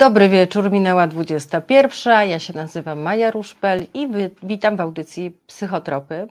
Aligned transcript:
Dobry 0.00 0.28
wieczór, 0.28 0.70
minęła 0.70 1.06
21. 1.06 2.28
Ja 2.28 2.38
się 2.38 2.52
nazywam 2.52 3.00
Maja 3.00 3.30
Ruszpel 3.30 3.86
i 3.94 4.08
witam 4.42 4.76
w 4.76 4.80
audycji 4.80 5.30
Psychotropy, 5.46 6.28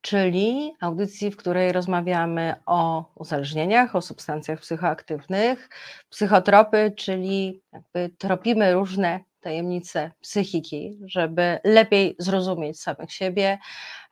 czyli 0.00 0.72
audycji, 0.80 1.30
w 1.30 1.36
której 1.36 1.72
rozmawiamy 1.72 2.54
o 2.66 3.04
uzależnieniach, 3.14 3.96
o 3.96 4.02
substancjach 4.02 4.60
psychoaktywnych. 4.60 5.68
Psychotropy, 6.10 6.92
czyli 6.96 7.62
jakby 7.72 8.16
tropimy 8.18 8.72
różne 8.72 9.20
tajemnice 9.40 10.10
psychiki, 10.20 10.98
żeby 11.06 11.58
lepiej 11.64 12.16
zrozumieć 12.18 12.80
samych 12.80 13.12
siebie, 13.12 13.58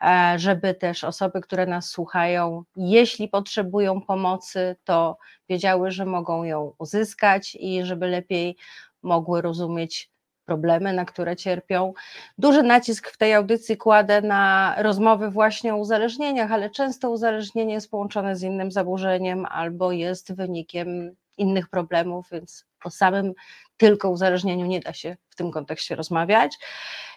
e, 0.04 0.34
żeby 0.38 0.75
też 0.75 1.04
osoby, 1.04 1.40
które 1.40 1.66
nas 1.66 1.90
słuchają, 1.90 2.64
jeśli 2.76 3.29
potrzebują 3.29 4.00
pomocy, 4.00 4.76
to 4.84 5.18
wiedziały, 5.48 5.90
że 5.90 6.07
mogą 6.07 6.44
ją 6.44 6.72
uzyskać 6.79 7.57
i 7.61 7.84
żeby 7.84 8.07
lepiej 8.07 8.57
mogły 9.02 9.43
rozumieć 9.43 10.11
problemy, 10.46 10.93
na 10.93 11.04
które 11.04 11.36
cierpią. 11.36 11.93
Duży 12.38 12.63
nacisk 12.63 13.11
w 13.11 13.16
tej 13.16 13.35
audycji 13.35 13.77
kładę 13.77 14.22
na 14.22 14.74
rozmowy 14.79 15.30
właśnie 15.30 15.74
o 15.74 15.77
uzależnieniach, 15.77 16.52
ale 16.52 16.71
często 16.71 17.11
uzależnienie 17.11 17.74
jest 17.74 17.90
połączone 17.90 18.36
z 18.36 18.43
innym 18.43 18.72
zaburzeniem 18.72 19.46
albo 19.46 19.93
jest 19.93 20.35
wynikiem 20.35 21.16
innych 21.38 21.68
problemów, 21.68 22.27
więc 22.32 22.64
o 22.85 22.90
samym 22.90 23.32
tylko 23.76 24.11
uzależnieniu 24.11 24.66
nie 24.66 24.80
da 24.80 24.93
się 24.93 25.16
w 25.30 25.36
tym 25.36 25.50
kontekście 25.50 25.94
rozmawiać. 25.94 26.58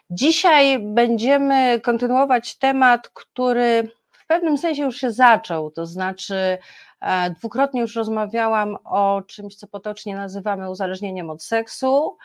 Dzisiaj 0.09 0.79
będziemy 0.79 1.79
kontynuować 1.81 2.55
temat, 2.55 3.09
który 3.09 3.91
w 4.11 4.27
pewnym 4.27 4.57
sensie 4.57 4.83
już 4.83 4.97
się 4.97 5.11
zaczął, 5.11 5.71
to 5.71 5.85
znaczy 5.85 6.57
e, 7.01 7.29
dwukrotnie 7.29 7.81
już 7.81 7.95
rozmawiałam 7.95 8.77
o 8.83 9.21
czymś, 9.27 9.55
co 9.55 9.67
potocznie 9.67 10.15
nazywamy 10.15 10.69
uzależnieniem 10.69 11.29
od 11.29 11.43
seksu 11.43 12.17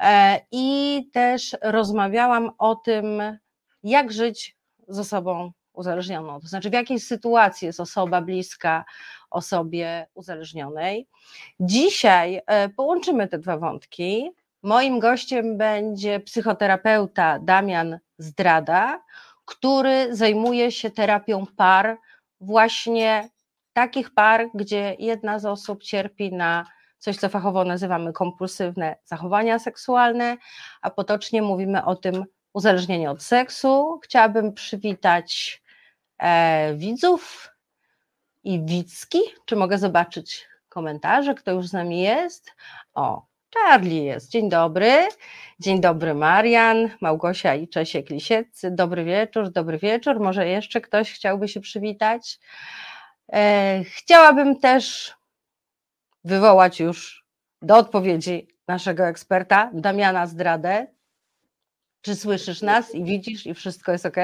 e, 0.00 0.40
i 0.52 1.08
też 1.12 1.56
rozmawiałam 1.62 2.50
o 2.58 2.74
tym, 2.74 3.22
jak 3.82 4.12
żyć 4.12 4.56
z 4.88 4.98
osobą 4.98 5.52
uzależnioną, 5.76 6.40
to 6.40 6.46
znaczy 6.48 6.70
w 6.70 6.72
jakiej 6.72 7.00
sytuacji 7.00 7.66
jest 7.66 7.80
osoba 7.80 8.20
bliska 8.20 8.84
osobie 9.30 10.06
uzależnionej. 10.14 11.08
Dzisiaj 11.60 12.40
e, 12.46 12.68
połączymy 12.68 13.28
te 13.28 13.38
dwa 13.38 13.56
wątki. 13.58 14.30
Moim 14.62 14.98
gościem 14.98 15.58
będzie 15.58 16.20
psychoterapeuta 16.20 17.38
Damian 17.38 17.98
Zdrada, 18.18 19.02
który 19.44 20.16
zajmuje 20.16 20.72
się 20.72 20.90
terapią 20.90 21.46
par, 21.56 21.96
właśnie 22.40 23.28
takich 23.72 24.14
par, 24.14 24.48
gdzie 24.54 24.96
jedna 24.98 25.38
z 25.38 25.46
osób 25.46 25.82
cierpi 25.82 26.32
na 26.32 26.66
coś, 26.98 27.16
co 27.16 27.28
fachowo 27.28 27.64
nazywamy 27.64 28.12
kompulsywne 28.12 28.96
zachowania 29.04 29.58
seksualne, 29.58 30.36
a 30.82 30.90
potocznie 30.90 31.42
mówimy 31.42 31.84
o 31.84 31.96
tym 31.96 32.24
uzależnienie 32.52 33.10
od 33.10 33.22
seksu. 33.22 34.00
Chciałabym 34.04 34.52
przywitać 34.52 35.62
e, 36.18 36.74
widzów 36.74 37.52
i 38.44 38.64
widzki. 38.64 39.18
Czy 39.46 39.56
mogę 39.56 39.78
zobaczyć 39.78 40.46
komentarze, 40.68 41.34
kto 41.34 41.52
już 41.52 41.66
z 41.66 41.72
nami 41.72 42.02
jest? 42.02 42.50
O, 42.94 43.26
Charlie 43.54 44.04
jest. 44.04 44.30
Dzień 44.30 44.48
dobry. 44.48 45.08
Dzień 45.60 45.80
dobry 45.80 46.14
Marian, 46.14 46.90
Małgosia 47.00 47.54
i 47.54 47.68
Czesiek 47.68 48.10
Lisieccy. 48.10 48.70
Dobry 48.70 49.04
wieczór, 49.04 49.50
dobry 49.50 49.78
wieczór. 49.78 50.20
Może 50.20 50.48
jeszcze 50.48 50.80
ktoś 50.80 51.12
chciałby 51.12 51.48
się 51.48 51.60
przywitać? 51.60 52.38
E, 53.32 53.82
chciałabym 53.84 54.60
też 54.60 55.14
wywołać 56.24 56.80
już 56.80 57.24
do 57.62 57.76
odpowiedzi 57.76 58.48
naszego 58.68 59.06
eksperta, 59.06 59.70
Damiana 59.74 60.26
Zdradę. 60.26 60.86
Czy 62.00 62.16
słyszysz 62.16 62.62
nas 62.62 62.94
i 62.94 63.04
widzisz 63.04 63.46
i 63.46 63.54
wszystko 63.54 63.92
jest 63.92 64.06
ok? 64.06 64.16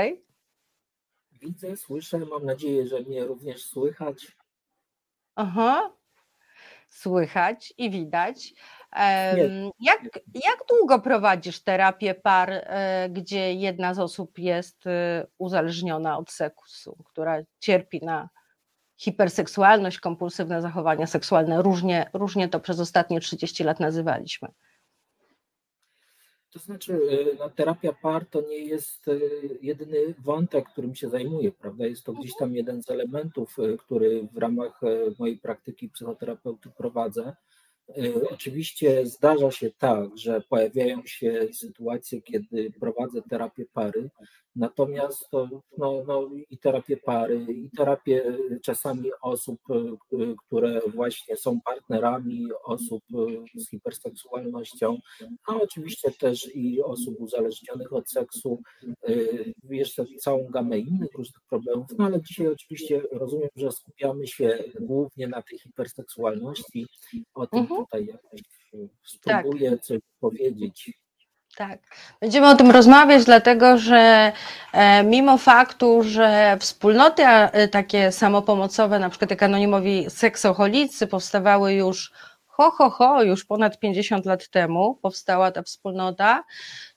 Widzę, 1.43 1.77
słyszę, 1.77 2.19
mam 2.19 2.45
nadzieję, 2.45 2.87
że 2.87 3.01
mnie 3.01 3.25
również 3.25 3.65
słychać. 3.65 4.37
Aha, 5.35 5.93
słychać 6.89 7.75
i 7.79 7.91
widać. 7.91 8.55
Jak, 9.81 10.01
jak 10.35 10.59
długo 10.69 11.01
prowadzisz 11.01 11.61
terapię 11.63 12.15
par, 12.15 12.51
e, 12.51 13.09
gdzie 13.11 13.55
jedna 13.55 13.95
z 13.95 13.99
osób 13.99 14.39
jest 14.39 14.87
e, 14.87 15.27
uzależniona 15.39 16.19
od 16.19 16.31
seksu, 16.31 16.97
która 17.05 17.43
cierpi 17.59 18.01
na 18.05 18.29
hiperseksualność, 18.97 20.01
kompulsywne 20.01 20.63
zachowania 20.63 21.07
seksualne? 21.07 21.63
Różnie, 21.63 22.11
różnie 22.13 22.49
to 22.49 22.61
przez 22.61 22.81
ostatnie 22.81 23.21
30 23.21 23.65
lat 23.65 23.81
nazywaliśmy. 23.81 24.49
To 26.53 26.59
znaczy, 26.59 26.93
y, 26.93 27.37
no, 27.39 27.51
terapia 27.51 27.93
par 27.93 28.27
to 28.27 28.41
nie 28.41 28.59
jest 28.59 29.09
y, 29.09 29.59
jedyny 29.63 30.15
wątek, 30.19 30.69
którym 30.69 30.95
się 30.95 31.09
zajmuję, 31.09 31.53
prawda? 31.53 31.87
Jest 31.87 32.05
to 32.05 32.13
gdzieś 32.13 32.33
tam 32.39 32.55
jeden 32.55 32.83
z 32.83 32.91
elementów, 32.91 33.59
y, 33.59 33.77
który 33.79 34.29
w 34.33 34.39
ramach 34.39 34.81
mojej 35.19 35.39
praktyki 35.39 35.89
psychoterapeuty 35.89 36.71
prowadzę. 36.77 37.37
Oczywiście 38.31 39.07
zdarza 39.07 39.51
się 39.51 39.71
tak, 39.71 40.19
że 40.19 40.41
pojawiają 40.41 41.03
się 41.05 41.49
sytuacje, 41.53 42.23
kiedy 42.23 42.73
prowadzę 42.81 43.23
terapię 43.23 43.65
pary, 43.73 44.11
Natomiast 44.57 45.31
to, 45.31 45.49
no, 45.79 46.05
no, 46.07 46.31
i 46.51 46.59
terapię 46.59 46.97
pary, 46.97 47.47
i 47.49 47.71
terapię 47.71 48.39
czasami 48.63 49.11
osób, 49.23 49.61
e, 49.71 49.97
które 50.47 50.81
właśnie 50.95 51.37
są 51.37 51.61
partnerami 51.61 52.49
osób 52.65 53.03
e, 53.15 53.61
z 53.61 53.71
hiperseksualnością, 53.71 54.99
a 55.47 55.57
oczywiście 55.57 56.11
też 56.11 56.51
i 56.55 56.83
osób 56.83 57.21
uzależnionych 57.21 57.93
od 57.93 58.11
seksu, 58.11 58.63
e, 59.09 59.15
jeszcze 59.71 60.05
całą 60.21 60.47
gamę 60.47 60.79
innych 60.79 61.13
różnych 61.15 61.43
problemów, 61.49 61.87
no 61.99 62.05
ale 62.05 62.23
dzisiaj 62.23 62.47
oczywiście 62.47 63.03
rozumiem, 63.13 63.49
że 63.57 63.73
skupiamy 63.73 64.27
się 64.27 64.65
głównie 64.81 65.29
na 65.29 65.43
tej 65.43 65.59
hiperseksualności, 65.59 66.87
o 67.35 67.47
tym. 67.47 67.67
Tutaj 67.77 68.07
jakoś 68.07 68.41
spróbuję 69.05 69.71
tak. 69.71 69.81
coś 69.81 69.99
powiedzieć. 70.21 70.93
Tak, 71.57 71.81
będziemy 72.21 72.49
o 72.49 72.55
tym 72.55 72.71
rozmawiać, 72.71 73.25
dlatego 73.25 73.79
że 73.79 74.33
e, 74.73 75.05
mimo 75.05 75.39
faktu, 75.39 76.03
że 76.03 76.57
wspólnoty 76.61 77.23
e, 77.27 77.69
takie 77.69 78.13
samopomocowe, 78.13 78.99
na 78.99 79.11
przykład 79.11 79.31
jak 79.31 79.43
anonimowi 79.43 80.11
seksoholicy, 80.11 81.07
powstawały 81.07 81.75
już 81.75 82.13
ho, 82.47 82.71
ho, 82.71 82.91
ho, 82.91 83.23
już 83.23 83.45
ponad 83.45 83.79
50 83.79 84.27
lat 84.27 84.49
temu 84.49 84.99
powstała 85.03 85.53
ta 85.53 85.63
wspólnota, 85.63 86.45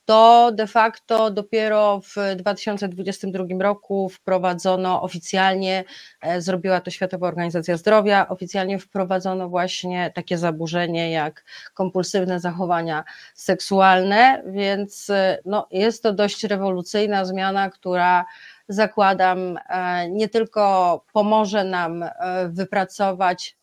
to 0.05 0.51
de 0.51 0.67
facto 0.67 1.31
dopiero 1.31 2.01
w 2.01 2.15
2022 2.35 3.43
roku 3.59 4.09
wprowadzono 4.09 5.01
oficjalnie, 5.01 5.83
e, 6.21 6.41
zrobiła 6.41 6.81
to 6.81 6.91
Światowa 6.91 7.27
Organizacja 7.27 7.77
Zdrowia, 7.77 8.27
oficjalnie 8.29 8.79
wprowadzono 8.79 9.49
właśnie 9.49 10.11
takie 10.15 10.37
zaburzenie 10.37 11.11
jak 11.11 11.43
kompulsywne 11.73 12.39
zachowania 12.39 13.03
seksualne, 13.33 14.43
więc 14.45 15.09
e, 15.09 15.37
no, 15.45 15.67
jest 15.71 16.03
to 16.03 16.13
dość 16.13 16.43
rewolucyjna 16.43 17.25
zmiana, 17.25 17.69
która 17.69 18.25
zakładam, 18.69 19.59
e, 19.69 20.09
nie 20.09 20.29
tylko 20.29 21.03
pomoże 21.13 21.63
nam 21.63 22.05
wypracować 22.49 23.57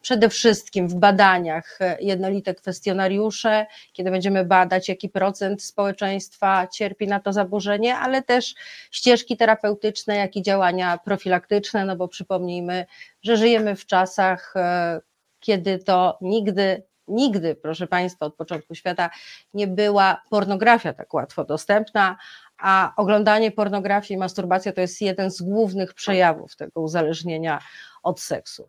przede 0.00 0.28
wszystkim 0.28 0.88
w 0.88 0.94
badaniach 0.94 1.78
e, 1.80 1.96
jednolite 2.00 2.54
kwestionariusze, 2.54 3.66
kiedy 3.92 4.10
będziemy 4.10 4.44
badać, 4.44 4.88
jaki 4.88 5.08
procent 5.08 5.62
społeczeństwa 5.62 6.66
cierpi 6.66 7.06
na 7.06 7.20
to 7.20 7.32
zaburzenie, 7.32 7.96
ale 7.96 8.22
też 8.22 8.54
ścieżki 8.90 9.36
terapeutyczne, 9.36 10.16
jak 10.16 10.36
i 10.36 10.42
działania 10.42 10.98
profilaktyczne, 11.04 11.84
no 11.84 11.96
bo 11.96 12.08
przypomnijmy, 12.08 12.86
że 13.22 13.36
żyjemy 13.36 13.76
w 13.76 13.86
czasach, 13.86 14.52
e, 14.56 15.00
kiedy 15.40 15.78
to 15.78 16.18
nigdy 16.20 16.82
nigdy, 17.08 17.54
proszę 17.54 17.86
Państwa, 17.86 18.26
od 18.26 18.34
początku 18.34 18.74
świata 18.74 19.10
nie 19.54 19.66
była 19.66 20.22
pornografia 20.30 20.92
tak 20.92 21.14
łatwo 21.14 21.44
dostępna, 21.44 22.16
a 22.58 22.92
oglądanie 22.96 23.52
pornografii 23.52 24.16
i 24.16 24.18
masturbacja 24.18 24.72
to 24.72 24.80
jest 24.80 25.00
jeden 25.00 25.30
z 25.30 25.42
głównych 25.42 25.94
przejawów 25.94 26.56
tego 26.56 26.80
uzależnienia 26.80 27.58
od 28.02 28.20
seksu. 28.20 28.68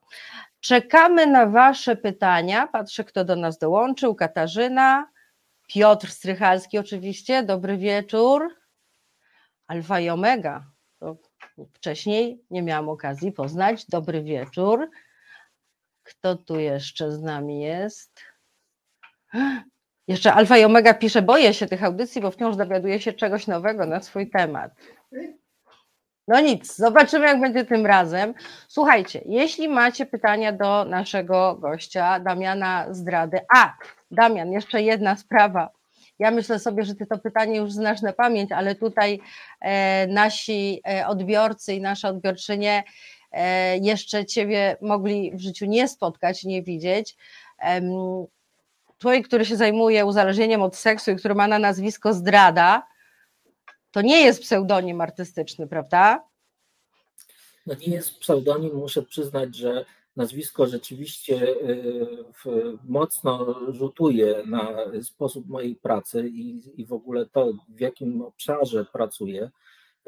Czekamy 0.62 1.28
na 1.28 1.46
Wasze 1.46 1.96
pytania. 1.96 2.68
Patrzę, 2.68 3.04
kto 3.04 3.26
do 3.26 3.36
nas 3.36 3.58
dołączył. 3.58 4.16
Katarzyna, 4.16 5.10
Piotr 5.68 6.10
Strychalski 6.10 6.78
oczywiście. 6.78 7.44
Dobry 7.44 7.78
wieczór. 7.78 8.56
Alfa 9.68 10.00
i 10.00 10.10
Omega. 10.10 10.64
To 11.00 11.18
wcześniej 11.74 12.44
nie 12.50 12.62
miałam 12.62 12.90
okazji 12.90 13.32
poznać. 13.32 13.86
Dobry 13.86 14.24
wieczór. 14.24 14.90
Kto 16.04 16.36
tu 16.36 16.60
jeszcze 16.60 17.12
z 17.12 17.22
nami 17.22 17.62
jest? 17.62 18.22
Jeszcze 20.08 20.34
Alfa 20.34 20.58
i 20.58 20.64
Omega 20.64 20.94
pisze, 20.94 21.22
boję 21.22 21.54
się 21.54 21.68
tych 21.68 21.84
audycji, 21.84 22.22
bo 22.22 22.32
wciąż 22.32 22.56
dowiaduję 22.56 23.00
się 23.00 23.14
czegoś 23.14 23.48
nowego 23.48 23.86
na 23.86 24.02
swój 24.02 24.30
temat. 24.30 24.72
No 26.30 26.42
nic, 26.42 26.76
zobaczymy, 26.76 27.26
jak 27.26 27.42
będzie 27.42 27.66
tym 27.66 27.86
razem. 27.86 28.34
Słuchajcie, 28.68 29.22
jeśli 29.26 29.68
macie 29.68 30.06
pytania 30.06 30.52
do 30.52 30.86
naszego 30.86 31.56
gościa, 31.56 32.20
Damiana 32.20 32.86
Zdrady. 32.92 33.40
A, 33.56 33.74
Damian, 34.12 34.52
jeszcze 34.52 34.82
jedna 34.82 35.16
sprawa. 35.16 35.70
Ja 36.20 36.32
myślę 36.32 36.60
sobie, 36.60 36.84
że 36.84 36.96
ty 36.96 37.06
to 37.06 37.18
pytanie 37.18 37.58
już 37.58 37.72
znasz 37.72 38.02
na 38.02 38.14
pamięć, 38.14 38.52
ale 38.52 38.76
tutaj 38.76 39.20
e, 39.62 40.08
nasi 40.08 40.82
e, 40.88 41.08
odbiorcy 41.08 41.74
i 41.74 41.82
nasze 41.82 42.10
odbiorczynie 42.10 42.84
e, 43.32 43.78
jeszcze 43.78 44.26
ciebie 44.26 44.78
mogli 44.82 45.32
w 45.36 45.40
życiu 45.40 45.66
nie 45.66 45.88
spotkać, 45.88 46.44
nie 46.44 46.64
widzieć. 46.64 47.16
Człowiek, 48.98 49.28
który 49.28 49.46
się 49.46 49.56
zajmuje 49.56 50.06
uzależnieniem 50.06 50.62
od 50.62 50.76
seksu 50.76 51.12
i 51.12 51.16
który 51.16 51.36
ma 51.36 51.48
na 51.48 51.60
nazwisko 51.60 52.14
Zdrada, 52.14 52.84
to 53.92 54.02
nie 54.02 54.22
jest 54.22 54.42
pseudonim 54.42 55.02
artystyczny, 55.02 55.68
prawda? 55.68 56.24
No 57.66 57.76
nie 57.88 57.94
jest 57.94 58.20
pseudonim, 58.20 58.76
muszę 58.76 59.02
przyznać, 59.02 59.56
że 59.56 59.86
nazwisko 60.16 60.68
rzeczywiście 60.68 61.48
y, 61.48 62.78
mocno 62.84 63.56
rzutuje 63.74 64.44
na 64.46 64.76
sposób 65.02 65.48
mojej 65.48 65.76
pracy 65.76 66.30
i, 66.34 66.62
i 66.82 66.86
w 66.86 66.94
ogóle 66.94 67.26
to, 67.26 67.54
w 67.70 67.80
jakim 67.80 68.22
obszarze 68.22 68.86
pracuję. 68.86 69.52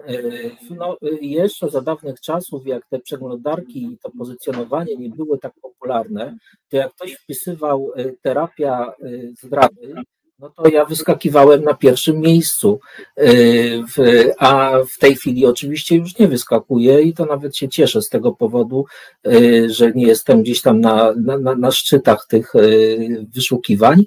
Y, 0.10 0.52
no, 0.70 0.98
jeszcze 1.22 1.70
za 1.70 1.82
dawnych 1.82 2.22
czasów, 2.22 2.68
jak 2.68 2.88
te 2.88 3.00
przeglądarki 3.00 3.84
i 3.84 3.98
to 3.98 4.12
pozycjonowanie 4.18 4.98
nie 4.98 5.10
były 5.10 5.40
tak 5.40 5.54
popularne, 5.62 6.38
to 6.70 6.78
jak 6.78 6.94
ktoś 6.94 7.14
wpisywał 7.14 7.92
y, 7.98 8.18
terapia 8.22 8.94
zdrady, 9.44 9.96
no 10.42 10.50
to 10.50 10.68
ja 10.68 10.86
wyskakiwałem 10.86 11.64
na 11.64 11.74
pierwszym 11.74 12.20
miejscu, 12.20 12.80
y, 13.20 13.84
a 14.40 14.74
w 14.94 14.98
tej 14.98 15.16
chwili 15.16 15.46
oczywiście 15.46 15.96
już 15.96 16.20
nie 16.20 16.28
wyskakuję 16.28 17.02
i 17.02 17.14
to 17.14 17.26
nawet 17.26 17.58
się 17.58 17.70
cieszę 17.70 18.02
z 18.02 18.10
tego 18.10 18.32
powodu, 18.32 18.86
y, 19.28 19.70
że 19.70 19.92
nie 19.92 20.08
jestem 20.08 20.44
gdzieś 20.44 20.62
tam 20.62 20.82
na, 20.82 21.14
na, 21.16 21.56
na 21.56 21.72
szczytach 21.72 22.26
tych 22.30 22.56
y, 22.56 23.28
wyszukiwań, 23.36 24.06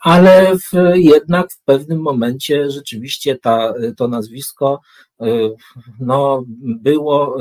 ale 0.00 0.56
w, 0.56 0.94
jednak 0.94 1.52
w 1.52 1.60
pewnym 1.64 2.00
momencie 2.00 2.70
rzeczywiście 2.70 3.38
ta, 3.38 3.74
to 3.96 4.08
nazwisko 4.08 4.80
no, 6.00 6.44
było 6.62 7.36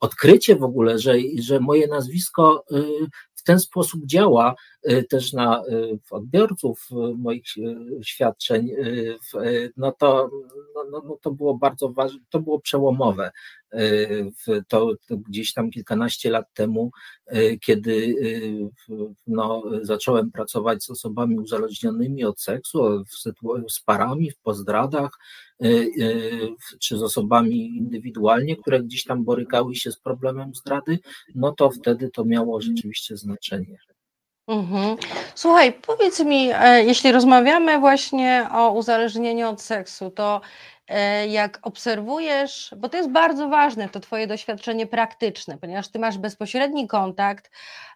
odkrycie 0.00 0.56
w 0.56 0.62
ogóle, 0.62 0.98
że, 0.98 1.14
że 1.38 1.60
moje 1.60 1.86
nazwisko 1.86 2.64
ten 3.46 3.60
sposób 3.60 4.06
działa 4.06 4.54
y, 4.90 5.04
też 5.04 5.32
na 5.32 5.62
y, 5.68 5.98
odbiorców 6.10 6.88
y, 6.90 6.94
moich 7.18 7.44
świadczeń, 8.02 8.70
no 9.76 9.92
to, 9.92 10.30
no, 10.74 10.84
no, 10.90 11.02
no 11.08 11.18
to 11.22 11.30
było 11.30 11.54
bardzo 11.54 11.88
ważne, 11.88 12.20
to 12.30 12.40
było 12.40 12.60
przełomowe. 12.60 13.30
To, 14.68 14.94
to, 15.08 15.16
gdzieś 15.16 15.52
tam 15.52 15.70
kilkanaście 15.70 16.30
lat 16.30 16.54
temu, 16.54 16.90
kiedy 17.60 18.14
no, 19.26 19.62
zacząłem 19.82 20.30
pracować 20.30 20.84
z 20.84 20.90
osobami 20.90 21.38
uzależnionymi 21.38 22.24
od 22.24 22.40
seksu, 22.40 23.04
z 23.68 23.80
parami, 23.80 24.30
w 24.30 24.38
pozdradach, 24.38 25.18
czy 26.80 26.98
z 26.98 27.02
osobami 27.02 27.76
indywidualnie, 27.76 28.56
które 28.56 28.82
gdzieś 28.82 29.04
tam 29.04 29.24
borykały 29.24 29.74
się 29.74 29.92
z 29.92 29.98
problemem 29.98 30.54
zdrady, 30.54 30.98
no 31.34 31.52
to 31.52 31.70
wtedy 31.70 32.10
to 32.10 32.24
miało 32.24 32.60
rzeczywiście 32.60 33.16
znaczenie. 33.16 33.78
Mhm. 34.48 34.96
Słuchaj, 35.34 35.72
powiedz 35.72 36.20
mi, 36.20 36.50
e, 36.54 36.84
jeśli 36.84 37.12
rozmawiamy 37.12 37.78
właśnie 37.78 38.48
o 38.52 38.70
uzależnieniu 38.70 39.48
od 39.48 39.62
seksu, 39.62 40.10
to 40.10 40.40
jak 41.28 41.58
obserwujesz, 41.62 42.74
bo 42.76 42.88
to 42.88 42.96
jest 42.96 43.10
bardzo 43.10 43.48
ważne, 43.48 43.88
to 43.88 44.00
Twoje 44.00 44.26
doświadczenie 44.26 44.86
praktyczne, 44.86 45.58
ponieważ 45.58 45.88
Ty 45.88 45.98
masz 45.98 46.18
bezpośredni 46.18 46.88
kontakt 46.88 47.50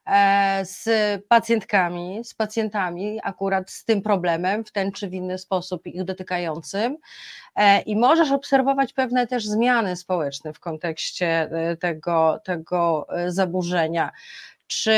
e, 0.06 0.60
z 0.64 0.88
pacjentkami, 1.28 2.20
z 2.24 2.34
pacjentami 2.34 3.20
akurat 3.22 3.70
z 3.70 3.84
tym 3.84 4.02
problemem, 4.02 4.64
w 4.64 4.72
ten 4.72 4.92
czy 4.92 5.08
w 5.08 5.14
inny 5.14 5.38
sposób 5.38 5.86
ich 5.86 6.04
dotykającym 6.04 6.96
i 7.86 7.96
możesz 7.96 8.30
obserwować 8.30 8.92
pewne 8.92 9.26
też 9.26 9.46
zmiany 9.46 9.96
społeczne 9.96 10.52
w 10.52 10.60
kontekście 10.60 11.50
tego, 11.80 12.40
tego 12.44 13.06
zaburzenia. 13.26 14.12
Czy 14.70 14.92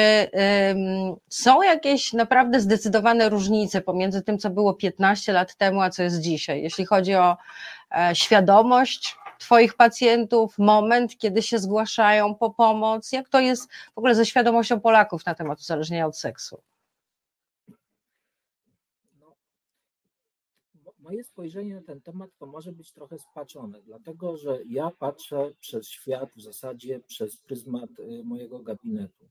ym, 0.70 1.16
są 1.28 1.62
jakieś 1.62 2.12
naprawdę 2.12 2.60
zdecydowane 2.60 3.28
różnice 3.28 3.80
pomiędzy 3.80 4.22
tym, 4.22 4.38
co 4.38 4.50
było 4.50 4.74
15 4.74 5.32
lat 5.32 5.56
temu, 5.56 5.80
a 5.80 5.90
co 5.90 6.02
jest 6.02 6.20
dzisiaj, 6.20 6.62
jeśli 6.62 6.86
chodzi 6.86 7.14
o 7.14 7.32
e, 7.32 7.36
świadomość 8.14 9.16
Twoich 9.42 9.74
pacjentów, 9.74 10.58
moment, 10.58 11.18
kiedy 11.18 11.42
się 11.42 11.58
zgłaszają 11.58 12.34
po 12.34 12.50
pomoc? 12.50 13.12
Jak 13.12 13.28
to 13.28 13.40
jest 13.40 13.70
w 13.72 13.98
ogóle 13.98 14.14
ze 14.14 14.26
świadomością 14.26 14.80
Polaków 14.80 15.26
na 15.26 15.34
temat 15.34 15.60
uzależnienia 15.60 16.06
od 16.06 16.18
seksu? 16.18 16.62
No, 19.20 19.34
moje 20.98 21.24
spojrzenie 21.24 21.74
na 21.74 21.82
ten 21.82 22.00
temat 22.00 22.30
to 22.38 22.46
może 22.46 22.72
być 22.72 22.92
trochę 22.92 23.18
spaczone, 23.18 23.82
dlatego 23.82 24.36
że 24.36 24.58
ja 24.66 24.90
patrzę 24.98 25.52
przez 25.60 25.88
świat 25.88 26.28
w 26.36 26.42
zasadzie 26.42 27.00
przez 27.00 27.36
pryzmat 27.36 27.90
y, 27.98 28.24
mojego 28.24 28.58
gabinetu. 28.58 29.28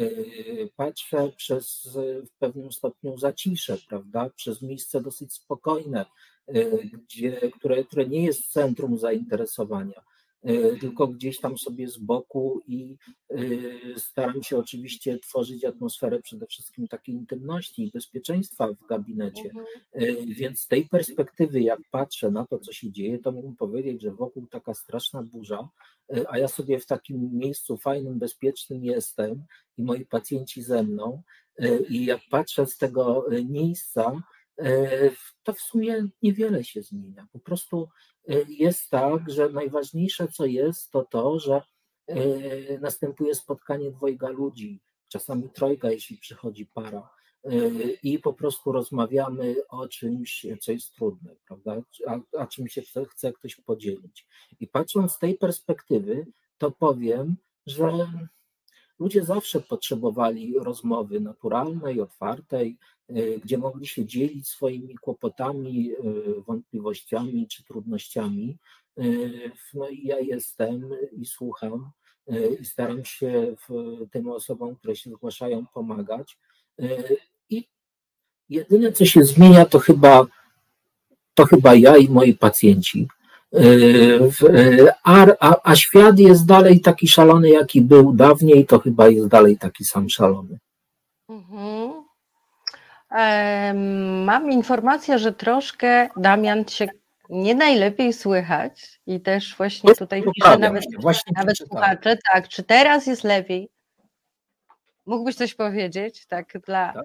Y, 0.00 0.70
patrzę 0.76 1.32
przez 1.36 1.88
w 1.96 2.38
pewnym 2.38 2.72
stopniu 2.72 3.18
zacisze, 3.18 3.76
prawda? 3.88 4.30
Przez 4.36 4.62
miejsce 4.62 5.00
dosyć 5.00 5.32
spokojne, 5.32 6.06
y, 6.48 6.90
gdzie, 6.92 7.50
które, 7.58 7.84
które 7.84 8.06
nie 8.06 8.24
jest 8.24 8.52
centrum 8.52 8.98
zainteresowania. 8.98 10.02
Y, 10.48 10.78
tylko 10.80 11.06
gdzieś 11.06 11.40
tam 11.40 11.58
sobie 11.58 11.88
z 11.88 11.98
boku 11.98 12.60
i 12.66 12.96
y, 13.30 13.94
staram 13.96 14.42
się 14.42 14.58
oczywiście 14.58 15.18
tworzyć 15.18 15.64
atmosferę 15.64 16.20
przede 16.20 16.46
wszystkim 16.46 16.88
takiej 16.88 17.14
intymności 17.14 17.82
i 17.82 17.90
bezpieczeństwa 17.90 18.68
w 18.68 18.86
gabinecie. 18.86 19.50
Mhm. 19.50 19.66
Y, 19.94 20.26
więc 20.26 20.60
z 20.60 20.68
tej 20.68 20.88
perspektywy, 20.88 21.60
jak 21.60 21.80
patrzę 21.90 22.30
na 22.30 22.46
to, 22.46 22.58
co 22.58 22.72
się 22.72 22.92
dzieje, 22.92 23.18
to 23.18 23.32
mógłbym 23.32 23.56
powiedzieć, 23.56 24.02
że 24.02 24.10
wokół 24.10 24.46
taka 24.46 24.74
straszna 24.74 25.22
burza, 25.22 25.68
a 26.28 26.38
ja 26.38 26.48
sobie 26.48 26.80
w 26.80 26.86
takim 26.86 27.30
miejscu 27.32 27.76
fajnym, 27.76 28.18
bezpiecznym 28.18 28.84
jestem 28.84 29.44
i 29.76 29.82
moi 29.82 30.06
pacjenci 30.06 30.62
ze 30.62 30.82
mną. 30.82 31.22
I 31.88 32.04
jak 32.04 32.20
patrzę 32.30 32.66
z 32.66 32.76
tego 32.76 33.26
miejsca, 33.44 34.22
to 35.42 35.52
w 35.52 35.60
sumie 35.60 36.04
niewiele 36.22 36.64
się 36.64 36.82
zmienia. 36.82 37.26
Po 37.32 37.38
prostu 37.38 37.88
jest 38.48 38.90
tak, 38.90 39.30
że 39.30 39.48
najważniejsze 39.48 40.28
co 40.28 40.46
jest, 40.46 40.90
to 40.90 41.04
to, 41.04 41.38
że 41.38 41.62
y, 42.10 42.78
następuje 42.82 43.34
spotkanie 43.34 43.90
dwojga 43.90 44.28
ludzi, 44.28 44.80
czasami 45.08 45.50
trojga, 45.50 45.90
jeśli 45.90 46.16
przychodzi 46.16 46.66
para. 46.66 47.10
Y, 47.52 47.98
I 48.02 48.18
po 48.18 48.32
prostu 48.32 48.72
rozmawiamy 48.72 49.56
o 49.68 49.88
czymś, 49.88 50.46
co 50.60 50.72
jest 50.72 50.94
trudne, 50.94 51.36
prawda? 51.46 51.82
A, 52.06 52.18
a 52.38 52.46
czym 52.46 52.68
się 52.68 52.82
chce, 52.82 53.04
chce 53.04 53.32
ktoś 53.32 53.56
podzielić. 53.56 54.26
I 54.60 54.66
patrząc 54.66 55.12
z 55.12 55.18
tej 55.18 55.34
perspektywy, 55.34 56.26
to 56.58 56.70
powiem, 56.70 57.36
że 57.66 58.08
ludzie 59.00 59.24
zawsze 59.24 59.60
potrzebowali 59.60 60.54
rozmowy 60.58 61.20
naturalnej, 61.20 62.00
otwartej, 62.00 62.76
E, 63.16 63.38
gdzie 63.38 63.58
mogli 63.58 63.86
się 63.86 64.06
dzielić 64.06 64.48
swoimi 64.48 64.98
kłopotami, 64.98 65.92
e, 65.92 65.96
wątpliwościami 66.46 67.46
czy 67.48 67.64
trudnościami. 67.64 68.56
E, 68.98 69.02
no 69.74 69.88
i 69.88 70.06
ja 70.06 70.20
jestem 70.20 70.90
i 71.12 71.26
słucham 71.26 71.90
i 72.60 72.64
staram 72.64 73.04
się 73.04 73.56
tym 74.10 74.28
osobom, 74.28 74.76
które 74.76 74.96
się 74.96 75.10
zgłaszają, 75.10 75.66
pomagać. 75.66 76.38
I 77.50 77.68
jedyne, 78.48 78.92
co 78.92 79.04
się 79.06 79.24
zmienia, 79.24 79.64
to 79.64 79.78
chyba, 79.78 80.26
to 81.34 81.44
chyba 81.44 81.74
ja 81.74 81.96
i 81.96 82.08
moi 82.08 82.34
pacjenci. 82.34 83.08
A, 85.04 85.26
a, 85.40 85.56
a 85.64 85.76
świat 85.76 86.18
jest 86.18 86.46
dalej 86.46 86.80
taki 86.80 87.08
szalony, 87.08 87.48
jaki 87.48 87.80
był 87.80 88.12
dawniej, 88.12 88.66
to 88.66 88.78
chyba 88.78 89.08
jest 89.08 89.28
dalej 89.28 89.58
taki 89.58 89.84
sam 89.84 90.10
szalony. 90.10 90.58
Mhm. 91.28 92.04
Mam 94.24 94.52
informację, 94.52 95.18
że 95.18 95.32
troszkę 95.32 96.08
Damian 96.16 96.64
się 96.68 96.88
nie 97.30 97.54
najlepiej 97.54 98.12
słychać 98.12 99.00
i 99.06 99.20
też 99.20 99.56
właśnie 99.56 99.94
tutaj 99.94 100.22
pisze 100.22 100.58
nawet, 100.58 100.84
nawet 101.36 101.58
słuchacze, 101.58 102.18
tak, 102.32 102.48
czy 102.48 102.62
teraz 102.62 103.06
jest 103.06 103.24
lepiej? 103.24 103.68
Mógłbyś 105.06 105.34
coś 105.34 105.54
powiedzieć, 105.54 106.26
tak, 106.26 106.52
dla, 106.66 106.92
tak, 106.92 107.04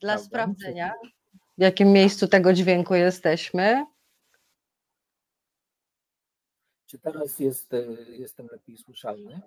dla 0.00 0.18
sprawdzenia, 0.18 0.92
w 1.58 1.62
jakim 1.62 1.88
miejscu 1.88 2.28
tego 2.28 2.52
dźwięku 2.52 2.94
jesteśmy? 2.94 3.86
Czy 6.92 6.98
teraz 6.98 7.38
jest, 7.38 7.74
e, 7.74 7.82
jestem 8.08 8.48
lepiej 8.52 8.76
słyszalny? 8.76 9.40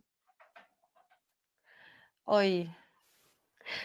Oj, 2.25 2.69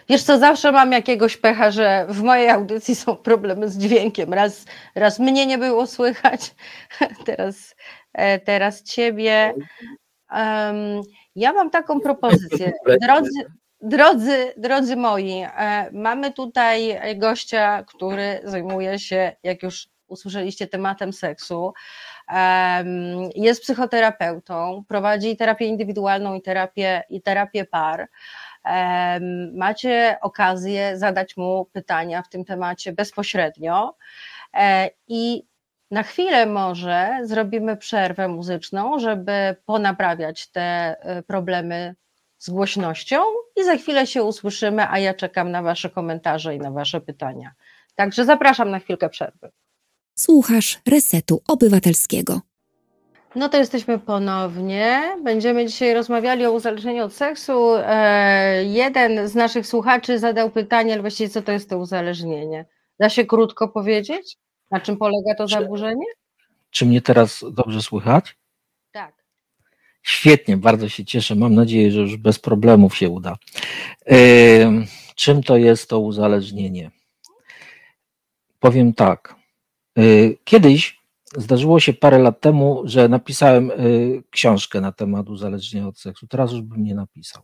Wiesz 0.09 0.23
co, 0.23 0.39
zawsze 0.39 0.73
mam 0.73 0.93
jakiegoś 0.93 1.37
pecha, 1.37 1.71
że 1.71 2.07
w 2.09 2.23
mojej 2.23 2.51
audycji 2.51 2.95
są 2.95 3.17
problemy 3.17 3.69
z 3.69 3.79
dźwiękiem. 3.79 4.35
Raz, 4.35 4.65
raz 4.95 5.19
mnie 5.19 5.47
nie 5.47 5.59
było 5.59 5.87
słychać, 5.87 6.55
teraz 7.27 7.75
e, 8.13 8.39
teraz 8.39 8.83
ciebie. 8.83 9.55
Ja 11.35 11.53
mam 11.53 11.71
taką 11.71 12.01
propozycję. 12.01 12.73
Drodzy, 13.03 13.45
drodzy, 13.81 14.55
drodzy 14.57 14.97
moi, 14.97 15.45
e, 15.57 15.91
mamy 15.93 16.33
tutaj 16.33 17.01
gościa, 17.17 17.85
który 17.85 18.41
zajmuje 18.45 18.99
się, 18.99 19.37
jak 19.43 19.63
już 19.63 19.89
usłyszeliście, 20.11 20.67
tematem 20.67 21.13
seksu. 21.13 21.73
Jest 23.35 23.63
psychoterapeutą, 23.63 24.85
prowadzi 24.89 25.37
terapię 25.37 25.67
indywidualną 25.67 26.35
i 26.35 26.43
terapię, 26.43 27.03
i 27.09 27.23
terapię 27.23 27.65
par. 27.65 28.09
Macie 29.53 30.19
okazję 30.21 30.99
zadać 30.99 31.37
mu 31.37 31.65
pytania 31.73 32.23
w 32.23 32.29
tym 32.29 32.45
temacie 32.45 32.93
bezpośrednio. 32.93 33.97
E, 34.55 34.91
I 35.09 35.43
na 35.91 36.03
chwilę 36.03 36.47
może 36.47 37.19
zrobimy 37.23 37.77
przerwę 37.77 38.29
muzyczną, 38.29 38.99
żeby 38.99 39.57
ponaprawiać 39.67 40.47
te 40.51 40.61
e, 41.01 41.23
problemy 41.23 41.95
z 42.39 42.51
głośnością 42.51 43.23
i 43.57 43.65
za 43.65 43.77
chwilę 43.77 44.07
się 44.07 44.23
usłyszymy, 44.23 44.89
a 44.91 44.99
ja 44.99 45.15
czekam 45.15 45.51
na 45.51 45.63
Wasze 45.63 45.91
komentarze 45.91 46.55
i 46.55 46.59
na 46.59 46.71
Wasze 46.71 47.01
pytania. 47.01 47.53
Także 47.95 48.25
zapraszam 48.25 48.71
na 48.71 48.79
chwilkę 48.79 49.09
przerwy. 49.09 49.51
Słuchasz 50.15 50.81
Resetu 50.89 51.43
Obywatelskiego. 51.49 52.41
No 53.35 53.49
to 53.49 53.57
jesteśmy 53.57 53.99
ponownie. 53.99 55.17
Będziemy 55.25 55.67
dzisiaj 55.67 55.95
rozmawiali 55.95 56.47
o 56.47 56.53
uzależnieniu 56.53 57.05
od 57.05 57.13
seksu. 57.15 57.75
E, 57.77 58.65
jeden 58.65 59.29
z 59.29 59.35
naszych 59.35 59.67
słuchaczy 59.67 60.19
zadał 60.19 60.51
pytanie, 60.51 60.93
ale 60.93 61.01
właściwie 61.03 61.29
co 61.31 61.43
to 61.43 61.53
jest 61.53 61.71
to 61.71 61.79
uzależnienie? 61.79 62.67
Da 63.01 63.09
się 63.09 63.25
krótko 63.25 63.69
powiedzieć? 63.69 64.37
Na 64.71 64.81
czym 64.81 64.97
polega 64.97 65.35
to 65.35 65.49
zaburzenie? 65.49 66.07
Czy 66.71 66.87
mnie 66.87 67.01
teraz 67.01 67.45
dobrze 67.53 67.83
słychać? 67.83 68.37
Tak. 68.93 69.25
Świetnie, 70.03 70.57
bardzo 70.57 70.89
się 70.89 71.05
cieszę. 71.05 71.35
Mam 71.35 71.55
nadzieję, 71.55 71.91
że 71.91 72.01
już 72.01 72.17
bez 72.17 72.39
problemów 72.39 72.97
się 72.97 73.09
uda. 73.09 73.37
Czym 75.15 75.43
to 75.43 75.57
jest 75.57 75.91
to 75.91 76.01
uzależnienie? 76.01 76.91
Powiem 78.61 78.93
tak. 78.93 79.40
E, 79.99 80.03
kiedyś 80.45 81.01
zdarzyło 81.37 81.81
się 81.81 81.93
parę 81.93 82.19
lat 82.19 82.41
temu, 82.41 82.83
że 82.85 83.09
napisałem 83.09 83.71
e, 83.71 83.75
książkę 84.31 84.81
na 84.81 84.93
temat 84.93 85.29
uzależnienia 85.29 85.89
od 85.89 85.99
seksu. 85.99 86.27
Teraz 86.27 86.53
już 86.53 86.63
bym 86.63 86.85
nie 86.85 86.95
napisał. 86.95 87.43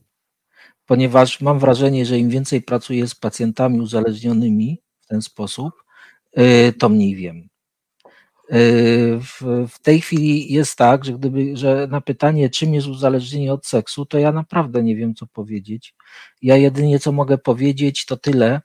Ponieważ 0.87 1.41
mam 1.41 1.59
wrażenie, 1.59 2.07
że 2.07 2.19
im 2.19 2.31
więcej 2.31 2.63
pracuję 2.63 3.09
z 3.09 3.15
pacjentami 3.15 3.81
uzależnionymi 3.81 4.83
w 5.01 5.07
ten 5.07 5.23
sposób, 5.23 5.75
e, 6.33 6.73
to 6.73 6.89
mniej 6.89 7.17
wiem. 7.17 7.49
W, 9.21 9.67
w 9.69 9.79
tej 9.83 10.01
chwili 10.01 10.53
jest 10.53 10.79
tak, 10.79 11.05
że 11.05 11.13
gdyby, 11.13 11.57
że 11.57 11.87
na 11.91 12.01
pytanie, 12.01 12.51
czym 12.51 12.75
jest 12.75 12.87
uzależnienie 12.87 13.53
od 13.53 13.67
seksu, 13.67 14.07
to 14.07 14.19
ja 14.19 14.33
naprawdę 14.33 14.83
nie 14.83 14.97
wiem, 14.97 15.15
co 15.15 15.27
powiedzieć. 15.27 15.95
Ja 16.43 16.57
jedynie 16.57 16.99
co 16.99 17.13
mogę 17.13 17.39
powiedzieć, 17.39 18.05
to 18.05 18.17
tyle, 18.17 18.61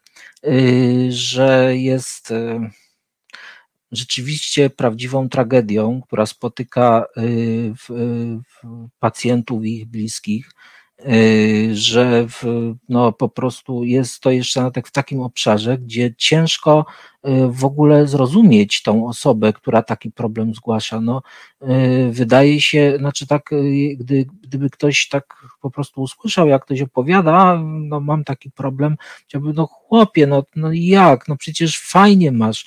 że 1.10 1.78
jest 1.78 2.34
rzeczywiście 3.92 4.70
prawdziwą 4.70 5.30
tragedią, 5.30 6.02
która 6.02 6.26
spotyka 6.26 7.06
y, 7.18 7.74
pacjentów 9.00 9.66
i 9.66 9.76
ich 9.76 9.86
bliskich, 9.86 10.52
y, 11.06 11.70
że 11.74 12.28
w, 12.28 12.44
no, 12.90 13.14
po 13.14 13.30
prostu 13.30 13.84
jest 13.84 14.20
to 14.20 14.32
jeszcze 14.32 14.62
na 14.62 14.72
tak, 14.72 14.88
w 14.88 14.92
takim 14.92 15.22
obszarze, 15.22 15.78
gdzie 15.78 16.16
ciężko 16.18 16.86
w 17.50 17.66
ogóle 17.66 18.08
zrozumieć 18.08 18.82
tą 18.82 19.08
osobę, 19.08 19.54
która 19.54 19.84
taki 19.84 20.12
problem 20.12 20.56
zgłasza. 20.56 21.02
No, 21.02 21.22
y, 21.62 22.12
wydaje 22.12 22.62
się, 22.62 22.96
znaczy 22.98 23.28
tak, 23.28 23.54
y, 23.54 23.96
gdy, 24.00 24.26
gdyby 24.44 24.70
ktoś 24.70 25.08
tak 25.08 25.46
po 25.62 25.72
prostu 25.72 26.02
usłyszał, 26.02 26.48
jak 26.48 26.66
ktoś 26.66 26.82
opowiada, 26.82 27.62
no 27.64 28.00
mam 28.00 28.24
taki 28.24 28.52
problem, 28.52 28.96
chciałby, 29.28 29.54
no 29.54 29.68
chłopie, 29.68 30.28
no, 30.28 30.44
no 30.56 30.70
jak, 30.74 31.28
no 31.28 31.38
przecież 31.38 31.80
fajnie 31.80 32.32
masz, 32.32 32.66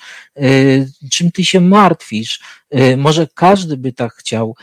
czym 1.11 1.31
ty 1.31 1.45
się 1.45 1.61
martwisz, 1.61 2.43
może 2.97 3.27
każdy 3.33 3.77
by 3.77 3.93
tak 3.93 4.13
chciał, 4.13 4.55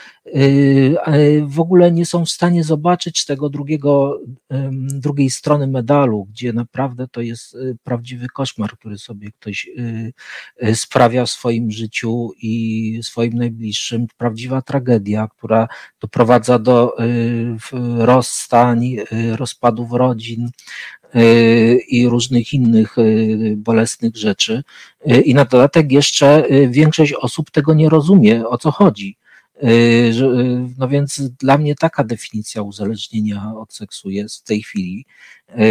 w 1.46 1.60
ogóle 1.60 1.92
nie 1.92 2.06
są 2.06 2.24
w 2.24 2.30
stanie 2.30 2.64
zobaczyć 2.64 3.24
tego 3.24 3.48
drugiego, 3.48 4.20
drugiej 4.88 5.30
strony 5.30 5.66
medalu, 5.66 6.26
gdzie 6.30 6.52
naprawdę 6.52 7.08
to 7.08 7.20
jest 7.20 7.56
prawdziwy 7.84 8.26
koszmar, 8.28 8.78
który 8.78 8.98
sobie 8.98 9.30
ktoś 9.32 9.68
Y, 9.78 9.81
y, 9.81 9.81
sprawia 10.74 11.26
w 11.26 11.30
swoim 11.30 11.70
życiu 11.70 12.30
i 12.42 13.00
swoim 13.02 13.32
najbliższym. 13.32 14.06
Prawdziwa 14.16 14.62
tragedia, 14.62 15.28
która 15.38 15.68
doprowadza 16.00 16.58
do 16.58 17.02
y, 17.04 17.56
rozstań, 17.98 18.96
rozpadów 19.36 19.92
rodzin 19.92 20.50
i 21.88 22.08
różnych 22.08 22.52
innych 22.52 22.96
bolesnych 23.56 24.16
rzeczy. 24.16 24.62
I 25.24 25.34
na 25.34 25.44
dodatek 25.44 25.92
jeszcze 25.92 26.46
większość 26.68 27.12
osób 27.12 27.50
tego 27.50 27.74
nie 27.74 27.88
rozumie, 27.88 28.48
o 28.48 28.58
co 28.58 28.70
chodzi. 28.70 29.16
No 30.78 30.88
więc 30.88 31.20
dla 31.20 31.58
mnie 31.58 31.74
taka 31.74 32.04
definicja 32.04 32.62
uzależnienia 32.62 33.52
od 33.56 33.74
seksu 33.74 34.10
jest 34.10 34.40
w 34.40 34.42
tej 34.42 34.62
chwili. 34.62 35.06
E, 35.48 35.64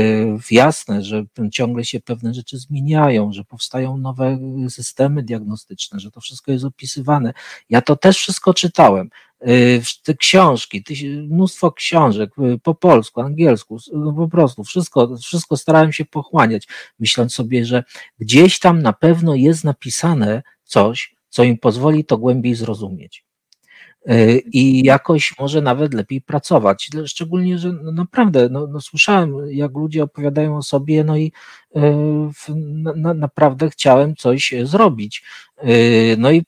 jasne, 0.51 1.03
że 1.03 1.23
ciągle 1.51 1.85
się 1.85 1.99
pewne 1.99 2.33
rzeczy 2.33 2.57
zmieniają, 2.57 3.33
że 3.33 3.43
powstają 3.43 3.97
nowe 3.97 4.39
systemy 4.69 5.23
diagnostyczne, 5.23 5.99
że 5.99 6.11
to 6.11 6.21
wszystko 6.21 6.51
jest 6.51 6.65
opisywane. 6.65 7.33
Ja 7.69 7.81
to 7.81 7.95
też 7.95 8.17
wszystko 8.17 8.53
czytałem. 8.53 9.09
Te 10.03 10.13
książki, 10.13 10.83
mnóstwo 11.29 11.71
książek 11.71 12.31
po 12.63 12.75
polsku, 12.75 13.21
angielsku, 13.21 13.77
no 13.93 14.13
po 14.13 14.27
prostu 14.27 14.63
wszystko, 14.63 15.17
wszystko 15.17 15.57
starałem 15.57 15.93
się 15.93 16.05
pochłaniać, 16.05 16.67
myśląc 16.99 17.33
sobie, 17.33 17.65
że 17.65 17.83
gdzieś 18.19 18.59
tam 18.59 18.81
na 18.81 18.93
pewno 18.93 19.35
jest 19.35 19.63
napisane 19.63 20.43
coś, 20.63 21.15
co 21.29 21.43
im 21.43 21.57
pozwoli 21.57 22.05
to 22.05 22.17
głębiej 22.17 22.55
zrozumieć. 22.55 23.30
E, 24.05 24.37
i 24.37 24.83
jakoś 24.83 25.39
może 25.39 25.61
nawet 25.61 25.93
lepiej 25.93 26.21
pracować. 26.21 26.89
Szczególnie, 27.05 27.57
że 27.57 27.71
no 27.71 27.91
naprawdę 27.91 28.49
no, 28.49 28.67
no 28.67 28.81
słyszałem, 28.81 29.35
jak 29.51 29.71
ludzie 29.71 30.03
opowiadają 30.03 30.57
o 30.57 30.61
sobie, 30.61 31.03
no 31.03 31.17
i 31.17 31.31
e, 31.75 31.81
na, 32.95 33.13
naprawdę 33.13 33.69
chciałem 33.69 34.15
coś 34.15 34.53
zrobić. 34.63 35.23
E, 35.57 35.67
no 36.17 36.31
i 36.31 36.45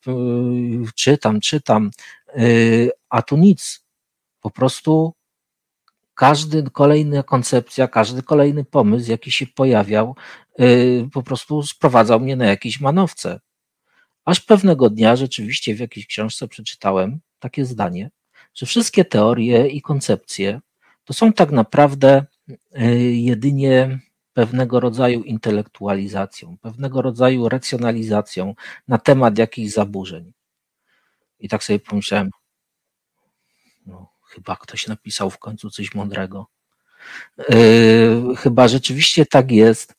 czytam, 0.96 1.40
czytam, 1.40 1.92
a 3.10 3.22
tu 3.22 3.38
nic. 3.38 3.86
Po 4.42 4.52
prostu 4.52 5.14
każdy 6.16 6.64
kolejna 6.72 7.24
koncepcja, 7.24 7.88
każdy 7.88 8.24
kolejny 8.24 8.66
pomysł, 8.66 9.12
jaki 9.12 9.32
się 9.32 9.48
pojawiał, 9.48 10.16
po 11.14 11.24
prostu 11.24 11.64
sprowadzał 11.64 12.20
mnie 12.20 12.36
na 12.36 12.46
jakieś 12.46 12.80
manowce. 12.82 13.40
Aż 14.26 14.40
pewnego 14.40 14.90
dnia 14.90 15.16
rzeczywiście 15.16 15.76
w 15.76 15.80
jakiejś 15.80 16.08
książce 16.08 16.48
przeczytałem, 16.48 17.20
takie 17.44 17.66
zdanie, 17.66 18.12
że 18.54 18.66
wszystkie 18.66 19.06
teorie 19.06 19.68
i 19.68 19.82
koncepcje 19.82 20.62
to 21.06 21.14
są 21.14 21.34
tak 21.34 21.52
naprawdę 21.52 22.26
e, 22.72 22.96
jedynie 23.02 24.00
pewnego 24.34 24.80
rodzaju 24.80 25.24
intelektualizacją, 25.24 26.58
pewnego 26.62 27.02
rodzaju 27.02 27.50
racjonalizacją 27.50 28.56
na 28.88 28.98
temat 28.98 29.38
jakichś 29.38 29.74
zaburzeń. 29.74 30.34
I 31.40 31.50
tak 31.50 31.64
sobie 31.64 31.80
pomyślałem, 31.80 32.30
no, 33.86 34.10
chyba 34.28 34.56
ktoś 34.56 34.88
napisał 34.88 35.30
w 35.30 35.40
końcu 35.40 35.70
coś 35.70 35.96
mądrego. 35.96 36.48
Yy, 37.38 38.36
chyba 38.38 38.68
rzeczywiście 38.68 39.26
tak 39.26 39.52
jest, 39.52 39.96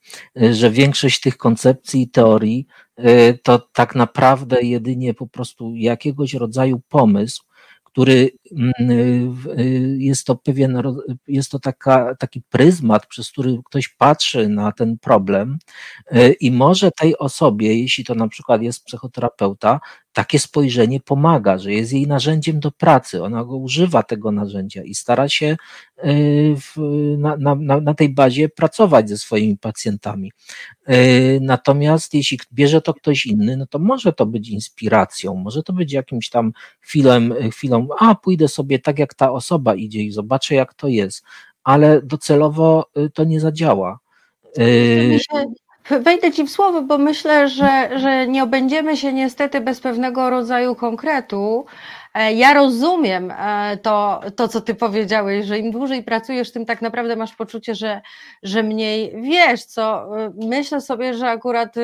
że 0.53 0.71
większość 0.71 1.21
tych 1.21 1.37
koncepcji 1.37 2.03
i 2.03 2.11
teorii 2.11 2.67
to 3.43 3.59
tak 3.59 3.95
naprawdę 3.95 4.63
jedynie 4.63 5.15
po 5.15 5.27
prostu 5.27 5.75
jakiegoś 5.75 6.35
rodzaju 6.35 6.81
pomysł, 6.89 7.45
który 7.85 8.31
mm, 8.53 8.73
yy, 9.57 9.97
jest 9.99 10.27
to 10.27 10.37
pewien, 10.37 10.83
jest 11.29 11.51
to 11.51 11.59
taka, 11.59 12.15
taki 12.15 12.43
pryzmat, 12.43 13.07
przez 13.07 13.31
który 13.31 13.59
ktoś 13.65 13.89
patrzy 13.89 14.49
na 14.49 14.73
ten 14.73 14.99
problem 14.99 15.59
i 16.41 16.51
może 16.51 16.91
tej 16.91 17.19
osobie, 17.19 17.81
jeśli 17.81 18.05
to 18.05 18.15
na 18.15 18.29
przykład 18.29 18.63
jest 18.63 18.85
psychoterapeuta, 18.85 19.81
takie 20.15 20.39
spojrzenie 20.39 21.01
pomaga, 21.01 21.59
że 21.59 21.73
jest 21.73 21.93
jej 21.93 22.07
narzędziem 22.07 22.61
do 22.61 22.71
pracy, 22.71 23.23
ona 23.23 23.45
go 23.45 23.57
używa 23.57 24.03
tego 24.03 24.33
narzędzia 24.33 24.83
i 24.83 24.95
stara 24.95 25.29
się 25.29 25.57
y, 26.05 26.55
w, 26.57 26.77
na, 27.19 27.37
na, 27.37 27.81
na, 27.81 27.95
tej 27.95 28.15
bazie 28.15 28.49
pracować 28.49 29.09
ze 29.09 29.19
swoimi 29.19 29.59
pacjentami. 29.59 30.33
Y, 30.89 31.39
natomiast 31.43 32.15
jeśli 32.15 32.39
bierze 32.53 32.81
to 32.81 32.95
ktoś 32.95 33.27
inny, 33.27 33.57
no 33.57 33.67
to 33.67 33.79
może 33.79 34.13
to 34.13 34.27
być 34.27 34.49
inspiracją, 34.49 35.35
może 35.35 35.63
to 35.63 35.73
być 35.73 35.93
jakimś 35.93 36.31
tam 36.31 36.53
chwilą, 36.81 37.21
chwilą 37.53 37.89
a 37.99 38.15
pójdę 38.15 38.49
sobie 38.49 38.79
tak 38.79 38.99
jak 38.99 39.15
ta 39.15 39.33
osoba 39.33 39.75
idzie 39.75 40.03
i 40.03 40.13
zobaczę 40.13 40.55
jak 40.55 40.75
to 40.75 40.89
jest, 40.89 41.25
ale 41.65 42.03
docelowo 42.03 42.87
y, 42.99 43.11
to 43.11 43.25
nie 43.25 43.41
zadziała. 43.41 43.99
Wejdę 45.91 46.33
Ci 46.33 46.45
w 46.45 46.51
słowo, 46.51 46.83
bo 46.83 46.99
myślę, 46.99 47.49
że, 47.49 47.99
że 47.99 48.27
nie 48.29 48.43
obędziemy 48.43 48.97
się 48.97 49.13
niestety 49.13 49.61
bez 49.61 49.81
pewnego 49.81 50.31
rodzaju 50.31 50.75
konkretu. 50.75 51.67
e, 52.15 52.35
ja 52.35 52.55
rozumiem 52.55 53.31
e, 53.31 53.79
to, 53.83 54.21
to, 54.37 54.49
co 54.49 54.61
ty 54.61 54.75
powiedziałeś, 54.75 55.47
że 55.47 55.59
im 55.59 55.71
dłużej 55.71 56.03
pracujesz, 56.03 56.53
tym 56.53 56.67
tak 56.67 56.83
naprawdę 56.83 57.17
masz 57.17 57.35
poczucie, 57.35 57.75
że, 57.75 58.01
że 58.43 58.63
mniej 58.63 59.23
wiesz, 59.23 59.65
co 59.65 60.11
myślę 60.35 60.81
sobie, 60.81 61.15
że 61.15 61.31
akurat 61.31 61.75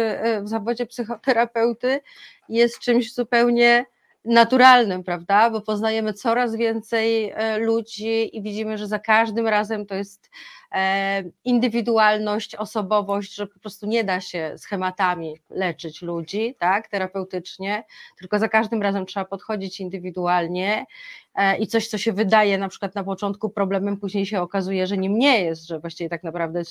w 0.43 0.49
zawodzie 0.49 0.87
psychoterapeuty 0.87 2.01
jest 2.49 2.79
czymś 2.79 3.15
zupełnie 3.15 3.85
naturalnym, 4.25 5.05
prawda? 5.05 5.51
Bo 5.51 5.61
poznajemy 5.61 6.13
coraz 6.13 6.57
więcej 6.57 7.33
ludzi 7.59 8.37
i 8.37 8.43
widzimy, 8.43 8.79
że 8.79 8.87
za 8.87 8.99
każdym 8.99 9.49
razem 9.49 9.87
to 9.87 9.95
jest 9.95 10.31
E, 10.75 11.23
indywidualność, 11.45 12.55
osobowość, 12.55 13.35
że 13.35 13.47
po 13.47 13.61
prostu 13.61 13.87
nie 13.87 14.05
da 14.05 14.21
się 14.21 14.55
schematami 14.59 15.37
leczyć 15.51 16.03
ludzi, 16.03 16.55
tak, 16.59 16.89
terapeutycznie, 16.89 17.85
tylko 18.19 18.39
za 18.39 18.49
każdym 18.49 18.83
razem 18.83 19.07
trzeba 19.07 19.27
podchodzić 19.27 19.81
indywidualnie 19.81 20.87
e, 21.35 21.59
i 21.59 21.67
coś, 21.67 21.89
co 21.89 21.99
się 21.99 22.13
wydaje 22.13 22.59
na 22.59 22.69
przykład 22.69 22.95
na 22.95 23.05
początku 23.05 23.51
problemem, 23.51 23.97
później 23.97 24.27
się 24.27 24.41
okazuje, 24.41 24.87
że 24.87 24.99
nim 24.99 25.19
nie 25.19 25.45
jest, 25.45 25.67
że 25.67 25.81
właściwie 25.81 26.11
tak 26.11 26.23
naprawdę 26.23 26.63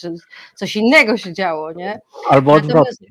coś 0.56 0.76
innego 0.76 1.18
się 1.18 1.34
działo, 1.34 1.72
nie? 1.72 2.02
Albo 2.30 2.54
odwrotnie. 2.54 3.08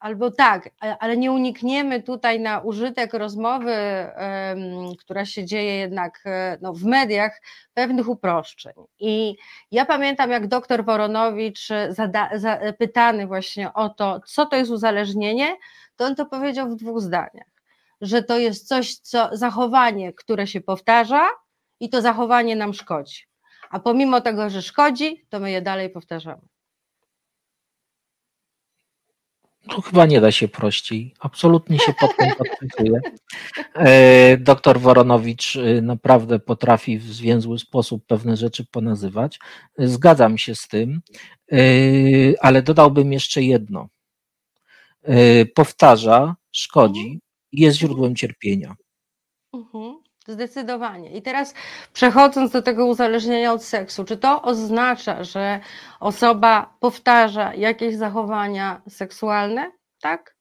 Albo 0.00 0.30
tak, 0.30 0.70
ale 1.00 1.16
nie 1.16 1.32
unikniemy 1.32 2.02
tutaj 2.02 2.40
na 2.40 2.58
użytek 2.58 3.14
rozmowy, 3.14 3.76
która 4.98 5.24
się 5.24 5.44
dzieje 5.44 5.76
jednak 5.76 6.20
e, 6.26 6.58
no, 6.62 6.72
w 6.72 6.84
mediach, 6.84 7.40
pewnych 7.74 8.08
uproszczeń. 8.08 8.72
I 8.98 9.36
ja 9.70 9.84
pamiętam, 9.84 10.30
jak 10.30 10.46
doktor 10.46 10.84
Woronowicz 10.84 11.68
pytany 12.78 13.26
właśnie 13.26 13.72
o 13.72 13.88
to, 13.88 14.20
co 14.26 14.46
to 14.46 14.56
jest 14.56 14.70
uzależnienie, 14.70 15.56
to 15.96 16.04
on 16.04 16.14
to 16.14 16.26
powiedział 16.26 16.70
w 16.70 16.76
dwóch 16.76 17.00
zdaniach, 17.00 17.50
że 18.00 18.22
to 18.22 18.38
jest 18.38 18.68
coś, 18.68 18.94
co 18.94 19.28
zachowanie, 19.32 20.12
które 20.12 20.46
się 20.46 20.60
powtarza 20.60 21.28
i 21.80 21.90
to 21.90 22.02
zachowanie 22.02 22.56
nam 22.56 22.74
szkodzi. 22.74 23.24
A 23.70 23.80
pomimo 23.80 24.20
tego, 24.20 24.50
że 24.50 24.62
szkodzi, 24.62 25.26
to 25.28 25.40
my 25.40 25.50
je 25.50 25.62
dalej 25.62 25.90
powtarzamy. 25.90 26.42
Tu 29.68 29.82
chyba 29.82 30.06
nie 30.06 30.20
da 30.20 30.32
się 30.32 30.48
prościej. 30.48 31.14
Absolutnie 31.20 31.78
się 31.78 31.92
pod 32.00 32.16
tym 32.16 32.30
podpisuję. 32.38 33.00
E, 33.74 34.36
doktor 34.36 34.80
Woronowicz 34.80 35.56
e, 35.56 35.82
naprawdę 35.82 36.38
potrafi 36.38 36.98
w 36.98 37.12
zwięzły 37.12 37.58
sposób 37.58 38.06
pewne 38.06 38.36
rzeczy 38.36 38.64
ponazywać. 38.64 39.38
Zgadzam 39.78 40.38
się 40.38 40.54
z 40.54 40.68
tym, 40.68 41.00
e, 41.52 41.56
ale 42.40 42.62
dodałbym 42.62 43.12
jeszcze 43.12 43.42
jedno. 43.42 43.88
Powtarza, 45.54 46.36
szkodzi 46.52 47.20
i 47.52 47.60
jest 47.60 47.78
źródłem 47.78 48.16
cierpienia. 48.16 48.74
Mhm. 49.54 49.99
Zdecydowanie. 50.28 51.10
I 51.10 51.22
teraz 51.22 51.54
przechodząc 51.92 52.52
do 52.52 52.62
tego 52.62 52.86
uzależnienia 52.86 53.52
od 53.52 53.64
seksu, 53.64 54.04
czy 54.04 54.16
to 54.16 54.42
oznacza, 54.42 55.24
że 55.24 55.60
osoba 56.00 56.74
powtarza 56.80 57.54
jakieś 57.54 57.96
zachowania 57.96 58.82
seksualne? 58.88 59.72
Tak? 60.00 60.40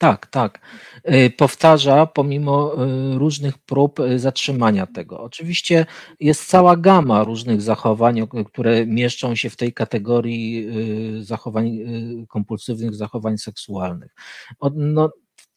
Tak, 0.00 0.26
tak. 0.26 0.60
Y, 1.14 1.30
powtarza 1.30 2.06
pomimo 2.06 2.74
y, 3.14 3.18
różnych 3.18 3.58
prób 3.58 4.00
y, 4.00 4.18
zatrzymania 4.18 4.86
tego. 4.86 5.20
Oczywiście 5.20 5.86
jest 6.20 6.46
cała 6.46 6.76
gama 6.76 7.24
różnych 7.24 7.62
zachowań, 7.62 8.28
które 8.46 8.86
mieszczą 8.86 9.34
się 9.34 9.50
w 9.50 9.56
tej 9.56 9.72
kategorii 9.72 10.68
zachowań 11.20 11.78
kompulsywnych, 12.28 12.94
zachowań 12.94 13.38
seksualnych. 13.38 14.14
No, 14.74 15.10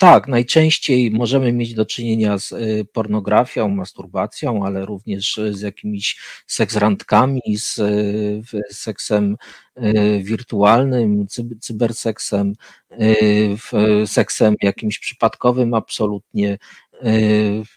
tak, 0.04 0.28
najczęściej 0.28 1.12
możemy 1.12 1.54
mieć 1.54 1.74
do 1.74 1.86
czynienia 1.86 2.38
z 2.38 2.52
y, 2.52 2.86
pornografią, 2.94 3.70
masturbacją, 3.70 4.66
ale 4.66 4.86
również 4.86 5.40
z 5.52 5.62
jakimiś 5.62 6.20
seksrandkami, 6.48 7.42
z 7.56 7.82
seksem 8.72 9.38
y, 9.78 10.22
wirtualnym, 10.24 11.28
cyberseksem, 11.62 12.54
seksem 14.06 14.56
jakimś 14.62 15.00
przypadkowym 15.00 15.74
absolutnie, 15.74 16.58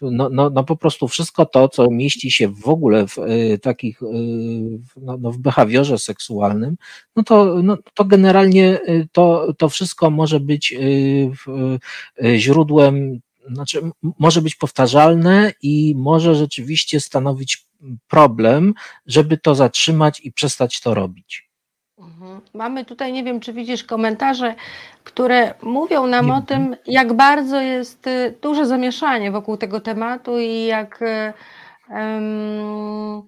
no, 0.01 0.29
no, 0.29 0.49
no 0.49 0.63
po 0.63 0.75
prostu 0.75 1.07
wszystko 1.07 1.45
to, 1.45 1.69
co 1.69 1.91
mieści 1.91 2.31
się 2.31 2.47
w 2.47 2.67
ogóle 2.67 3.07
w 3.07 3.17
yy, 3.17 3.59
takich, 3.59 4.01
yy, 4.01 4.79
no, 4.97 5.17
no 5.17 5.31
w 5.31 5.37
behawiorze 5.37 5.97
seksualnym, 5.97 6.77
no 7.15 7.23
to, 7.23 7.61
no 7.63 7.77
to 7.93 8.05
generalnie 8.05 8.79
to, 9.11 9.53
to 9.57 9.69
wszystko 9.69 10.09
może 10.09 10.39
być 10.39 10.75
źródłem, 12.35 13.19
znaczy 13.53 13.81
może 14.19 14.41
być 14.41 14.55
powtarzalne 14.55 15.53
i 15.61 15.93
może 15.97 16.35
rzeczywiście 16.35 16.99
stanowić 16.99 17.67
problem, 18.07 18.73
żeby 19.05 19.37
to 19.37 19.55
zatrzymać 19.55 20.19
i 20.19 20.31
przestać 20.31 20.81
to 20.81 20.93
robić. 20.93 21.46
Mhm. 21.97 22.41
Mamy 22.53 22.85
tutaj, 22.85 23.13
nie 23.13 23.23
wiem, 23.23 23.39
czy 23.39 23.53
widzisz 23.53 23.83
komentarze, 23.83 24.55
które 25.03 25.53
mówią 25.61 26.07
nam 26.07 26.25
nie 26.25 26.33
o 26.33 26.41
tym, 26.41 26.75
jak 26.85 27.13
bardzo 27.13 27.61
jest 27.61 28.07
y, 28.07 28.37
duże 28.41 28.65
zamieszanie 28.65 29.31
wokół 29.31 29.57
tego 29.57 29.81
tematu 29.81 30.39
i 30.39 30.65
jak 30.65 31.03
um, 31.89 33.27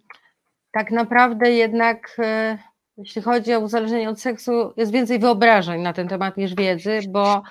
tak 0.71 0.91
naprawdę 0.91 1.51
jednak, 1.51 2.17
y, 2.19 2.57
jeśli 2.97 3.21
chodzi 3.21 3.53
o 3.53 3.59
uzależnienie 3.59 4.09
od 4.09 4.21
seksu, 4.21 4.73
jest 4.77 4.91
więcej 4.91 5.19
wyobrażeń 5.19 5.81
na 5.81 5.93
ten 5.93 6.07
temat 6.07 6.37
niż 6.37 6.55
wiedzy, 6.55 6.99
bo 7.07 7.43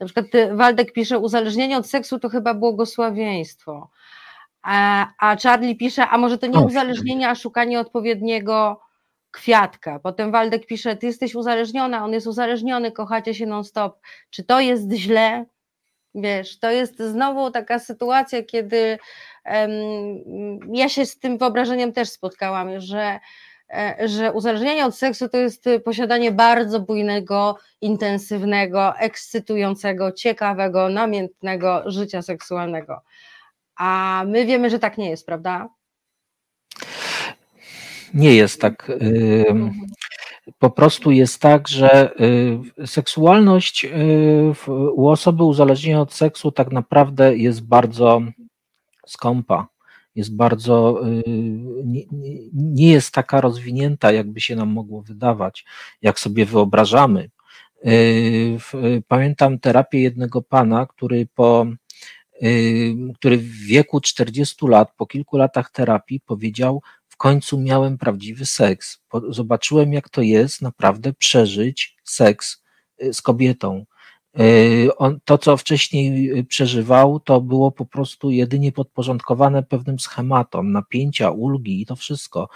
na 0.00 0.06
przykład 0.06 0.26
Waldek 0.52 0.92
pisze, 0.92 1.18
uzależnienie 1.18 1.78
od 1.78 1.86
seksu 1.86 2.18
to 2.18 2.28
chyba 2.28 2.54
błogosławieństwo. 2.54 3.90
A, 4.62 5.06
a 5.18 5.36
Charlie 5.36 5.76
pisze, 5.76 6.08
a 6.08 6.18
może 6.18 6.38
to 6.38 6.46
nie 6.46 6.60
uzależnienie, 6.60 7.28
a 7.28 7.34
szukanie 7.34 7.80
odpowiedniego 7.80 8.80
kwiatka. 9.30 9.98
Potem 9.98 10.32
Waldek 10.32 10.66
pisze, 10.66 10.96
ty 10.96 11.06
jesteś 11.06 11.34
uzależniona, 11.34 12.04
on 12.04 12.12
jest 12.12 12.26
uzależniony, 12.26 12.92
kochacie 12.92 13.34
się 13.34 13.46
non-stop. 13.46 14.00
Czy 14.30 14.44
to 14.44 14.60
jest 14.60 14.92
źle? 14.92 15.44
Wiesz, 16.14 16.58
to 16.58 16.70
jest 16.70 16.98
znowu 16.98 17.50
taka 17.50 17.78
sytuacja, 17.78 18.42
kiedy 18.42 18.98
um, 19.44 20.74
ja 20.74 20.88
się 20.88 21.06
z 21.06 21.18
tym 21.18 21.38
wyobrażeniem 21.38 21.92
też 21.92 22.08
spotkałam, 22.08 22.80
że, 22.80 23.20
e, 23.74 23.96
że 24.08 24.32
uzależnienie 24.32 24.86
od 24.86 24.96
seksu 24.96 25.28
to 25.28 25.36
jest 25.36 25.64
posiadanie 25.84 26.32
bardzo 26.32 26.80
bujnego, 26.80 27.56
intensywnego, 27.80 28.96
ekscytującego, 28.96 30.12
ciekawego, 30.12 30.88
namiętnego 30.88 31.82
życia 31.86 32.22
seksualnego. 32.22 33.02
A 33.76 34.22
my 34.26 34.46
wiemy, 34.46 34.70
że 34.70 34.78
tak 34.78 34.98
nie 34.98 35.10
jest, 35.10 35.26
prawda? 35.26 35.68
Nie 38.14 38.34
jest 38.34 38.60
tak. 38.60 38.92
Po 40.58 40.70
prostu 40.70 41.10
jest 41.10 41.40
tak, 41.40 41.68
że 41.68 42.20
y, 42.80 42.86
seksualność 42.86 43.84
y, 43.84 43.88
u 44.94 45.08
osoby 45.08 45.44
uzależnionej 45.44 46.02
od 46.02 46.14
seksu 46.14 46.52
tak 46.52 46.72
naprawdę 46.72 47.36
jest 47.36 47.66
bardzo 47.66 48.20
skąpa. 49.06 49.68
Jest 50.14 50.36
bardzo, 50.36 51.06
y, 51.08 51.22
nie, 51.84 52.02
nie 52.52 52.92
jest 52.92 53.14
taka 53.14 53.40
rozwinięta, 53.40 54.12
jakby 54.12 54.40
się 54.40 54.56
nam 54.56 54.68
mogło 54.68 55.02
wydawać, 55.02 55.64
jak 56.02 56.20
sobie 56.20 56.46
wyobrażamy. 56.46 57.30
Pamiętam 59.08 59.58
terapię 59.58 60.00
jednego 60.00 60.42
pana, 60.42 60.86
który 60.86 61.26
po 61.34 61.66
który 63.14 63.38
w 63.38 63.66
wieku 63.66 64.00
40 64.00 64.66
lat, 64.66 64.92
po 64.96 65.06
kilku 65.06 65.36
latach 65.36 65.70
terapii, 65.70 66.20
powiedział: 66.20 66.82
końcu 67.20 67.60
miałem 67.60 67.98
prawdziwy 67.98 68.46
seks. 68.46 68.98
Zobaczyłem, 69.28 69.92
jak 69.92 70.08
to 70.08 70.22
jest 70.22 70.62
naprawdę 70.62 71.12
przeżyć 71.12 71.96
seks 72.04 72.64
y, 73.02 73.14
z 73.14 73.22
kobietą. 73.22 73.84
Y, 74.38 74.96
on, 74.96 75.20
to, 75.24 75.38
co 75.38 75.56
wcześniej 75.56 76.38
y, 76.38 76.44
przeżywał, 76.44 77.20
to 77.20 77.40
było 77.40 77.72
po 77.72 77.86
prostu 77.86 78.30
jedynie 78.30 78.72
podporządkowane 78.72 79.62
pewnym 79.62 79.98
schematom, 79.98 80.72
napięcia, 80.72 81.30
ulgi 81.30 81.82
i 81.82 81.86
to 81.86 81.96
wszystko. 81.96 82.48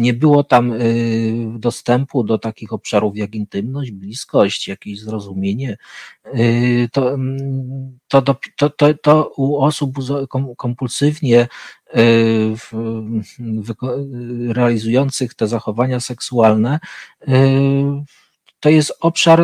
Nie 0.00 0.14
było 0.14 0.44
tam 0.44 0.72
dostępu 1.58 2.24
do 2.24 2.38
takich 2.38 2.72
obszarów 2.72 3.16
jak 3.16 3.34
intymność, 3.34 3.90
bliskość, 3.90 4.68
jakieś 4.68 5.00
zrozumienie. 5.00 5.76
To, 6.92 7.14
mm, 7.14 7.98
to, 8.08 8.22
to, 8.22 8.36
to, 8.70 8.94
to 8.94 9.32
u 9.36 9.56
osób 9.56 9.96
kompulsywnie 10.56 11.48
realizujących 14.48 15.34
te 15.34 15.46
zachowania 15.46 16.00
seksualne, 16.00 16.80
to 18.62 18.68
jest 18.70 18.92
obszar, 19.00 19.42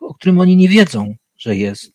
o 0.00 0.14
którym 0.14 0.40
oni 0.40 0.56
nie 0.56 0.68
wiedzą, 0.68 1.14
że 1.36 1.56
jest. 1.56 1.92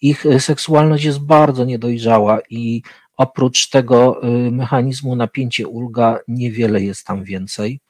Ich 0.00 0.24
seksualność 0.38 1.04
jest 1.04 1.18
bardzo 1.18 1.64
niedojrzała 1.64 2.38
i 2.50 2.82
oprócz 3.16 3.68
tego 3.68 4.20
mechanizmu 4.52 5.16
napięcie 5.16 5.68
ulga 5.68 6.18
niewiele 6.28 6.82
jest 6.82 7.06
tam 7.06 7.24
więcej. 7.24 7.80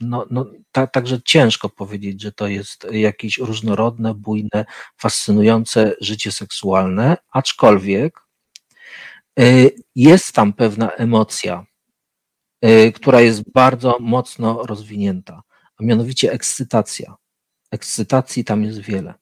no, 0.00 0.26
no 0.30 0.46
tak, 0.72 0.92
także 0.92 1.22
ciężko 1.24 1.68
powiedzieć, 1.68 2.22
że 2.22 2.32
to 2.32 2.48
jest 2.48 2.86
jakieś 2.90 3.38
różnorodne, 3.38 4.14
bujne, 4.14 4.64
fascynujące 4.96 5.92
życie 6.00 6.32
seksualne, 6.32 7.16
aczkolwiek 7.32 8.20
jest 9.94 10.32
tam 10.32 10.52
pewna 10.52 10.90
emocja, 10.90 11.66
która 12.94 13.20
jest 13.20 13.52
bardzo 13.52 13.98
mocno 14.00 14.62
rozwinięta, 14.66 15.42
a 15.80 15.84
mianowicie 15.84 16.32
ekscytacja. 16.32 17.14
Ekscytacji 17.70 18.44
tam 18.44 18.64
jest 18.64 18.78
wiele. 18.78 19.14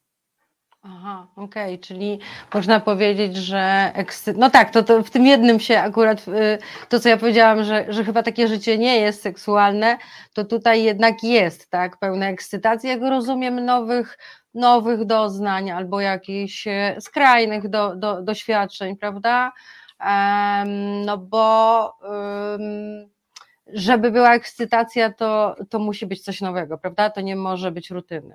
Aha, 0.86 1.26
okej, 1.36 1.74
okay. 1.74 1.78
czyli 1.78 2.18
można 2.54 2.80
powiedzieć, 2.80 3.36
że 3.36 3.92
ekscy... 3.94 4.34
no 4.36 4.50
tak, 4.50 4.70
to, 4.70 4.82
to 4.82 5.02
w 5.02 5.10
tym 5.10 5.26
jednym 5.26 5.60
się 5.60 5.78
akurat 5.78 6.28
y, 6.28 6.58
to, 6.88 7.00
co 7.00 7.08
ja 7.08 7.16
powiedziałam, 7.16 7.64
że, 7.64 7.86
że 7.88 8.04
chyba 8.04 8.22
takie 8.22 8.48
życie 8.48 8.78
nie 8.78 9.00
jest 9.00 9.22
seksualne, 9.22 9.98
to 10.34 10.44
tutaj 10.44 10.82
jednak 10.82 11.22
jest, 11.22 11.70
tak, 11.70 11.98
pełna 11.98 12.28
ekscytacji, 12.28 12.88
jak 12.88 13.00
rozumiem, 13.00 13.64
nowych, 13.64 14.18
nowych 14.54 15.04
doznań 15.04 15.70
albo 15.70 16.00
jakichś 16.00 16.66
e, 16.66 16.96
skrajnych 17.00 17.68
do, 17.68 17.96
do, 17.96 18.22
doświadczeń, 18.22 18.96
prawda? 18.96 19.52
Um, 20.00 21.04
no 21.04 21.18
bo 21.18 21.94
um, 22.02 23.13
żeby 23.66 24.10
była 24.10 24.34
ekscytacja, 24.34 25.12
to, 25.12 25.56
to 25.70 25.78
musi 25.78 26.06
być 26.06 26.22
coś 26.22 26.40
nowego, 26.40 26.78
prawda? 26.78 27.10
To 27.10 27.20
nie 27.20 27.36
może 27.36 27.72
być 27.72 27.90
rutyny. 27.90 28.34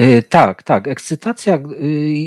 Y, 0.00 0.22
tak, 0.28 0.62
tak. 0.62 0.88
Ekscytacja 0.88 1.56
y, 1.56 1.84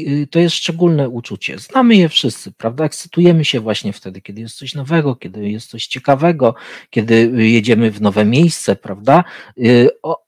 y, 0.08 0.28
to 0.32 0.39
jest 0.39 0.56
szczególne 0.56 1.10
uczucie. 1.10 1.60
Znamy 1.60 1.95
je 1.95 2.10
wszyscy, 2.10 2.52
prawda? 2.52 2.86
Ekscytujemy 2.86 3.45
się 3.45 3.60
właśnie 3.60 3.93
wtedy, 3.93 4.21
kiedy 4.21 4.41
jest 4.41 4.58
coś 4.58 4.76
nowego, 4.76 5.15
kiedy 5.15 5.50
jest 5.50 5.69
coś 5.69 5.88
ciekawego, 5.88 6.56
kiedy 6.89 7.32
jedziemy 7.36 7.91
w 7.91 8.02
nowe 8.02 8.26
miejsce, 8.26 8.76
prawda? 8.76 9.24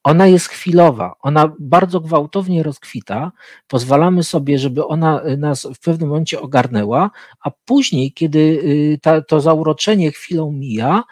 Ona 0.04 0.28
jest 0.28 0.48
chwilowa, 0.48 1.16
ona 1.22 1.54
bardzo 1.60 2.00
gwałtownie 2.00 2.64
rozkwita. 2.64 3.32
Pozwalamy 3.68 4.24
sobie, 4.24 4.60
żeby 4.60 4.86
ona 4.86 5.22
nas 5.38 5.68
w 5.76 5.80
pewnym 5.80 6.10
momencie 6.10 6.42
ogarnęła, 6.42 7.12
a 7.44 7.52
później, 7.66 8.12
kiedy 8.12 8.60
ta, 9.02 9.22
to 9.22 9.42
zauroczenie 9.42 10.12
chwilą 10.12 10.52
mija, 10.52 11.04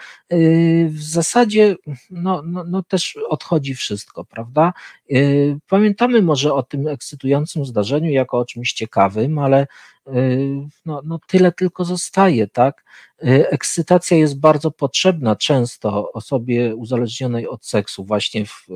w 0.89 1.01
zasadzie 1.01 1.75
no, 2.09 2.41
no, 2.45 2.63
no 2.63 2.83
też 2.83 3.17
odchodzi 3.29 3.75
wszystko, 3.75 4.25
prawda? 4.25 4.73
Pamiętamy 5.69 6.21
może 6.21 6.53
o 6.53 6.63
tym 6.63 6.87
ekscytującym 6.87 7.65
zdarzeniu 7.65 8.11
jako 8.11 8.39
o 8.39 8.45
czymś 8.45 8.73
ciekawym, 8.73 9.39
ale 9.39 9.63
y, 9.63 9.67
no, 10.85 11.01
no 11.05 11.19
tyle 11.27 11.51
tylko 11.51 11.85
zostaje, 11.85 12.47
tak? 12.47 12.85
Y, 13.23 13.49
ekscytacja 13.49 14.17
jest 14.17 14.39
bardzo 14.39 14.71
potrzebna 14.71 15.35
często 15.35 16.11
osobie 16.11 16.75
uzależnionej 16.75 17.47
od 17.47 17.65
seksu, 17.65 18.05
właśnie 18.05 18.45
w, 18.45 18.69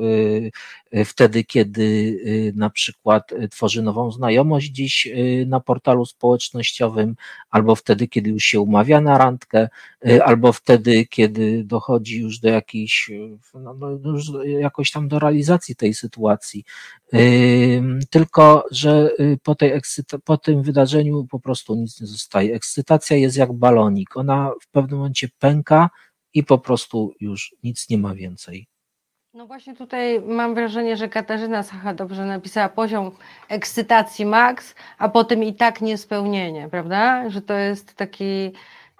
y, 0.93 1.05
wtedy, 1.05 1.43
kiedy 1.43 2.19
na 2.55 2.69
przykład 2.69 3.31
tworzy 3.51 3.81
nową 3.81 4.11
znajomość 4.11 4.69
gdzieś 4.69 5.07
na 5.45 5.59
portalu 5.59 6.05
społecznościowym, 6.05 7.15
albo 7.49 7.75
wtedy, 7.75 8.07
kiedy 8.07 8.29
już 8.29 8.43
się 8.43 8.59
umawia 8.59 9.01
na 9.01 9.17
randkę, 9.17 9.69
albo 10.25 10.53
wtedy, 10.53 11.05
kiedy 11.05 11.63
dochodzi 11.63 12.19
już 12.19 12.39
do 12.39 12.49
jakiejś, 12.49 13.11
no, 13.53 13.73
no 13.73 14.09
już 14.11 14.25
jakoś 14.45 14.91
tam 14.91 15.07
do 15.07 15.19
realizacji 15.19 15.75
tej 15.75 15.93
sytuacji. 15.93 16.63
Tylko, 18.09 18.65
że 18.71 19.11
po, 19.43 19.55
tej 19.55 19.81
po 20.23 20.37
tym 20.37 20.63
wydarzeniu 20.63 21.18
po 21.27 21.39
prostu 21.39 21.75
nic 21.75 22.01
nie 22.01 22.07
zostaje. 22.07 22.55
Ekscytacja 22.55 23.17
jest 23.17 23.37
jak 23.37 23.53
balonik. 23.53 24.17
Ona 24.17 24.51
w 24.61 24.67
pewnym 24.67 24.97
momencie 24.97 25.27
pęka 25.39 25.89
i 26.33 26.43
po 26.43 26.57
prostu 26.57 27.13
już 27.19 27.55
nic 27.63 27.89
nie 27.89 27.97
ma 27.97 28.15
więcej. 28.15 28.67
No 29.33 29.47
właśnie 29.47 29.75
tutaj 29.75 30.21
mam 30.21 30.55
wrażenie, 30.55 30.97
że 30.97 31.09
Katarzyna 31.09 31.63
Sacha 31.63 31.93
dobrze 31.93 32.25
napisała 32.25 32.69
poziom 32.69 33.11
ekscytacji 33.49 34.25
max, 34.25 34.75
a 34.97 35.09
potem 35.09 35.43
i 35.43 35.53
tak 35.53 35.81
niespełnienie, 35.81 36.67
prawda? 36.71 37.29
Że 37.29 37.41
to 37.41 37.53
jest 37.53 37.93
taki, 37.93 38.51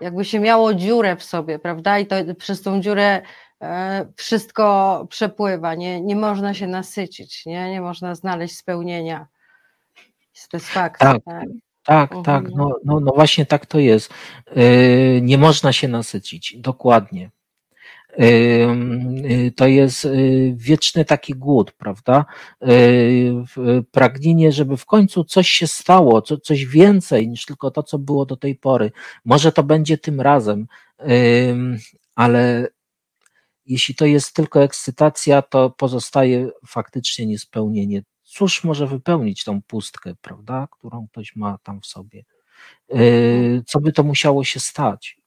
jakby 0.01 0.25
się 0.25 0.39
miało 0.39 0.73
dziurę 0.73 1.15
w 1.15 1.23
sobie, 1.23 1.59
prawda? 1.59 1.99
I 1.99 2.05
to 2.05 2.15
przez 2.37 2.61
tą 2.61 2.81
dziurę 2.81 3.21
e, 3.61 4.05
wszystko 4.15 5.07
przepływa, 5.09 5.75
nie, 5.75 6.01
nie 6.01 6.15
można 6.15 6.53
się 6.53 6.67
nasycić, 6.67 7.45
nie, 7.45 7.71
nie 7.71 7.81
można 7.81 8.15
znaleźć 8.15 8.57
spełnienia, 8.57 9.27
satysfakcji. 10.33 11.07
Tak. 11.07 11.23
tak? 11.23 11.45
Tak, 11.83 12.11
mhm. 12.11 12.23
tak, 12.23 12.55
no, 12.55 12.75
no, 12.85 12.99
no 12.99 13.11
właśnie 13.15 13.45
tak 13.45 13.65
to 13.65 13.79
jest. 13.79 14.13
Yy, 14.55 15.21
nie 15.21 15.37
można 15.37 15.73
się 15.73 15.87
nasycić, 15.87 16.55
dokładnie. 16.57 17.31
Yy, 18.17 19.51
to 19.55 19.67
jest 19.67 20.05
yy, 20.05 20.53
wieczny 20.55 21.05
taki 21.05 21.33
głód, 21.33 21.71
prawda? 21.71 22.25
Pragnienie, 23.91 24.51
żeby 24.51 24.77
w 24.77 24.85
końcu 24.85 25.23
coś 25.23 25.49
się 25.49 25.67
stało, 25.67 26.21
coś 26.21 26.65
więcej 26.65 27.29
niż 27.29 27.45
tylko 27.45 27.71
to, 27.71 27.83
co 27.83 27.99
było 27.99 28.25
do 28.25 28.37
tej 28.37 28.55
pory. 28.55 28.91
Może 29.25 29.51
to 29.51 29.63
będzie 29.63 29.97
tym 29.97 30.21
razem, 30.21 30.67
ale 32.15 32.67
jeśli 33.65 33.95
to 33.95 34.05
jest 34.05 34.33
tylko 34.33 34.63
ekscytacja, 34.63 35.41
to 35.41 35.69
pozostaje 35.69 36.49
faktycznie 36.67 37.25
niespełnienie 37.25 38.03
cóż 38.29 38.63
może 38.63 38.87
wypełnić 38.87 39.43
tą 39.43 39.61
pustkę, 39.61 40.13
prawda, 40.21 40.67
którą 40.71 41.07
ktoś 41.07 41.35
ma 41.35 41.57
tam 41.63 41.81
w 41.81 41.85
sobie. 41.85 42.23
Mhm. 42.89 43.63
Co 43.67 43.79
by 43.79 43.93
to 43.93 44.03
musiało 44.03 44.43
się 44.43 44.59
stać? 44.59 45.19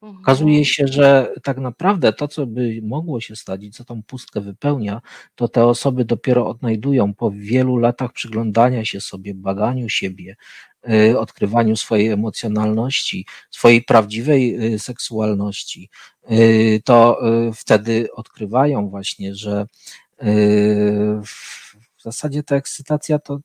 Okazuje 0.00 0.58
mhm. 0.58 0.64
się, 0.64 0.86
że 0.86 1.32
tak 1.42 1.58
naprawdę 1.58 2.12
to, 2.12 2.28
co 2.28 2.46
by 2.46 2.80
mogło 2.82 3.20
się 3.20 3.36
stać 3.36 3.62
i 3.64 3.70
co 3.70 3.84
tą 3.84 4.02
pustkę 4.02 4.40
wypełnia, 4.40 5.00
to 5.34 5.48
te 5.48 5.66
osoby 5.66 6.04
dopiero 6.04 6.48
odnajdują 6.48 7.14
po 7.14 7.30
wielu 7.30 7.76
latach 7.76 8.12
przyglądania 8.12 8.84
się 8.84 9.00
sobie, 9.00 9.34
badaniu 9.34 9.88
siebie, 9.88 10.36
y, 10.88 11.18
odkrywaniu 11.18 11.76
swojej 11.76 12.08
emocjonalności, 12.08 13.26
swojej 13.50 13.82
prawdziwej 13.82 14.74
y, 14.74 14.78
seksualności. 14.78 15.90
To 16.84 17.20
wtedy 17.54 18.08
odkrywają 18.12 18.88
właśnie, 18.88 19.34
że 19.34 19.66
w 21.26 21.63
zasadzie 22.12 22.42
ta 22.42 22.56
ekscytacja 22.56 23.18
to, 23.18 23.38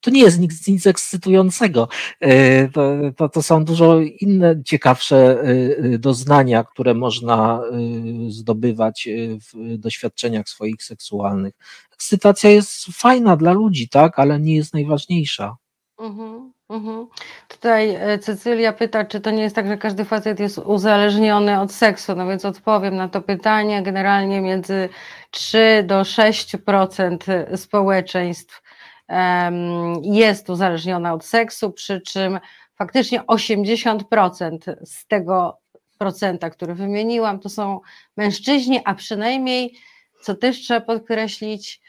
to 0.00 0.10
nie 0.10 0.20
jest 0.20 0.38
nic, 0.38 0.68
nic 0.68 0.86
ekscytującego. 0.86 1.88
E, 2.20 2.68
to, 2.68 2.96
to, 3.16 3.28
to 3.28 3.42
są 3.42 3.64
dużo 3.64 4.00
inne, 4.00 4.62
ciekawsze 4.64 5.16
e, 5.16 5.44
e, 5.94 5.98
doznania, 5.98 6.64
które 6.64 6.94
można 6.94 7.62
zdobywać 8.28 9.08
w 9.52 9.76
doświadczeniach 9.78 10.48
swoich 10.48 10.82
seksualnych. 10.82 11.54
Ekscytacja 11.92 12.50
jest 12.50 12.86
fajna 12.92 13.36
dla 13.36 13.52
ludzi, 13.52 13.88
tak, 13.88 14.18
ale 14.18 14.40
nie 14.40 14.56
jest 14.56 14.74
najważniejsza. 14.74 15.56
Mhm. 15.98 16.52
Mhm. 16.70 17.06
Tutaj 17.48 17.98
Cecylia 18.20 18.72
pyta, 18.72 19.04
czy 19.04 19.20
to 19.20 19.30
nie 19.30 19.42
jest 19.42 19.56
tak, 19.56 19.66
że 19.66 19.76
każdy 19.76 20.04
facet 20.04 20.40
jest 20.40 20.58
uzależniony 20.58 21.60
od 21.60 21.72
seksu. 21.72 22.14
No 22.14 22.26
więc 22.26 22.44
odpowiem 22.44 22.96
na 22.96 23.08
to 23.08 23.20
pytanie. 23.22 23.82
Generalnie 23.82 24.40
między 24.40 24.88
3 25.30 25.84
do 25.86 26.00
6% 26.00 27.56
społeczeństw 27.56 28.62
jest 30.02 30.50
uzależniona 30.50 31.12
od 31.14 31.24
seksu, 31.24 31.72
przy 31.72 32.00
czym 32.00 32.40
faktycznie 32.74 33.20
80% 33.20 34.76
z 34.84 35.06
tego 35.06 35.58
procenta, 35.98 36.50
który 36.50 36.74
wymieniłam, 36.74 37.40
to 37.40 37.48
są 37.48 37.80
mężczyźni, 38.16 38.80
a 38.84 38.94
przynajmniej, 38.94 39.74
co 40.22 40.34
też 40.34 40.60
trzeba 40.60 40.80
podkreślić, 40.80 41.80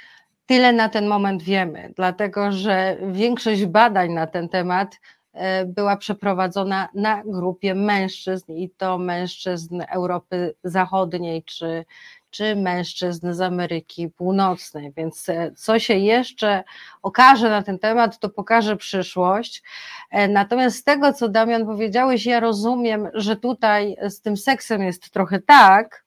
tyle 0.52 0.74
na 0.74 0.90
ten 0.90 1.08
moment 1.08 1.44
wiemy, 1.44 1.94
dlatego 1.96 2.52
że 2.52 2.98
większość 3.12 3.66
badań 3.66 4.12
na 4.12 4.28
ten 4.28 4.50
temat 4.50 5.00
e, 5.34 5.66
była 5.66 5.98
przeprowadzona 5.98 6.90
na 6.94 7.24
grupie 7.26 7.76
mężczyzn 7.76 8.54
i 8.54 8.70
to 8.70 8.98
mężczyzn 8.98 9.82
Europy 9.90 10.56
Zachodniej 10.64 11.44
czy, 11.44 11.86
czy 12.30 12.56
mężczyzn 12.56 13.34
z 13.34 13.42
Ameryki 13.42 14.10
Północnej. 14.10 14.94
Więc 14.98 15.30
e, 15.30 15.52
co 15.56 15.80
się 15.80 15.94
jeszcze 15.94 16.64
okaże 17.02 17.50
na 17.50 17.64
ten 17.64 17.80
temat, 17.80 18.20
to 18.20 18.30
pokaże 18.30 18.78
przyszłość. 18.78 19.64
E, 20.10 20.28
natomiast 20.28 20.78
z 20.78 20.84
tego, 20.84 21.14
co 21.14 21.30
Damian 21.30 21.66
powiedziałeś, 21.66 22.26
ja 22.26 22.40
rozumiem, 22.40 23.08
że 23.14 23.36
tutaj 23.36 23.96
z 24.10 24.22
tym 24.22 24.38
seksem 24.38 24.84
jest 24.84 25.12
trochę 25.12 25.40
tak, 25.40 26.04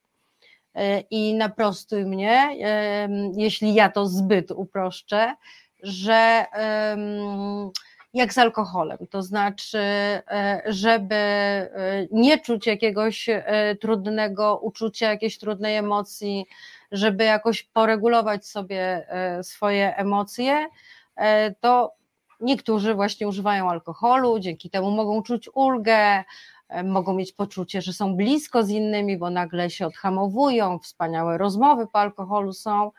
i 1.11 1.33
naprostuj 1.33 2.05
mnie, 2.05 2.49
jeśli 3.37 3.73
ja 3.73 3.89
to 3.89 4.07
zbyt 4.07 4.51
uproszczę, 4.51 5.35
że 5.83 6.45
jak 8.15 8.33
z 8.33 8.37
alkoholem, 8.37 8.97
to 9.09 9.21
znaczy, 9.21 9.77
e, 9.77 10.61
żeby 10.65 11.15
e, 11.15 11.69
nie 12.11 12.39
czuć 12.39 12.67
jakiegoś 12.67 13.29
e, 13.29 13.75
trudnego 13.81 14.57
uczucia, 14.57 15.09
jakiejś 15.09 15.37
trudnej 15.37 15.77
emocji, 15.77 16.45
żeby 16.91 17.23
jakoś 17.23 17.63
poregulować 17.63 18.45
sobie 18.47 19.07
swoje 19.41 19.95
emocje, 19.95 20.67
to 21.59 21.95
niektórzy 22.39 22.95
właśnie 22.95 23.27
używają 23.27 23.69
alkoholu, 23.69 24.39
dzięki 24.39 24.69
temu 24.69 24.91
mogą 24.91 25.23
czuć 25.23 25.49
ulgę, 25.53 25.93
e, 25.93 26.23
mogą 26.83 27.13
mieć 27.13 27.31
poczucie, 27.31 27.81
że 27.81 27.93
są 27.93 28.15
blisko 28.15 28.63
z 28.63 28.69
innymi, 28.69 29.17
bo 29.17 29.29
nagle 29.29 29.69
się 29.69 29.87
odhamowują, 29.87 30.79
wspaniałe 30.79 31.37
rozmowy 31.37 31.87
po 31.87 31.99
alkoholu 31.99 32.53
są. 32.53 32.91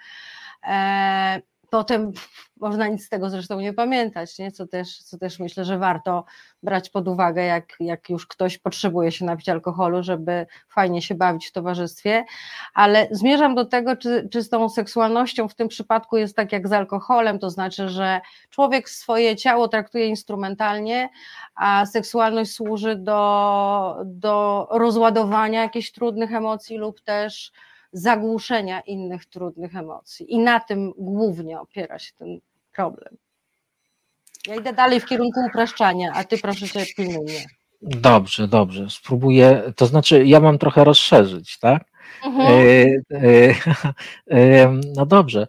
Potem 1.70 2.12
można 2.60 2.88
nic 2.88 3.06
z 3.06 3.08
tego 3.08 3.30
zresztą 3.30 3.60
nie 3.60 3.72
pamiętać, 3.72 4.38
nie? 4.38 4.52
Co, 4.52 4.66
też, 4.66 4.98
co 4.98 5.18
też 5.18 5.38
myślę, 5.38 5.64
że 5.64 5.78
warto 5.78 6.24
brać 6.62 6.90
pod 6.90 7.08
uwagę, 7.08 7.44
jak, 7.44 7.74
jak 7.80 8.10
już 8.10 8.26
ktoś 8.26 8.58
potrzebuje 8.58 9.12
się 9.12 9.24
napić 9.24 9.48
alkoholu, 9.48 10.02
żeby 10.02 10.46
fajnie 10.68 11.02
się 11.02 11.14
bawić 11.14 11.46
w 11.46 11.52
towarzystwie, 11.52 12.24
ale 12.74 13.08
zmierzam 13.10 13.54
do 13.54 13.64
tego, 13.64 13.96
czy, 13.96 14.28
czy 14.32 14.42
z 14.42 14.48
tą 14.48 14.68
seksualnością 14.68 15.48
w 15.48 15.54
tym 15.54 15.68
przypadku 15.68 16.16
jest 16.16 16.36
tak 16.36 16.52
jak 16.52 16.68
z 16.68 16.72
alkoholem, 16.72 17.38
to 17.38 17.50
znaczy, 17.50 17.88
że 17.88 18.20
człowiek 18.50 18.90
swoje 18.90 19.36
ciało 19.36 19.68
traktuje 19.68 20.06
instrumentalnie, 20.06 21.08
a 21.54 21.86
seksualność 21.86 22.52
służy 22.52 22.96
do, 22.96 23.96
do 24.04 24.68
rozładowania 24.70 25.62
jakichś 25.62 25.92
trudnych 25.92 26.34
emocji 26.34 26.76
lub 26.76 27.00
też 27.00 27.52
zagłuszenia 27.96 28.80
innych 28.80 29.26
trudnych 29.26 29.76
emocji. 29.76 30.32
I 30.32 30.38
na 30.38 30.60
tym 30.60 30.92
głównie 30.98 31.60
opiera 31.60 31.98
się 31.98 32.12
ten 32.14 32.40
problem. 32.72 33.16
Ja 34.46 34.54
idę 34.54 34.72
dalej 34.72 35.00
w 35.00 35.06
kierunku 35.06 35.40
upraszczania, 35.46 36.12
a 36.14 36.24
ty 36.24 36.38
proszę 36.38 36.68
cię 36.68 36.94
pilnuj 36.96 37.24
mnie. 37.24 37.46
Dobrze, 37.82 38.48
dobrze. 38.48 38.90
Spróbuję, 38.90 39.72
to 39.76 39.86
znaczy 39.86 40.26
ja 40.26 40.40
mam 40.40 40.58
trochę 40.58 40.84
rozszerzyć, 40.84 41.58
tak? 41.58 41.84
Mhm. 42.24 42.46
E, 42.48 42.84
e, 43.16 43.54
e, 44.30 44.80
no 44.96 45.06
dobrze. 45.06 45.46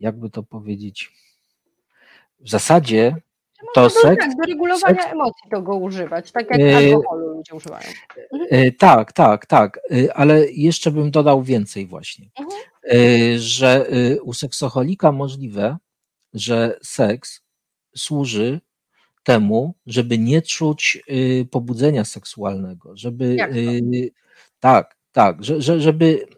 Jakby 0.00 0.30
to 0.30 0.42
powiedzieć? 0.42 1.12
W 2.40 2.50
zasadzie 2.50 3.16
to 3.74 3.90
seks. 3.90 4.24
Tak, 4.24 4.36
do 4.36 4.42
regulowania 4.42 5.02
seks, 5.02 5.12
emocji 5.12 5.50
to 5.50 5.62
go 5.62 5.76
używać, 5.76 6.32
tak 6.32 6.50
jak 6.50 6.60
e, 6.60 6.76
alkoholu 6.76 7.28
ludzie 7.28 7.54
używają. 7.54 7.88
Mhm. 8.32 8.48
E, 8.50 8.72
tak, 8.72 9.12
tak, 9.12 9.46
tak, 9.46 9.80
e, 9.90 10.16
ale 10.16 10.50
jeszcze 10.50 10.90
bym 10.90 11.10
dodał 11.10 11.42
więcej 11.42 11.86
właśnie, 11.86 12.30
mhm. 12.38 12.60
że 13.38 13.86
u 14.22 14.32
seksoholika 14.32 15.12
możliwe, 15.12 15.76
że 16.34 16.78
seks 16.82 17.42
służy 17.96 18.60
temu, 19.24 19.74
żeby 19.86 20.18
nie 20.18 20.42
czuć 20.42 21.02
pobudzenia 21.50 22.04
seksualnego, 22.04 22.96
żeby 22.96 23.36
tak, 24.60 24.96
tak, 25.12 25.44
że, 25.44 25.62
że, 25.62 25.80
żeby 25.80 26.26
Y, 26.28 26.37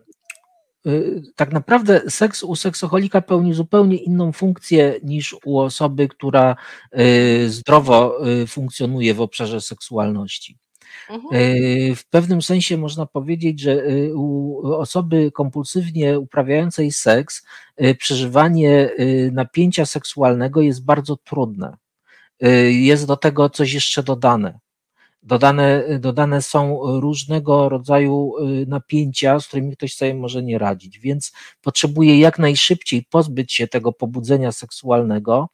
tak 1.37 1.53
naprawdę 1.53 2.01
seks 2.09 2.43
u 2.43 2.57
seksoholika 2.57 3.21
pełni 3.21 3.55
zupełnie 3.55 3.97
inną 3.97 4.33
funkcję 4.33 5.01
niż 5.03 5.37
u 5.45 5.59
osoby, 5.59 6.09
która 6.09 6.57
y, 6.99 7.51
zdrowo 7.51 8.29
y, 8.29 8.47
funkcjonuje 8.47 9.15
w 9.15 9.21
obszarze 9.21 9.61
seksualności. 9.61 10.57
Mhm. 11.11 11.35
W 11.97 12.09
pewnym 12.11 12.43
sensie 12.43 12.77
można 12.77 13.07
powiedzieć, 13.07 13.61
że 13.61 13.85
u 14.15 14.63
osoby 14.73 15.31
kompulsywnie 15.33 16.19
uprawiającej 16.19 16.93
seks 16.93 17.47
przeżywanie 17.99 18.91
napięcia 19.33 19.87
seksualnego 19.87 20.61
jest 20.61 20.85
bardzo 20.85 21.17
trudne. 21.17 21.77
Jest 22.71 23.07
do 23.07 23.17
tego 23.17 23.51
coś 23.51 23.73
jeszcze 23.73 24.03
dodane. 24.03 24.59
Dodane, 25.23 25.85
dodane 25.99 26.43
są 26.43 26.81
różnego 27.01 27.69
rodzaju 27.69 28.33
y, 28.63 28.67
napięcia, 28.67 29.41
z 29.41 29.47
którymi 29.49 29.77
ktoś 29.77 29.95
sobie 29.95 30.15
może 30.15 30.43
nie 30.43 30.59
radzić, 30.59 30.99
więc 30.99 31.33
potrzebuje 31.63 32.19
jak 32.19 32.39
najszybciej 32.39 33.07
pozbyć 33.11 33.53
się 33.53 33.69
tego 33.69 33.93
pobudzenia 33.93 34.53
seksualnego, 34.53 35.49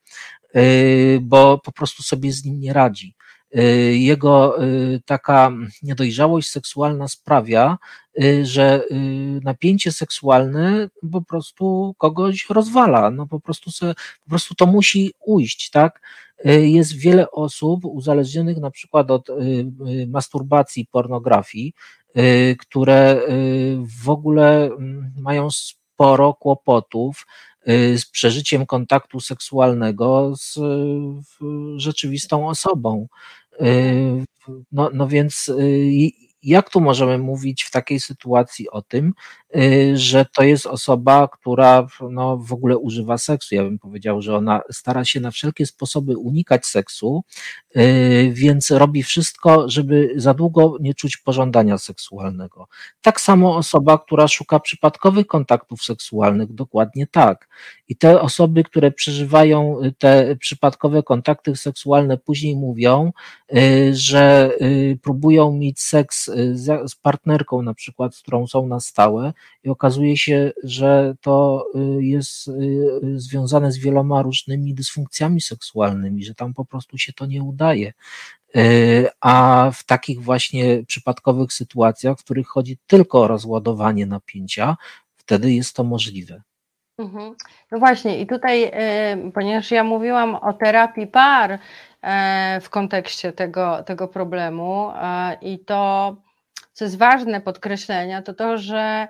y, 0.56 1.18
bo 1.22 1.58
po 1.58 1.72
prostu 1.72 2.02
sobie 2.02 2.32
z 2.32 2.44
nim 2.44 2.60
nie 2.60 2.72
radzi. 2.72 3.14
Y, 3.58 3.62
jego 3.96 4.58
taka 5.04 5.52
niedojrzałość 5.82 6.48
seksualna 6.48 7.08
sprawia, 7.08 7.78
że 8.42 8.82
napięcie 9.42 9.92
seksualne 9.92 10.88
po 11.12 11.22
prostu 11.22 11.94
kogoś 11.98 12.46
rozwala. 12.50 13.10
No 13.10 13.26
po 13.26 13.40
prostu, 13.40 13.70
se, 13.70 13.94
po 14.24 14.30
prostu 14.30 14.54
to 14.54 14.66
musi 14.66 15.12
ujść, 15.20 15.70
tak? 15.70 16.00
Y, 16.46 16.68
jest 16.68 16.96
wiele 16.96 17.30
osób 17.30 17.84
uzależnionych 17.84 18.58
na 18.58 18.70
przykład 18.70 19.10
od 19.10 19.28
y, 19.28 19.32
y, 19.32 20.06
masturbacji, 20.06 20.86
pornografii, 20.86 21.72
które 22.58 23.20
w 24.02 24.10
ogóle 24.10 24.64
mm, 24.64 25.12
mają 25.18 25.50
sporo 25.50 26.34
kłopotów 26.34 27.26
z 27.96 28.06
przeżyciem 28.06 28.66
kontaktu 28.66 29.20
seksualnego 29.20 30.32
z 30.36 30.58
rzeczywistą 31.76 32.48
osobą. 32.48 33.06
No, 34.72 34.90
no 34.92 35.08
więc 35.08 35.52
jak 36.46 36.70
tu 36.70 36.80
możemy 36.80 37.18
mówić 37.18 37.62
w 37.62 37.70
takiej 37.70 38.00
sytuacji 38.00 38.70
o 38.70 38.82
tym, 38.82 39.12
y, 39.56 39.92
że 39.96 40.26
to 40.36 40.42
jest 40.42 40.66
osoba, 40.66 41.28
która 41.28 41.86
no, 42.10 42.36
w 42.36 42.52
ogóle 42.52 42.78
używa 42.78 43.18
seksu? 43.18 43.54
Ja 43.54 43.62
bym 43.64 43.78
powiedział, 43.78 44.22
że 44.22 44.36
ona 44.36 44.60
stara 44.72 45.04
się 45.04 45.20
na 45.20 45.30
wszelkie 45.30 45.66
sposoby 45.66 46.16
unikać 46.16 46.66
seksu, 46.66 47.24
y, 47.76 48.30
więc 48.32 48.70
robi 48.70 49.02
wszystko, 49.02 49.68
żeby 49.68 50.12
za 50.16 50.34
długo 50.34 50.76
nie 50.80 50.94
czuć 50.94 51.16
pożądania 51.16 51.78
seksualnego. 51.78 52.68
Tak 53.02 53.20
samo 53.20 53.56
osoba, 53.56 53.98
która 53.98 54.28
szuka 54.28 54.60
przypadkowych 54.60 55.26
kontaktów 55.26 55.82
seksualnych, 55.82 56.52
dokładnie 56.52 57.06
tak. 57.06 57.48
I 57.88 57.96
te 57.96 58.20
osoby, 58.20 58.64
które 58.64 58.90
przeżywają 58.90 59.80
te 59.98 60.36
przypadkowe 60.36 61.02
kontakty 61.02 61.56
seksualne, 61.56 62.18
później 62.18 62.56
mówią, 62.56 63.12
y, 63.56 63.90
że 63.94 64.50
próbują 65.02 65.52
mieć 65.52 65.80
seks 65.80 66.30
z, 66.52 66.94
partnerką, 66.94 67.62
na 67.62 67.74
przykład, 67.74 68.14
z 68.14 68.22
którą 68.22 68.46
są 68.46 68.66
na 68.66 68.80
stałe, 68.80 69.32
i 69.64 69.68
okazuje 69.68 70.16
się, 70.16 70.52
że 70.64 71.14
to 71.20 71.66
y, 71.98 72.04
jest 72.04 72.48
y, 72.48 73.20
związane 73.20 73.72
z 73.72 73.78
wieloma 73.78 74.22
różnymi 74.22 74.74
dysfunkcjami 74.74 75.40
seksualnymi, 75.40 76.24
że 76.24 76.34
tam 76.34 76.54
po 76.54 76.64
prostu 76.64 76.98
się 76.98 77.12
to 77.12 77.26
nie 77.26 77.42
udaje. 77.42 77.92
Y, 78.56 79.08
a 79.20 79.70
w 79.74 79.84
takich 79.84 80.22
właśnie 80.22 80.84
przypadkowych 80.86 81.52
sytuacjach, 81.52 82.18
w 82.18 82.24
których 82.24 82.46
chodzi 82.46 82.78
tylko 82.86 83.20
o 83.20 83.28
rozładowanie 83.28 84.06
napięcia, 84.06 84.76
wtedy 85.16 85.52
jest 85.52 85.76
to 85.76 85.84
możliwe. 85.84 86.42
Mhm. 86.98 87.34
No 87.72 87.78
właśnie, 87.78 88.20
i 88.20 88.26
tutaj, 88.26 88.72
ponieważ 89.34 89.70
ja 89.70 89.84
mówiłam 89.84 90.34
o 90.34 90.52
terapii 90.52 91.06
par 91.06 91.58
w 92.62 92.70
kontekście 92.70 93.32
tego, 93.32 93.82
tego 93.82 94.08
problemu, 94.08 94.92
i 95.40 95.58
to 95.58 96.16
co 96.76 96.84
jest 96.84 96.98
ważne 96.98 97.40
podkreślenia, 97.40 98.22
to 98.22 98.34
to, 98.34 98.58
że 98.58 99.08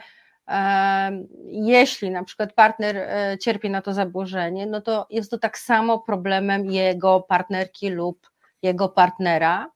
jeśli 1.46 2.11
na 2.11 2.24
przykład 2.24 2.52
partner 2.52 2.96
e, 2.96 3.38
cierpi 3.38 3.70
na 3.70 3.83
to 3.83 3.94
zaburzenie, 3.94 4.66
no 4.66 4.81
to 4.81 5.07
jest 5.11 5.31
to 5.31 5.38
tak 5.38 5.59
samo 5.59 5.98
problemem 5.98 6.70
jego 6.70 7.20
partnerki 7.20 7.90
lub 7.90 8.31
jego 8.62 8.88
partnera. 8.88 9.70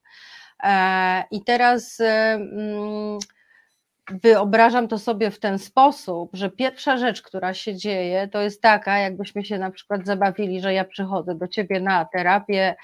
E, 0.63 1.25
I 1.31 1.45
teraz 1.45 2.01
e, 2.01 2.33
mm, 2.33 3.19
wyobrażam 4.11 4.89
to 4.89 4.99
sobie 4.99 5.31
w 5.31 5.41
ten 5.41 5.59
sposób, 5.59 6.31
że 6.33 6.51
pierwsza 6.51 6.97
rzecz, 6.97 7.23
która 7.23 7.55
się 7.55 7.77
dzieje, 7.77 8.29
to 8.29 8.41
jest 8.41 8.63
taka, 8.63 8.99
jakbyśmy 8.99 9.45
się 9.45 9.59
na 9.59 9.71
przykład 9.71 10.07
zabawili, 10.07 10.61
że 10.61 10.75
ja 10.75 10.85
przychodzę 10.85 11.35
do 11.35 11.49
ciebie 11.49 11.81
na 11.81 12.05
terapię, 12.05 12.75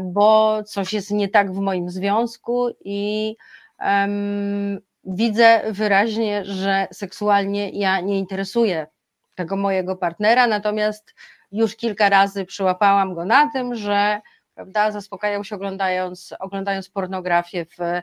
bo 0.00 0.62
coś 0.62 0.92
jest 0.92 1.10
nie 1.10 1.28
tak 1.28 1.52
w 1.52 1.58
moim 1.58 1.90
związku 1.90 2.68
i 2.84 3.36
um, 3.80 4.78
widzę 5.04 5.62
wyraźnie, 5.72 6.44
że 6.44 6.86
seksualnie 6.92 7.70
ja 7.70 8.00
nie 8.00 8.18
interesuję 8.18 8.86
tego 9.34 9.56
mojego 9.56 9.96
partnera, 9.96 10.46
natomiast 10.46 11.14
już 11.52 11.76
kilka 11.76 12.08
razy 12.08 12.44
przyłapałam 12.44 13.14
go 13.14 13.24
na 13.24 13.50
tym, 13.52 13.74
że 13.74 14.20
prawda, 14.54 14.90
zaspokajał 14.90 15.44
się 15.44 15.54
oglądając, 15.54 16.34
oglądając 16.38 16.88
pornografię 16.88 17.64
w, 17.64 18.02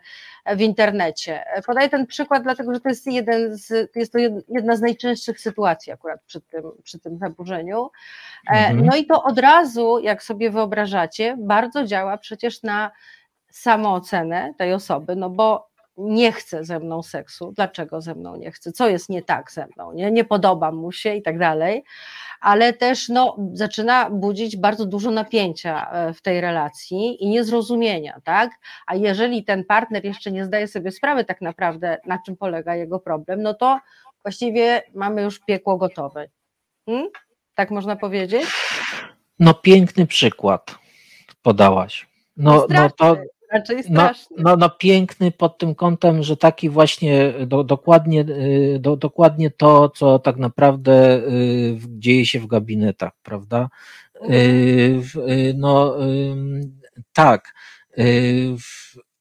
w 0.56 0.62
internecie. 0.62 1.44
Podaję 1.66 1.90
ten 1.90 2.08
przykład, 2.08 2.44
dlatego 2.44 2.74
że 2.74 2.80
to 2.80 2.90
jest, 2.90 3.08
jeden 3.08 3.58
z, 3.58 3.96
jest 3.96 4.14
to 4.14 4.20
jedna 4.48 4.76
z 4.76 4.82
najczęstszych 4.82 5.40
sytuacji 5.40 5.92
akurat 5.92 6.22
przy 6.24 6.42
tym, 6.42 6.64
przy 6.84 7.00
tym 7.00 7.18
zaburzeniu. 7.18 7.90
E, 8.48 8.52
mhm. 8.52 8.86
No 8.86 8.96
i 8.96 9.06
to 9.06 9.24
od 9.24 9.40
razu, 9.40 10.00
jak 10.00 10.24
sobie 10.24 10.50
wyobrażacie, 10.50 11.36
bardzo 11.40 11.84
działa 11.84 12.18
przecież 12.18 12.64
na 12.64 12.92
samoocenę 13.52 14.54
tej 14.58 14.74
osoby, 14.74 15.16
no 15.16 15.30
bo 15.30 15.72
nie 15.98 16.32
chce 16.32 16.64
ze 16.64 16.80
mną 16.80 17.04
seksu, 17.04 17.52
dlaczego 17.56 18.02
ze 18.02 18.16
mną 18.16 18.36
nie 18.36 18.52
chce, 18.52 18.72
co 18.72 18.90
jest 18.90 19.10
nie 19.10 19.22
tak 19.22 19.52
ze 19.52 19.68
mną, 19.76 19.94
nie, 19.94 20.12
nie 20.12 20.26
podoba 20.26 20.72
mu 20.72 20.92
się 20.92 21.16
i 21.16 21.22
tak 21.22 21.40
dalej, 21.40 21.84
ale 22.42 22.74
też 22.74 23.10
no, 23.10 23.38
zaczyna 23.54 24.10
budzić 24.10 24.58
bardzo 24.58 24.86
dużo 24.86 25.12
napięcia 25.12 25.92
e, 25.92 26.14
w 26.14 26.22
tej 26.22 26.42
relacji 26.42 27.24
i 27.24 27.30
niezrozumienia, 27.30 28.22
tak? 28.24 28.52
A 28.88 28.96
jeżeli 28.96 29.44
ten 29.44 29.66
partner 29.66 30.06
jeszcze 30.06 30.32
nie 30.32 30.46
zdaje 30.46 30.68
sobie 30.68 30.92
sprawy 30.92 31.26
tak 31.26 31.42
naprawdę, 31.42 31.98
na 32.06 32.20
czym 32.26 32.38
polega 32.38 32.76
jego 32.76 33.00
problem, 33.00 33.42
no 33.42 33.54
to 33.54 33.80
właściwie 34.24 34.84
mamy 34.96 35.22
już 35.22 35.40
piekło 35.40 35.78
gotowe. 35.78 36.28
Hmm? 36.86 37.08
Tak 37.56 37.72
można 37.72 37.96
powiedzieć? 37.96 38.46
No 39.40 39.54
piękny 39.54 40.08
przykład 40.08 40.76
podałaś. 41.42 42.08
No, 42.38 42.66
no 42.70 42.90
to, 42.90 43.18
raczej 43.52 43.84
no, 43.90 44.12
no, 44.38 44.56
no 44.56 44.70
piękny 44.70 45.32
pod 45.32 45.58
tym 45.58 45.76
kątem, 45.76 46.24
że 46.24 46.38
taki 46.38 46.70
właśnie 46.70 47.34
do, 47.48 47.64
dokładnie, 47.64 48.22
y, 48.22 48.78
do, 48.80 48.98
dokładnie 48.98 49.52
to, 49.52 49.90
co 49.90 50.20
tak 50.20 50.38
naprawdę 50.38 51.18
y, 51.18 51.78
dzieje 51.88 52.26
się 52.26 52.40
w 52.40 52.48
gabinetach, 52.48 53.12
prawda? 53.24 53.70
Y, 54.30 55.02
No 55.56 55.96
tak. 57.14 57.54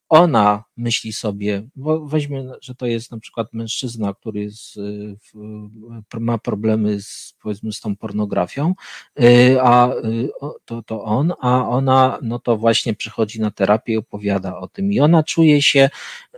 Ona 0.08 0.64
myśli 0.80 1.12
sobie, 1.12 1.62
bo 1.76 2.06
weźmy, 2.06 2.50
że 2.62 2.74
to 2.74 2.86
jest 2.86 3.10
na 3.10 3.18
przykład 3.18 3.52
mężczyzna, 3.52 4.14
który 4.14 4.40
jest, 4.40 4.76
y, 4.76 5.16
w- 5.34 6.20
ma 6.20 6.38
problemy 6.38 7.02
z, 7.02 7.34
powiedzmy, 7.42 7.72
z 7.72 7.80
tą 7.80 7.96
pornografią, 7.96 8.74
y, 9.20 9.58
a 9.62 9.94
y, 9.94 10.30
to, 10.64 10.82
to 10.82 11.04
on, 11.04 11.32
a 11.40 11.68
ona 11.68 12.18
no 12.22 12.38
to 12.38 12.56
właśnie 12.56 12.94
przychodzi 12.94 13.40
na 13.40 13.50
terapię 13.50 13.92
i 13.92 13.96
opowiada 13.96 14.58
o 14.58 14.68
tym. 14.68 14.92
I 14.92 15.00
ona 15.00 15.22
czuje 15.22 15.62
się, 15.62 15.90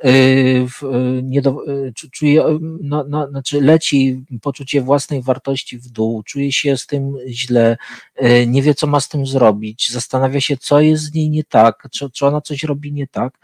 y, 0.04 0.66
w, 0.68 0.82
y, 0.84 1.22
nie 1.24 1.42
do, 1.42 1.66
y, 1.68 1.92
czu- 1.92 2.10
czuje, 2.10 2.46
y, 2.46 2.58
no, 2.82 3.04
no, 3.08 3.28
znaczy 3.30 3.60
leci 3.60 4.24
poczucie 4.42 4.80
własnej 4.82 5.22
wartości 5.22 5.78
w 5.78 5.88
dół, 5.88 6.22
czuje 6.22 6.52
się 6.52 6.76
z 6.76 6.86
tym 6.86 7.14
źle, 7.28 7.76
y, 8.22 8.46
nie 8.46 8.62
wie, 8.62 8.74
co 8.74 8.86
ma 8.86 9.00
z 9.00 9.08
tym 9.08 9.26
zrobić, 9.26 9.90
zastanawia 9.92 10.40
się, 10.40 10.56
co 10.56 10.80
jest 10.80 11.04
z 11.04 11.14
niej 11.14 11.30
nie 11.30 11.44
tak, 11.44 11.88
czy, 11.92 12.10
czy 12.10 12.26
ona 12.26 12.40
coś 12.40 12.62
robi 12.62 12.92
nie 12.92 13.06
tak. 13.06 13.38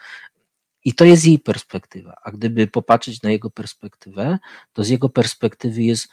I 0.88 0.94
to 0.94 1.04
jest 1.04 1.24
jej 1.24 1.38
perspektywa. 1.38 2.14
A 2.24 2.30
gdyby 2.30 2.66
popatrzeć 2.66 3.22
na 3.22 3.30
jego 3.30 3.50
perspektywę, 3.50 4.38
to 4.72 4.84
z 4.84 4.88
jego 4.88 5.08
perspektywy 5.08 5.82
jest, 5.82 6.08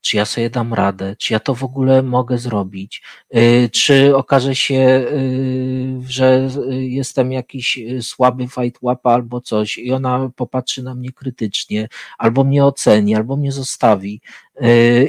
czy 0.00 0.16
ja 0.16 0.24
sobie 0.24 0.50
dam 0.50 0.74
radę, 0.74 1.16
czy 1.16 1.32
ja 1.32 1.40
to 1.40 1.54
w 1.54 1.64
ogóle 1.64 2.02
mogę 2.02 2.38
zrobić, 2.38 3.02
y, 3.36 3.70
czy 3.72 4.16
okaże 4.16 4.54
się, 4.54 5.06
y, 5.12 6.00
że 6.08 6.48
y, 6.70 6.86
jestem 6.86 7.32
jakiś 7.32 7.78
słaby 8.00 8.48
fight 8.48 8.82
łapa 8.82 9.12
albo 9.12 9.40
coś 9.40 9.78
i 9.78 9.92
ona 9.92 10.30
popatrzy 10.36 10.82
na 10.82 10.94
mnie 10.94 11.12
krytycznie, 11.12 11.88
albo 12.18 12.44
mnie 12.44 12.64
oceni, 12.64 13.14
albo 13.14 13.36
mnie 13.36 13.52
zostawi 13.52 14.20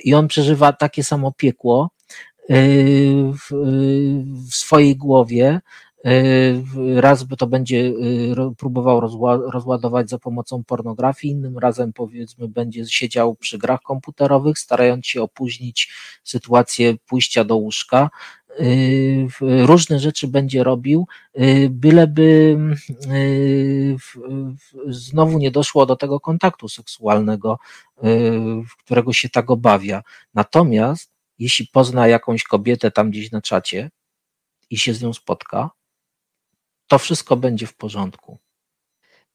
i 0.03 0.13
on 0.13 0.27
przeżywa 0.27 0.73
takie 0.73 1.03
samo 1.03 1.31
piekło 1.31 1.89
w, 2.49 3.49
swojej 4.49 4.95
głowie, 4.95 5.61
raz 6.95 7.23
by 7.23 7.37
to 7.37 7.47
będzie 7.47 7.93
ro- 8.33 8.51
próbował 8.57 8.99
rozła- 9.01 9.51
rozładować 9.51 10.09
za 10.09 10.19
pomocą 10.19 10.63
pornografii, 10.63 11.33
innym 11.33 11.57
razem 11.57 11.93
powiedzmy 11.93 12.47
będzie 12.47 12.85
siedział 12.85 13.35
przy 13.35 13.57
grach 13.57 13.81
komputerowych, 13.81 14.59
starając 14.59 15.07
się 15.07 15.21
opóźnić 15.21 15.93
sytuację 16.23 16.93
pójścia 17.07 17.43
do 17.43 17.55
łóżka. 17.55 18.09
W- 19.29 19.65
Różne 19.65 19.99
rzeczy 19.99 20.27
będzie 20.27 20.63
robił, 20.63 21.07
byleby 21.69 22.57
w- 23.99 24.17
znowu 24.87 25.37
nie 25.37 25.51
doszło 25.51 25.85
do 25.85 25.95
tego 25.95 26.19
kontaktu 26.19 26.69
seksualnego, 26.69 27.59
którego 28.85 29.13
się 29.13 29.29
tak 29.29 29.51
obawia. 29.51 30.01
Natomiast 30.33 31.11
jeśli 31.39 31.67
pozna 31.67 32.07
jakąś 32.07 32.43
kobietę 32.43 32.91
tam 32.91 33.11
gdzieś 33.11 33.31
na 33.31 33.41
czacie 33.41 33.91
i 34.69 34.77
się 34.77 34.93
z 34.93 35.01
nią 35.01 35.13
spotka, 35.13 35.69
to 36.91 36.99
wszystko 36.99 37.35
będzie 37.35 37.67
w 37.67 37.73
porządku. 37.73 38.37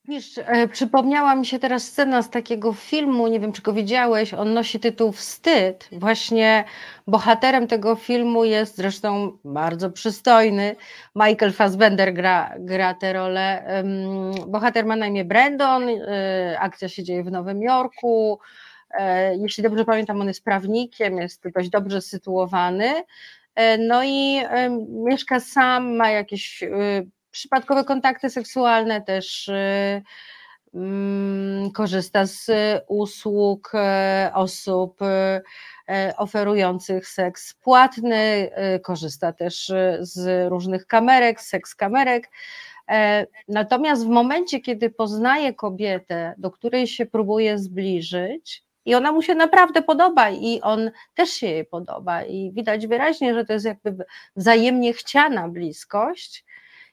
Wiesz, 0.09 0.39
e, 0.39 0.69
przypomniała 0.69 1.35
mi 1.35 1.47
się 1.47 1.59
teraz 1.59 1.85
scena 1.85 2.23
z 2.23 2.31
takiego 2.31 2.73
filmu, 2.73 3.29
nie 3.29 3.41
wiem 3.41 3.53
czy 3.53 3.63
go 3.63 3.73
widziałeś, 3.73 4.35
on 4.35 4.55
nosi 4.55 4.81
tytuł 4.81 5.13
Wstyd. 5.13 5.89
Właśnie 5.93 6.65
bohaterem 7.07 7.67
tego 7.67 7.95
filmu 7.97 8.45
jest 8.45 8.77
zresztą 8.77 9.39
bardzo 9.45 9.91
przystojny, 9.91 10.77
Michael 11.15 11.53
Fassbender 11.53 12.15
gra, 12.15 12.55
gra 12.59 12.95
tę 12.95 13.13
rolę. 13.13 13.67
Bohater 14.47 14.87
ma 14.87 14.97
na 14.97 15.07
imię 15.07 15.25
Brandon, 15.25 15.89
e, 15.89 16.57
akcja 16.61 16.89
się 16.89 17.03
dzieje 17.03 17.25
w 17.25 17.31
Nowym 17.31 17.63
Jorku. 17.63 18.39
E, 18.91 19.37
Jeśli 19.37 19.63
dobrze 19.63 19.85
pamiętam, 19.85 20.21
on 20.21 20.29
jest 20.29 20.45
prawnikiem, 20.45 21.19
jest 21.19 21.43
dość 21.55 21.69
dobrze 21.69 22.03
sytuowany. 22.03 22.95
E, 23.55 23.79
No 23.79 24.05
i 24.05 24.43
mieszka 24.89 25.41
sam, 25.41 25.97
ma 25.97 26.11
jakieś 26.11 26.63
e, 26.63 26.69
przypadkowe 27.37 27.85
kontakty 27.85 28.31
seksualne, 28.31 29.03
też 29.03 29.49
y, 29.49 30.03
mm, 30.75 31.71
korzysta 31.71 32.27
z 32.27 32.51
usług 32.89 33.73
e, 33.75 34.31
osób 34.35 35.03
e, 35.03 35.43
oferujących 36.17 37.09
seks 37.09 37.55
płatny, 37.55 38.51
e, 38.53 38.81
korzysta 38.81 39.33
też 39.33 39.73
z 40.01 40.49
różnych 40.51 40.87
kamerek, 40.87 41.41
seks 41.41 41.75
kamerek. 41.75 42.31
Natomiast 43.49 44.07
w 44.07 44.09
momencie, 44.09 44.61
kiedy 44.61 44.91
poznaje 44.91 45.55
kobietę, 45.55 46.35
do 46.39 46.51
której 46.51 46.87
się 46.87 47.07
próbuje 47.07 47.59
zbliżyć, 47.59 48.67
i 48.85 48.95
ona 48.95 49.13
mu 49.13 49.23
się 49.23 49.35
naprawdę 49.35 49.83
podoba, 49.83 50.31
i 50.31 50.61
on 50.61 50.91
też 51.15 51.31
się 51.31 51.47
jej 51.47 51.65
podoba, 51.65 52.23
i 52.23 52.53
widać 52.53 52.87
wyraźnie, 52.87 53.35
że 53.35 53.45
to 53.45 53.53
jest 53.53 53.67
jakby 53.67 54.05
wzajemnie 54.37 54.93
chciana 54.93 55.49
bliskość, 55.49 56.45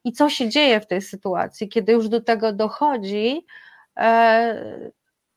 i 0.03 0.11
co 0.11 0.29
się 0.29 0.49
dzieje 0.49 0.79
w 0.79 0.87
tej 0.87 1.01
sytuacji, 1.01 1.69
kiedy 1.69 1.91
już 1.91 2.09
do 2.09 2.21
tego 2.21 2.53
dochodzi, 2.53 3.45
e, 3.97 4.91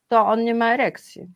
to 0.08 0.26
on 0.26 0.44
nie 0.44 0.54
ma 0.54 0.74
erekcji. 0.74 1.26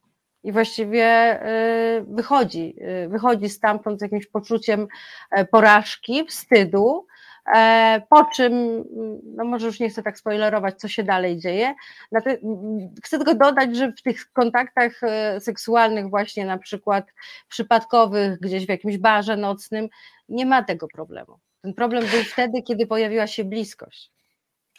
I 0.42 0.52
właściwie 0.52 1.04
e, 1.04 2.04
wychodzi, 2.08 2.76
e, 2.80 3.08
wychodzi 3.08 3.48
stamtąd 3.48 3.98
z 3.98 4.02
jakimś 4.02 4.26
poczuciem 4.26 4.88
porażki, 5.50 6.26
wstydu, 6.26 7.06
po 8.10 8.24
czym, 8.24 8.84
no 9.24 9.44
może 9.44 9.66
już 9.66 9.80
nie 9.80 9.90
chcę 9.90 10.02
tak 10.02 10.18
spoilerować, 10.18 10.80
co 10.80 10.88
się 10.88 11.02
dalej 11.02 11.38
dzieje. 11.38 11.74
Chcę 13.04 13.16
tylko 13.16 13.34
dodać, 13.34 13.76
że 13.76 13.92
w 13.92 14.02
tych 14.02 14.32
kontaktach 14.32 15.00
seksualnych, 15.38 16.10
właśnie 16.10 16.44
na 16.44 16.58
przykład 16.58 17.12
przypadkowych, 17.48 18.40
gdzieś 18.40 18.66
w 18.66 18.68
jakimś 18.68 18.98
barze 18.98 19.36
nocnym, 19.36 19.88
nie 20.28 20.46
ma 20.46 20.62
tego 20.62 20.88
problemu. 20.88 21.38
Ten 21.62 21.74
problem 21.74 22.06
był 22.06 22.24
wtedy, 22.24 22.62
kiedy 22.62 22.86
pojawiła 22.86 23.26
się 23.26 23.44
bliskość. 23.44 24.10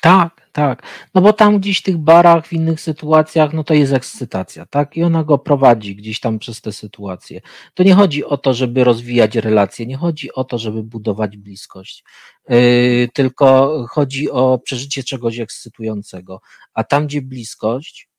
Tak, 0.02 0.50
tak. 0.52 0.84
No 1.16 1.22
bo 1.22 1.34
tam 1.34 1.60
gdzieś 1.60 1.80
w 1.80 1.84
tych 1.84 1.98
barach, 1.98 2.48
w 2.48 2.54
innych 2.54 2.82
sytuacjach, 2.82 3.54
no 3.54 3.64
to 3.64 3.74
jest 3.74 3.94
ekscytacja, 3.94 4.66
tak? 4.66 4.98
I 4.98 5.04
ona 5.04 5.24
go 5.24 5.38
prowadzi 5.38 5.96
gdzieś 5.96 6.20
tam 6.20 6.40
przez 6.40 6.62
te 6.62 6.72
sytuacje. 6.72 7.42
To 7.74 7.84
nie 7.84 7.94
chodzi 7.94 8.26
o 8.26 8.38
to, 8.38 8.54
żeby 8.54 8.84
rozwijać 8.84 9.36
relacje, 9.36 9.86
nie 9.86 9.98
chodzi 9.98 10.34
o 10.34 10.44
to, 10.44 10.58
żeby 10.58 10.84
budować 10.84 11.38
bliskość, 11.38 12.04
yy, 12.50 13.10
tylko 13.14 13.78
chodzi 13.90 14.32
o 14.32 14.60
przeżycie 14.60 15.04
czegoś 15.04 15.40
ekscytującego. 15.40 16.42
A 16.74 16.84
tam, 16.84 17.08
gdzie 17.08 17.22
bliskość, 17.22 18.11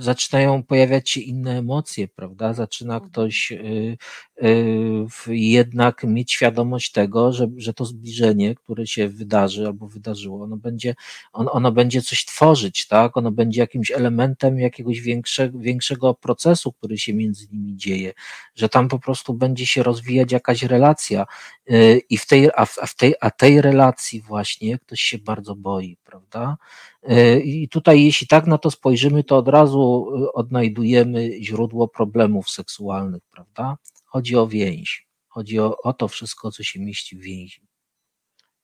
zaczynają 0.00 0.62
pojawiać 0.62 1.10
się 1.10 1.20
inne 1.20 1.58
emocje, 1.58 2.08
prawda? 2.08 2.54
Zaczyna 2.54 3.00
ktoś 3.00 3.50
yy, 3.50 3.96
yy, 4.42 5.06
w- 5.10 5.26
jednak 5.28 6.04
mieć 6.04 6.32
świadomość 6.32 6.92
tego, 6.92 7.32
że, 7.32 7.48
że 7.56 7.74
to 7.74 7.84
zbliżenie, 7.84 8.54
które 8.54 8.86
się 8.86 9.08
wydarzy 9.08 9.66
albo 9.66 9.88
wydarzyło, 9.88 10.44
ono 10.44 10.56
będzie, 10.56 10.94
on, 11.32 11.48
ono 11.52 11.72
będzie 11.72 12.02
coś 12.02 12.24
tworzyć, 12.24 12.86
tak? 12.86 13.16
Ono 13.16 13.30
będzie 13.30 13.60
jakimś 13.60 13.90
elementem 13.90 14.58
jakiegoś 14.58 15.00
większego, 15.00 15.58
większego 15.58 16.14
procesu, 16.14 16.72
który 16.72 16.98
się 16.98 17.14
między 17.14 17.46
nimi 17.52 17.76
dzieje, 17.76 18.12
że 18.54 18.68
tam 18.68 18.88
po 18.88 18.98
prostu 18.98 19.34
będzie 19.34 19.66
się 19.66 19.82
rozwijać 19.82 20.32
jakaś 20.32 20.62
relacja 20.62 21.26
i 22.10 22.18
w 22.18 22.26
tej, 22.26 22.50
a, 22.54 22.66
w, 22.66 22.78
a 22.78 22.86
w 22.86 22.94
tej, 22.94 23.14
a 23.20 23.30
tej 23.30 23.60
relacji 23.60 24.20
właśnie 24.20 24.78
ktoś 24.78 25.00
się 25.00 25.18
bardzo 25.18 25.54
boi, 25.56 25.96
prawda? 26.04 26.56
I 27.44 27.68
tutaj, 27.68 28.04
jeśli 28.04 28.26
tak 28.26 28.46
na 28.46 28.58
to 28.58 28.70
spojrzymy, 28.70 29.24
to 29.28 29.36
od 29.36 29.48
razu 29.48 30.12
yy, 30.20 30.32
odnajdujemy 30.32 31.42
źródło 31.42 31.88
problemów 31.88 32.50
seksualnych, 32.50 33.22
prawda? 33.30 33.76
Chodzi 34.04 34.36
o 34.36 34.46
więź. 34.46 35.06
Chodzi 35.28 35.58
o, 35.60 35.76
o 35.82 35.92
to 35.92 36.08
wszystko, 36.08 36.50
co 36.52 36.62
się 36.62 36.80
mieści 36.80 37.16
w 37.16 37.20
więzi. 37.20 37.60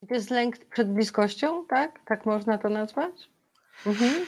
To 0.08 0.14
jest 0.14 0.30
lęk 0.30 0.64
przed 0.66 0.92
bliskością, 0.94 1.66
tak? 1.66 2.00
Tak 2.06 2.26
można 2.26 2.58
to 2.58 2.68
nazwać? 2.68 3.12
Mhm. 3.86 4.26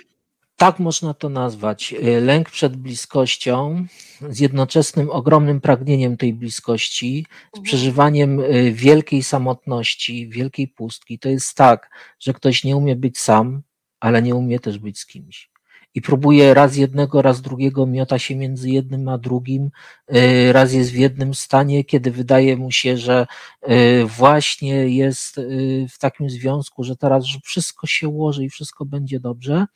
Tak 0.56 0.78
można 0.78 1.14
to 1.14 1.28
nazwać. 1.28 1.92
Yy, 1.92 2.20
Lęk 2.20 2.50
przed 2.50 2.76
bliskością, 2.76 3.86
z 4.30 4.40
jednoczesnym 4.40 5.10
ogromnym 5.10 5.60
pragnieniem 5.60 6.16
tej 6.16 6.32
bliskości, 6.34 7.26
z 7.28 7.46
Mhm. 7.46 7.62
przeżywaniem 7.64 8.38
yy, 8.38 8.72
wielkiej 8.72 9.22
samotności, 9.22 10.28
wielkiej 10.28 10.68
pustki. 10.68 11.18
To 11.18 11.28
jest 11.28 11.54
tak, 11.54 11.90
że 12.20 12.32
ktoś 12.32 12.64
nie 12.64 12.76
umie 12.76 12.96
być 12.96 13.18
sam, 13.18 13.62
ale 14.00 14.22
nie 14.22 14.34
umie 14.34 14.60
też 14.60 14.78
być 14.78 14.98
z 14.98 15.06
kimś. 15.06 15.50
I 15.96 16.02
próbuje 16.02 16.54
raz 16.54 16.76
jednego, 16.76 17.22
raz 17.22 17.40
drugiego, 17.40 17.86
miota 17.86 18.18
się 18.18 18.36
między 18.36 18.70
jednym 18.70 19.08
a 19.08 19.18
drugim. 19.18 19.70
Yy, 20.10 20.52
Raz 20.52 20.72
jest 20.72 20.90
w 20.90 20.94
jednym 20.94 21.34
stanie, 21.34 21.84
kiedy 21.84 22.10
wydaje 22.10 22.56
mu 22.56 22.70
się, 22.72 22.96
że 22.96 23.26
yy, 23.68 24.06
właśnie 24.06 24.88
jest 24.88 25.36
yy, 25.36 25.88
w 25.88 25.98
takim 25.98 26.30
związku, 26.30 26.84
że 26.84 26.96
teraz 26.96 27.24
że 27.24 27.38
wszystko 27.44 27.86
się 27.86 28.08
ułoży 28.08 28.44
i 28.44 28.50
wszystko 28.50 28.84
będzie 28.84 29.20
dobrze, 29.20 29.66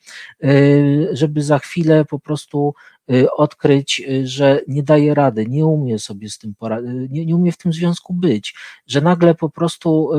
żeby 1.11 1.43
za 1.43 1.59
chwilę 1.59 2.05
po 2.05 2.19
prostu 2.19 2.73
y, 2.93 3.00
odkryć, 3.37 4.01
y, 4.09 4.27
że 4.27 4.61
nie 4.67 4.83
daje 4.83 5.13
rady, 5.13 5.45
nie 5.49 5.65
umie 5.65 5.99
sobie 5.99 6.29
z 6.29 6.37
tym 6.37 6.55
poradzić, 6.55 6.89
nie, 7.09 7.25
nie 7.25 7.35
umie 7.35 7.51
w 7.51 7.57
tym 7.57 7.73
związku 7.73 8.13
być, 8.13 8.55
że 8.87 9.01
nagle 9.01 9.35
po 9.35 9.49
prostu 9.49 10.09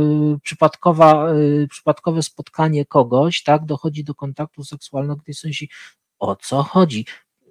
przypadkowa, 0.42 1.26
przypadkowe 1.70 2.22
spotkanie 2.22 2.86
kogoś, 2.86 3.42
tak, 3.42 3.64
dochodzi 3.64 4.04
do 4.04 4.14
kontaktu 4.14 4.64
seksualnego, 4.64 5.16
gdy 5.16 5.34
sobie 5.34 5.50
myśli, 5.50 5.68
o 6.18 6.36
co 6.36 6.62
chodzi? 6.62 7.06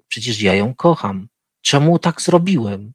Przecież 0.08 0.42
ja 0.42 0.56
ją 0.56 0.76
kocham. 0.76 1.28
Czemu 1.62 2.00
tak 2.00 2.22
zrobiłem? 2.22 2.94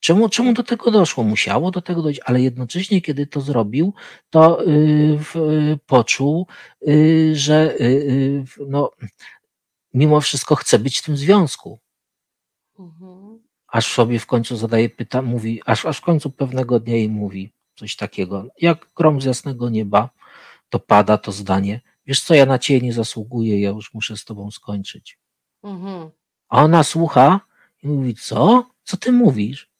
Czemu, 0.00 0.28
czemu 0.28 0.52
do 0.52 0.62
tego 0.62 0.90
doszło? 0.90 1.24
Musiało 1.24 1.70
do 1.70 1.82
tego 1.82 2.02
dojść, 2.02 2.20
ale 2.24 2.40
jednocześnie, 2.40 3.00
kiedy 3.00 3.26
to 3.26 3.40
zrobił, 3.40 3.94
to 4.30 4.62
yy, 4.62 5.78
poczuł, 5.86 6.46
yy, 6.80 7.36
że 7.36 7.74
yy, 7.80 8.44
no, 8.68 8.90
mimo 9.94 10.20
wszystko 10.20 10.54
chce 10.54 10.78
być 10.78 10.98
w 10.98 11.02
tym 11.02 11.16
związku. 11.16 11.78
Mhm. 12.78 13.42
Aż 13.68 13.92
sobie 13.92 14.18
w 14.18 14.26
końcu 14.26 14.56
zadaje 14.56 14.90
pytanie, 14.90 15.28
mówi, 15.28 15.62
aż, 15.66 15.86
aż 15.86 15.98
w 15.98 16.00
końcu 16.00 16.30
pewnego 16.30 16.80
dnia 16.80 16.96
jej 16.96 17.08
mówi 17.08 17.52
coś 17.76 17.96
takiego. 17.96 18.46
Jak 18.60 18.86
grom 18.96 19.20
z 19.20 19.24
jasnego 19.24 19.68
nieba, 19.68 20.10
to 20.68 20.78
pada 20.78 21.18
to 21.18 21.32
zdanie. 21.32 21.80
Wiesz 22.06 22.22
co, 22.22 22.34
ja 22.34 22.46
na 22.46 22.58
ciebie 22.58 22.80
nie 22.80 22.92
zasługuję, 22.92 23.60
ja 23.60 23.70
już 23.70 23.94
muszę 23.94 24.16
z 24.16 24.24
tobą 24.24 24.50
skończyć. 24.50 25.18
Mhm. 25.62 26.10
A 26.48 26.64
ona 26.64 26.84
słucha 26.84 27.40
i 27.82 27.88
mówi, 27.88 28.14
co? 28.14 28.70
Co 28.84 28.96
ty 28.96 29.12
mówisz? 29.12 29.70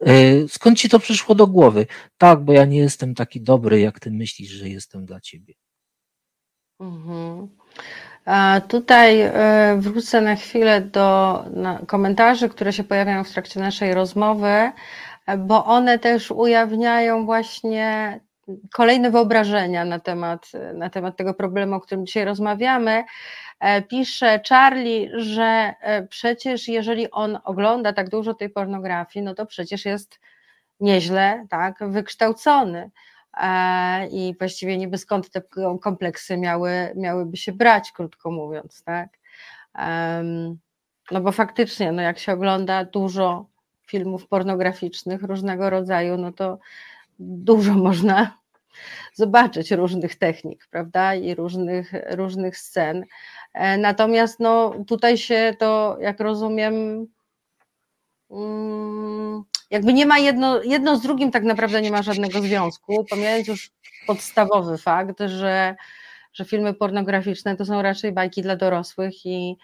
E, 0.00 0.48
skąd 0.48 0.78
ci 0.78 0.88
to 0.88 0.98
przyszło 0.98 1.34
do 1.34 1.46
głowy? 1.46 1.86
Tak, 2.18 2.44
bo 2.44 2.52
ja 2.52 2.64
nie 2.64 2.78
jestem 2.78 3.14
taki 3.14 3.40
dobry, 3.40 3.80
jak 3.80 4.00
ty 4.00 4.10
myślisz, 4.10 4.50
że 4.50 4.68
jestem 4.68 5.06
dla 5.06 5.20
ciebie. 5.20 5.54
Mhm. 6.82 7.48
A 8.24 8.60
tutaj 8.68 9.20
e, 9.20 9.32
wrócę 9.78 10.20
na 10.20 10.36
chwilę 10.36 10.80
do 10.80 11.44
komentarzy, 11.86 12.48
które 12.48 12.72
się 12.72 12.84
pojawiają 12.84 13.24
w 13.24 13.30
trakcie 13.30 13.60
naszej 13.60 13.94
rozmowy, 13.94 14.72
bo 15.38 15.64
one 15.64 15.98
też 15.98 16.30
ujawniają 16.30 17.26
właśnie 17.26 18.20
kolejne 18.72 19.10
wyobrażenia 19.10 19.84
na 19.84 19.98
temat, 19.98 20.52
na 20.74 20.90
temat 20.90 21.16
tego 21.16 21.34
problemu, 21.34 21.74
o 21.74 21.80
którym 21.80 22.06
dzisiaj 22.06 22.24
rozmawiamy. 22.24 23.04
E, 23.60 23.82
pisze 23.82 24.40
Charlie, 24.48 25.10
że 25.14 25.74
e, 25.80 26.06
przecież 26.06 26.68
jeżeli 26.68 27.10
on 27.10 27.38
ogląda 27.44 27.92
tak 27.92 28.08
dużo 28.08 28.34
tej 28.34 28.50
pornografii, 28.50 29.24
no 29.24 29.34
to 29.34 29.46
przecież 29.46 29.84
jest 29.84 30.20
nieźle 30.80 31.46
tak, 31.50 31.74
wykształcony. 31.88 32.90
E, 33.40 34.08
I 34.08 34.34
właściwie 34.38 34.78
niby 34.78 34.98
skąd 34.98 35.30
te 35.30 35.42
kompleksy 35.82 36.36
miały, 36.36 36.92
miałyby 36.96 37.36
się 37.36 37.52
brać, 37.52 37.92
krótko 37.92 38.30
mówiąc, 38.30 38.82
tak? 38.82 39.08
No 41.10 41.20
bo 41.20 41.32
faktycznie, 41.32 41.92
no 41.92 42.02
jak 42.02 42.18
się 42.18 42.32
ogląda 42.32 42.84
dużo 42.84 43.46
filmów 43.86 44.28
pornograficznych 44.28 45.22
różnego 45.22 45.70
rodzaju, 45.70 46.16
no 46.16 46.32
to 46.32 46.58
dużo 47.18 47.74
można 47.88 48.38
zobaczyć 49.14 49.70
różnych 49.70 50.14
technik, 50.16 50.66
prawda, 50.70 51.14
i 51.14 51.34
różnych, 51.34 51.92
różnych 52.10 52.58
scen. 52.58 53.04
E, 53.54 53.78
natomiast 53.78 54.40
no, 54.40 54.74
tutaj 54.86 55.18
się 55.18 55.54
to, 55.58 55.96
jak 56.00 56.20
rozumiem, 56.20 57.06
mm, 58.30 59.44
jakby 59.72 59.92
nie 59.92 60.06
ma 60.06 60.18
jedno, 60.18 60.62
jedno 60.62 60.96
z 60.96 61.02
drugim 61.02 61.30
tak 61.30 61.42
naprawdę 61.42 61.82
nie 61.82 61.90
ma 61.90 62.02
żadnego 62.02 62.40
związku, 62.40 63.04
pomijając 63.04 63.48
już 63.48 63.70
podstawowy 64.06 64.78
fakt, 64.78 65.20
że, 65.26 65.76
że 66.32 66.44
filmy 66.44 66.74
pornograficzne 66.74 67.56
to 67.56 67.64
są 67.64 67.82
raczej 67.82 68.12
bajki 68.12 68.42
dla 68.42 68.56
dorosłych 68.56 69.26
i 69.26 69.56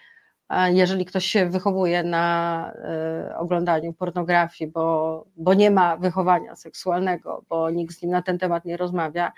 jeżeli 0.69 1.05
ktoś 1.05 1.25
się 1.25 1.49
wychowuje 1.49 2.03
na 2.03 2.73
e, 2.75 3.37
oglądaniu 3.37 3.93
pornografii, 3.93 4.71
bo, 4.71 5.25
bo 5.37 5.53
nie 5.53 5.71
ma 5.71 5.97
wychowania 5.97 6.55
seksualnego, 6.55 7.43
bo 7.49 7.69
nikt 7.69 7.95
z 7.95 8.01
nim 8.01 8.11
na 8.11 8.21
ten 8.21 8.39
temat 8.39 8.65
nie 8.65 8.77
rozmawia, 8.77 9.31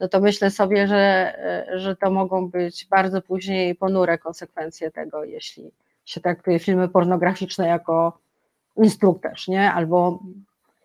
no 0.00 0.08
to 0.08 0.20
myślę 0.20 0.50
sobie, 0.50 0.88
że, 0.88 1.34
e, 1.38 1.78
że 1.78 1.96
to 1.96 2.10
mogą 2.10 2.48
być 2.48 2.86
bardzo 2.90 3.22
później 3.22 3.74
ponure 3.74 4.18
konsekwencje 4.18 4.90
tego, 4.90 5.24
jeśli 5.24 5.70
się 6.04 6.20
traktuje 6.20 6.58
filmy 6.58 6.88
pornograficzne 6.88 7.66
jako 7.68 8.23
instruktaż, 8.76 9.48
nie? 9.48 9.72
Albo 9.72 10.22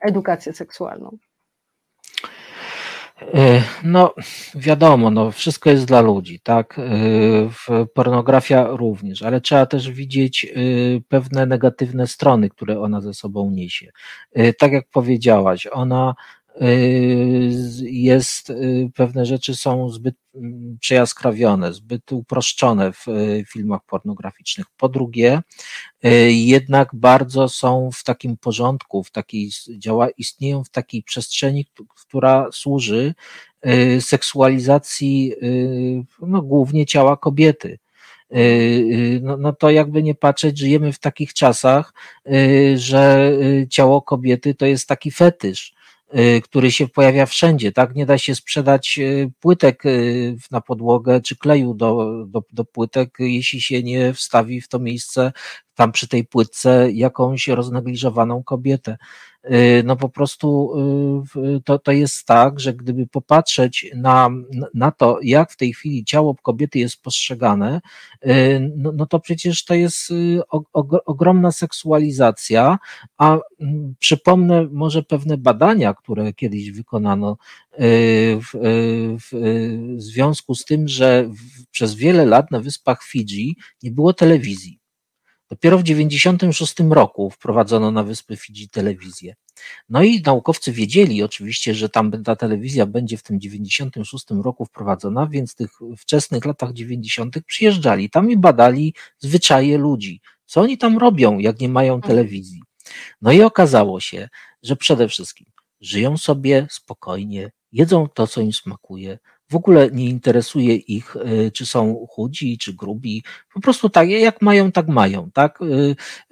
edukację 0.01 0.53
seksualną. 0.53 1.17
E, 3.21 3.63
no, 3.83 4.13
wiadomo, 4.55 5.11
no, 5.11 5.31
wszystko 5.31 5.69
jest 5.69 5.85
dla 5.85 6.01
ludzi, 6.01 6.39
tak? 6.39 6.79
E, 6.79 7.85
pornografia 7.93 8.67
również, 8.67 9.23
ale 9.23 9.41
trzeba 9.41 9.65
też 9.65 9.91
widzieć 9.91 10.45
e, 10.45 10.49
pewne 11.07 11.45
negatywne 11.45 12.07
strony, 12.07 12.49
które 12.49 12.79
ona 12.81 13.01
ze 13.01 13.13
sobą 13.13 13.51
niesie. 13.51 13.91
Tak 14.57 14.71
jak 14.71 14.85
powiedziałaś, 14.91 15.67
ona 15.71 16.15
jest, 17.81 18.53
pewne 18.95 19.25
rzeczy 19.25 19.55
są 19.55 19.89
zbyt 19.89 20.15
mm, 20.35 20.77
przejaskrawione, 20.81 21.73
zbyt 21.73 22.11
uproszczone 22.11 22.93
w 22.93 23.05
filmach 23.47 23.81
pornograficznych. 23.85 24.67
Po 24.77 24.89
drugie, 24.89 25.41
jednak 26.29 26.89
bardzo 26.93 27.49
są 27.49 27.89
w 27.93 28.03
takim 28.03 28.37
porządku, 28.37 29.03
w 29.03 29.11
takiej 29.11 29.49
działa, 29.77 30.09
istnieją 30.09 30.63
w 30.63 30.69
takiej 30.69 31.03
przestrzeni, 31.03 31.65
która 32.07 32.47
służy 32.51 33.13
seksualizacji 33.99 35.33
no, 36.21 36.41
głównie 36.41 36.85
ciała 36.85 37.17
kobiety. 37.17 37.79
No, 39.21 39.37
no 39.37 39.53
to 39.53 39.69
jakby 39.69 40.03
nie 40.03 40.15
patrzeć, 40.15 40.57
żyjemy 40.57 40.93
w 40.93 40.99
takich 40.99 41.33
czasach, 41.33 41.93
że 42.75 43.31
ciało 43.69 44.01
kobiety 44.01 44.55
to 44.55 44.65
jest 44.65 44.87
taki 44.87 45.11
fetysz 45.11 45.73
Y, 45.73 45.78
który 46.43 46.71
się 46.71 46.87
pojawia 46.87 47.25
wszędzie, 47.25 47.71
tak? 47.71 47.95
Nie 47.95 48.05
da 48.05 48.17
się 48.17 48.35
sprzedać 48.35 48.99
y, 48.99 49.31
płytek 49.39 49.85
y, 49.85 50.37
na 50.51 50.61
podłogę 50.61 51.21
czy 51.21 51.35
kleju 51.35 51.73
do, 51.73 52.25
do, 52.27 52.43
do 52.51 52.65
płytek, 52.65 53.17
jeśli 53.19 53.61
się 53.61 53.83
nie 53.83 54.13
wstawi 54.13 54.61
w 54.61 54.67
to 54.67 54.79
miejsce 54.79 55.31
tam 55.75 55.91
przy 55.91 56.07
tej 56.07 56.25
płytce 56.25 56.91
jakąś 56.91 57.47
roznegliżowaną 57.47 58.43
kobietę. 58.43 58.97
Y, 59.45 59.83
no 59.85 59.95
po 59.95 60.09
prostu 60.09 60.71
y, 61.35 61.61
to, 61.65 61.79
to 61.79 61.91
jest 61.91 62.25
tak, 62.25 62.59
że 62.59 62.73
gdyby 62.73 63.07
popatrzeć 63.07 63.91
na, 63.95 64.29
na 64.73 64.91
to, 64.91 65.19
jak 65.23 65.51
w 65.51 65.57
tej 65.57 65.73
chwili 65.73 66.05
ciało 66.05 66.35
kobiety 66.35 66.79
jest 66.79 67.01
postrzegane, 67.01 67.81
y, 68.25 68.71
no, 68.77 68.91
no 68.91 69.05
to 69.05 69.19
przecież 69.19 69.65
to 69.65 69.73
jest 69.73 70.13
ogromna 71.05 71.51
seksualizacja, 71.51 72.79
a 73.17 73.37
mm, 73.59 73.95
przypomnę 73.99 74.67
może 74.71 75.03
pewne 75.03 75.37
badania, 75.37 75.93
które 75.93 76.33
kiedyś 76.33 76.71
wykonano 76.71 77.37
w, 77.79 78.49
w, 79.19 79.29
w 79.97 80.01
związku 80.01 80.55
z 80.55 80.65
tym, 80.65 80.87
że 80.87 81.29
przez 81.71 81.95
wiele 81.95 82.25
lat 82.25 82.51
na 82.51 82.59
wyspach 82.59 83.03
Fidżi 83.03 83.57
nie 83.83 83.91
było 83.91 84.13
telewizji. 84.13 84.78
Dopiero 85.49 85.77
w 85.77 85.83
1996 85.83 86.89
roku 86.89 87.29
wprowadzono 87.29 87.91
na 87.91 88.03
wyspy 88.03 88.37
Fidżi 88.37 88.69
telewizję. 88.69 89.35
No 89.89 90.03
i 90.03 90.21
naukowcy 90.21 90.71
wiedzieli 90.71 91.23
oczywiście, 91.23 91.75
że 91.75 91.89
tam 91.89 92.23
ta 92.23 92.35
telewizja 92.35 92.85
będzie 92.85 93.17
w 93.17 93.23
tym 93.23 93.39
96 93.39 94.25
roku 94.43 94.65
wprowadzona, 94.65 95.27
więc 95.27 95.51
w 95.51 95.55
tych 95.55 95.71
wczesnych 95.97 96.45
latach 96.45 96.73
90. 96.73 97.35
przyjeżdżali 97.45 98.09
tam 98.09 98.31
i 98.31 98.37
badali 98.37 98.93
zwyczaje 99.17 99.77
ludzi. 99.77 100.21
Co 100.45 100.61
oni 100.61 100.77
tam 100.77 100.97
robią, 100.97 101.39
jak 101.39 101.59
nie 101.59 101.69
mają 101.69 101.95
mhm. 101.95 102.09
telewizji? 102.15 102.61
No 103.21 103.31
i 103.31 103.41
okazało 103.41 103.99
się, 103.99 104.29
że 104.63 104.75
przede 104.75 105.07
wszystkim 105.07 105.47
żyją 105.81 106.17
sobie 106.17 106.67
spokojnie, 106.69 107.51
jedzą 107.71 108.07
to, 108.07 108.27
co 108.27 108.41
im 108.41 108.53
smakuje, 108.53 109.19
w 109.49 109.55
ogóle 109.55 109.91
nie 109.91 110.05
interesuje 110.05 110.75
ich, 110.75 111.15
e, 111.15 111.51
czy 111.51 111.65
są 111.65 112.07
chudzi, 112.09 112.57
czy 112.57 112.73
grubi. 112.73 113.23
Po 113.53 113.61
prostu 113.61 113.89
tak, 113.89 114.09
jak 114.09 114.41
mają, 114.41 114.71
tak 114.71 114.87
mają, 114.87 115.31
tak? 115.31 115.59
E, 115.61 115.65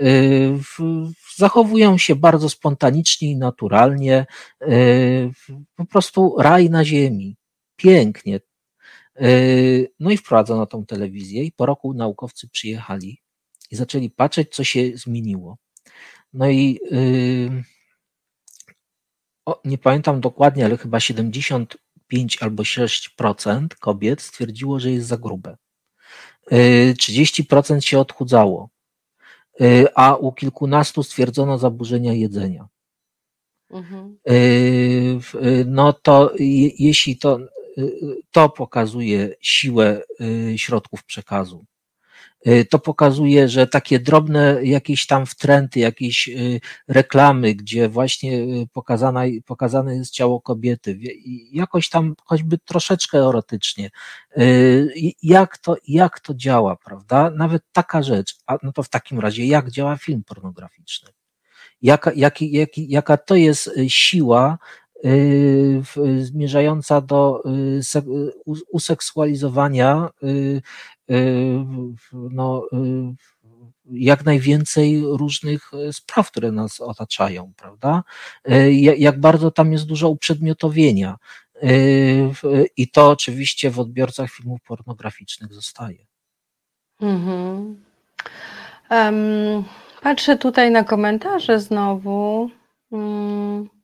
e, 0.05 0.09
zachowują 1.37 1.97
się 1.97 2.15
bardzo 2.15 2.49
spontanicznie 2.49 3.31
i 3.31 3.37
naturalnie. 3.37 4.25
Po 5.75 5.85
prostu 5.85 6.35
raj 6.39 6.69
na 6.69 6.85
ziemi. 6.85 7.37
Pięknie. 7.75 8.39
No 9.99 10.11
i 10.11 10.17
wprowadzono 10.17 10.65
tą 10.65 10.85
telewizję 10.85 11.43
i 11.43 11.51
po 11.51 11.65
roku 11.65 11.93
naukowcy 11.93 12.49
przyjechali 12.49 13.21
i 13.71 13.75
zaczęli 13.75 14.09
patrzeć, 14.09 14.55
co 14.55 14.63
się 14.63 14.97
zmieniło. 14.97 15.57
No 16.33 16.49
i 16.49 16.79
o, 19.45 19.61
nie 19.65 19.77
pamiętam 19.77 20.21
dokładnie, 20.21 20.65
ale 20.65 20.77
chyba 20.77 20.99
70 20.99 21.77
5 22.07 22.37
albo 22.41 22.63
6% 22.63 23.67
kobiet 23.79 24.21
stwierdziło, 24.21 24.79
że 24.79 24.91
jest 24.91 25.07
za 25.07 25.17
grube. 25.17 25.57
30% 26.51 27.77
y, 27.77 27.81
się 27.81 27.99
odchudzało, 27.99 28.69
y, 29.61 29.87
a 29.95 30.15
u 30.15 30.31
kilkunastu 30.31 31.03
stwierdzono 31.03 31.57
zaburzenia 31.57 32.13
jedzenia. 32.13 32.67
Mhm. 33.69 34.17
Y, 34.29 35.19
no 35.65 35.93
to 35.93 36.33
jeśli 36.79 37.17
to, 37.17 37.39
to 38.31 38.49
pokazuje 38.49 39.35
siłę 39.41 40.01
środków 40.57 41.03
przekazu. 41.03 41.65
Y, 42.47 42.65
to 42.65 42.79
pokazuje, 42.79 43.49
że 43.49 43.67
takie 43.67 43.99
drobne 43.99 44.59
jakieś 44.63 45.07
tam 45.07 45.25
wtręty, 45.25 45.79
jakieś 45.79 46.27
y, 46.27 46.59
reklamy, 46.87 47.55
gdzie 47.55 47.89
właśnie 47.89 48.37
y, 48.37 48.67
pokazana, 48.73 49.21
pokazane 49.45 49.95
jest 49.95 50.11
ciało 50.11 50.41
kobiety, 50.41 50.99
jakoś 51.51 51.89
tam 51.89 52.15
choćby 52.25 52.57
troszeczkę 52.57 53.17
erotycznie, 53.17 53.89
jak 55.23 55.57
to, 55.57 55.75
jak 55.87 56.19
to 56.19 56.33
działa, 56.33 56.75
prawda? 56.75 57.29
Nawet 57.29 57.63
taka 57.71 58.03
rzecz, 58.03 58.35
a 58.47 58.57
no 58.63 58.71
to 58.71 58.83
w 58.83 58.89
takim 58.89 59.19
razie, 59.19 59.45
jak 59.45 59.71
działa 59.71 59.97
film 59.97 60.23
pornograficzny? 60.23 61.09
Jaka, 61.81 62.11
jaki, 62.15 62.51
jaki, 62.51 62.89
jaka 62.89 63.17
to 63.17 63.35
jest 63.35 63.71
siła 63.87 64.57
zmierzająca 66.19 67.01
do 67.01 67.43
y, 67.45 67.81
useksualizowania 68.71 70.09
y, 70.23 70.61
no, 72.13 72.67
jak 73.91 74.25
najwięcej 74.25 75.01
różnych 75.03 75.71
spraw, 75.91 76.31
które 76.31 76.51
nas 76.51 76.81
otaczają, 76.81 77.53
prawda? 77.57 78.03
Jak 78.97 79.19
bardzo 79.19 79.51
tam 79.51 79.71
jest 79.71 79.85
dużo 79.85 80.09
uprzedmiotowienia. 80.09 81.17
I 82.77 82.91
to 82.91 83.09
oczywiście 83.09 83.71
w 83.71 83.79
odbiorcach 83.79 84.31
filmów 84.31 84.61
pornograficznych 84.61 85.53
zostaje. 85.53 86.05
Um, 88.89 89.63
patrzę 90.01 90.37
tutaj 90.37 90.71
na 90.71 90.83
komentarze 90.83 91.59
znowu. 91.59 92.49
Um. 92.89 93.76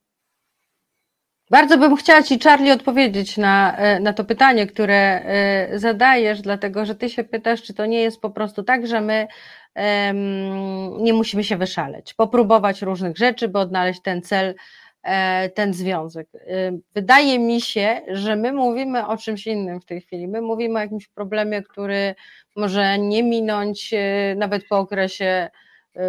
Bardzo 1.53 1.77
bym 1.77 1.95
chciała 1.95 2.23
Ci, 2.23 2.39
Charlie, 2.39 2.73
odpowiedzieć 2.73 3.37
na, 3.37 3.77
e, 3.77 3.99
na 3.99 4.13
to 4.13 4.23
pytanie, 4.23 4.67
które 4.67 4.95
e, 4.95 5.79
zadajesz, 5.79 6.41
dlatego 6.41 6.85
że 6.85 6.95
Ty 6.95 7.09
się 7.09 7.23
pytasz, 7.23 7.61
czy 7.61 7.73
to 7.73 7.85
nie 7.85 8.01
jest 8.01 8.21
po 8.21 8.29
prostu 8.29 8.63
tak, 8.63 8.87
że 8.87 9.01
my 9.01 9.27
um, 9.75 11.03
nie 11.03 11.13
musimy 11.13 11.43
się 11.43 11.57
wyszaleć, 11.57 12.13
popróbować 12.13 12.81
różnych 12.81 13.17
rzeczy, 13.17 13.47
by 13.47 13.59
odnaleźć 13.59 14.01
ten 14.01 14.21
cel, 14.21 14.55
e, 15.03 15.49
ten 15.49 15.73
związek. 15.73 16.27
Wydaje 16.95 17.39
mi 17.39 17.61
się, 17.61 18.01
że 18.07 18.35
my 18.35 18.53
mówimy 18.53 19.07
o 19.07 19.17
czymś 19.17 19.47
innym 19.47 19.81
w 19.81 19.85
tej 19.85 20.01
chwili. 20.01 20.27
My 20.27 20.41
mówimy 20.41 20.79
o 20.79 20.81
jakimś 20.81 21.07
problemie, 21.07 21.63
który 21.63 22.15
może 22.55 22.99
nie 22.99 23.23
minąć 23.23 23.93
nawet 24.35 24.67
po 24.67 24.77
okresie 24.77 25.49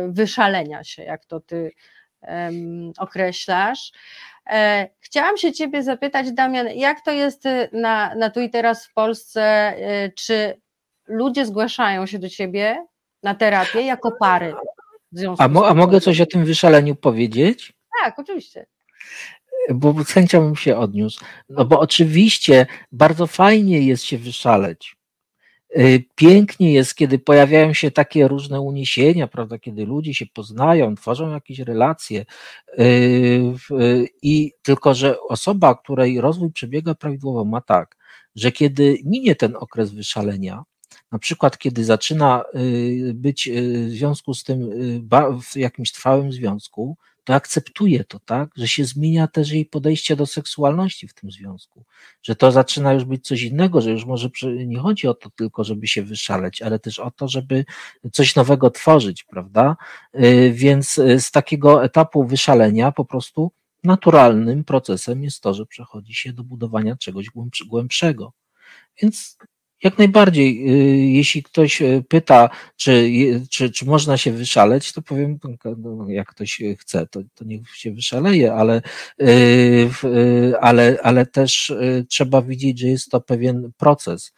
wyszalenia 0.09 0.85
się, 0.85 1.03
jak 1.03 1.25
to 1.25 1.41
Ty 1.41 1.71
określasz. 2.99 3.93
E, 4.51 4.89
chciałam 5.01 5.37
się 5.37 5.53
Ciebie 5.53 5.83
zapytać, 5.83 6.33
Damian, 6.33 6.68
jak 6.68 7.01
to 7.01 7.11
jest 7.12 7.47
y, 7.47 7.68
na, 7.72 8.14
na 8.14 8.31
tu 8.31 8.41
i 8.41 8.51
teraz 8.51 8.87
w 8.87 8.93
Polsce? 8.93 9.75
Y, 10.05 10.12
czy 10.16 10.61
ludzie 11.07 11.47
zgłaszają 11.47 12.07
się 12.07 12.18
do 12.18 12.29
Ciebie 12.29 12.87
na 13.22 13.35
terapię 13.35 13.81
jako 13.81 14.12
pary? 14.20 14.55
A, 15.39 15.49
mo, 15.49 15.68
a 15.68 15.75
mogę 15.75 16.01
coś 16.01 16.20
o 16.20 16.27
tym 16.27 16.45
wyszaleniu 16.45 16.95
powiedzieć? 16.95 17.72
Tak, 18.03 18.18
oczywiście 18.18 18.66
bo 19.75 20.05
z 20.05 20.11
chęcią 20.11 20.41
bym 20.41 20.57
się 20.57 20.77
odniósł. 20.77 21.25
No 21.49 21.64
bo 21.64 21.81
oczywiście 21.81 22.66
bardzo 22.93 23.27
fajnie 23.27 23.81
jest 23.81 24.05
się 24.05 24.18
wyszaleć. 24.18 24.97
Y, 25.79 26.05
pięknie 26.14 26.72
jest, 26.72 26.95
kiedy 26.95 27.18
pojawiają 27.18 27.72
się 27.72 27.91
takie 27.91 28.29
różne 28.29 28.61
uniesienia, 28.61 29.29
prawda, 29.29 29.59
kiedy 29.59 29.87
ludzie 29.87 30.14
się 30.14 30.27
poznają, 30.27 30.95
tworzą 30.95 31.31
jakieś 31.31 31.59
relacje. 31.59 32.25
Y, 32.79 34.09
I 34.22 34.53
tylko, 34.62 34.95
że 34.95 35.20
osoba, 35.20 35.75
której 35.75 36.20
rozwój 36.20 36.53
przebiega 36.53 36.95
prawidłowo, 36.95 37.45
ma 37.45 37.61
tak, 37.61 37.97
że 38.37 38.53
kiedy 38.53 38.99
minie 39.05 39.35
ten 39.35 39.57
okres 39.57 39.91
wyszalenia, 39.93 40.64
na 41.12 41.18
przykład 41.18 41.59
kiedy 41.59 41.85
zaczyna 41.85 42.45
y, 42.55 43.12
być 43.14 43.51
w 43.53 43.91
związku 43.91 44.35
z 44.35 44.45
tym 44.45 44.70
w 45.43 45.57
jakimś 45.57 45.93
trwałym 45.93 46.33
związku, 46.33 46.97
to 47.25 47.35
akceptuje 47.35 48.05
to, 48.05 48.20
tak, 48.20 48.51
że 48.57 48.68
się 48.68 48.85
zmienia 48.85 49.29
też 49.29 49.51
jej 49.51 49.66
podejście 49.66 50.16
do 50.16 50.27
seksualności 50.27 51.09
w 51.09 51.14
tym 51.14 51.31
związku, 51.31 51.85
że 52.22 52.37
to 52.37 52.53
zaczyna 52.53 52.93
już 52.93 53.05
być 53.05 53.27
coś 53.27 53.43
innego, 53.43 53.81
że 53.81 53.91
już 53.91 54.05
może 54.05 54.29
nie 54.66 54.79
chodzi 54.79 55.07
o 55.09 55.14
to 55.14 55.31
tylko, 55.31 55.64
żeby 55.64 55.87
się 55.87 56.03
wyszaleć, 56.03 56.62
ale 56.62 56.79
też 56.79 56.99
o 56.99 57.11
to, 57.11 57.29
żeby 57.29 57.64
coś 58.12 58.37
nowego 58.37 58.70
tworzyć, 58.70 59.25
prawda? 59.25 59.77
Y, 60.14 60.53
więc 60.55 60.99
y, 60.99 61.20
z 61.20 61.31
takiego 61.31 61.85
etapu 61.85 62.25
wyszalenia 62.25 62.93
po 62.93 63.05
prostu 63.05 63.53
naturalnym 63.85 64.64
procesem 64.64 65.22
jest 65.22 65.41
to, 65.41 65.55
że 65.55 65.66
przechodzi 65.66 66.14
się 66.14 66.33
do 66.33 66.45
budowania 66.45 66.97
czegoś 66.97 67.27
głębszego. 67.66 68.33
Więc 69.03 69.39
jak 69.85 69.99
najbardziej. 69.99 70.70
Y, 70.70 70.97
jeśli 71.07 71.43
ktoś 71.43 71.82
y, 71.82 72.05
pyta, 72.09 72.51
czy, 72.76 73.11
czy, 73.51 73.70
czy 73.70 73.87
można 73.87 74.16
się 74.16 74.32
wyszaleć, 74.32 74.93
to 74.93 75.03
powiem, 75.03 75.39
no, 75.78 76.09
jak 76.09 76.28
ktoś 76.28 76.62
chce, 76.78 77.07
to, 77.07 77.20
to 77.35 77.45
niech 77.45 77.76
się 77.76 77.93
wyszaleje, 77.93 78.55
ale, 78.55 78.82
y, 79.22 79.89
ale, 80.61 80.99
ale 81.03 81.26
też 81.26 81.72
trzeba 82.09 82.43
widzieć, 82.43 82.78
że 82.78 82.89
jest 82.89 83.11
to 83.11 83.20
pewien 83.20 83.70
proces, 83.76 84.32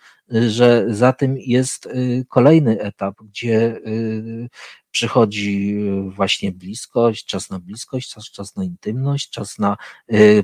że 0.49 0.87
za 0.89 1.13
tym 1.13 1.37
jest 1.39 1.89
kolejny 2.29 2.81
etap, 2.81 3.15
gdzie 3.23 3.81
przychodzi 4.91 5.77
właśnie 6.09 6.53
bliskość, 6.53 7.27
czas 7.27 7.51
na 7.51 7.59
bliskość, 7.59 8.11
czas, 8.11 8.25
czas 8.25 8.57
na 8.57 8.65
intymność, 8.65 9.31
czas 9.31 9.59
na 9.59 9.77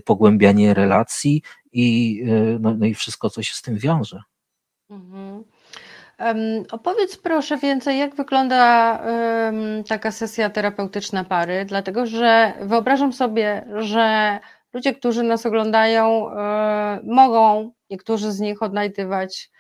pogłębianie 0.05 0.75
relacji 0.75 1.43
i, 1.73 2.23
no, 2.61 2.75
no 2.75 2.87
i 2.87 2.95
wszystko, 2.95 3.31
co 3.31 3.43
się 3.43 3.55
z 3.55 3.63
tym 3.63 3.79
wiąże. 3.79 4.23
Mhm. 4.93 5.45
Um, 6.21 6.65
opowiedz 6.71 7.17
proszę 7.17 7.57
więcej, 7.57 7.99
jak 7.99 8.15
wygląda 8.15 8.93
um, 9.05 9.85
taka 9.85 10.11
sesja 10.11 10.51
terapeutyczna 10.51 11.25
pary, 11.25 11.65
dlatego 11.65 12.07
że 12.07 12.53
wyobrażam 12.61 13.13
sobie, 13.13 13.65
że 13.79 14.39
ludzie, 14.73 14.95
którzy 14.95 15.23
nas 15.23 15.47
oglądają, 15.47 16.31
e, 16.31 17.01
mogą, 17.05 17.73
niektórzy 17.91 18.33
z 18.33 18.41
nich 18.41 18.63
odnajdywać 18.63 19.51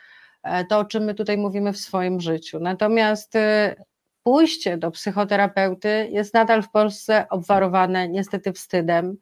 e, 0.43 0.64
to, 0.64 0.78
o 0.78 0.85
czym 0.85 1.05
my 1.05 1.14
tutaj 1.14 1.39
mówimy 1.39 1.72
w 1.72 1.78
swoim 1.78 2.20
życiu. 2.20 2.61
Natomiast 2.61 3.37
e, 3.37 3.76
pójście 4.22 4.78
do 4.78 4.91
psychoterapeuty 4.91 6.09
jest 6.11 6.35
nadal 6.35 6.62
w 6.62 6.70
Polsce 6.70 7.26
obwarowane 7.30 8.09
niestety 8.09 8.53
wstydem. 8.53 9.16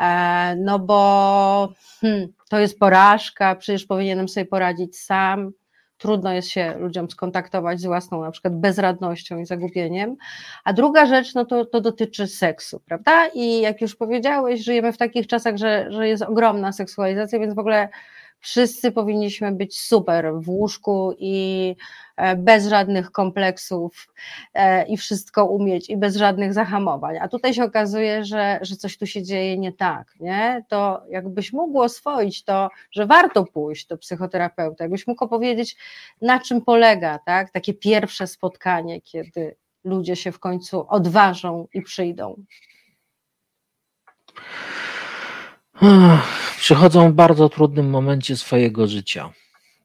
E, 0.00 0.56
no 0.56 0.78
bo 0.78 1.72
hmm, 2.00 2.28
to 2.48 2.58
jest 2.58 2.78
porażka, 2.78 3.54
przecież 3.54 3.86
powinienem 3.86 4.28
sobie 4.28 4.46
poradzić 4.46 4.98
sam. 4.98 5.50
Trudno 5.98 6.32
jest 6.32 6.48
się 6.48 6.74
ludziom 6.78 7.10
skontaktować 7.10 7.80
z 7.80 7.86
własną 7.86 8.22
na 8.22 8.30
przykład 8.30 8.60
bezradnością 8.60 9.38
i 9.38 9.46
zagubieniem. 9.46 10.16
A 10.64 10.72
druga 10.72 11.06
rzecz, 11.06 11.34
no 11.34 11.44
to, 11.44 11.64
to 11.64 11.80
dotyczy 11.80 12.26
seksu, 12.26 12.80
prawda? 12.86 13.26
I 13.34 13.60
jak 13.60 13.80
już 13.80 13.96
powiedziałeś, 13.96 14.64
żyjemy 14.64 14.92
w 14.92 14.98
takich 14.98 15.26
czasach, 15.26 15.56
że, 15.56 15.86
że 15.92 16.08
jest 16.08 16.22
ogromna 16.22 16.72
seksualizacja, 16.72 17.38
więc 17.38 17.54
w 17.54 17.58
ogóle 17.58 17.88
wszyscy 18.40 18.92
powinniśmy 18.92 19.52
być 19.52 19.80
super 19.80 20.32
w 20.34 20.48
łóżku 20.48 21.14
i 21.18 21.76
e, 22.16 22.36
bez 22.36 22.66
żadnych 22.66 23.10
kompleksów 23.10 24.06
e, 24.54 24.86
i 24.86 24.96
wszystko 24.96 25.44
umieć 25.44 25.90
i 25.90 25.96
bez 25.96 26.16
żadnych 26.16 26.54
zahamowań. 26.54 27.18
A 27.18 27.28
tutaj 27.28 27.54
się 27.54 27.64
okazuje, 27.64 28.24
że, 28.24 28.58
że 28.62 28.76
coś 28.76 28.98
tu 28.98 29.06
się 29.06 29.22
dzieje 29.22 29.58
nie 29.58 29.72
tak, 29.72 30.14
nie? 30.20 30.64
To 30.68 31.02
jakbyś 31.10 31.52
mógł 31.52 31.80
oswoić 31.80 32.44
to, 32.44 32.70
że 32.90 33.06
warto 33.06 33.44
pójść 33.44 33.86
do 33.86 33.98
psychoterapeuta, 33.98 34.84
jakbyś 34.84 35.06
mógł 35.06 35.24
opowiedzieć, 35.24 35.76
na 36.22 36.40
czym 36.40 36.60
polega, 36.62 37.18
tak? 37.18 37.50
Takie 37.50 37.74
pierwsze 37.74 38.26
spotkanie, 38.26 39.00
kiedy 39.00 39.56
ludzie 39.84 40.16
się 40.16 40.32
w 40.32 40.38
końcu 40.38 40.86
odważą 40.88 41.66
i 41.74 41.82
przyjdą 41.82 42.44
przychodzą 46.60 47.10
w 47.10 47.14
bardzo 47.14 47.48
trudnym 47.48 47.90
momencie 47.90 48.36
swojego 48.36 48.86
życia. 48.86 49.32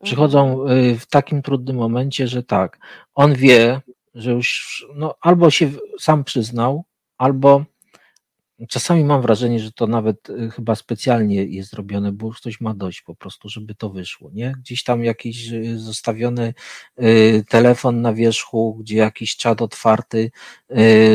Przychodzą 0.03 0.61
mhm. 0.61 0.79
y, 0.79 0.99
w 0.99 1.07
takim 1.07 1.41
trudnym 1.41 1.75
momencie, 1.75 2.27
że 2.27 2.43
tak, 2.43 2.79
on 3.15 3.33
wie, 3.33 3.81
że 4.15 4.31
już 4.31 4.85
no, 4.95 5.15
albo 5.21 5.49
się 5.49 5.71
sam 5.99 6.23
przyznał, 6.23 6.83
albo 7.17 7.65
Czasami 8.69 9.03
mam 9.03 9.21
wrażenie, 9.21 9.59
że 9.59 9.71
to 9.71 9.87
nawet 9.87 10.29
y, 10.29 10.49
chyba 10.51 10.75
specjalnie 10.75 11.43
jest 11.43 11.69
zrobione, 11.69 12.11
bo 12.11 12.31
ktoś 12.31 12.61
ma 12.61 12.73
dość 12.73 13.01
po 13.01 13.15
prostu, 13.15 13.49
żeby 13.49 13.75
to 13.75 13.89
wyszło, 13.89 14.29
nie? 14.33 14.53
Gdzieś 14.59 14.83
tam 14.83 15.03
jakiś 15.03 15.51
y, 15.51 15.79
zostawiony 15.79 16.53
y, 17.01 17.43
telefon 17.49 18.01
na 18.01 18.13
wierzchu, 18.13 18.75
gdzie 18.79 18.97
jakiś 18.97 19.37
czat 19.37 19.61
otwarty, 19.61 20.31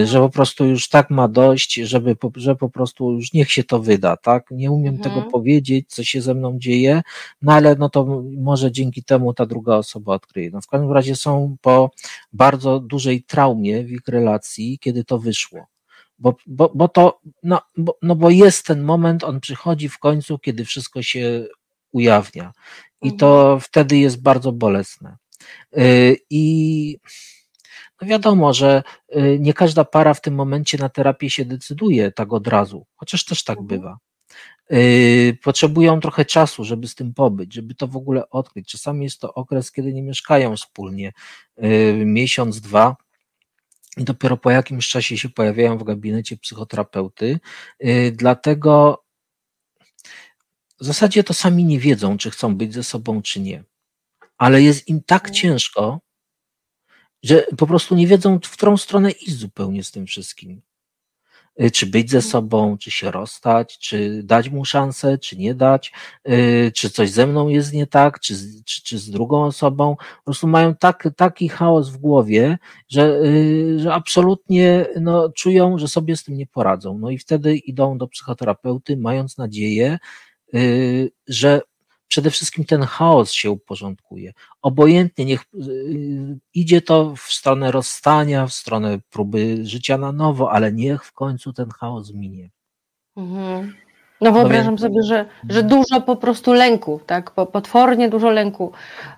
że 0.04 0.20
po 0.20 0.30
prostu 0.30 0.64
już 0.66 0.88
tak 0.88 1.10
ma 1.10 1.28
dość, 1.28 1.74
żeby, 1.74 2.16
że 2.36 2.56
po 2.56 2.70
prostu 2.70 3.12
już 3.12 3.32
niech 3.32 3.52
się 3.52 3.64
to 3.64 3.80
wyda, 3.80 4.16
tak? 4.16 4.50
Nie 4.50 4.70
umiem 4.70 4.94
mhm. 4.94 5.14
tego 5.14 5.30
powiedzieć, 5.30 5.88
co 5.88 6.04
się 6.04 6.22
ze 6.22 6.34
mną 6.34 6.58
dzieje, 6.58 7.02
no 7.42 7.52
ale 7.52 7.76
no 7.76 7.88
to 7.88 8.22
może 8.36 8.72
dzięki 8.72 9.04
temu 9.04 9.34
ta 9.34 9.46
druga 9.46 9.76
osoba 9.76 10.14
odkryje. 10.14 10.50
No 10.50 10.60
w 10.60 10.66
każdym 10.66 10.92
razie 10.92 11.16
są 11.16 11.56
po 11.60 11.90
bardzo 12.32 12.80
dużej 12.80 13.22
traumie 13.22 13.84
w 13.84 13.90
ich 13.90 14.08
relacji, 14.08 14.78
kiedy 14.78 15.04
to 15.04 15.18
wyszło 15.18 15.66
bo, 16.20 16.36
bo, 16.46 16.72
bo 16.74 16.88
to, 16.88 17.20
no 17.42 17.60
bo, 17.76 17.98
no 18.02 18.16
bo 18.16 18.30
jest 18.30 18.66
ten 18.66 18.82
moment, 18.82 19.24
on 19.24 19.40
przychodzi 19.40 19.88
w 19.88 19.98
końcu, 19.98 20.38
kiedy 20.38 20.64
wszystko 20.64 21.02
się 21.02 21.46
ujawnia 21.92 22.52
i 23.02 23.16
to 23.16 23.42
mhm. 23.42 23.60
wtedy 23.60 23.98
jest 23.98 24.22
bardzo 24.22 24.52
bolesne. 24.52 25.16
I 26.30 26.96
no 28.02 28.08
wiadomo, 28.08 28.54
że 28.54 28.82
nie 29.38 29.54
każda 29.54 29.84
para 29.84 30.14
w 30.14 30.20
tym 30.20 30.34
momencie 30.34 30.78
na 30.78 30.88
terapię 30.88 31.30
się 31.30 31.44
decyduje 31.44 32.12
tak 32.12 32.32
od 32.32 32.46
razu, 32.46 32.86
chociaż 32.96 33.24
też 33.24 33.44
tak 33.44 33.58
mhm. 33.58 33.80
bywa. 33.80 33.98
Potrzebują 35.42 36.00
trochę 36.00 36.24
czasu, 36.24 36.64
żeby 36.64 36.88
z 36.88 36.94
tym 36.94 37.14
pobyć, 37.14 37.54
żeby 37.54 37.74
to 37.74 37.86
w 37.88 37.96
ogóle 37.96 38.30
odkryć. 38.30 38.68
Czasami 38.68 39.04
jest 39.04 39.20
to 39.20 39.34
okres, 39.34 39.72
kiedy 39.72 39.94
nie 39.94 40.02
mieszkają 40.02 40.56
wspólnie, 40.56 41.12
miesiąc, 42.04 42.60
dwa, 42.60 42.96
i 43.96 44.04
dopiero 44.04 44.36
po 44.36 44.50
jakimś 44.50 44.88
czasie 44.88 45.18
się 45.18 45.28
pojawiają 45.28 45.78
w 45.78 45.84
gabinecie 45.84 46.36
psychoterapeuty. 46.36 47.40
Dlatego 48.12 49.04
w 50.80 50.84
zasadzie 50.84 51.24
to 51.24 51.34
sami 51.34 51.64
nie 51.64 51.78
wiedzą, 51.78 52.18
czy 52.18 52.30
chcą 52.30 52.56
być 52.56 52.74
ze 52.74 52.84
sobą, 52.84 53.22
czy 53.22 53.40
nie. 53.40 53.64
Ale 54.38 54.62
jest 54.62 54.88
im 54.88 55.02
tak 55.02 55.22
mhm. 55.22 55.34
ciężko, 55.34 56.00
że 57.22 57.46
po 57.58 57.66
prostu 57.66 57.94
nie 57.94 58.06
wiedzą, 58.06 58.38
w 58.44 58.50
którą 58.50 58.76
stronę 58.76 59.10
iść 59.10 59.36
zupełnie 59.36 59.84
z 59.84 59.90
tym 59.90 60.06
wszystkim. 60.06 60.62
Y, 61.62 61.70
czy 61.70 61.86
być 61.86 62.10
ze 62.10 62.16
mhm. 62.16 62.30
sobą, 62.30 62.78
czy 62.78 62.90
się 62.90 63.10
rozstać, 63.10 63.78
czy 63.78 64.22
dać 64.24 64.48
mu 64.48 64.64
szansę, 64.64 65.18
czy 65.18 65.38
nie 65.38 65.54
dać, 65.54 65.92
y, 66.28 66.72
czy 66.74 66.90
coś 66.90 67.10
ze 67.10 67.26
mną 67.26 67.48
jest 67.48 67.72
nie 67.72 67.86
tak, 67.86 68.20
czy, 68.20 68.34
czy, 68.64 68.82
czy 68.82 68.98
z 68.98 69.10
drugą 69.10 69.44
osobą. 69.44 69.96
Po 69.96 70.24
prostu 70.24 70.46
mają 70.48 70.74
tak, 70.74 71.08
taki 71.16 71.48
chaos 71.48 71.90
w 71.90 71.96
głowie, 71.96 72.58
że, 72.88 73.20
y, 73.24 73.78
że 73.78 73.94
absolutnie 73.94 74.86
no, 75.00 75.30
czują, 75.32 75.78
że 75.78 75.88
sobie 75.88 76.16
z 76.16 76.24
tym 76.24 76.36
nie 76.36 76.46
poradzą. 76.46 76.98
No 76.98 77.10
i 77.10 77.18
wtedy 77.18 77.56
idą 77.56 77.98
do 77.98 78.08
psychoterapeuty, 78.08 78.96
mając 78.96 79.38
nadzieję, 79.38 79.98
że 81.28 81.60
przede 82.10 82.30
wszystkim 82.30 82.64
ten 82.64 82.82
chaos 82.82 83.32
się 83.32 83.50
uporządkuje. 83.50 84.32
Obojętnie, 84.62 85.24
niech 85.24 85.44
y, 85.54 86.38
idzie 86.54 86.80
to 86.80 87.14
w 87.16 87.20
stronę 87.20 87.70
rozstania, 87.70 88.46
w 88.46 88.52
stronę 88.52 88.98
próby 89.10 89.66
życia 89.66 89.98
na 89.98 90.12
nowo, 90.12 90.52
ale 90.52 90.72
niech 90.72 91.04
w 91.04 91.12
końcu 91.12 91.52
ten 91.52 91.70
chaos 91.70 92.12
minie. 92.12 92.50
Mhm. 93.16 93.74
No 94.20 94.32
wyobrażam 94.32 94.78
sobie, 94.78 95.02
że, 95.02 95.26
że 95.48 95.62
dużo 95.62 96.00
po 96.00 96.16
prostu 96.16 96.52
lęku, 96.52 97.00
tak, 97.06 97.30
potwornie 97.30 98.08
dużo 98.08 98.30
lęku 98.30 98.72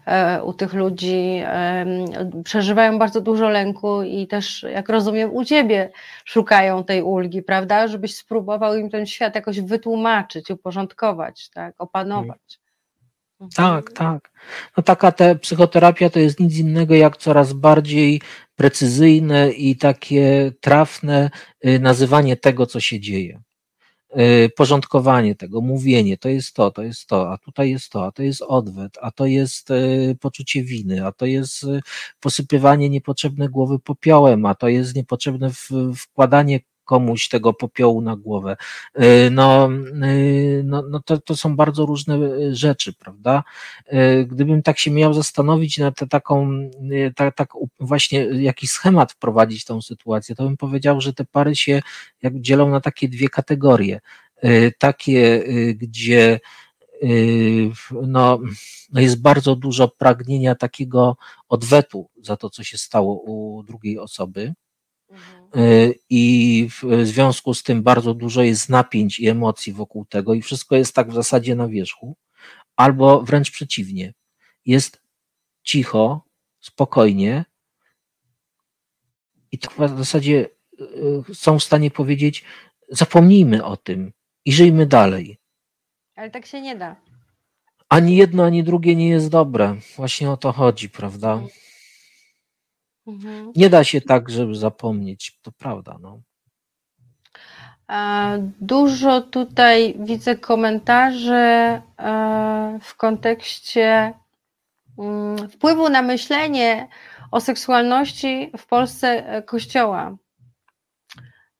e, 0.06 0.42
u 0.42 0.52
tych 0.52 0.74
ludzi, 0.74 1.42
przeżywają 2.44 2.98
bardzo 2.98 3.20
dużo 3.20 3.48
lęku 3.48 4.02
i 4.02 4.26
też, 4.26 4.62
jak 4.62 4.88
rozumiem, 4.88 5.34
u 5.34 5.44
Ciebie 5.44 5.90
szukają 6.24 6.84
tej 6.84 7.02
ulgi, 7.02 7.42
prawda, 7.42 7.88
żebyś 7.88 8.16
spróbował 8.16 8.76
im 8.76 8.90
ten 8.90 9.06
świat 9.06 9.34
jakoś 9.34 9.60
wytłumaczyć, 9.60 10.50
uporządkować, 10.50 11.50
tak, 11.50 11.74
opanować. 11.78 12.61
Mhm. 13.42 13.50
Tak, 13.50 13.92
tak. 13.92 14.30
No 14.76 14.82
taka 14.82 15.12
te 15.12 15.36
psychoterapia 15.36 16.10
to 16.10 16.18
jest 16.18 16.40
nic 16.40 16.58
innego 16.58 16.94
jak 16.94 17.16
coraz 17.16 17.52
bardziej 17.52 18.20
precyzyjne 18.56 19.52
i 19.52 19.76
takie 19.76 20.52
trafne 20.60 21.30
y, 21.66 21.78
nazywanie 21.78 22.36
tego, 22.36 22.66
co 22.66 22.80
się 22.80 23.00
dzieje. 23.00 23.42
Y, 24.18 24.50
porządkowanie 24.56 25.34
tego, 25.34 25.60
mówienie, 25.60 26.18
to 26.18 26.28
jest 26.28 26.54
to, 26.54 26.70
to 26.70 26.82
jest 26.82 27.06
to, 27.06 27.32
a 27.32 27.38
tutaj 27.38 27.70
jest 27.70 27.90
to, 27.92 28.06
a 28.06 28.12
to 28.12 28.22
jest 28.22 28.42
odwet, 28.42 28.98
a 29.02 29.10
to 29.10 29.26
jest 29.26 29.70
y, 29.70 30.16
poczucie 30.20 30.64
winy, 30.64 31.06
a 31.06 31.12
to 31.12 31.26
jest 31.26 31.66
posypywanie 32.20 32.90
niepotrzebne 32.90 33.48
głowy 33.48 33.78
popiołem, 33.78 34.46
a 34.46 34.54
to 34.54 34.68
jest 34.68 34.96
niepotrzebne 34.96 35.50
wkładanie 35.96 36.60
komuś 36.84 37.28
tego 37.28 37.52
popiołu 37.52 38.02
na 38.02 38.16
głowę. 38.16 38.56
Y, 39.02 39.30
no, 39.30 39.68
y, 40.04 40.62
no, 40.64 40.82
no 40.90 41.00
to, 41.00 41.18
to 41.18 41.36
są 41.36 41.56
bardzo 41.56 41.86
różne 41.86 42.16
y, 42.16 42.54
rzeczy, 42.54 42.92
prawda? 42.92 43.44
Gdybym 44.26 44.62
tak 44.62 44.78
się 44.78 44.90
miał 44.90 45.14
zastanowić 45.14 45.78
na 45.78 45.92
te, 45.92 46.06
taką, 46.06 46.70
tak, 47.16 47.36
tak 47.36 47.48
właśnie 47.80 48.20
jakiś 48.20 48.70
schemat 48.70 49.12
wprowadzić 49.12 49.64
tą 49.64 49.82
sytuację, 49.82 50.34
to 50.34 50.44
bym 50.44 50.56
powiedział, 50.56 51.00
że 51.00 51.12
te 51.12 51.24
pary 51.24 51.56
się 51.56 51.82
jak 52.22 52.40
dzielą 52.40 52.70
na 52.70 52.80
takie 52.80 53.08
dwie 53.08 53.28
kategorie. 53.28 54.00
Takie, 54.78 55.44
gdzie 55.74 56.40
no, 58.06 58.38
no 58.92 59.00
jest 59.00 59.22
bardzo 59.22 59.56
dużo 59.56 59.88
pragnienia 59.88 60.54
takiego 60.54 61.16
odwetu 61.48 62.10
za 62.22 62.36
to, 62.36 62.50
co 62.50 62.64
się 62.64 62.78
stało 62.78 63.22
u 63.22 63.62
drugiej 63.62 63.98
osoby. 63.98 64.54
Y, 65.56 65.94
i 66.10 66.68
w 66.82 67.06
związku 67.06 67.54
z 67.54 67.62
tym 67.62 67.82
bardzo 67.82 68.14
dużo 68.14 68.42
jest 68.42 68.68
napięć 68.68 69.18
i 69.18 69.28
emocji 69.28 69.72
wokół 69.72 70.04
tego 70.04 70.34
i 70.34 70.42
wszystko 70.42 70.76
jest 70.76 70.94
tak 70.94 71.10
w 71.10 71.14
zasadzie 71.14 71.54
na 71.54 71.68
wierzchu, 71.68 72.16
albo 72.76 73.22
wręcz 73.22 73.50
przeciwnie, 73.50 74.14
jest 74.66 75.02
cicho, 75.62 76.24
spokojnie 76.60 77.44
i 79.52 79.58
tak 79.58 79.72
w 79.72 79.98
zasadzie 79.98 80.48
y, 81.30 81.34
są 81.34 81.58
w 81.58 81.62
stanie 81.62 81.90
powiedzieć, 81.90 82.44
zapomnijmy 82.88 83.64
o 83.64 83.76
tym 83.76 84.12
i 84.44 84.52
żyjmy 84.52 84.86
dalej. 84.86 85.38
Ale 86.16 86.30
tak 86.30 86.46
się 86.46 86.60
nie 86.60 86.76
da. 86.76 86.96
Ani 87.88 88.16
jedno, 88.16 88.44
ani 88.44 88.64
drugie 88.64 88.96
nie 88.96 89.08
jest 89.08 89.28
dobre. 89.28 89.76
Właśnie 89.96 90.30
o 90.30 90.36
to 90.36 90.52
chodzi, 90.52 90.88
prawda? 90.90 91.42
Mhm. 93.06 93.52
Nie 93.56 93.70
da 93.70 93.84
się 93.84 94.00
tak, 94.00 94.30
żeby 94.30 94.54
zapomnieć, 94.54 95.38
to 95.42 95.52
prawda. 95.52 95.98
No. 96.00 96.20
Dużo 98.60 99.20
tutaj 99.20 99.94
widzę 99.98 100.36
komentarzy 100.36 101.34
e, 101.34 101.82
w 102.82 102.96
kontekście 102.96 104.12
mm, 104.98 105.48
wpływu 105.48 105.88
na 105.88 106.02
myślenie 106.02 106.88
o 107.30 107.40
seksualności 107.40 108.52
w 108.58 108.66
Polsce 108.66 109.26
e, 109.26 109.42
Kościoła. 109.42 110.16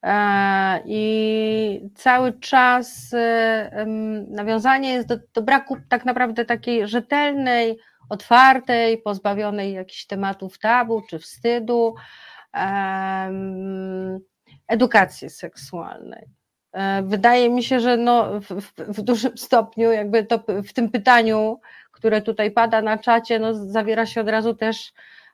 E, 0.02 0.82
I 0.86 1.90
cały 1.94 2.40
czas 2.40 3.14
nawiązanie 4.28 4.92
jest 4.92 5.08
do, 5.08 5.16
do 5.34 5.42
braku 5.42 5.76
tak 5.88 6.04
naprawdę 6.04 6.44
takiej 6.44 6.88
rzetelnej, 6.88 7.78
otwartej, 8.12 8.98
pozbawionej 8.98 9.72
jakichś 9.72 10.06
tematów 10.06 10.58
tabu 10.58 11.02
czy 11.10 11.18
wstydu, 11.18 11.94
edukacji 14.68 15.30
seksualnej. 15.30 16.28
E, 16.72 17.02
wydaje 17.02 17.50
mi 17.50 17.62
się, 17.62 17.80
że 17.80 17.96
no 17.96 18.40
w, 18.40 18.72
w, 18.78 19.02
dużym 19.02 19.38
stopniu, 19.38 19.92
jakby 19.92 20.24
to 20.24 20.44
w 20.64 20.72
tym 20.72 20.90
pytaniu, 20.90 21.60
które 21.92 22.22
tutaj 22.22 22.50
pada 22.50 22.82
na 22.82 22.98
czacie, 22.98 23.38
no 23.38 23.54
zawiera 23.54 24.06
się 24.06 24.20
od 24.20 24.28
razu 24.28 24.54
też 24.54 24.92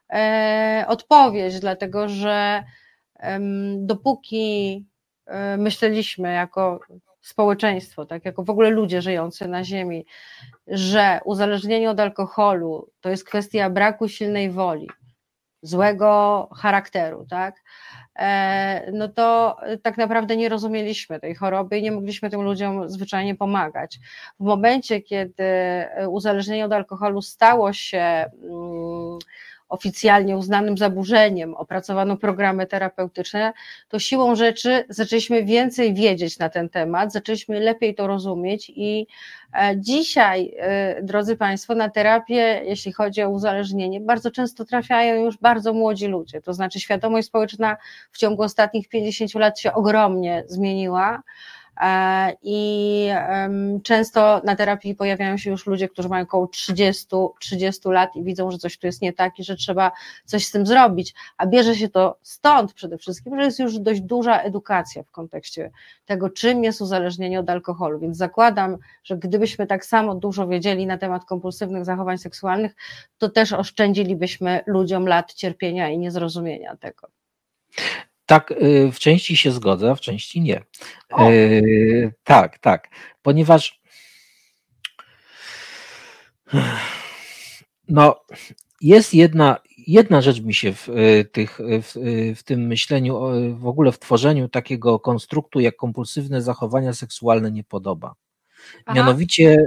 e, 0.09 0.85
odpowiedź, 0.87 1.59
dlatego 1.59 2.09
że 2.09 2.63
e, 3.19 3.39
dopóki 3.77 4.85
myśleliśmy 5.57 6.33
jako 6.33 6.79
społeczeństwo, 7.21 8.05
tak, 8.05 8.25
jako 8.25 8.43
w 8.43 8.49
ogóle 8.49 8.69
ludzie 8.69 9.01
żyjący 9.01 9.47
na 9.47 9.63
Ziemi, 9.63 10.05
że 10.67 11.19
uzależnienie 11.25 11.89
od 11.89 11.99
alkoholu 11.99 12.89
to 13.01 13.09
jest 13.09 13.23
kwestia 13.23 13.69
braku 13.69 14.07
silnej 14.07 14.51
woli, 14.51 14.87
złego 15.61 16.49
charakteru, 16.55 17.25
tak, 17.29 17.55
e, 18.19 18.91
no 18.91 19.07
to 19.07 19.57
tak 19.83 19.97
naprawdę 19.97 20.37
nie 20.37 20.49
rozumieliśmy 20.49 21.19
tej 21.19 21.35
choroby 21.35 21.77
i 21.77 21.83
nie 21.83 21.91
mogliśmy 21.91 22.29
tym 22.29 22.41
ludziom 22.41 22.89
zwyczajnie 22.89 23.35
pomagać. 23.35 23.99
W 24.39 24.43
momencie, 24.43 25.01
kiedy 25.01 25.43
uzależnienie 26.09 26.65
od 26.65 26.73
alkoholu 26.73 27.21
stało 27.21 27.73
się 27.73 27.99
mm, 28.43 29.19
oficjalnie 29.69 30.37
uznanym 30.37 30.77
zaburzeniem, 30.77 31.55
opracowano 31.55 32.17
programy 32.17 32.67
terapeutyczne, 32.67 33.53
to 33.89 33.99
siłą 33.99 34.35
rzeczy 34.35 34.85
zaczęliśmy 34.89 35.43
więcej 35.43 35.93
wiedzieć 35.93 36.39
na 36.39 36.49
ten 36.49 36.69
temat, 36.69 37.13
zaczęliśmy 37.13 37.59
lepiej 37.59 37.95
to 37.95 38.07
rozumieć 38.07 38.71
i 38.75 39.07
e, 39.53 39.77
dzisiaj, 39.77 40.55
e, 40.57 41.03
drodzy 41.03 41.37
Państwo, 41.37 41.75
na 41.75 41.89
terapię, 41.89 42.61
jeśli 42.65 42.93
chodzi 42.93 43.21
o 43.21 43.29
uzależnienie, 43.29 44.01
bardzo 44.01 44.31
często 44.31 44.65
trafiają 44.65 45.25
już 45.25 45.37
bardzo 45.37 45.73
młodzi 45.73 46.07
ludzie, 46.07 46.41
to 46.41 46.53
znaczy 46.53 46.79
świadomość 46.79 47.27
społeczna 47.27 47.77
w 48.11 48.17
ciągu 48.17 48.43
ostatnich 48.43 48.89
50 48.89 49.35
lat 49.35 49.59
się 49.59 49.73
ogromnie 49.73 50.43
zmieniła. 50.47 51.21
E, 51.79 52.33
I 52.41 53.09
często 53.83 54.41
na 54.43 54.55
terapii 54.55 54.95
pojawiają 54.95 55.37
się 55.37 55.49
już 55.49 55.65
ludzie, 55.65 55.89
którzy 55.89 56.09
mają 56.09 56.23
około 56.23 56.47
30, 56.47 57.07
30 57.39 57.89
lat 57.89 58.15
i 58.15 58.23
widzą, 58.23 58.51
że 58.51 58.57
coś 58.57 58.77
tu 58.77 58.87
jest 58.87 59.01
nie 59.01 59.13
tak 59.13 59.39
i 59.39 59.43
że 59.43 59.55
trzeba 59.55 59.91
coś 60.25 60.45
z 60.45 60.51
tym 60.51 60.65
zrobić. 60.65 61.13
A 61.37 61.45
bierze 61.45 61.75
się 61.75 61.89
to 61.89 62.17
stąd 62.21 62.73
przede 62.73 62.97
wszystkim, 62.97 63.35
że 63.35 63.43
jest 63.43 63.59
już 63.59 63.79
dość 63.79 64.01
duża 64.01 64.39
edukacja 64.39 65.03
w 65.03 65.11
kontekście 65.11 65.71
tego, 66.05 66.29
czym 66.29 66.63
jest 66.63 66.81
uzależnienie 66.81 67.39
od 67.39 67.49
alkoholu. 67.49 67.99
Więc 67.99 68.17
zakładam, 68.17 68.77
że 69.03 69.17
gdybyśmy 69.17 69.67
tak 69.67 69.85
samo 69.85 70.15
dużo 70.15 70.47
wiedzieli 70.47 70.85
na 70.85 70.97
temat 70.97 71.25
kompulsywnych 71.25 71.85
zachowań 71.85 72.17
seksualnych, 72.17 72.75
to 73.17 73.29
też 73.29 73.53
oszczędzilibyśmy 73.53 74.61
ludziom 74.65 75.07
lat 75.07 75.33
cierpienia 75.33 75.89
i 75.89 75.97
niezrozumienia 75.97 76.75
tego. 76.75 77.07
Tak, 78.29 78.51
y, 78.51 78.91
w 78.91 78.99
części 78.99 79.37
się 79.37 79.51
zgodzę, 79.51 79.91
a 79.91 79.95
w 79.95 80.01
części 80.01 80.41
nie. 80.41 80.63
O. 81.11 81.31
Y, 81.31 82.13
tak, 82.23 82.59
tak, 82.59 82.89
ponieważ 83.21 83.81
no, 87.87 88.21
jest 88.81 89.13
jedna, 89.13 89.57
jedna 89.87 90.21
rzecz 90.21 90.41
mi 90.41 90.53
się 90.53 90.73
w, 90.73 90.89
y, 90.89 91.25
tych, 91.31 91.59
w, 91.81 91.93
w 92.35 92.43
tym 92.43 92.67
myśleniu, 92.67 93.19
w 93.59 93.67
ogóle 93.67 93.91
w 93.91 93.99
tworzeniu 93.99 94.49
takiego 94.49 94.99
konstruktu 94.99 95.59
jak 95.59 95.75
kompulsywne 95.75 96.41
zachowania 96.41 96.93
seksualne 96.93 97.51
nie 97.51 97.63
podoba. 97.63 98.15
Aha. 98.85 98.95
Mianowicie 98.95 99.57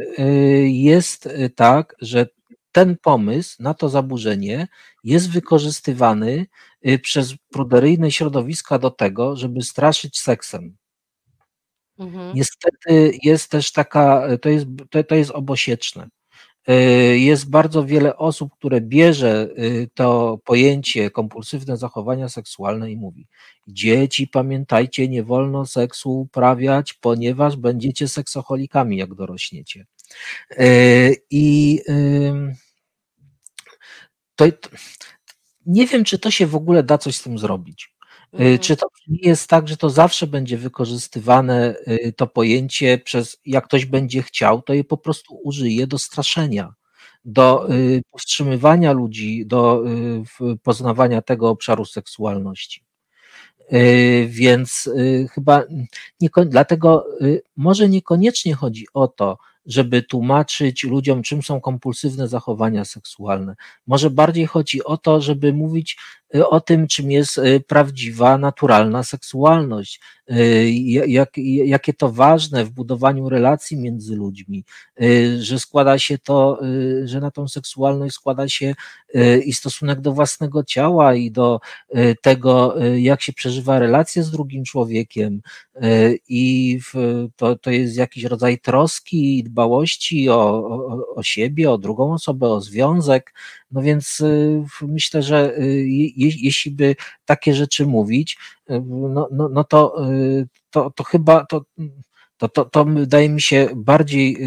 jest 0.64 1.28
tak, 1.56 1.94
że 2.00 2.26
ten 2.72 2.96
pomysł 3.02 3.56
na 3.62 3.74
to 3.74 3.88
zaburzenie 3.88 4.68
jest 5.04 5.30
wykorzystywany 5.30 6.46
przez 7.02 7.34
pruderyjne 7.52 8.10
środowiska 8.10 8.78
do 8.78 8.90
tego, 8.90 9.36
żeby 9.36 9.62
straszyć 9.62 10.20
seksem. 10.20 10.76
Mhm. 11.98 12.36
Niestety 12.36 13.12
jest 13.22 13.50
też 13.50 13.72
taka, 13.72 14.22
to 14.42 14.48
jest, 14.48 14.66
to, 14.90 15.04
to 15.04 15.14
jest 15.14 15.30
obosieczne. 15.30 16.08
Y, 16.68 17.18
jest 17.18 17.50
bardzo 17.50 17.84
wiele 17.84 18.16
osób, 18.16 18.52
które 18.58 18.80
bierze 18.80 19.48
y, 19.58 19.90
to 19.94 20.38
pojęcie 20.44 21.10
kompulsywne 21.10 21.76
zachowania 21.76 22.28
seksualne 22.28 22.90
i 22.90 22.96
mówi: 22.96 23.26
Dzieci, 23.68 24.28
pamiętajcie, 24.28 25.08
nie 25.08 25.22
wolno 25.22 25.66
seksu 25.66 26.20
uprawiać, 26.20 26.92
ponieważ 26.92 27.56
będziecie 27.56 28.08
seksoholikami, 28.08 28.96
jak 28.96 29.14
dorośniecie. 29.14 29.86
Y, 30.60 31.16
I 31.30 31.80
to, 34.36 34.44
nie 35.66 35.86
wiem, 35.86 36.04
czy 36.04 36.18
to 36.18 36.30
się 36.30 36.46
w 36.46 36.54
ogóle 36.54 36.82
da 36.82 36.98
coś 36.98 37.16
z 37.16 37.22
tym 37.22 37.38
zrobić. 37.38 37.94
Y, 38.34 38.36
mhm. 38.36 38.58
Czy 38.58 38.76
to 38.76 38.86
nie 39.08 39.28
jest 39.28 39.48
tak, 39.48 39.68
że 39.68 39.76
to 39.76 39.90
zawsze 39.90 40.26
będzie 40.26 40.58
wykorzystywane 40.58 41.74
y, 41.88 42.12
to 42.16 42.26
pojęcie 42.26 42.98
przez, 42.98 43.36
jak 43.46 43.64
ktoś 43.64 43.86
będzie 43.86 44.22
chciał, 44.22 44.62
to 44.62 44.74
je 44.74 44.84
po 44.84 44.96
prostu 44.96 45.40
użyje 45.44 45.86
do 45.86 45.98
straszenia, 45.98 46.74
do 47.24 47.68
powstrzymywania 48.10 48.92
ludzi, 48.92 49.46
do 49.46 49.84
poznawania 50.62 51.22
tego 51.22 51.48
obszaru 51.48 51.84
seksualności. 51.84 52.84
Więc 54.26 54.90
chyba 55.34 55.62
nie, 56.20 56.28
dlatego 56.46 57.06
może 57.56 57.88
niekoniecznie 57.88 58.54
chodzi 58.54 58.86
o 58.94 59.08
to, 59.08 59.38
żeby 59.66 60.02
tłumaczyć 60.02 60.84
ludziom, 60.84 61.22
czym 61.22 61.42
są 61.42 61.60
kompulsywne 61.60 62.28
zachowania 62.28 62.84
seksualne. 62.84 63.54
Może 63.86 64.10
bardziej 64.10 64.46
chodzi 64.46 64.84
o 64.84 64.96
to, 64.96 65.20
żeby 65.20 65.52
mówić 65.52 65.96
o 66.34 66.60
tym, 66.60 66.86
czym 66.86 67.10
jest 67.10 67.38
y, 67.38 67.60
prawdziwa, 67.66 68.38
naturalna 68.38 69.02
seksualność, 69.02 70.00
y, 70.30 70.70
jak, 71.06 71.30
jakie 71.64 71.92
to 71.92 72.12
ważne 72.12 72.64
w 72.64 72.70
budowaniu 72.70 73.28
relacji 73.28 73.76
między 73.76 74.16
ludźmi, 74.16 74.64
że 75.38 75.58
składa 75.58 75.98
się 75.98 76.18
to, 76.18 76.60
że 77.04 77.20
na 77.20 77.30
tą 77.30 77.48
seksualność 77.48 78.14
składa 78.14 78.48
się 78.48 78.74
i 79.44 79.52
stosunek 79.52 80.00
do 80.00 80.12
własnego 80.12 80.64
ciała, 80.64 81.14
i 81.14 81.30
do 81.30 81.60
tego, 82.22 82.74
jak 82.96 83.22
się 83.22 83.32
przeżywa 83.32 83.78
relacje 83.78 84.22
z 84.22 84.30
drugim 84.30 84.64
człowiekiem, 84.64 85.42
i 86.28 86.80
to, 87.36 87.58
to 87.58 87.70
jest 87.70 87.96
jakiś 87.96 88.24
rodzaj 88.24 88.58
troski, 88.58 89.44
dbałości 89.44 90.28
o, 90.28 90.34
o, 90.34 91.14
o 91.14 91.22
siebie, 91.22 91.70
o 91.70 91.78
drugą 91.78 92.12
osobę, 92.12 92.48
o 92.48 92.60
związek. 92.60 93.34
No 93.72 93.82
więc 93.82 94.20
y, 94.20 94.62
myślę, 94.82 95.22
że 95.22 95.58
y, 95.58 95.88
je, 95.88 96.10
jeśli 96.16 96.70
by 96.70 96.96
takie 97.24 97.54
rzeczy 97.54 97.86
mówić, 97.86 98.38
y, 98.70 98.82
no, 98.86 99.28
no, 99.32 99.48
no 99.48 99.64
to, 99.64 99.96
to, 100.70 100.90
to 100.90 101.04
chyba 101.04 101.46
to, 101.46 101.64
to, 102.36 102.48
to, 102.48 102.64
to 102.64 102.84
wydaje 102.84 103.28
mi 103.28 103.40
się 103.40 103.68
bardziej 103.76 104.38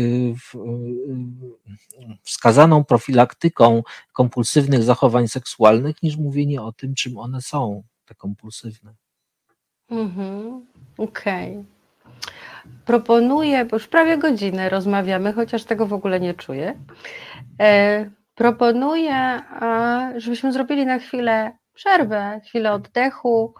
wskazaną 2.23 2.83
profilaktyką 2.83 3.83
kompulsywnych 4.13 4.83
zachowań 4.83 5.27
seksualnych 5.27 6.03
niż 6.03 6.17
mówienie 6.17 6.61
o 6.61 6.71
tym, 6.71 6.95
czym 6.95 7.17
one 7.17 7.41
są, 7.41 7.83
te 8.05 8.15
kompulsywne. 8.15 8.93
Mhm. 9.89 10.65
Okej. 10.97 11.51
Okay. 11.51 11.75
Proponuję, 12.85 13.65
bo 13.65 13.75
już 13.75 13.87
prawie 13.87 14.17
godzinę 14.17 14.69
rozmawiamy, 14.69 15.33
chociaż 15.33 15.63
tego 15.63 15.85
w 15.85 15.93
ogóle 15.93 16.19
nie 16.19 16.33
czuję. 16.33 16.79
E, 17.59 18.09
proponuję, 18.35 19.41
żebyśmy 20.15 20.53
zrobili 20.53 20.85
na 20.85 20.99
chwilę 20.99 21.57
przerwę, 21.73 22.41
chwilę 22.45 22.71
oddechu 22.71 23.53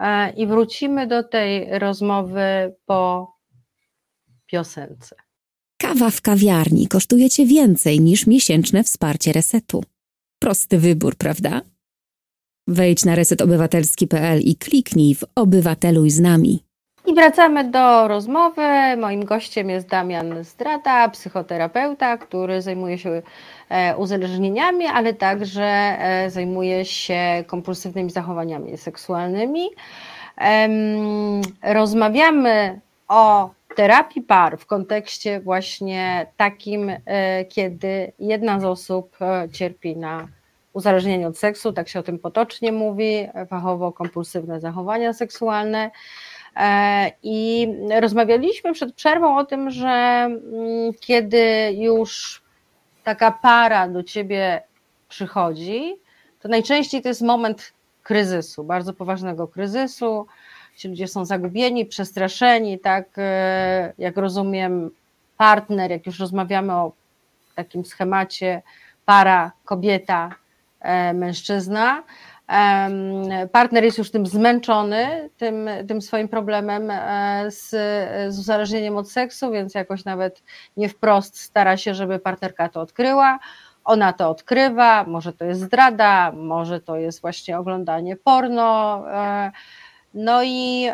e, 0.00 0.30
i 0.30 0.46
wrócimy 0.46 1.06
do 1.06 1.22
tej 1.22 1.78
rozmowy 1.78 2.74
po 2.86 3.32
piosence. 4.46 5.16
Kawa 5.78 6.10
w 6.10 6.20
kawiarni 6.20 6.88
kosztuje 6.88 7.30
Cię 7.30 7.46
więcej 7.46 8.00
niż 8.00 8.26
miesięczne 8.26 8.84
wsparcie 8.84 9.32
resetu. 9.32 9.84
Prosty 10.38 10.78
wybór, 10.78 11.16
prawda? 11.16 11.62
Wejdź 12.66 13.04
na 13.04 13.14
resetobywatelski.pl 13.14 14.40
i 14.40 14.56
kliknij 14.56 15.14
w 15.14 15.24
Obywateluj 15.34 16.10
z 16.10 16.20
nami. 16.20 16.67
I 17.08 17.14
wracamy 17.14 17.64
do 17.64 18.08
rozmowy. 18.08 18.62
Moim 18.96 19.24
gościem 19.24 19.70
jest 19.70 19.88
Damian 19.88 20.44
Strata, 20.44 21.08
psychoterapeuta, 21.08 22.16
który 22.16 22.62
zajmuje 22.62 22.98
się 22.98 23.22
e, 23.68 23.96
uzależnieniami, 23.96 24.86
ale 24.86 25.14
także 25.14 25.64
e, 25.64 26.30
zajmuje 26.30 26.84
się 26.84 27.44
kompulsywnymi 27.46 28.10
zachowaniami 28.10 28.78
seksualnymi. 28.78 29.68
Rozmawiamy 31.62 32.80
o 33.08 33.50
terapii 33.76 34.22
par 34.22 34.58
w 34.58 34.66
kontekście 34.66 35.40
właśnie 35.40 36.26
takim, 36.36 36.90
e, 37.06 37.44
kiedy 37.44 38.12
jedna 38.18 38.60
z 38.60 38.64
osób 38.64 39.16
cierpi 39.52 39.96
na 39.96 40.28
uzależnienie 40.72 41.28
od 41.28 41.38
seksu, 41.38 41.72
tak 41.72 41.88
się 41.88 42.00
o 42.00 42.02
tym 42.02 42.18
potocznie 42.18 42.72
mówi, 42.72 43.28
fachowo 43.50 43.92
kompulsywne 43.92 44.60
zachowania 44.60 45.12
seksualne. 45.12 45.90
E, 46.58 47.10
I 47.22 47.68
rozmawialiśmy 48.00 48.72
przed 48.72 48.94
przerwą 48.94 49.38
o 49.38 49.44
tym, 49.44 49.70
że 49.70 49.88
mm, 49.88 50.92
kiedy 51.00 51.72
już 51.76 52.42
taka 53.04 53.30
para 53.30 53.88
do 53.88 54.02
ciebie 54.02 54.62
przychodzi, 55.08 55.96
to 56.40 56.48
najczęściej 56.48 57.02
to 57.02 57.08
jest 57.08 57.22
moment 57.22 57.72
kryzysu, 58.02 58.64
bardzo 58.64 58.92
poważnego 58.92 59.48
kryzysu. 59.48 60.26
Ci 60.76 60.88
ludzie 60.88 61.08
są 61.08 61.24
zagubieni, 61.24 61.86
przestraszeni, 61.86 62.78
tak 62.78 63.08
e, 63.18 63.92
jak 63.98 64.16
rozumiem, 64.16 64.90
partner, 65.36 65.90
jak 65.90 66.06
już 66.06 66.20
rozmawiamy 66.20 66.72
o 66.72 66.92
takim 67.54 67.84
schemacie 67.84 68.62
para, 69.04 69.52
kobieta, 69.64 70.34
e, 70.80 71.12
mężczyzna, 71.14 72.02
partner 73.52 73.84
jest 73.84 73.98
już 73.98 74.10
tym 74.10 74.26
zmęczony, 74.26 75.30
tym, 75.36 75.68
tym 75.88 76.02
swoim 76.02 76.28
problemem 76.28 76.90
e, 76.90 77.50
z, 77.50 77.70
z 78.34 78.38
uzależnieniem 78.38 78.96
od 78.96 79.10
seksu, 79.10 79.50
więc 79.50 79.74
jakoś 79.74 80.04
nawet 80.04 80.42
nie 80.76 80.88
wprost 80.88 81.40
stara 81.40 81.76
się, 81.76 81.94
żeby 81.94 82.18
partnerka 82.18 82.68
to 82.68 82.80
odkryła. 82.80 83.38
Ona 83.84 84.12
to 84.12 84.30
odkrywa, 84.30 85.04
może 85.04 85.32
to 85.32 85.44
jest 85.44 85.60
zdrada, 85.60 86.32
może 86.32 86.80
to 86.80 86.96
jest 86.96 87.20
właśnie 87.20 87.58
oglądanie 87.58 88.16
porno. 88.16 89.02
E, 89.10 89.52
no 90.14 90.42
i 90.44 90.88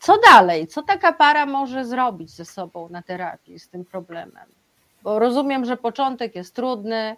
co 0.00 0.18
dalej? 0.18 0.66
Co 0.66 0.82
taka 0.82 1.12
para 1.12 1.46
może 1.46 1.84
zrobić 1.84 2.30
ze 2.30 2.44
sobą 2.44 2.88
na 2.88 3.02
terapii 3.02 3.58
z 3.58 3.68
tym 3.68 3.84
problemem? 3.84 4.46
Bo 5.02 5.18
rozumiem, 5.18 5.64
że 5.64 5.76
początek 5.76 6.34
jest 6.34 6.54
trudny, 6.54 7.16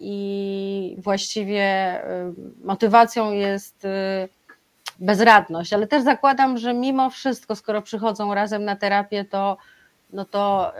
i 0.00 0.96
właściwie 0.98 1.62
e, 1.62 2.32
motywacją 2.64 3.32
jest 3.32 3.84
e, 3.84 4.28
bezradność, 4.98 5.72
ale 5.72 5.86
też 5.86 6.04
zakładam, 6.04 6.58
że 6.58 6.74
mimo 6.74 7.10
wszystko, 7.10 7.56
skoro 7.56 7.82
przychodzą 7.82 8.34
razem 8.34 8.64
na 8.64 8.76
terapię, 8.76 9.24
to, 9.24 9.56
no 10.12 10.24
to 10.24 10.72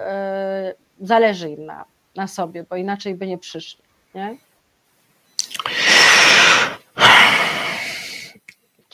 zależy 1.00 1.50
im 1.50 1.66
na, 1.66 1.84
na 2.16 2.26
sobie, 2.26 2.64
bo 2.70 2.76
inaczej 2.76 3.14
by 3.14 3.26
nie 3.26 3.38
przyszli. 3.38 3.84
Nie? 4.14 4.36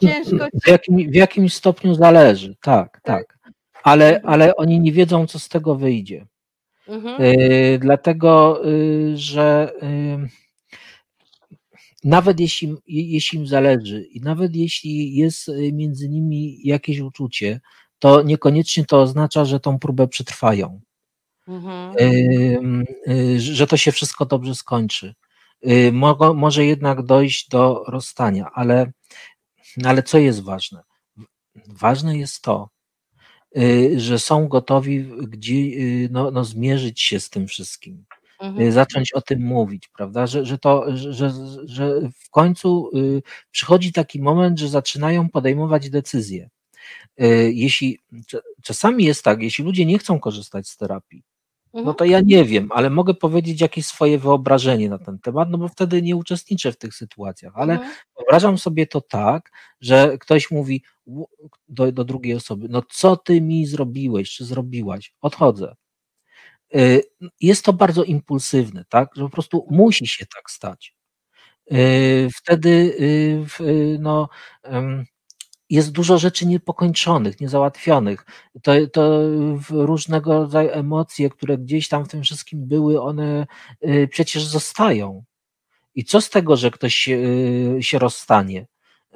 Ciężko. 0.01 0.47
W 0.65 0.69
jakim, 0.69 1.11
w 1.11 1.15
jakim 1.15 1.49
stopniu 1.49 1.95
zależy, 1.95 2.57
tak, 2.63 3.01
tak. 3.03 3.39
Ale, 3.83 4.21
ale 4.25 4.57
oni 4.57 4.81
nie 4.81 4.93
wiedzą, 4.93 5.27
co 5.27 5.39
z 5.39 5.49
tego 5.49 5.75
wyjdzie. 5.75 6.27
Mhm. 6.89 7.23
Y, 7.23 7.79
dlatego, 7.79 8.63
y, 8.69 9.17
że 9.17 9.73
y, 9.83 10.29
nawet 12.05 12.41
jeśli, 12.41 12.77
jeśli 12.87 13.39
im 13.39 13.47
zależy 13.47 14.03
i 14.03 14.21
nawet 14.21 14.57
jeśli 14.57 15.15
jest 15.15 15.51
między 15.73 16.09
nimi 16.09 16.61
jakieś 16.65 17.01
uczucie, 17.01 17.61
to 17.99 18.23
niekoniecznie 18.23 18.85
to 18.85 19.01
oznacza, 19.01 19.45
że 19.45 19.61
tą 19.61 19.79
próbę 19.79 20.09
przetrwają. 20.09 20.81
Mhm. 21.49 22.85
Że 23.39 23.67
to 23.67 23.77
się 23.77 23.93
wszystko 23.93 24.27
dobrze 24.27 24.55
skończy. 24.55 25.15
może 26.35 26.65
jednak 26.65 27.03
dojść 27.03 27.49
do 27.49 27.85
rozstania, 27.89 28.51
ale, 28.55 28.93
ale 29.85 30.03
co 30.03 30.19
jest 30.19 30.43
ważne? 30.43 30.83
Ważne 31.67 32.19
jest 32.19 32.43
to, 32.43 32.69
że 33.97 34.19
są 34.19 34.49
gotowi 34.49 35.05
gdzie, 35.29 35.55
y, 35.55 36.09
no, 36.13 36.31
no, 36.31 36.45
zmierzyć 36.45 37.01
się 37.03 37.21
z 37.21 37.31
tym 37.31 37.47
wszystkim, 37.47 38.05
Mhm. 38.41 38.73
zacząć 38.73 39.13
o 39.13 39.21
tym 39.21 39.43
mówić, 39.43 39.89
prawda? 39.97 40.27
Że, 40.27 40.47
że, 40.47 40.59
to, 40.59 40.97
że, 40.97 41.33
że, 41.65 42.01
w 42.21 42.31
końcu 42.31 42.91
y, 42.97 43.23
przychodzi 43.51 43.93
taki 43.93 44.21
moment, 44.23 44.59
że 44.59 44.69
zaczynają 44.69 45.29
podejmować 45.29 45.91
decyzje. 45.91 46.51
Y, 47.23 47.53
Jeśli 47.55 47.99
czasami 48.63 49.05
jest 49.05 49.25
tak, 49.25 49.43
jeśli 49.43 49.65
ludzie 49.65 49.87
nie 49.87 49.99
chcą 49.99 50.21
korzystać 50.21 50.69
z 50.69 50.77
terapii, 50.77 51.23
no 51.75 51.81
Mhm. 51.81 51.97
to 51.97 52.05
ja 52.05 52.21
nie 52.25 52.45
wiem, 52.45 52.69
ale 52.73 52.91
mogę 52.91 53.15
powiedzieć 53.15 53.61
jakieś 53.61 53.87
swoje 53.87 54.19
wyobrażenie 54.19 54.89
na 54.89 54.99
ten 54.99 55.19
temat, 55.19 55.49
no 55.51 55.59
bo 55.59 55.69
wtedy 55.69 56.03
nie 56.03 56.17
uczestniczę 56.17 56.73
w 56.73 56.79
tych 56.79 56.95
sytuacjach, 56.95 57.53
ale 57.57 57.73
Mhm. 57.75 57.93
wyobrażam 58.19 58.59
sobie 58.59 58.87
to 58.87 59.01
tak, 59.01 59.51
że 59.81 60.19
ktoś 60.19 60.51
mówi 60.51 60.83
"Ł- 61.07 61.27
do, 61.69 61.93
do 61.93 62.05
drugiej 62.05 62.35
osoby, 62.35 62.67
no 62.71 62.83
co 62.91 63.17
ty 63.17 63.41
mi 63.41 63.67
zrobiłeś, 63.67 64.31
czy 64.31 64.45
zrobiłaś, 64.45 65.13
odchodzę. 65.21 65.75
Y, 66.77 67.03
Jest 67.41 67.65
to 67.65 67.73
bardzo 67.73 68.05
impulsywne, 68.05 68.85
tak, 68.89 69.11
że 69.17 69.23
po 69.25 69.31
prostu 69.31 69.67
musi 69.71 70.07
się 70.07 70.27
tak 70.37 70.51
stać. 70.51 70.95
Y, 71.73 72.29
Wtedy 72.37 72.71
y, 73.61 73.99
no, 74.01 74.29
jest 75.71 75.93
dużo 75.93 76.19
rzeczy 76.19 76.47
niepokończonych, 76.47 77.41
niezałatwionych. 77.41 78.27
To, 78.63 78.73
to 78.93 79.21
różnego 79.71 80.33
rodzaju 80.33 80.71
emocje, 80.73 81.31
które 81.31 81.59
gdzieś 81.59 81.89
tam 81.89 82.05
w 82.05 82.09
tym 82.09 82.23
wszystkim 82.23 82.67
były, 82.69 83.03
one 83.03 83.47
y, 83.89 84.09
przecież 84.11 84.45
zostają. 84.47 85.25
I 85.95 86.05
co 86.05 86.21
z 86.21 86.31
tego, 86.31 86.57
że 86.57 86.71
ktoś 86.71 86.95
się, 86.95 87.13
y, 87.95 87.99
rozstanie? 87.99 88.67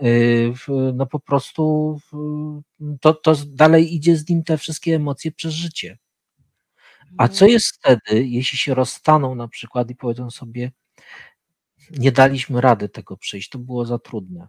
Y, 0.02 0.52
No 0.94 1.06
po 1.06 1.20
prostu 1.20 1.98
to, 3.00 3.14
to 3.14 3.34
dalej 3.46 3.94
idzie 3.94 4.16
z 4.16 4.28
nim 4.28 4.44
te 4.44 4.58
wszystkie 4.58 4.94
emocje 4.94 5.32
przez 5.32 5.54
życie. 5.54 5.98
A 7.18 7.28
co 7.28 7.46
jest 7.46 7.66
wtedy, 7.76 8.24
jeśli 8.26 8.58
się 8.58 8.74
rozstaną 8.74 9.34
na 9.34 9.48
przykład 9.48 9.90
i 9.90 9.96
powiedzą 9.96 10.30
sobie, 10.30 10.72
nie 11.90 12.12
daliśmy 12.12 12.60
rady 12.60 12.88
tego 12.88 13.16
przejść, 13.16 13.48
to 13.48 13.58
było 13.58 13.86
za 13.86 13.98
trudne. 13.98 14.48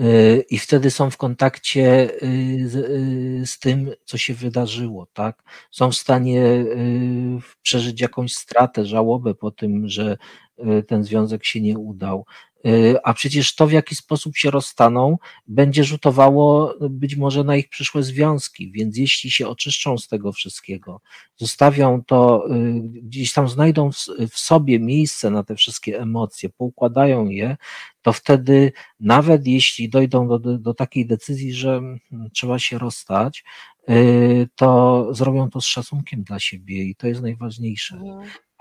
Y, 0.00 0.44
I 0.50 0.58
wtedy 0.58 0.90
są 0.90 1.10
w 1.10 1.16
kontakcie 1.16 2.10
y, 2.22 2.68
z, 2.68 2.74
y, 2.76 3.46
z 3.46 3.58
tym, 3.58 3.90
co 4.04 4.18
się 4.18 4.34
wydarzyło, 4.34 5.06
tak? 5.12 5.42
Są 5.70 5.90
w 5.90 5.96
stanie 5.96 6.64
przeżyć 7.62 8.00
jakąś 8.00 8.34
stratę, 8.34 8.86
żałobę 8.86 9.34
po 9.34 9.50
tym, 9.50 9.88
że 9.88 10.16
ten 10.86 11.04
związek 11.04 11.44
się 11.44 11.60
nie 11.60 11.78
udał. 11.78 12.26
Y, 12.66 12.96
A 13.02 13.14
przecież 13.14 13.54
to, 13.54 13.66
w 13.66 13.72
jaki 13.72 13.94
sposób 13.94 14.36
się 14.36 14.50
rozstaną, 14.50 15.18
będzie 15.46 15.84
rzutowało 15.84 16.74
być 16.90 17.16
może 17.16 17.44
na 17.44 17.56
ich 17.56 17.68
przyszłe 17.68 18.02
związki, 18.02 18.72
więc 18.72 18.96
jeśli 18.96 19.30
się 19.30 19.48
oczyszczą 19.48 19.98
z 19.98 20.08
tego 20.08 20.32
wszystkiego, 20.32 21.00
zostawią 21.36 22.04
to, 22.04 22.46
y, 22.50 22.80
gdzieś 22.82 23.32
tam 23.32 23.48
znajdą 23.48 23.90
w, 24.30 24.38
sobie 24.38 24.80
miejsce 24.80 25.30
na 25.30 25.44
te 25.44 25.56
wszystkie 25.56 26.00
emocje, 26.00 26.48
poukładają 26.48 27.28
je, 27.28 27.56
to 28.02 28.12
wtedy 28.12 28.72
nawet 29.00 29.46
jeśli 29.46 29.88
dojdą 29.88 30.28
do, 30.28 30.38
do, 30.58 30.74
takiej 30.74 31.06
decyzji, 31.06 31.54
że 31.54 31.76
mm, 31.76 32.00
trzeba 32.32 32.58
się 32.58 32.78
rozstać, 32.78 33.44
y, 33.90 34.48
to 34.54 35.08
zrobią 35.14 35.50
to 35.50 35.60
z 35.60 35.66
szacunkiem 35.66 36.22
dla 36.22 36.38
siebie 36.38 36.84
i 36.84 36.94
to 36.94 37.06
jest 37.06 37.22
najważniejsze. 37.22 38.00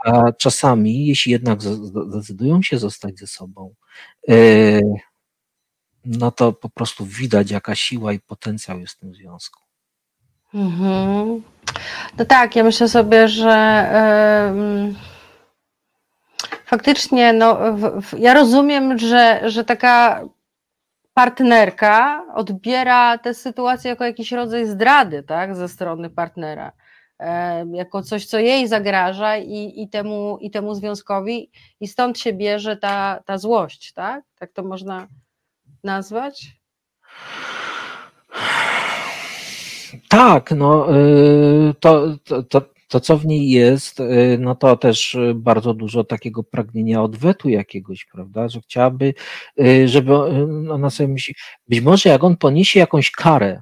A 0.06 0.32
czasami, 0.32 1.06
jeśli 1.06 1.32
jednak 1.32 1.62
zdecydują 1.62 2.62
się 2.62 2.78
zostać 2.78 3.20
ze 3.20 3.28
sobą, 3.28 3.74
y, 4.30 4.82
no 6.06 6.32
to 6.32 6.54
po 6.54 6.70
prostu 6.70 7.06
widać, 7.06 7.52
jaka 7.52 7.76
siła 7.76 8.14
i 8.14 8.20
potencjał 8.20 8.80
jest 8.80 8.94
w 8.94 9.00
tym 9.00 9.14
związku. 9.14 9.60
Mhm. 10.54 11.44
No 12.18 12.26
tak, 12.26 12.56
ja 12.56 12.64
myślę 12.64 12.90
sobie, 12.90 13.28
że 13.28 13.52
em, 13.52 14.96
faktycznie, 16.66 17.34
no, 17.34 17.74
w, 17.74 18.02
w, 18.02 18.20
ja 18.20 18.34
rozumiem, 18.34 18.98
że, 18.98 19.42
że 19.46 19.64
taka 19.64 20.24
partnerka 21.14 22.24
odbiera 22.36 23.18
tę 23.18 23.34
sytuację 23.34 23.90
jako 23.90 24.04
jakiś 24.04 24.32
rodzaj 24.32 24.66
zdrady, 24.66 25.24
tak, 25.24 25.56
ze 25.56 25.68
strony 25.68 26.10
partnera. 26.10 26.72
Jako 27.74 28.04
coś, 28.04 28.26
co 28.26 28.40
jej 28.40 28.68
zagraża 28.68 29.38
i, 29.38 29.74
i, 29.76 29.90
temu, 29.90 30.38
i 30.42 30.52
temu 30.52 30.76
związkowi, 30.76 31.52
i 31.80 31.88
stąd 31.88 32.20
się 32.20 32.34
bierze 32.34 32.78
ta, 32.78 33.24
ta 33.26 33.38
złość, 33.38 33.94
tak? 33.94 34.24
Tak 34.40 34.52
to 34.54 34.64
można 34.64 35.08
nazwać? 35.84 36.60
Tak, 40.08 40.52
no 40.52 40.98
y, 40.98 41.74
to, 41.80 42.18
to, 42.24 42.44
to, 42.44 42.62
to 42.88 43.00
co 43.00 43.18
w 43.18 43.26
niej 43.26 43.50
jest, 43.50 44.00
y, 44.00 44.38
no 44.40 44.56
to 44.56 44.78
też 44.78 45.18
bardzo 45.36 45.74
dużo 45.74 46.04
takiego 46.04 46.44
pragnienia 46.44 47.04
odwetu 47.04 47.50
jakiegoś, 47.50 48.06
prawda, 48.06 48.50
że 48.50 48.62
chciałaby, 48.62 49.14
y, 49.62 49.88
żeby 49.88 50.16
ona 50.72 50.90
sobie 50.90 51.10
myśli, 51.10 51.36
być 51.68 51.82
może 51.82 52.10
jak 52.10 52.24
on 52.24 52.38
poniesie 52.38 52.80
jakąś 52.80 53.12
karę, 53.12 53.62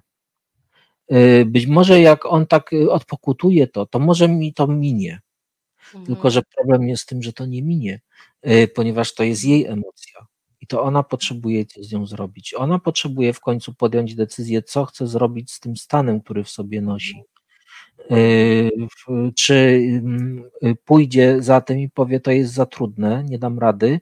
być 1.45 1.67
może 1.67 2.01
jak 2.01 2.25
on 2.25 2.45
tak 2.47 2.73
y, 2.73 2.91
odpokutuje 2.91 3.67
to, 3.67 3.85
to 3.85 3.99
może 3.99 4.27
mi 4.27 4.53
to 4.53 4.67
minie. 4.67 5.19
Tylko, 6.05 6.29
że 6.29 6.41
problem 6.55 6.89
jest 6.89 7.03
w 7.03 7.05
tym, 7.05 7.23
że 7.23 7.33
to 7.33 7.45
nie 7.45 7.63
minie, 7.63 8.01
y, 8.47 8.67
ponieważ 8.67 9.13
to 9.13 9.23
jest 9.23 9.45
jej 9.45 9.65
emocja. 9.65 10.27
I 10.61 10.67
to 10.67 10.83
ona 10.83 11.03
potrzebuje 11.03 11.65
coś 11.65 11.85
z 11.85 11.91
nią 11.93 12.05
zrobić. 12.05 12.53
Ona 12.53 12.79
potrzebuje 12.79 13.33
w 13.33 13.39
końcu 13.39 13.73
podjąć 13.73 14.15
decyzję, 14.15 14.63
co 14.63 14.85
chce 14.85 15.07
zrobić 15.07 15.51
z 15.51 15.59
tym 15.59 15.77
stanem, 15.77 16.21
który 16.21 16.43
w 16.43 16.49
sobie 16.49 16.81
nosi. 16.81 17.23
Y, 18.11 18.71
w- 19.07 19.33
Czy 19.35 19.53
y, 20.63 20.75
pójdzie 20.85 21.41
za 21.41 21.61
tym 21.61 21.79
i 21.79 21.89
powie, 21.89 22.19
to 22.19 22.31
jest 22.31 22.53
za 22.53 22.65
trudne, 22.65 23.23
nie 23.29 23.39
dam 23.39 23.59
rady 23.59 23.99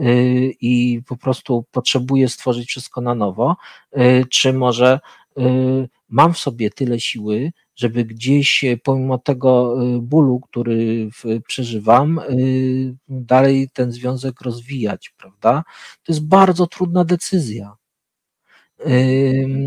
y, 0.00 0.52
i 0.60 1.02
po 1.08 1.16
prostu 1.16 1.64
potrzebuję 1.70 2.28
stworzyć 2.28 2.68
wszystko 2.68 3.00
na 3.00 3.14
nowo, 3.14 3.56
y, 3.98 4.24
czy 4.30 4.52
może 4.52 5.00
y, 5.38 5.88
mam 6.08 6.34
w 6.34 6.38
sobie 6.38 6.70
tyle 6.70 7.00
siły, 7.00 7.52
żeby 7.76 8.04
gdzieś 8.04 8.64
y, 8.64 8.80
pomimo 8.84 9.18
tego 9.18 9.76
y, 9.96 10.00
bólu, 10.02 10.40
który 10.40 11.08
przeżywam, 11.46 12.18
y, 12.18 12.96
dalej 13.08 13.68
ten 13.72 13.92
związek 13.92 14.40
rozwijać, 14.40 15.14
prawda? 15.18 15.64
To 16.02 16.12
jest 16.12 16.26
bardzo 16.26 16.66
trudna 16.66 17.04
decyzja 17.04 17.76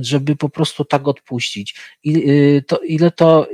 żeby 0.02 0.36
po 0.36 0.50
prostu 0.50 0.86
tak 0.86 1.08
odpuścić. 1.08 1.76
I 2.04 2.24
to, 2.68 2.80
ile 2.80 3.12
to, 3.12 3.48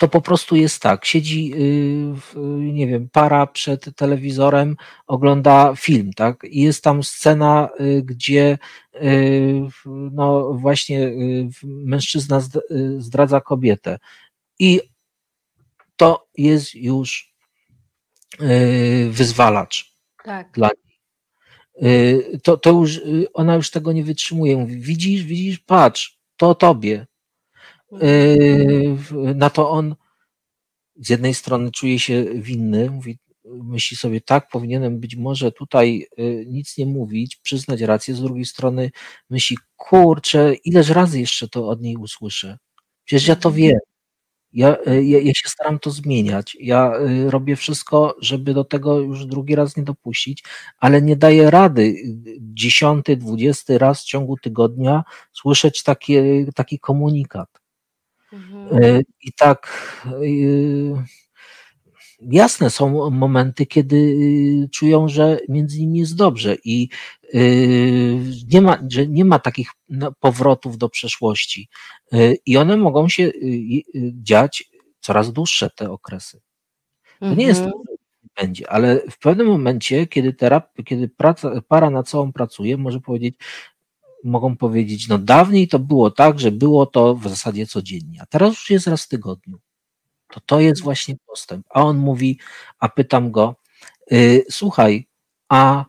to 0.00 0.08
po 0.08 0.20
prostu 0.20 0.56
jest 0.56 0.82
tak, 0.82 1.04
siedzi, 1.04 1.52
y, 1.54 2.14
w- 2.14 2.36
nie 2.60 2.86
wiem, 2.86 3.08
para 3.12 3.46
przed 3.46 3.96
telewizorem, 3.96 4.76
ogląda 5.06 5.74
film, 5.76 6.12
tak, 6.12 6.44
i 6.44 6.60
jest 6.60 6.84
tam 6.84 7.02
scena, 7.02 7.68
y, 7.80 8.02
gdzie 8.02 8.58
y, 8.94 9.62
no 10.12 10.52
właśnie 10.54 11.00
y, 11.02 11.48
mężczyzna 11.64 12.40
zd- 12.40 12.60
y, 12.70 13.00
zdradza 13.02 13.40
kobietę 13.40 13.98
i 14.58 14.80
to 15.96 16.28
jest 16.38 16.74
już 16.74 17.34
y, 18.42 19.08
wyzwalacz 19.10 19.92
Tak. 20.24 20.50
dla 20.52 20.68
niej. 20.68 21.00
Y, 21.90 22.40
To, 22.42 22.56
to 22.56 22.70
już, 22.72 22.96
y, 22.96 23.26
ona 23.32 23.54
już 23.54 23.70
tego 23.70 23.92
nie 23.92 24.04
wytrzymuje. 24.04 24.56
Mówi, 24.56 24.80
widzisz, 24.80 25.22
widzisz, 25.22 25.58
patrz, 25.58 26.18
to 26.36 26.54
tobie. 26.54 27.06
Y, 27.92 28.94
w- 28.96 29.34
Na 29.34 29.50
to 29.50 29.70
on 29.70 29.96
z 30.96 31.10
jednej 31.10 31.34
strony 31.34 31.70
czuje 31.70 31.98
się 31.98 32.24
winny, 32.34 32.90
mówi, 32.90 33.18
myśli 33.44 33.96
sobie, 33.96 34.20
tak, 34.20 34.48
powinienem 34.48 35.00
być 35.00 35.16
może 35.16 35.52
tutaj 35.52 36.06
y, 36.18 36.44
nic 36.48 36.78
nie 36.78 36.86
mówić, 36.86 37.36
przyznać 37.36 37.80
rację, 37.80 38.14
z 38.14 38.20
drugiej 38.22 38.44
strony 38.44 38.90
myśli, 39.30 39.56
kurczę, 39.76 40.54
ileż 40.64 40.88
razy 40.88 41.20
jeszcze 41.20 41.48
to 41.48 41.68
od 41.68 41.82
niej 41.82 41.96
usłyszę. 41.96 42.58
Przecież 43.04 43.28
ja 43.28 43.36
to 43.36 43.52
wiem. 43.52 43.78
Ja, 44.52 44.76
y, 44.88 45.04
ja, 45.04 45.20
ja 45.20 45.34
się 45.34 45.48
staram 45.48 45.78
to 45.78 45.90
zmieniać. 45.90 46.56
Ja 46.60 46.92
robię 47.26 47.56
wszystko, 47.56 48.16
żeby 48.20 48.54
do 48.54 48.64
tego 48.64 49.00
już 49.00 49.26
drugi 49.26 49.54
raz 49.54 49.76
nie 49.76 49.82
dopuścić, 49.84 50.44
ale 50.78 51.02
nie 51.02 51.16
daję 51.16 51.50
rady 51.50 51.96
dziesiąty, 52.40 53.16
dwudziesty 53.16 53.78
raz 53.78 54.02
w 54.02 54.06
ciągu 54.06 54.36
tygodnia 54.38 55.04
słyszeć 55.32 55.82
takie, 55.82 56.46
taki 56.56 56.78
komunikat. 56.80 57.59
Mhm. 58.32 58.82
Y, 58.84 59.04
I 59.22 59.32
tak 59.32 59.68
y, 60.22 60.92
jasne 62.22 62.70
są 62.70 63.10
momenty, 63.10 63.66
kiedy 63.66 63.96
y, 63.96 64.68
czują, 64.72 65.08
że 65.08 65.38
między 65.48 65.80
nimi 65.80 65.98
jest 65.98 66.16
dobrze 66.16 66.56
i 66.64 66.88
y, 67.34 68.18
nie 68.52 68.60
ma, 68.62 68.78
że 68.90 69.06
nie 69.06 69.24
ma 69.24 69.38
takich 69.38 69.70
no, 69.88 70.12
powrotów 70.20 70.78
do 70.78 70.88
przeszłości. 70.88 71.68
Y, 72.14 72.36
I 72.46 72.56
one 72.56 72.76
mogą 72.76 73.08
się 73.08 73.32
dziać 74.22 74.64
coraz 75.00 75.32
dłuższe 75.32 75.70
te 75.76 75.90
okresy. 75.90 76.40
To 77.20 77.34
nie 77.34 77.46
jest 77.46 77.60
Mhm. 77.60 77.82
będzie, 78.42 78.70
ale 78.70 79.00
w 79.10 79.18
pewnym 79.18 79.46
momencie, 79.46 80.06
kiedy, 80.06 80.32
terap, 80.34 80.68
kiedy 80.86 81.08
praca, 81.08 81.52
para 81.68 81.90
nad 81.90 82.08
sobą 82.08 82.32
pracuje, 82.32 82.76
może 82.76 83.00
powiedzieć, 83.00 83.36
mogą 84.24 84.56
powiedzieć, 84.56 85.08
no 85.08 85.18
dawniej 85.18 85.68
to 85.68 85.78
było 85.78 86.10
tak, 86.10 86.40
że 86.40 86.50
było 86.52 86.86
to 86.86 87.14
w 87.14 87.28
zasadzie 87.28 87.66
codziennie, 87.66 88.22
a 88.22 88.26
teraz 88.26 88.50
już 88.50 88.70
jest 88.70 88.86
raz 88.86 89.04
w 89.04 89.08
tygodniu. 89.08 89.58
to 90.28 90.40
to 90.46 90.60
jest 90.60 90.82
właśnie 90.82 91.16
postęp. 91.26 91.66
A 91.70 91.82
on 91.84 91.96
mówi, 91.98 92.38
a 92.78 92.88
pytam 92.88 93.30
go, 93.30 93.56
y, 94.12 94.44
słuchaj, 94.50 95.06
a 95.48 95.84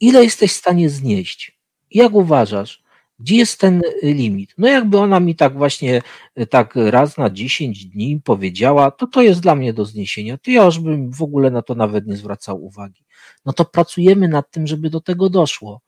ile 0.00 0.24
jesteś 0.24 0.52
w 0.52 0.56
stanie 0.56 0.90
znieść? 0.90 1.58
Jak 1.90 2.14
uważasz? 2.14 2.82
Gdzie 3.18 3.36
jest 3.36 3.60
ten 3.60 3.82
limit? 4.02 4.54
No 4.58 4.68
jakby 4.68 4.98
ona 4.98 5.20
mi 5.20 5.36
tak 5.36 5.58
właśnie 5.58 6.02
tak 6.50 6.74
raz 6.76 7.18
na 7.18 7.30
10 7.30 7.86
dni 7.86 8.20
powiedziała, 8.24 8.90
to 8.90 9.06
to 9.06 9.22
jest 9.22 9.40
dla 9.40 9.54
mnie 9.54 9.72
do 9.72 9.84
zniesienia, 9.84 10.38
to 10.38 10.50
ja 10.50 10.64
już 10.64 10.78
bym 10.78 11.10
w 11.12 11.22
ogóle 11.22 11.50
na 11.50 11.62
to 11.62 11.74
nawet 11.74 12.06
nie 12.06 12.16
zwracał 12.16 12.64
uwagi. 12.64 13.04
No 13.44 13.52
to 13.52 13.64
pracujemy 13.64 14.28
nad 14.28 14.50
tym, 14.50 14.66
żeby 14.66 14.90
do 14.90 15.00
tego 15.00 15.30
doszło. 15.30 15.80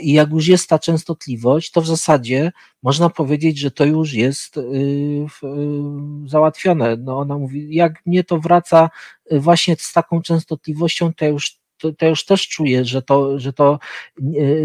I 0.00 0.12
jak 0.12 0.30
już 0.30 0.46
jest 0.46 0.68
ta 0.68 0.78
częstotliwość, 0.78 1.70
to 1.70 1.80
w 1.80 1.86
zasadzie 1.86 2.52
można 2.82 3.10
powiedzieć, 3.10 3.58
że 3.58 3.70
to 3.70 3.84
już 3.84 4.12
jest 4.12 4.54
załatwione. 6.26 6.96
No 6.96 7.18
ona 7.18 7.38
mówi, 7.38 7.74
jak 7.74 8.06
mnie 8.06 8.24
to 8.24 8.38
wraca 8.38 8.90
właśnie 9.30 9.76
z 9.78 9.92
taką 9.92 10.22
częstotliwością, 10.22 11.14
to 11.14 11.24
ja 11.24 11.30
już 11.30 11.63
to, 11.78 11.92
to 11.92 12.06
już 12.06 12.24
też 12.24 12.48
czuję, 12.48 12.84
że 12.84 13.02
to, 13.02 13.38
że 13.38 13.52
to 13.52 13.78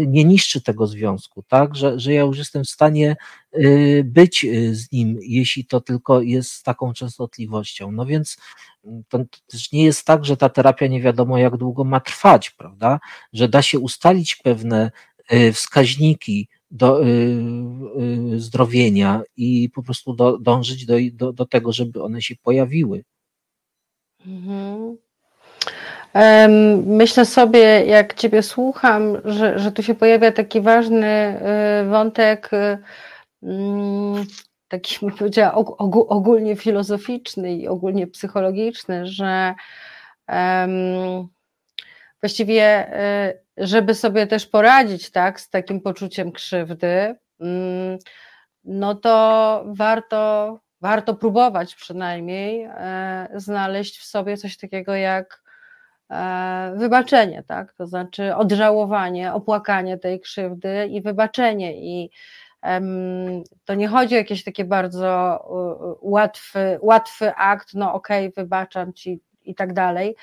nie 0.06 0.24
niszczy 0.24 0.62
tego 0.62 0.86
związku, 0.86 1.42
tak? 1.42 1.76
Że, 1.76 2.00
że 2.00 2.12
ja 2.12 2.20
już 2.22 2.38
jestem 2.38 2.64
w 2.64 2.70
stanie 2.70 3.16
y, 3.54 4.02
być 4.06 4.44
y, 4.44 4.74
z 4.74 4.92
nim, 4.92 5.18
jeśli 5.22 5.64
to 5.64 5.80
tylko 5.80 6.22
jest 6.22 6.52
z 6.52 6.62
taką 6.62 6.92
częstotliwością. 6.92 7.92
No 7.92 8.06
więc 8.06 8.36
mm, 8.84 9.02
to 9.08 9.18
też 9.46 9.72
nie 9.72 9.84
jest 9.84 10.06
tak, 10.06 10.24
że 10.24 10.36
ta 10.36 10.48
terapia 10.48 10.86
nie 10.86 11.02
wiadomo 11.02 11.38
jak 11.38 11.56
długo 11.56 11.84
ma 11.84 12.00
trwać, 12.00 12.50
prawda? 12.50 13.00
Że 13.32 13.48
da 13.48 13.62
się 13.62 13.78
ustalić 13.78 14.36
pewne 14.36 14.90
y, 15.32 15.52
wskaźniki 15.52 16.48
do 16.70 17.00
zdrowienia 18.36 19.22
i 19.36 19.70
po 19.74 19.82
prostu 19.82 20.14
do, 20.14 20.38
dążyć 20.38 20.86
do, 20.86 20.94
do, 21.12 21.32
do 21.32 21.46
tego, 21.46 21.72
żeby 21.72 22.02
one 22.02 22.22
się 22.22 22.34
pojawiły. 22.42 23.04
Mhm. 24.26 25.09
Myślę 26.86 27.24
sobie, 27.24 27.84
jak 27.86 28.14
Ciebie 28.14 28.42
słucham, 28.42 29.16
że, 29.24 29.58
że 29.58 29.72
tu 29.72 29.82
się 29.82 29.94
pojawia 29.94 30.32
taki 30.32 30.60
ważny 30.60 31.40
y, 31.82 31.88
wątek, 31.88 32.50
y, 32.52 32.78
mm, 33.42 34.24
taki 34.68 34.98
bym 35.02 35.16
powiedziała 35.16 35.54
ogólnie 36.08 36.56
filozoficzny 36.56 37.54
i 37.54 37.68
ogólnie 37.68 38.06
psychologiczny, 38.06 39.06
że 39.06 39.54
właściwie, 42.22 42.94
y, 43.28 43.66
żeby 43.66 43.94
sobie 43.94 44.26
też 44.26 44.46
poradzić 44.46 45.10
tak, 45.10 45.40
z 45.40 45.50
takim 45.50 45.80
poczuciem 45.80 46.32
krzywdy, 46.32 47.14
mm, 47.40 47.98
no 48.64 48.94
to 48.94 49.64
warto, 49.66 50.60
warto 50.80 51.14
próbować 51.14 51.74
przynajmniej 51.74 52.62
e, 52.62 53.28
znaleźć 53.34 53.98
w 53.98 54.04
sobie 54.04 54.36
coś 54.36 54.56
takiego 54.56 54.94
jak 54.94 55.42
wybaczenie, 56.74 57.42
tak? 57.46 57.72
To 57.72 57.86
znaczy 57.86 58.36
odżałowanie, 58.36 59.32
opłakanie 59.32 59.98
tej 59.98 60.20
krzywdy 60.20 60.86
i 60.86 61.02
wybaczenie. 61.02 61.72
I 61.74 62.10
to 63.64 63.74
nie 63.74 63.88
chodzi 63.88 64.14
o 64.14 64.18
jakieś 64.18 64.44
takie 64.44 64.64
bardzo 64.64 65.40
łatwy, 66.00 66.78
łatwy 66.82 67.34
akt, 67.34 67.74
no 67.74 67.94
okej, 67.94 68.28
okay, 68.28 68.44
wybaczam 68.44 68.92
ci 68.92 69.20
i 69.44 69.54
tak 69.54 69.72
dalej, 69.72 70.16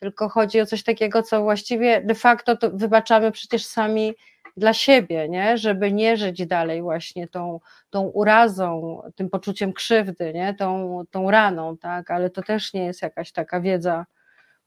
tylko 0.00 0.28
chodzi 0.28 0.60
o 0.60 0.66
coś 0.66 0.82
takiego, 0.82 1.22
co 1.22 1.42
właściwie 1.42 2.00
de 2.00 2.14
facto 2.14 2.56
to 2.56 2.70
wybaczamy 2.70 3.32
przecież 3.32 3.64
sami 3.64 4.14
dla 4.56 4.72
siebie, 4.72 5.28
nie? 5.28 5.58
żeby 5.58 5.92
nie 5.92 6.16
żyć 6.16 6.46
dalej 6.46 6.82
właśnie 6.82 7.28
tą, 7.28 7.60
tą 7.90 8.02
urazą, 8.02 9.02
tym 9.14 9.30
poczuciem 9.30 9.72
krzywdy, 9.72 10.32
nie? 10.34 10.54
Tą, 10.54 11.02
tą 11.10 11.30
raną, 11.30 11.76
tak? 11.76 12.10
ale 12.10 12.30
to 12.30 12.42
też 12.42 12.72
nie 12.72 12.84
jest 12.84 13.02
jakaś 13.02 13.32
taka 13.32 13.60
wiedza 13.60 14.06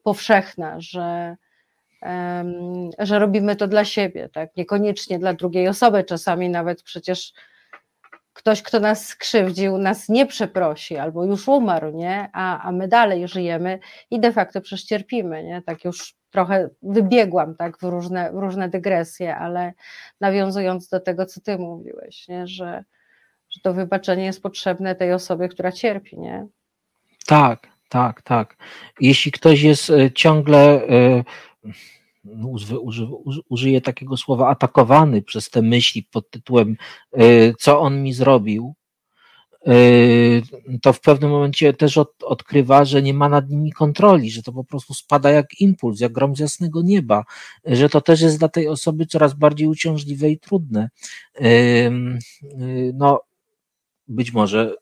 powszechna, 0.06 0.76
że, 0.80 1.36
że 3.00 3.20
robimy 3.20 3.56
to 3.56 3.68
dla 3.68 3.86
siebie, 3.86 4.30
tak? 4.30 4.58
Niekoniecznie 4.58 5.20
dla 5.20 5.34
drugiej 5.34 5.68
osoby, 5.68 6.04
czasami 6.04 6.50
nawet 6.50 6.84
przecież 6.84 7.34
ktoś, 8.34 8.62
kto 8.62 8.80
nas 8.80 9.08
skrzywdził, 9.08 9.78
nas 9.78 10.10
nie 10.10 10.26
przeprosi 10.26 10.98
albo 10.98 11.26
już 11.26 11.48
umarł, 11.48 11.92
nie? 11.92 12.30
A, 12.34 12.68
a 12.68 12.72
my 12.72 12.88
dalej 12.88 13.28
żyjemy 13.28 13.80
i 14.12 14.20
de 14.20 14.32
facto 14.32 14.62
przecierpimy, 14.62 15.44
nie? 15.44 15.62
Tak 15.62 15.86
już 15.86 16.16
trochę 16.32 16.70
wybiegłam 16.82 17.56
tak 17.56 17.78
w 17.78 17.84
różne, 17.84 18.32
w 18.32 18.36
różne 18.36 18.70
dygresje, 18.70 19.36
ale 19.36 19.74
nawiązując 20.22 20.88
do 20.88 21.00
tego, 21.00 21.26
co 21.26 21.42
ty 21.42 21.58
mówiłeś, 21.58 22.28
nie? 22.28 22.48
Że, 22.48 22.84
że 23.50 23.62
to 23.62 23.74
wybaczenie 23.74 24.26
jest 24.26 24.44
potrzebne 24.44 24.96
tej 24.96 25.14
osobie, 25.14 25.50
która 25.50 25.72
cierpi, 25.72 26.20
nie? 26.20 26.48
Tak, 27.28 27.75
tak, 27.90 28.22
tak. 28.22 28.58
Jeśli 29.02 29.32
ktoś 29.32 29.62
jest 29.62 29.90
e, 29.90 30.12
ciągle, 30.12 30.88
e, 30.88 31.24
no, 32.24 32.56
użyję 33.50 33.82
takiego 33.82 34.18
słowa, 34.18 34.50
atakowany 34.50 35.22
przez 35.22 35.50
te 35.50 35.62
myśli 35.62 36.04
pod 36.04 36.30
tytułem, 36.30 36.78
e, 37.14 37.54
co 37.54 37.80
on 37.80 38.04
mi 38.04 38.14
zrobił, 38.14 38.76
to 40.82 40.94
w 40.94 41.02
pewnym 41.02 41.32
momencie 41.32 41.74
też 41.74 41.98
od, 41.98 42.24
odkrywa, 42.24 42.86
że 42.86 43.02
nie 43.02 43.14
ma 43.14 43.30
nad 43.30 43.50
nimi 43.50 43.72
kontroli, 43.72 44.32
że 44.32 44.44
to 44.44 44.54
po 44.54 44.64
prostu 44.64 44.94
spada 44.94 45.32
jak 45.32 45.62
impuls, 45.62 46.00
jak 46.00 46.12
grom 46.12 46.36
z 46.36 46.40
jasnego 46.40 46.82
nieba, 46.82 47.24
że 47.66 47.90
to 47.90 48.02
też 48.02 48.22
jest 48.22 48.40
dla 48.40 48.48
tej 48.48 48.68
osoby 48.68 49.06
coraz 49.06 49.34
bardziej 49.34 49.68
uciążliwe 49.68 50.30
i 50.30 50.40
trudne. 50.40 50.90
No, 52.94 53.22
być 54.08 54.34
może 54.34 54.76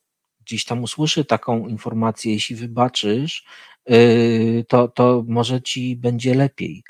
gdzieś 0.46 0.66
tam 0.66 0.84
usłyszy 0.84 1.26
taką 1.26 1.68
informację, 1.68 2.34
jeśli 2.34 2.56
wybaczysz, 2.56 3.46
y, 3.92 4.66
to, 4.70 4.88
to 4.88 5.24
może 5.28 5.62
ci 5.62 5.96
będzie 5.96 6.36
lepiej. 6.36 6.84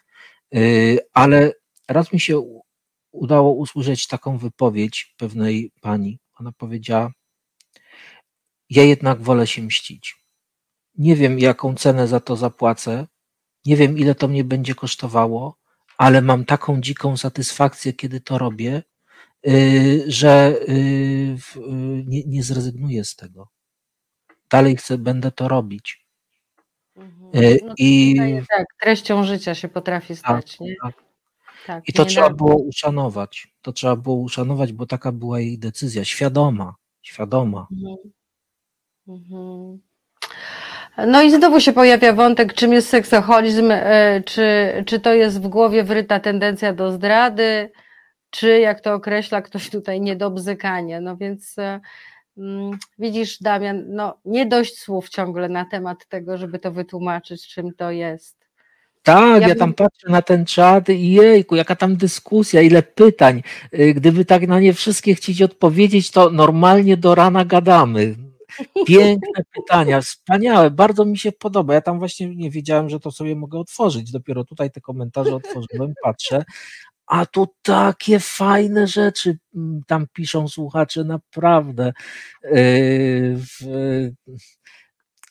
Y, 0.55 0.99
ale 1.13 1.53
raz 1.87 2.13
mi 2.13 2.19
się 2.19 2.61
udało 3.11 3.53
usłyszeć 3.53 4.07
taką 4.07 4.37
wypowiedź 4.37 5.13
pewnej 5.17 5.71
pani. 5.81 6.19
Ona 6.39 6.51
powiedziała: 6.51 7.11
Ja 8.69 8.83
jednak 8.83 9.21
wolę 9.21 9.47
się 9.47 9.61
mścić. 9.61 10.15
Nie 10.95 11.15
wiem, 11.15 11.39
jaką 11.39 11.75
cenę 11.75 12.07
za 12.07 12.19
to 12.19 12.35
zapłacę, 12.35 13.07
nie 13.65 13.77
wiem, 13.77 13.97
ile 13.97 14.15
to 14.15 14.27
mnie 14.27 14.43
będzie 14.43 14.75
kosztowało, 14.75 15.57
ale 15.97 16.21
mam 16.21 16.45
taką 16.45 16.81
dziką 16.81 17.17
satysfakcję, 17.17 17.93
kiedy 17.93 18.21
to 18.21 18.37
robię, 18.37 18.83
że 20.07 20.55
y, 20.69 20.73
y, 21.57 21.61
nie, 22.07 22.23
nie 22.25 22.43
zrezygnuję 22.43 23.03
z 23.03 23.15
tego. 23.15 23.47
Dalej 24.49 24.75
chcę, 24.75 24.97
będę 24.97 25.31
to 25.31 25.47
robić. 25.47 26.05
Mhm. 26.95 27.57
No 27.67 27.73
I 27.77 28.15
tak, 28.49 28.65
treścią 28.81 29.23
życia 29.23 29.55
się 29.55 29.67
potrafi 29.67 30.07
tak, 30.07 30.17
stać. 30.17 30.51
Tak, 30.51 30.59
nie? 30.59 30.75
Tak. 30.83 31.03
Tak, 31.67 31.89
I 31.89 31.93
to 31.93 32.05
trzeba 32.05 32.29
da... 32.29 32.35
było 32.35 32.55
uszanować. 32.55 33.47
To 33.61 33.73
trzeba 33.73 33.95
było 33.95 34.15
uszanować, 34.15 34.73
bo 34.73 34.85
taka 34.85 35.11
była 35.11 35.39
jej 35.39 35.59
decyzja, 35.59 36.05
świadoma, 36.05 36.75
świadoma. 37.01 37.67
Mhm. 37.71 37.97
Mhm. 39.07 39.79
No 41.07 41.21
i 41.21 41.31
znowu 41.31 41.59
się 41.59 41.73
pojawia 41.73 42.13
wątek, 42.13 42.53
czym 42.53 42.73
jest 42.73 42.89
seksoholizm, 42.89 43.71
czy, 44.25 44.73
czy 44.85 44.99
to 44.99 45.13
jest 45.13 45.41
w 45.41 45.47
głowie 45.47 45.83
wryta 45.83 46.19
tendencja 46.19 46.73
do 46.73 46.91
zdrady, 46.91 47.71
czy 48.33 48.59
jak 48.59 48.81
to 48.81 48.93
określa 48.93 49.41
ktoś 49.41 49.69
tutaj, 49.69 50.01
niedobzykanie. 50.01 51.01
No 51.01 51.17
więc 51.17 51.57
e, 51.57 51.79
mm, 52.37 52.77
widzisz, 52.99 53.39
Damian, 53.41 53.83
no 53.87 54.17
nie 54.25 54.45
dość 54.45 54.79
słów 54.79 55.09
ciągle 55.09 55.49
na 55.49 55.65
temat 55.65 56.07
tego, 56.07 56.37
żeby 56.37 56.59
to 56.59 56.71
wytłumaczyć, 56.71 57.47
czym 57.47 57.73
to 57.73 57.91
jest. 57.91 58.43
Tak, 59.03 59.41
ja, 59.41 59.47
ja 59.47 59.55
tam 59.55 59.73
patrzę 59.73 60.09
na 60.09 60.21
ten 60.21 60.45
czat 60.45 60.89
i 60.89 61.11
jejku, 61.11 61.55
jaka 61.55 61.75
tam 61.75 61.95
dyskusja, 61.95 62.61
ile 62.61 62.83
pytań. 62.83 63.43
Y, 63.79 63.93
gdyby 63.93 64.25
tak 64.25 64.47
na 64.47 64.59
nie 64.59 64.73
wszystkie 64.73 65.15
chcieć 65.15 65.41
odpowiedzieć, 65.41 66.11
to 66.11 66.29
normalnie 66.29 66.97
do 66.97 67.15
rana 67.15 67.45
gadamy. 67.45 68.15
Piękne 68.87 69.43
pytania, 69.55 70.01
wspaniałe, 70.01 70.71
bardzo 70.71 71.05
mi 71.05 71.17
się 71.17 71.31
podoba. 71.31 71.73
Ja 71.73 71.81
tam 71.81 71.99
właśnie 71.99 72.35
nie 72.35 72.51
wiedziałem, 72.51 72.89
że 72.89 72.99
to 72.99 73.11
sobie 73.11 73.35
mogę 73.35 73.59
otworzyć. 73.59 74.11
Dopiero 74.11 74.43
tutaj 74.43 74.71
te 74.71 74.81
komentarze 74.81 75.35
otworzyłem, 75.35 75.93
patrzę, 76.03 76.43
a 77.07 77.25
tu 77.25 77.47
takie 77.61 78.19
fajne 78.19 78.87
rzeczy 78.87 79.37
mm, 79.55 79.81
tam 79.87 80.07
piszą 80.13 80.47
słuchacze, 80.47 81.03
naprawdę. 81.03 81.93
Yy, 82.51 83.39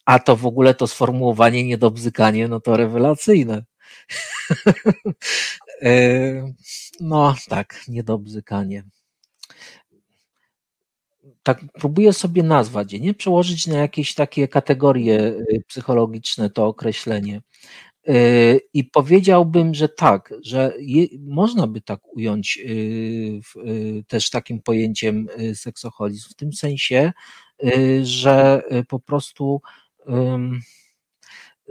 a 0.04 0.18
to 0.18 0.36
w 0.36 0.46
ogóle 0.46 0.74
to 0.74 0.86
sformułowanie 0.86 1.64
niedobzykanie, 1.64 2.48
no 2.48 2.60
to 2.60 2.76
rewelacyjne. 2.76 3.64
Yy, 5.82 6.54
no 7.00 7.34
tak, 7.48 7.84
niedobzykanie. 7.88 8.84
Tak 11.42 11.60
próbuję 11.72 12.12
sobie 12.12 12.42
nazwać 12.42 12.92
nie 12.92 13.14
przełożyć 13.14 13.66
na 13.66 13.78
jakieś 13.78 14.14
takie 14.14 14.48
kategorie 14.48 15.20
y, 15.20 15.64
psychologiczne 15.66 16.50
to 16.50 16.66
określenie. 16.66 17.40
Yy, 18.06 18.60
I 18.74 18.84
powiedziałbym, 18.84 19.74
że 19.74 19.88
tak, 19.88 20.34
że 20.42 20.72
je, 20.78 21.06
można 21.20 21.66
by 21.66 21.80
tak 21.80 22.16
ująć 22.16 22.56
yy, 22.56 23.40
yy, 23.64 24.04
też 24.08 24.30
takim 24.30 24.62
pojęciem 24.62 25.28
seksoholizm, 25.54 26.30
w 26.30 26.34
tym 26.34 26.52
sensie, 26.52 27.12
że 28.02 28.62
po 28.88 29.00
prostu 29.00 29.60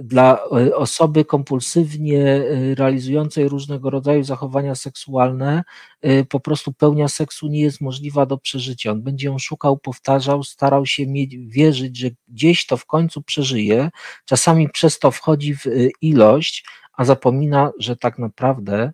dla 0.03 0.37
e, 0.37 0.75
osoby 0.75 1.25
kompulsywnie 1.25 2.23
e, 2.25 2.75
realizującej 2.75 3.49
różnego 3.49 3.89
rodzaju 3.89 4.23
zachowania 4.23 4.75
seksualne, 4.75 5.63
e, 6.01 6.25
po 6.25 6.39
prostu 6.39 6.73
pełnia 6.73 7.07
seksu 7.07 7.47
nie 7.47 7.61
jest 7.61 7.81
możliwa 7.81 8.25
do 8.25 8.37
przeżycia. 8.37 8.91
On 8.91 9.01
będzie 9.01 9.27
ją 9.27 9.39
szukał, 9.39 9.77
powtarzał, 9.77 10.43
starał 10.43 10.85
się 10.85 11.07
mieć, 11.07 11.37
wierzyć, 11.37 11.97
że 11.97 12.09
gdzieś 12.27 12.65
to 12.65 12.77
w 12.77 12.85
końcu 12.85 13.23
przeżyje. 13.23 13.89
Czasami 14.25 14.69
przez 14.69 14.99
to 14.99 15.11
wchodzi 15.11 15.55
w 15.55 15.65
ilość, 16.01 16.65
a 16.93 17.05
zapomina, 17.05 17.71
że 17.79 17.95
tak 17.95 18.19
naprawdę 18.19 18.91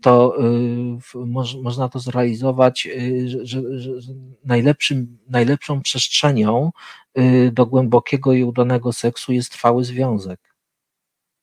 to 0.00 0.36
można 1.62 1.88
to 1.88 1.98
zrealizować 1.98 2.88
że, 3.26 3.46
że, 3.46 3.60
że 4.00 4.12
najlepszym, 4.44 5.18
najlepszą 5.28 5.82
przestrzenią 5.82 6.70
Y, 7.18 7.50
do 7.52 7.66
głębokiego 7.66 8.32
i 8.32 8.44
udanego 8.44 8.92
seksu 8.92 9.32
jest 9.32 9.52
trwały 9.52 9.84
związek. 9.84 10.40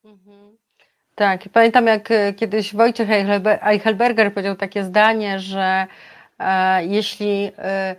Mhm. 0.05 0.57
Tak, 1.15 1.49
pamiętam 1.53 1.87
jak 1.87 2.09
kiedyś 2.37 2.75
Wojciech 2.75 3.09
Eichelberger 3.61 4.33
powiedział 4.33 4.55
takie 4.55 4.83
zdanie, 4.83 5.39
że 5.39 5.87
e, 6.39 6.85
jeśli 6.85 7.51
e, 7.57 7.95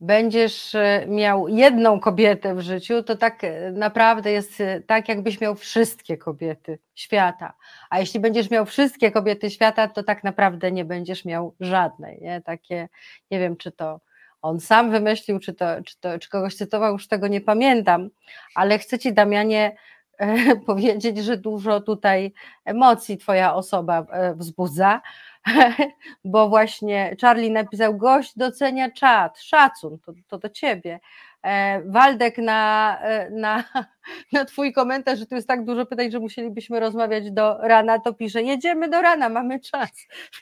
będziesz 0.00 0.74
e, 0.74 1.04
miał 1.08 1.48
jedną 1.48 2.00
kobietę 2.00 2.54
w 2.54 2.60
życiu, 2.60 3.02
to 3.02 3.16
tak 3.16 3.44
e, 3.44 3.72
naprawdę 3.72 4.32
jest 4.32 4.62
tak, 4.86 5.08
jakbyś 5.08 5.40
miał 5.40 5.54
wszystkie 5.54 6.16
kobiety 6.16 6.78
świata. 6.94 7.54
A 7.90 7.98
jeśli 8.00 8.20
będziesz 8.20 8.50
miał 8.50 8.66
wszystkie 8.66 9.10
kobiety 9.10 9.50
świata, 9.50 9.88
to 9.88 10.02
tak 10.02 10.24
naprawdę 10.24 10.72
nie 10.72 10.84
będziesz 10.84 11.24
miał 11.24 11.54
żadnej. 11.60 12.18
Nie? 12.22 12.42
Takie, 12.42 12.88
nie 13.30 13.38
wiem, 13.38 13.56
czy 13.56 13.72
to 13.72 14.00
on 14.42 14.60
sam 14.60 14.90
wymyślił, 14.90 15.38
czy, 15.38 15.54
to, 15.54 15.66
czy, 15.84 16.00
to, 16.00 16.18
czy 16.18 16.28
kogoś 16.28 16.54
cytował, 16.54 16.92
już 16.92 17.08
tego 17.08 17.28
nie 17.28 17.40
pamiętam, 17.40 18.10
ale 18.54 18.78
chcę 18.78 18.98
Ci, 18.98 19.12
Damianie, 19.12 19.76
e, 20.18 20.56
powiedzieć, 20.66 21.18
że 21.18 21.36
dużo 21.36 21.80
tutaj 21.80 22.32
emocji 22.64 23.18
Twoja 23.18 23.54
osoba 23.54 24.06
e, 24.10 24.34
wzbudza, 24.34 25.00
bo 26.24 26.48
właśnie 26.48 27.16
Charlie 27.20 27.50
napisał: 27.50 27.96
Gość 27.96 28.32
docenia 28.36 28.90
czat, 28.90 29.40
szacun, 29.40 29.98
to, 29.98 30.12
to 30.28 30.38
do 30.38 30.48
Ciebie. 30.48 31.00
E, 31.42 31.82
Waldek 31.82 32.38
na, 32.38 32.98
na, 33.30 33.64
na 34.32 34.44
Twój 34.44 34.72
komentarz, 34.72 35.18
że 35.18 35.26
tu 35.26 35.34
jest 35.34 35.48
tak 35.48 35.64
dużo 35.64 35.86
pytań, 35.86 36.10
że 36.10 36.20
musielibyśmy 36.20 36.80
rozmawiać 36.80 37.30
do 37.30 37.58
rana, 37.58 37.98
to 37.98 38.14
pisze: 38.14 38.42
Jedziemy 38.42 38.88
do 38.88 39.02
rana, 39.02 39.28
mamy 39.28 39.60
czas. 39.60 39.90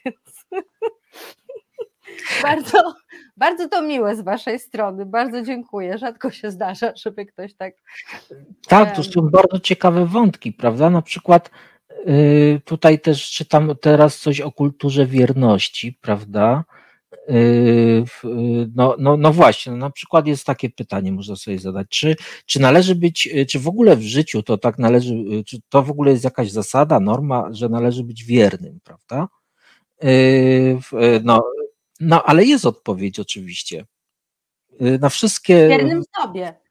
Bardzo, 2.42 2.94
bardzo 3.36 3.68
to 3.68 3.82
miłe 3.82 4.16
z 4.16 4.20
Waszej 4.20 4.58
strony. 4.58 5.06
Bardzo 5.06 5.42
dziękuję. 5.42 5.98
Rzadko 5.98 6.30
się 6.30 6.50
zdarza, 6.50 6.92
żeby 6.96 7.26
ktoś 7.26 7.54
tak. 7.54 7.74
Tak, 8.68 8.96
to 8.96 9.02
są 9.02 9.20
bardzo 9.20 9.60
ciekawe 9.60 10.06
wątki, 10.06 10.52
prawda? 10.52 10.90
Na 10.90 11.02
przykład 11.02 11.50
tutaj 12.64 13.00
też 13.00 13.30
czytam 13.30 13.72
teraz 13.80 14.18
coś 14.18 14.40
o 14.40 14.52
kulturze 14.52 15.06
wierności, 15.06 15.98
prawda? 16.00 16.64
Y, 17.30 18.04
no, 18.74 18.96
no, 18.98 19.16
no 19.16 19.32
właśnie, 19.32 19.72
no 19.72 19.78
na 19.78 19.90
przykład 19.90 20.26
jest 20.26 20.44
takie 20.46 20.70
pytanie, 20.70 21.12
można 21.12 21.36
sobie 21.36 21.58
zadać, 21.58 21.86
czy, 21.88 22.16
czy 22.46 22.60
należy 22.60 22.94
być, 22.94 23.28
czy 23.48 23.58
w 23.58 23.68
ogóle 23.68 23.96
w 23.96 24.02
życiu 24.02 24.42
to 24.42 24.58
tak 24.58 24.78
należy, 24.78 25.14
czy 25.46 25.58
to 25.68 25.82
w 25.82 25.90
ogóle 25.90 26.10
jest 26.10 26.24
jakaś 26.24 26.50
zasada, 26.50 27.00
norma, 27.00 27.48
że 27.50 27.68
należy 27.68 28.04
być 28.04 28.24
wiernym, 28.24 28.78
prawda? 28.84 29.28
Y, 30.04 30.78
no, 31.24 31.44
no, 32.00 32.22
ale 32.24 32.44
jest 32.44 32.66
odpowiedź 32.66 33.20
oczywiście. 33.20 33.86
Y, 34.82 34.98
na 34.98 35.08
wszystkie. 35.08 35.68
Wiernym 35.68 36.02
sobie. 36.22 36.63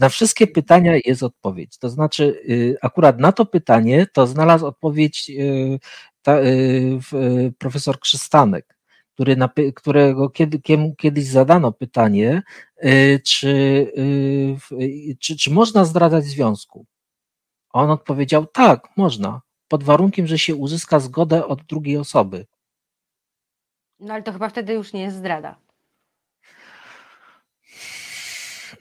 Na 0.00 0.08
wszystkie 0.08 0.46
pytania 0.46 0.92
jest 1.04 1.22
odpowiedź. 1.22 1.78
To 1.78 1.88
znaczy, 1.88 2.42
y, 2.50 2.76
akurat 2.82 3.18
na 3.20 3.32
to 3.32 3.46
pytanie 3.46 4.06
to 4.12 4.26
znalazł 4.26 4.66
odpowiedź 4.66 5.30
y, 5.30 5.78
ta, 6.22 6.38
profesor 7.58 8.00
Krzystanek, 8.00 8.76
który 9.14 9.36
którego 9.74 10.30
kiedy, 10.30 10.60
kiedyś 10.98 11.24
zadano 11.24 11.72
pytanie, 11.72 12.42
czy, 13.24 13.92
czy, 15.20 15.36
czy 15.36 15.50
można 15.50 15.84
zdradzać 15.84 16.24
związku. 16.24 16.86
On 17.72 17.90
odpowiedział: 17.90 18.46
tak, 18.46 18.88
można, 18.96 19.40
pod 19.68 19.84
warunkiem, 19.84 20.26
że 20.26 20.38
się 20.38 20.54
uzyska 20.54 21.00
zgodę 21.00 21.46
od 21.46 21.62
drugiej 21.62 21.96
osoby. 21.96 22.46
No 24.00 24.14
ale 24.14 24.22
to 24.22 24.32
chyba 24.32 24.48
wtedy 24.48 24.72
już 24.72 24.92
nie 24.92 25.02
jest 25.02 25.16
zdrada. 25.16 25.56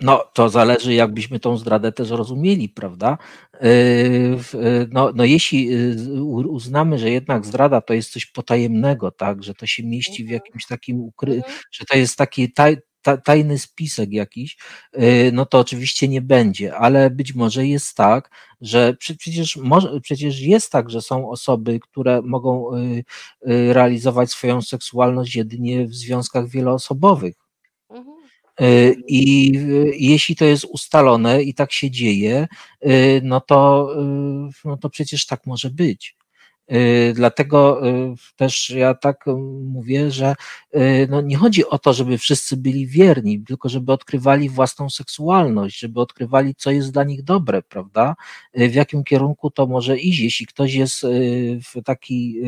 No, 0.01 0.23
to 0.33 0.49
zależy, 0.49 0.93
jakbyśmy 0.93 1.39
tą 1.39 1.57
zdradę 1.57 1.91
też 1.91 2.09
rozumieli, 2.09 2.69
prawda? 2.69 3.17
Yy, 3.61 4.89
no, 4.91 5.11
no 5.15 5.25
jeśli 5.25 5.65
yy, 5.65 6.47
uznamy, 6.47 6.99
że 6.99 7.09
jednak 7.09 7.45
zdrada 7.45 7.81
to 7.81 7.93
jest 7.93 8.11
coś 8.11 8.25
potajemnego, 8.25 9.11
tak, 9.11 9.43
że 9.43 9.53
to 9.53 9.67
się 9.67 9.83
mieści 9.83 10.23
w 10.23 10.27
mhm. 10.27 10.33
jakimś 10.33 10.65
takim 10.65 10.99
ukry, 11.01 11.33
mhm. 11.35 11.53
że 11.71 11.85
to 11.85 11.97
jest 11.97 12.17
taki 12.17 12.53
taj, 12.53 12.77
tajny 13.23 13.59
spisek 13.59 14.11
jakiś, 14.11 14.57
y, 14.97 15.31
no 15.33 15.45
to 15.45 15.59
oczywiście 15.59 16.07
nie 16.07 16.21
będzie, 16.21 16.75
ale 16.75 17.09
być 17.09 17.35
może 17.35 17.67
jest 17.67 17.95
tak, 17.95 18.31
że 18.61 18.93
przecież, 18.99 19.57
może, 19.57 20.01
przecież 20.01 20.39
jest 20.39 20.71
tak, 20.71 20.89
że 20.89 21.01
są 21.01 21.29
osoby, 21.29 21.79
które 21.79 22.21
mogą 22.21 22.75
y, 22.75 23.03
y, 23.51 23.73
realizować 23.73 24.31
swoją 24.31 24.61
seksualność 24.61 25.35
jedynie 25.35 25.87
w 25.87 25.93
związkach 25.93 26.47
wieloosobowych. 26.49 27.40
Mhm. 28.57 29.03
I 29.07 29.51
jeśli 29.97 30.35
to 30.35 30.45
jest 30.45 30.65
ustalone 30.65 31.43
i 31.43 31.53
tak 31.53 31.71
się 31.71 31.91
dzieje, 31.91 32.47
no 33.23 33.41
to, 33.41 33.89
no 34.65 34.77
to 34.77 34.89
przecież 34.89 35.25
tak 35.25 35.45
może 35.45 35.69
być. 35.69 36.15
Y, 36.71 37.13
dlatego 37.15 37.87
y, 37.87 38.13
też 38.35 38.69
ja 38.69 38.93
tak 38.93 39.25
mówię, 39.63 40.11
że 40.11 40.35
y, 40.75 41.07
no 41.09 41.21
nie 41.21 41.37
chodzi 41.37 41.65
o 41.67 41.79
to, 41.79 41.93
żeby 41.93 42.17
wszyscy 42.17 42.57
byli 42.57 42.87
wierni, 42.87 43.43
tylko 43.43 43.69
żeby 43.69 43.91
odkrywali 43.91 44.49
własną 44.49 44.89
seksualność, 44.89 45.79
żeby 45.79 45.99
odkrywali, 45.99 46.55
co 46.55 46.71
jest 46.71 46.91
dla 46.91 47.03
nich 47.03 47.23
dobre, 47.23 47.61
prawda? 47.61 48.15
W 48.53 48.73
jakim 48.73 49.03
kierunku 49.03 49.51
to 49.51 49.67
może 49.67 49.97
iść, 49.97 50.19
jeśli 50.19 50.45
ktoś 50.45 50.73
jest 50.73 51.05
w 51.63 51.83
taki 51.85 52.41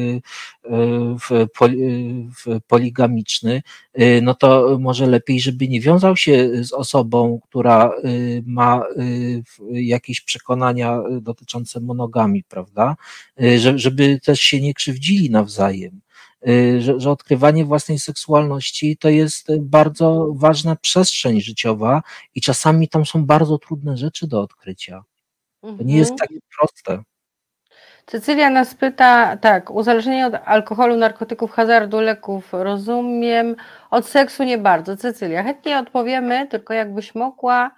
w 1.30 1.48
poligamiczny, 2.68 3.62
no 4.22 4.34
to 4.34 4.78
może 4.80 5.08
lepiej, 5.08 5.40
żeby 5.40 5.68
nie 5.68 5.82
wiązał 5.82 6.18
się 6.18 6.50
z 6.64 6.74
osobą, 6.74 7.40
która 7.50 7.92
ma 8.46 8.84
jakieś 9.72 10.22
przekonania 10.22 11.00
dotyczące 11.22 11.80
monogami, 11.80 12.44
prawda? 12.44 12.96
Żeby 13.76 14.13
też 14.20 14.40
się 14.40 14.62
nie 14.62 14.74
krzywdzili 14.74 15.30
nawzajem. 15.30 16.02
Y, 16.48 16.82
że, 16.82 17.00
że, 17.00 17.12
odkrywanie 17.12 17.66
własnej 17.66 18.00
seksualności 18.00 18.98
to 18.98 19.10
jest 19.10 19.48
bardzo 19.60 20.28
ważna 20.36 20.76
przestrzeń 20.76 21.42
życiowa 21.42 22.02
i 22.36 22.42
czasami 22.42 22.90
tam 22.90 23.06
są 23.06 23.26
bardzo 23.26 23.58
trudne 23.58 23.98
rzeczy 23.98 24.28
do 24.28 24.42
odkrycia. 24.42 25.04
To 25.62 25.84
nie 25.84 25.98
jest 25.98 26.12
mhm. 26.12 26.28
takie 26.28 26.40
proste. 26.58 27.04
Cecylia 28.06 28.50
nas 28.50 28.76
pyta, 28.76 29.38
tak, 29.38 29.72
uzależnienie 29.72 30.28
od 30.28 30.34
alkoholu, 30.46 30.98
narkotyków, 30.98 31.52
hazardu, 31.52 32.02
leków, 32.02 32.50
rozumiem, 32.54 33.56
od 33.92 34.08
seksu 34.08 34.44
nie 34.44 34.58
bardzo. 34.58 34.98
Cecylia, 34.98 35.44
chętnie 35.44 35.80
odpowiemy, 35.80 36.48
tylko 36.48 36.74
jakbyś 36.74 37.16
mogła 37.16 37.72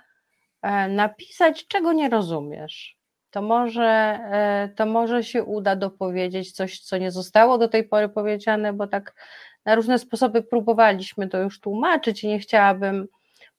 e, 0.62 0.88
napisać, 0.88 1.68
czego 1.68 1.94
nie 1.94 2.10
rozumiesz 2.10 2.95
to 3.36 3.42
może, 3.42 3.84
e, 3.84 4.70
to 4.76 4.86
może 4.86 5.24
się 5.24 5.44
uda 5.44 5.76
dopowiedzieć 5.76 6.52
coś, 6.52 6.80
co 6.80 6.98
nie 6.98 7.12
zostało 7.12 7.58
do 7.58 7.68
tej 7.68 7.84
pory 7.84 8.10
powiedziane, 8.10 8.74
bo 8.74 8.88
tak 8.88 9.16
na 9.66 9.76
różne 9.76 10.00
sposoby 10.00 10.42
próbowaliśmy 10.44 11.28
to 11.28 11.38
już 11.38 11.60
tłumaczyć 11.60 12.24
i 12.24 12.28
nie 12.28 12.40
chciałabym 12.40 13.08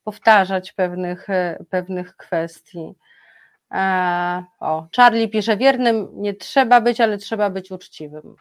powtarzać 0.05 0.73
pewnych, 0.73 1.31
e, 1.31 1.65
pewnych 1.70 2.16
kwestii. 2.16 2.94
E, 3.73 4.44
o, 4.61 4.86
Charlie 4.97 5.28
pisze, 5.28 5.57
wiernym 5.57 6.09
nie 6.12 6.35
trzeba 6.35 6.81
być, 6.81 7.01
ale 7.01 7.19
trzeba 7.19 7.51
być 7.51 7.70
uczciwym. 7.70 8.36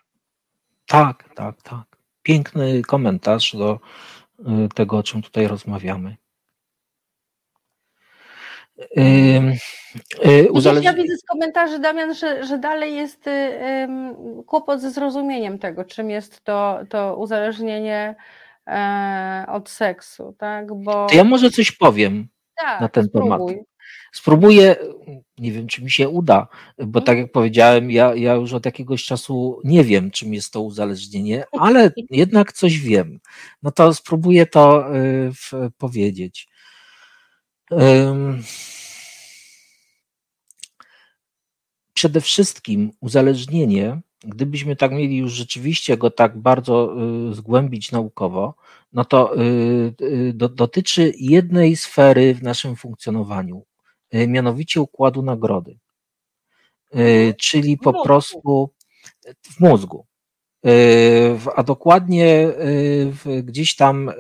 Tak, 0.88 1.34
tak, 1.36 1.62
tak. 1.62 1.98
Piękny 2.24 2.82
komentarz 2.82 3.56
do 3.56 3.80
tego, 4.76 4.98
o 4.98 5.03
czym 5.03 5.22
tutaj 5.22 5.48
rozmawiamy. 5.48 6.16
Yy, 8.95 10.52
uzależni... 10.52 10.85
Ja 10.85 10.93
widzę 10.93 11.18
z 11.18 11.23
komentarzy, 11.23 11.80
Damian, 11.80 12.14
że, 12.14 12.45
że 12.45 12.57
dalej 12.57 12.95
jest 12.95 13.26
yy, 13.26 14.43
kłopot 14.45 14.81
ze 14.81 14.91
zrozumieniem 14.91 15.60
tego, 15.60 15.85
czym 15.85 16.10
jest 16.10 16.43
to, 16.43 16.80
to 16.89 17.15
uzależnienie 17.18 18.15
yy, 18.68 18.73
od 19.47 19.69
seksu, 19.69 20.35
tak? 20.38 20.73
Bo... 20.73 21.06
To 21.06 21.15
ja 21.15 21.23
może 21.23 21.52
coś 21.52 21.72
powiem 21.72 22.27
tak, 22.56 22.81
na 22.81 22.89
ten 22.89 23.06
spróbuj. 23.06 23.30
temat. 23.30 23.65
Spróbuję, 24.14 24.76
nie 25.38 25.52
wiem, 25.52 25.68
czy 25.68 25.84
mi 25.84 25.91
się 25.91 26.10
uda, 26.10 26.47
bo 26.77 27.02
tak 27.02 27.18
jak 27.18 27.31
powiedziałem, 27.31 27.91
ja, 27.91 28.15
ja 28.15 28.34
już 28.34 28.53
od 28.53 28.65
jakiegoś 28.65 29.03
czasu 29.03 29.61
nie 29.64 29.84
wiem, 29.84 30.11
czym 30.11 30.34
jest 30.34 30.53
to 30.53 30.61
uzależnienie, 30.61 31.43
ale 31.52 31.91
jednak 32.10 32.53
coś 32.53 32.80
wiem. 32.80 33.19
No 33.64 33.72
to 33.72 33.93
spróbuję 33.93 34.45
to 34.45 34.95
y, 34.95 35.31
w, 35.34 35.52
powiedzieć. 35.77 36.47
Przede 41.94 42.22
wszystkim 42.22 42.92
uzależnienie, 43.02 44.02
gdybyśmy 44.24 44.76
tak 44.76 44.92
mieli 44.92 45.18
już 45.18 45.34
rzeczywiście 45.34 45.98
go 45.98 46.12
tak 46.12 46.38
bardzo 46.38 46.96
zgłębić 47.32 47.92
naukowo, 47.92 48.56
no 48.94 49.06
to 49.06 49.36
do, 50.34 50.50
dotyczy 50.50 51.14
jednej 51.18 51.76
sfery 51.76 52.36
w 52.36 52.44
naszym 52.44 52.76
funkcjonowaniu, 52.76 53.66
mianowicie 54.14 54.82
układu 54.82 55.22
nagrody. 55.22 55.78
Czyli 57.38 57.78
po 57.78 58.04
prostu 58.04 58.70
w 59.42 59.60
mózgu. 59.60 60.06
A 61.56 61.64
dokładnie 61.64 62.48
gdzieś 63.44 63.76
tam 63.76 64.12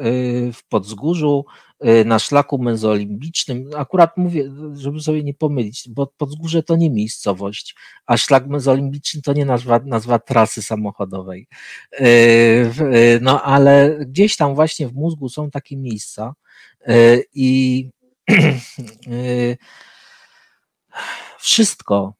w 0.53 0.59
podzgórzu 0.69 1.45
na 2.05 2.19
szlaku 2.19 2.57
mezolimbicznym, 2.57 3.69
akurat 3.77 4.17
mówię, 4.17 4.51
żeby 4.73 5.01
sobie 5.01 5.23
nie 5.23 5.33
pomylić, 5.33 5.89
bo 5.89 6.07
Podzgórze 6.17 6.63
to 6.63 6.75
nie 6.75 6.89
miejscowość, 6.89 7.75
a 8.05 8.17
szlak 8.17 8.47
mezolimbiczny 8.47 9.21
to 9.21 9.33
nie 9.33 9.45
nazwa, 9.45 9.79
nazwa 9.85 10.19
trasy 10.19 10.61
samochodowej. 10.61 11.47
No 13.21 13.43
ale 13.43 13.97
gdzieś 13.99 14.37
tam 14.37 14.55
właśnie 14.55 14.87
w 14.87 14.93
mózgu 14.93 15.29
są 15.29 15.51
takie 15.51 15.77
miejsca 15.77 16.33
i 17.33 17.89
wszystko, 21.39 22.13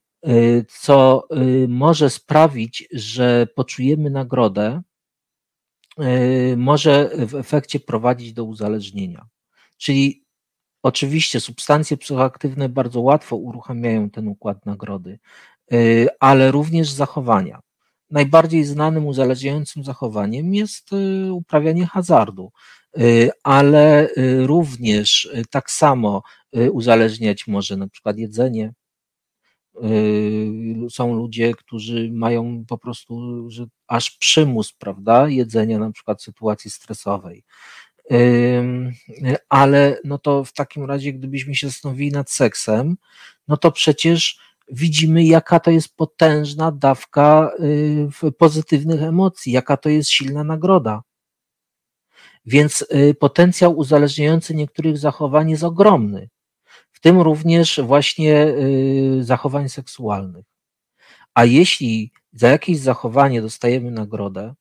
co 0.70 1.28
może 1.68 2.10
sprawić, 2.10 2.88
że 2.92 3.48
poczujemy 3.56 4.10
nagrodę, 4.10 4.82
może 6.58 7.10
w 7.28 7.36
efekcie 7.36 7.80
prowadzić 7.80 8.34
do 8.34 8.44
uzależnienia. 8.44 9.28
Czyli 9.78 10.26
oczywiście 10.84 11.40
substancje 11.40 11.98
psychoaktywne 11.98 12.70
bardzo 12.70 13.02
łatwo 13.02 13.36
uruchamiają 13.36 14.10
ten 14.10 14.28
układ 14.28 14.66
nagrody, 14.66 15.20
y, 15.74 16.08
ale 16.20 16.52
również 16.52 16.92
zachowania. 16.92 17.60
Najbardziej 18.10 18.64
znanym 18.64 19.08
uzależniającym 19.08 19.84
zachowaniem 19.84 20.54
jest 20.54 20.94
y, 20.94 21.34
uprawianie 21.34 21.86
hazardu, 21.86 22.52
y, 22.98 23.30
ale 23.44 24.10
również 24.46 25.30
tak 25.50 25.72
samo 25.72 26.24
uzależniać 26.72 27.48
może 27.48 27.78
na 27.78 27.88
przykład 27.88 28.18
jedzenie. 28.18 28.74
Są 30.90 31.16
ludzie, 31.16 31.54
którzy 31.54 32.10
mają 32.12 32.66
po 32.68 32.78
prostu 32.78 33.46
że 33.50 33.66
aż 33.88 34.12
przymus, 34.12 34.74
prawda, 34.74 35.30
jedzenia 35.30 35.80
na 35.80 35.92
przykład 35.92 36.22
w 36.22 36.24
sytuacji 36.24 36.72
stresowej 36.72 37.44
ale 39.50 40.00
no 40.04 40.18
to 40.18 40.44
w 40.44 40.54
takim 40.54 40.86
razie, 40.86 41.14
gdybyśmy 41.14 41.56
się 41.56 41.68
zastanowili 41.68 42.12
nad 42.12 42.32
seksem, 42.32 42.98
no 43.48 43.58
to 43.58 43.72
przecież 43.72 44.40
widzimy, 44.72 45.24
jaka 45.24 45.60
to 45.60 45.72
jest 45.72 45.96
potężna 45.96 46.72
dawka 46.72 47.52
y, 48.24 48.32
pozytywnych 48.32 49.04
emocji, 49.04 49.52
jaka 49.52 49.78
to 49.78 49.90
jest 49.90 50.10
silna 50.10 50.44
nagroda. 50.44 51.02
Więc 52.46 52.82
y, 52.82 53.16
potencjał 53.20 53.78
uzależniający 53.78 54.56
niektórych 54.56 54.98
zachowań 54.98 55.50
jest 55.50 55.64
ogromny, 55.64 56.30
w 56.92 57.00
tym 57.00 57.22
również 57.22 57.80
właśnie 57.84 58.48
y, 58.48 59.24
zachowań 59.24 59.70
seksualnych. 59.70 60.46
A 61.34 61.46
jeśli 61.46 62.12
za 62.34 62.48
jakieś 62.50 62.80
zachowanie 62.80 63.42
dostajemy 63.42 63.92
nagrodę, 63.92 64.54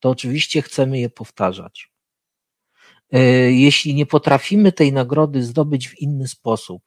to 0.00 0.10
oczywiście 0.10 0.62
chcemy 0.62 0.98
je 0.98 1.10
powtarzać. 1.10 1.90
E, 3.12 3.20
jeśli 3.52 3.94
nie 3.94 4.06
potrafimy 4.06 4.72
tej 4.72 4.92
nagrody 4.92 5.42
zdobyć 5.42 5.88
w 5.88 5.98
inny 5.98 6.28
sposób, 6.28 6.82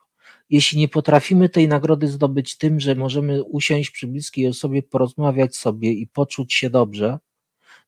jeśli 0.49 0.79
nie 0.79 0.87
potrafimy 0.87 1.49
tej 1.49 1.67
nagrody 1.67 2.07
zdobyć 2.07 2.57
tym, 2.57 2.79
że 2.79 2.95
możemy 2.95 3.43
usiąść 3.43 3.91
przy 3.91 4.07
bliskiej 4.07 4.47
osobie, 4.47 4.83
porozmawiać 4.83 5.55
sobie 5.55 5.91
i 5.91 6.07
poczuć 6.07 6.53
się 6.53 6.69
dobrze, 6.69 7.19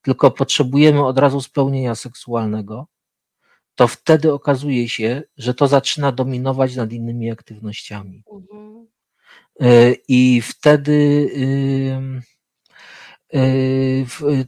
tylko 0.02 0.32
potrzebujemy 0.32 1.06
od 1.06 1.20
razu 1.20 1.42
spełnienia 1.42 1.96
seksualnego, 1.96 2.88
to 3.76 3.88
wtedy 3.88 4.34
okazuje 4.34 4.90
się, 4.90 5.24
że 5.38 5.54
to 5.54 5.68
zaczyna 5.68 6.12
dominować 6.12 6.76
nad 6.76 6.92
innymi 6.92 7.32
aktywnościami. 7.32 8.24
Mhm. 8.32 8.88
E, 9.60 9.94
I 10.08 10.42
wtedy 10.42 11.30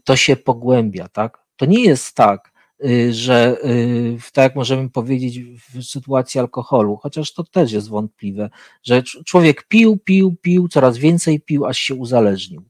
to 0.04 0.16
się 0.16 0.36
pogłębia, 0.36 1.08
tak? 1.08 1.46
To 1.56 1.66
nie 1.66 1.84
jest 1.84 2.16
tak, 2.16 2.52
że 3.12 3.58
y, 3.66 4.18
tak 4.34 4.56
możemy 4.56 4.90
powiedzieć 4.90 5.40
w 5.40 5.84
sytuacji 5.84 6.40
alkoholu, 6.40 6.98
chociaż 6.98 7.34
to 7.34 7.44
też 7.44 7.72
jest 7.72 7.90
wątpliwe, 7.90 8.50
że 8.84 9.04
człowiek 9.04 9.68
pił, 9.68 9.98
pił, 9.98 10.36
pił, 10.42 10.68
coraz 10.68 10.98
więcej 10.98 11.42
pił, 11.42 11.66
aż 11.66 11.78
się 11.78 11.96
uzależnił. 11.96 12.64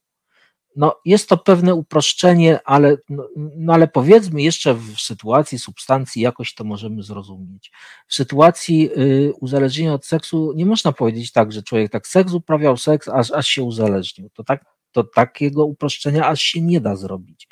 No, 0.75 0.95
jest 1.05 1.29
to 1.29 1.37
pewne 1.37 1.75
uproszczenie, 1.75 2.59
ale, 2.65 2.97
no, 3.09 3.29
no, 3.35 3.73
ale 3.73 3.87
powiedzmy 3.87 4.41
jeszcze 4.41 4.73
w 4.73 4.99
sytuacji 4.99 5.59
substancji 5.59 6.21
jakoś 6.21 6.53
to 6.53 6.63
możemy 6.63 7.03
zrozumieć. 7.03 7.71
W 8.07 8.15
sytuacji 8.15 8.89
y, 8.97 9.33
uzależnienia 9.41 9.93
od 9.93 10.05
seksu 10.05 10.53
nie 10.55 10.65
można 10.65 10.91
powiedzieć 10.91 11.31
tak, 11.31 11.51
że 11.51 11.63
człowiek 11.63 11.91
tak 11.91 12.07
seks 12.07 12.33
uprawiał 12.33 12.77
seks, 12.77 13.07
aż, 13.07 13.31
aż 13.31 13.47
się 13.47 13.63
uzależnił. 13.63 14.29
To 14.29 14.43
tak 14.43 14.74
to 14.95 15.03
takiego 15.03 15.65
uproszczenia 15.65 16.27
aż 16.27 16.41
się 16.41 16.61
nie 16.61 16.81
da 16.81 16.95
zrobić. 16.95 17.47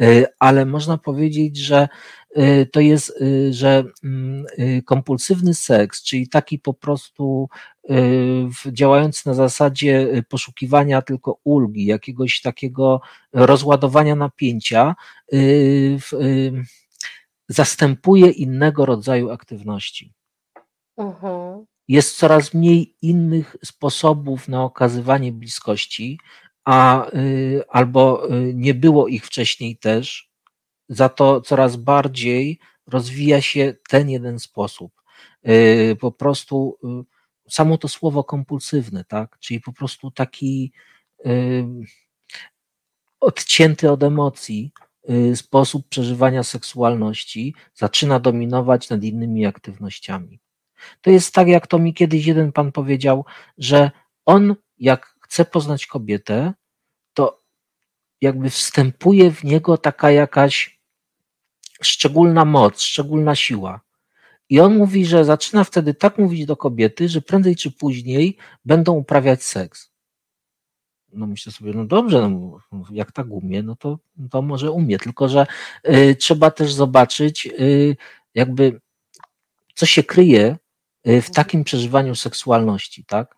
Y, 0.00 0.26
ale 0.38 0.66
można 0.66 0.98
powiedzieć, 0.98 1.56
że 1.56 1.88
y, 2.38 2.68
to 2.72 2.80
jest, 2.80 3.20
y, 3.20 3.52
że 3.52 3.84
mm, 4.04 4.44
kompulsywny 4.84 5.54
seks, 5.54 6.02
czyli 6.02 6.28
taki 6.28 6.58
po 6.58 6.74
prostu 6.74 7.48
działający 8.72 9.28
na 9.28 9.34
zasadzie 9.34 10.22
poszukiwania 10.28 11.02
tylko 11.02 11.38
ulgi, 11.44 11.86
jakiegoś 11.86 12.40
takiego 12.40 13.00
rozładowania 13.32 14.16
napięcia, 14.16 14.94
zastępuje 17.48 18.30
innego 18.30 18.86
rodzaju 18.86 19.30
aktywności. 19.30 20.12
Uh-huh. 20.98 21.64
Jest 21.88 22.16
coraz 22.16 22.54
mniej 22.54 22.96
innych 23.02 23.56
sposobów 23.64 24.48
na 24.48 24.64
okazywanie 24.64 25.32
bliskości, 25.32 26.18
a 26.66 27.10
y, 27.14 27.62
albo 27.68 28.30
y, 28.34 28.54
nie 28.54 28.74
było 28.74 29.08
ich 29.08 29.26
wcześniej 29.26 29.76
też, 29.76 30.30
za 30.88 31.08
to 31.08 31.40
coraz 31.40 31.76
bardziej 31.76 32.58
rozwija 32.86 33.40
się 33.40 33.74
ten 33.88 34.10
jeden 34.10 34.38
sposób. 34.38 34.92
Y, 35.48 35.96
po 36.00 36.12
prostu 36.12 36.78
samo 37.48 37.78
to 37.78 37.88
słowo 37.88 38.24
kompulsywne, 38.24 39.04
tak? 39.04 39.38
Czyli 39.38 39.60
po 39.60 39.72
prostu 39.72 40.10
taki 40.10 40.72
odcięty 43.20 43.90
od 43.90 44.02
emocji 44.02 44.72
sposób 45.34 45.88
przeżywania 45.88 46.42
seksualności 46.42 47.54
zaczyna 47.74 48.20
dominować 48.20 48.90
nad 48.90 49.02
innymi 49.02 49.46
aktywnościami. 49.46 50.40
To 51.00 51.10
jest 51.10 51.34
tak, 51.34 51.48
jak 51.48 51.66
to 51.66 51.78
mi 51.78 51.94
kiedyś 51.94 52.26
jeden 52.26 52.52
pan 52.52 52.72
powiedział, 52.72 53.24
że 53.58 53.90
on, 54.24 54.56
jak 54.78 55.15
chce 55.28 55.44
poznać 55.44 55.86
kobietę, 55.86 56.52
to 57.14 57.42
jakby 58.20 58.50
wstępuje 58.50 59.30
w 59.30 59.44
niego 59.44 59.78
taka 59.78 60.10
jakaś 60.10 60.80
szczególna 61.82 62.44
moc, 62.44 62.80
szczególna 62.80 63.34
siła. 63.34 63.80
I 64.48 64.60
on 64.60 64.76
mówi, 64.76 65.06
że 65.06 65.24
zaczyna 65.24 65.64
wtedy 65.64 65.94
tak 65.94 66.18
mówić 66.18 66.46
do 66.46 66.56
kobiety, 66.56 67.08
że 67.08 67.22
prędzej 67.22 67.56
czy 67.56 67.70
później 67.70 68.36
będą 68.64 68.92
uprawiać 68.92 69.42
seks. 69.42 69.90
No 71.12 71.26
myślę 71.26 71.52
sobie, 71.52 71.72
no 71.72 71.84
dobrze, 71.84 72.28
no, 72.30 72.60
jak 72.90 73.12
tak 73.12 73.26
umie, 73.30 73.62
no 73.62 73.76
to, 73.76 73.98
to 74.30 74.42
może 74.42 74.70
umie, 74.70 74.98
tylko 74.98 75.28
że 75.28 75.46
y, 75.88 76.16
trzeba 76.16 76.50
też 76.50 76.72
zobaczyć, 76.72 77.46
y, 77.46 77.96
jakby 78.34 78.80
co 79.74 79.86
się 79.86 80.02
kryje 80.02 80.56
y, 81.08 81.22
w 81.22 81.30
takim 81.30 81.64
przeżywaniu 81.64 82.14
seksualności, 82.14 83.04
tak? 83.04 83.36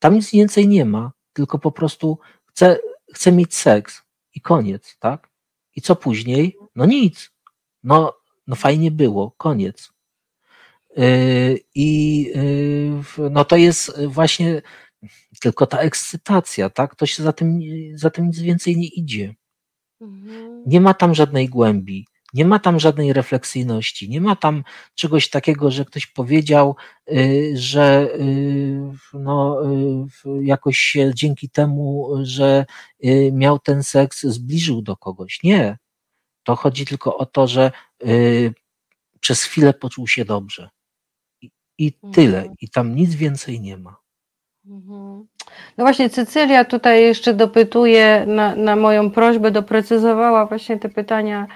Tam 0.00 0.14
nic 0.14 0.30
więcej 0.30 0.68
nie 0.68 0.84
ma, 0.84 1.12
tylko 1.32 1.58
po 1.58 1.72
prostu 1.72 2.18
chcę, 2.46 2.78
chcę 3.14 3.32
mieć 3.32 3.54
seks 3.54 4.02
i 4.34 4.40
koniec, 4.40 4.96
tak? 4.98 5.30
I 5.76 5.80
co 5.80 5.96
później? 5.96 6.56
No 6.76 6.86
nic. 6.86 7.30
No, 7.82 8.14
no 8.46 8.56
fajnie 8.56 8.90
było, 8.90 9.30
koniec. 9.30 9.92
Yy, 10.96 11.60
I 11.74 12.22
yy, 13.18 13.30
no 13.30 13.44
to 13.44 13.56
jest 13.56 14.04
właśnie 14.06 14.62
tylko 15.40 15.66
ta 15.66 15.78
ekscytacja, 15.78 16.70
tak? 16.70 16.94
To 16.94 17.06
się 17.06 17.22
za 17.22 17.32
tym, 17.32 17.60
za 17.94 18.10
tym 18.10 18.26
nic 18.26 18.38
więcej 18.38 18.76
nie 18.76 18.88
idzie. 18.88 19.34
Mhm. 20.00 20.62
Nie 20.66 20.80
ma 20.80 20.94
tam 20.94 21.14
żadnej 21.14 21.48
głębi. 21.48 22.06
Nie 22.34 22.44
ma 22.44 22.58
tam 22.58 22.80
żadnej 22.80 23.12
refleksyjności, 23.12 24.08
nie 24.08 24.20
ma 24.20 24.36
tam 24.36 24.64
czegoś 24.94 25.30
takiego, 25.30 25.70
że 25.70 25.84
ktoś 25.84 26.06
powiedział, 26.06 26.76
y, 27.12 27.52
że 27.54 28.08
y, 28.20 28.80
no, 29.14 29.62
y, 30.26 30.44
jakoś 30.44 30.78
się 30.78 31.14
dzięki 31.14 31.50
temu, 31.50 32.10
że 32.22 32.66
miał 33.32 33.58
ten 33.58 33.82
seks, 33.82 34.22
zbliżył 34.22 34.82
do 34.82 34.96
kogoś. 34.96 35.42
Nie. 35.42 35.78
To 36.42 36.56
chodzi 36.56 36.86
tylko 36.86 37.16
o 37.16 37.26
to, 37.26 37.46
że 37.46 37.72
przez 39.20 39.42
chwilę 39.42 39.74
poczuł 39.74 40.08
się 40.08 40.24
dobrze. 40.24 40.70
I, 41.42 41.50
i 41.78 41.92
tyle. 42.12 42.38
Mhm. 42.38 42.56
I 42.60 42.68
tam 42.68 42.94
nic 42.94 43.14
więcej 43.14 43.60
nie 43.60 43.76
ma. 43.76 43.96
Mhm. 44.66 45.26
No 45.76 45.84
właśnie, 45.84 46.10
Cecylia 46.10 46.64
tutaj 46.64 47.02
jeszcze 47.02 47.34
dopytuje 47.34 48.24
na, 48.26 48.56
na 48.56 48.76
moją 48.76 49.10
prośbę, 49.10 49.50
doprecyzowała 49.50 50.46
właśnie 50.46 50.78
te 50.78 50.88
pytania. 50.88 51.46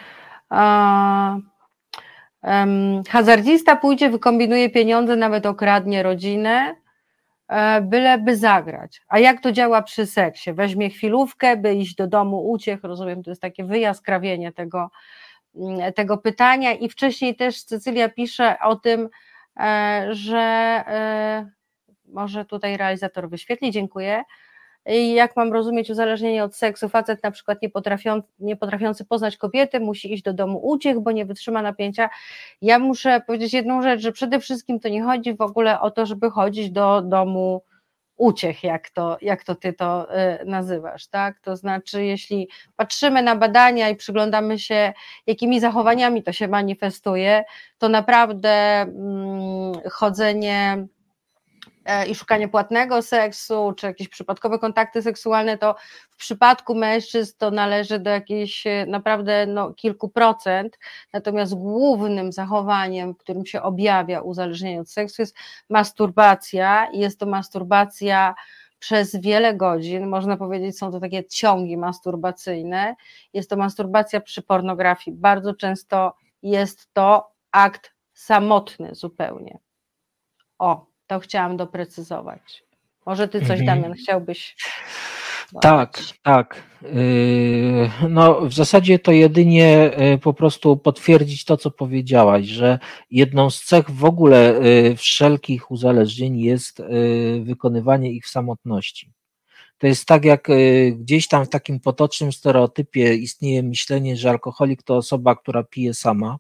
Hazardzista 3.09 3.77
pójdzie, 3.77 4.11
wykombinuje 4.11 4.71
pieniądze, 4.71 5.17
nawet 5.17 5.47
okradnie 5.47 6.03
rodzinę, 6.03 6.77
e, 7.49 7.81
byleby 7.81 8.37
zagrać. 8.37 9.03
A 9.09 9.19
jak 9.19 9.41
to 9.41 9.53
działa 9.53 9.83
przy 9.83 10.07
seksie? 10.07 10.53
Weźmie 10.53 10.91
chwilówkę, 10.91 11.57
by 11.57 11.75
iść 11.75 11.95
do 11.95 12.07
domu 12.07 12.51
uciech, 12.51 12.83
rozumiem, 12.83 13.23
to 13.23 13.31
jest 13.31 13.43
takie 13.43 13.65
wyjaskrawienie 13.65 14.53
tego, 14.53 14.91
mm, 15.57 15.93
tego 15.93 16.19
pytania. 16.19 16.73
I 16.73 16.89
wcześniej 16.89 17.37
też 17.37 17.65
Cecylia 17.65 18.09
pisze 18.09 18.57
o 18.63 18.77
tym, 18.77 19.09
e, 19.61 20.07
że 20.11 20.39
e, 20.87 21.51
może 22.07 22.45
tutaj 22.45 22.77
realizator 22.77 23.29
wyświetli, 23.29 23.71
dziękuję. 23.71 24.23
Jak 25.15 25.37
mam 25.37 25.53
rozumieć 25.53 25.91
uzależnienie 25.91 26.45
od 26.45 26.57
seksu? 26.57 26.89
Facet 26.89 27.23
na 27.23 27.31
przykład 27.31 27.63
nie, 27.63 27.71
nie 28.39 28.57
potrafiący 28.57 29.05
poznać 29.05 29.37
kobiety 29.37 29.81
musi 29.81 30.13
iść 30.13 30.23
do 30.23 30.33
domu 30.33 30.67
uciech, 30.67 31.01
bo 31.01 31.13
nie 31.13 31.27
wytrzyma 31.27 31.63
napięcia. 31.63 32.11
Ja 32.63 32.79
muszę 32.79 33.21
powiedzieć 33.27 33.53
jedną 33.53 33.83
rzecz, 33.83 34.01
że 34.01 34.13
przede 34.13 34.41
wszystkim 34.41 34.81
to 34.81 34.89
nie 34.89 35.03
chodzi 35.03 35.35
w 35.35 35.41
ogóle 35.41 35.81
o 35.81 35.91
to, 35.91 36.07
żeby 36.07 36.31
chodzić 36.31 36.71
do 36.71 37.03
domu 37.03 37.63
uciech, 38.17 38.65
jak 38.65 38.91
to, 38.91 39.19
jak 39.21 39.45
to 39.45 39.55
ty 39.55 39.73
to 39.73 40.17
y, 40.43 40.45
nazywasz, 40.45 41.07
tak? 41.07 41.41
To 41.41 41.57
znaczy, 41.57 42.05
jeśli 42.05 42.49
patrzymy 42.77 43.23
na 43.23 43.37
badania 43.37 43.89
i 43.89 43.97
przyglądamy 43.97 44.59
się, 44.59 44.93
jakimi 45.27 45.61
zachowaniami 45.61 46.23
to 46.23 46.33
się 46.33 46.49
manifestuje, 46.49 47.45
to 47.79 47.89
naprawdę 47.89 48.81
mm, 48.81 49.73
chodzenie 49.91 50.87
i 52.09 52.15
szukanie 52.15 52.49
płatnego 52.49 53.03
seksu, 53.03 53.73
czy 53.77 53.87
jakieś 53.87 54.09
przypadkowe 54.09 54.59
kontakty 54.59 55.03
seksualne, 55.03 55.59
to 55.59 55.75
w 56.11 56.17
przypadku 56.17 56.75
mężczyzn 56.75 57.33
to 57.39 57.51
należy 57.51 57.99
do 57.99 58.11
jakichś 58.11 58.67
e, 58.67 58.87
naprawdę 58.87 59.47
no, 59.47 59.75
kilku 59.75 60.09
procent, 60.09 60.79
natomiast 61.13 61.55
głównym 61.55 62.33
zachowaniem, 62.33 63.15
którym 63.15 63.47
się 63.47 63.63
objawia 63.63 64.21
uzależnienie 64.21 64.81
od 64.81 64.91
seksu 64.91 65.23
jest 65.23 65.37
masturbacja 65.71 66.91
i 66.93 66.99
jest 66.99 67.21
to 67.21 67.27
masturbacja 67.27 68.35
przez 68.79 69.17
wiele 69.17 69.55
godzin, 69.55 70.07
można 70.07 70.37
powiedzieć, 70.37 70.79
są 70.79 70.93
to 70.93 71.01
takie 71.01 71.25
ciągi 71.25 71.77
masturbacyjne. 71.77 72.95
Jest 73.33 73.51
to 73.51 73.57
masturbacja 73.57 74.21
przy 74.21 74.43
pornografii. 74.43 75.17
Bardzo 75.17 75.55
często 75.55 76.15
jest 76.43 76.93
to 76.93 77.33
akt 77.53 77.95
samotny 78.13 78.95
zupełnie. 78.95 79.59
O, 80.59 80.87
to 81.07 81.21
chciałam 81.21 81.57
doprecyzować. 81.57 82.65
Może 83.07 83.29
ty 83.29 83.41
coś, 83.41 83.61
mhm. 83.61 83.67
Damian, 83.67 83.93
chciałbyś. 83.93 84.57
Tak, 85.61 86.01
tak. 86.23 86.63
Yy, 86.83 87.91
no, 88.09 88.41
w 88.41 88.53
zasadzie 88.53 88.99
to 88.99 89.13
jedynie 89.13 89.91
yy, 89.99 90.19
po 90.19 90.35
prostu 90.35 90.77
potwierdzić 90.77 91.45
to, 91.45 91.57
co 91.57 91.71
powiedziałaś, 91.71 92.47
że 92.47 92.79
jedną 93.11 93.51
z 93.51 93.65
cech 93.65 93.91
w 93.91 94.05
ogóle 94.05 94.55
yy, 94.63 94.97
wszelkich 94.97 95.71
uzależnień 95.71 96.41
jest 96.41 96.83
wykonywanie 97.43 98.13
ich 98.13 98.25
w 98.25 98.31
samotności. 98.31 99.13
To 99.79 99.87
jest 99.87 100.07
tak, 100.07 100.25
jak 100.25 100.49
gdzieś 100.93 101.29
tam 101.29 101.47
w 101.47 101.49
takim 101.49 101.81
potocznym 101.81 102.33
stereotypie 102.33 103.15
istnieje 103.15 103.63
myślenie, 103.63 104.17
że 104.17 104.31
alkoholik 104.31 104.83
to 104.83 104.97
osoba, 104.97 105.37
która 105.37 105.63
pije 105.63 105.95
sama 105.95 106.37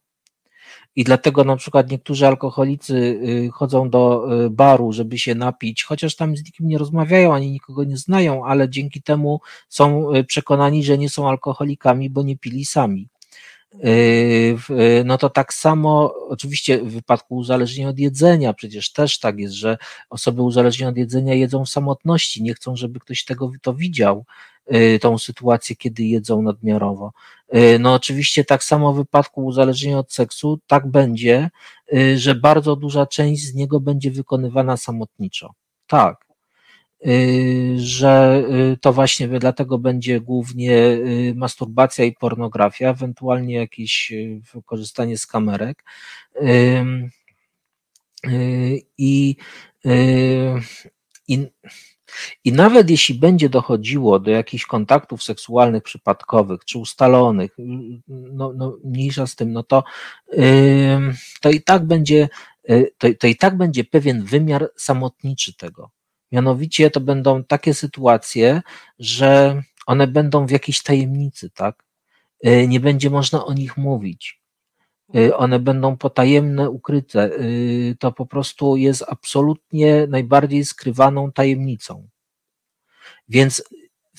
i 0.97 1.05
dlatego 1.05 1.45
na 1.45 1.57
przykład 1.57 1.91
niektórzy 1.91 2.27
alkoholicy 2.27 2.95
y, 2.95 3.51
chodzą 3.53 3.91
do 3.91 4.27
y, 4.47 4.51
baru, 4.51 4.93
żeby 4.93 5.19
się 5.19 5.35
napić, 5.35 5.85
chociaż 5.85 6.17
tam 6.17 6.37
z 6.37 6.45
nikim 6.45 6.69
nie 6.69 6.79
rozmawiają, 6.79 7.35
ani 7.35 7.51
nikogo 7.51 7.85
nie 7.85 7.97
znają, 7.97 8.45
ale 8.45 8.69
dzięki 8.69 9.03
temu 9.03 9.41
są 9.69 10.15
y, 10.15 10.25
przekonani, 10.25 10.85
że 10.85 10.99
nie 10.99 11.09
są 11.09 11.29
alkoholikami, 11.29 12.11
bo 12.11 12.23
nie 12.23 12.37
pili 12.37 12.65
sami. 12.65 13.09
No 15.05 15.19
to 15.19 15.31
tak 15.31 15.55
samo, 15.55 16.15
oczywiście 16.29 16.79
w 16.79 16.93
wypadku 16.93 17.37
uzależnienia 17.37 17.91
od 17.91 17.99
jedzenia, 17.99 18.53
przecież 18.53 18.93
też 18.93 19.19
tak 19.19 19.39
jest, 19.39 19.55
że 19.55 19.79
osoby 20.11 20.43
uzależnione 20.43 20.91
od 20.91 20.97
jedzenia 20.97 21.35
jedzą 21.35 21.65
w 21.65 21.69
samotności, 21.69 22.43
nie 22.43 22.55
chcą, 22.55 22.77
żeby 22.77 23.01
ktoś 23.01 23.25
tego 23.25 23.51
to 23.63 23.75
widział, 23.75 24.25
tą 25.01 25.19
sytuację, 25.19 25.77
kiedy 25.77 26.05
jedzą 26.05 26.43
nadmiarowo. 26.43 27.13
Y, 27.55 27.79
no 27.79 27.95
oczywiście 27.95 28.45
tak 28.45 28.65
samo 28.65 28.93
w 28.93 28.97
wypadku 28.97 29.45
uzależnienia 29.45 29.99
od 29.99 30.13
seksu, 30.13 30.61
tak 30.67 30.87
będzie, 30.87 31.51
y, 31.95 32.19
że 32.19 32.35
bardzo 32.35 32.77
duża 32.77 33.07
część 33.07 33.43
z 33.43 33.55
niego 33.55 33.81
będzie 33.81 34.11
wykonywana 34.11 34.77
samotniczo. 34.77 35.55
Tak. 35.87 36.25
Że 37.77 38.45
to 38.81 38.93
właśnie 38.93 39.29
dlatego 39.29 39.79
będzie 39.79 40.21
głównie 40.21 40.99
masturbacja 41.35 42.05
i 42.05 42.13
pornografia, 42.13 42.91
ewentualnie 42.91 43.55
jakieś 43.55 44.13
wykorzystanie 44.55 45.19
z 45.19 45.27
kamerek. 45.27 45.85
I, 48.29 48.87
i 48.99 49.37
i 51.29 51.47
nawet 52.45 52.91
jeśli 52.91 53.15
będzie 53.15 53.49
dochodziło 53.49 54.19
do 54.19 54.31
jakichś 54.31 54.67
kontaktów 54.67 55.23
seksualnych 55.23 55.83
przypadkowych 55.83 56.65
czy 56.65 56.79
ustalonych, 56.79 57.57
no, 58.09 58.53
no 58.57 58.77
mniejsza 58.85 59.27
z 59.27 59.37
tym, 59.37 59.53
no 59.53 59.63
to, 59.63 59.85
yy, 60.33 61.15
to 61.41 61.51
i 61.51 61.63
tak 61.63 61.87
będzie, 61.87 62.29
yy, 62.69 62.91
to, 62.99 63.09
to 63.21 63.27
i 63.27 63.37
tak 63.37 63.57
będzie 63.57 63.85
pewien 63.85 64.25
wymiar 64.25 64.71
samotniczy 64.77 65.57
tego. 65.57 65.91
Mianowicie 66.33 66.91
to 66.91 67.01
będą 67.01 67.45
takie 67.45 67.75
sytuacje, 67.75 68.63
że 68.99 69.63
one 69.87 70.07
będą 70.07 70.47
w 70.47 70.51
jakiejś 70.51 70.83
tajemnicy, 70.83 71.51
tak? 71.51 71.85
Yy, 72.43 72.69
nie 72.69 72.81
będzie 72.81 73.11
można 73.11 73.45
o 73.45 73.53
nich 73.53 73.77
mówić. 73.77 74.44
Y, 75.17 75.37
one 75.37 75.59
będą 75.59 75.97
potajemne, 75.97 76.71
ukryte. 76.71 77.31
Y, 77.41 77.97
to 77.99 78.13
po 78.13 78.27
prostu 78.27 78.77
jest 78.77 79.05
absolutnie 79.09 80.07
najbardziej 80.07 80.65
skrywaną 80.65 81.33
tajemnicą. 81.33 82.09
Więc 83.29 83.65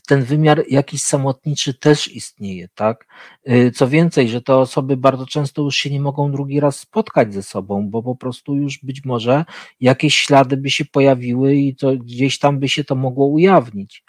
ten 0.08 0.24
wymiar 0.24 0.64
jakiś 0.70 1.02
samotniczy 1.02 1.74
też 1.74 2.08
istnieje, 2.08 2.70
tak? 2.76 3.08
Y, 3.50 3.72
co 3.72 3.88
więcej, 3.88 4.30
że 4.30 4.42
te 4.42 4.56
osoby 4.56 4.98
bardzo 4.98 5.26
często 5.26 5.62
już 5.62 5.76
się 5.76 5.90
nie 5.90 6.02
mogą 6.02 6.32
drugi 6.32 6.60
raz 6.60 6.80
spotkać 6.80 7.34
ze 7.34 7.44
sobą, 7.44 7.90
bo 7.90 8.04
po 8.04 8.16
prostu 8.16 8.56
już 8.56 8.80
być 8.84 9.06
może 9.06 9.46
jakieś 9.80 10.16
ślady 10.16 10.58
by 10.58 10.70
się 10.70 10.86
pojawiły 10.86 11.56
i 11.56 11.76
to 11.76 11.98
gdzieś 11.98 12.40
tam 12.40 12.60
by 12.60 12.70
się 12.70 12.84
to 12.84 12.96
mogło 12.96 13.28
ujawnić. 13.28 14.04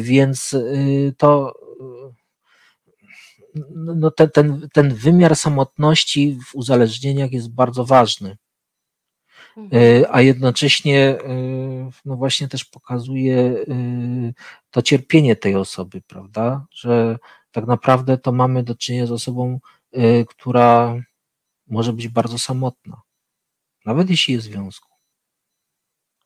Więc 0.00 0.56
to 1.18 1.54
no 3.74 4.10
ten, 4.10 4.30
ten, 4.30 4.68
ten 4.72 4.94
wymiar 4.94 5.36
samotności 5.36 6.38
w 6.46 6.54
uzależnieniach 6.54 7.32
jest 7.32 7.50
bardzo 7.50 7.84
ważny. 7.84 8.36
Mhm. 9.56 9.82
E, 9.82 10.14
a 10.14 10.20
jednocześnie 10.20 10.98
e, 11.00 11.20
no 12.04 12.16
właśnie 12.16 12.48
też 12.48 12.64
pokazuje 12.64 13.36
e, 13.38 13.64
to 14.70 14.82
cierpienie 14.82 15.36
tej 15.36 15.56
osoby, 15.56 16.02
prawda? 16.06 16.66
Że 16.70 17.18
tak 17.52 17.66
naprawdę 17.66 18.18
to 18.18 18.32
mamy 18.32 18.62
do 18.62 18.74
czynienia 18.74 19.06
z 19.06 19.12
osobą, 19.12 19.60
która 20.28 20.94
może 21.66 21.92
być 21.92 22.08
bardzo 22.08 22.38
samotna, 22.38 23.00
nawet 23.84 24.10
jeśli 24.10 24.34
jest 24.34 24.48
w 24.48 24.50
związku. 24.50 24.88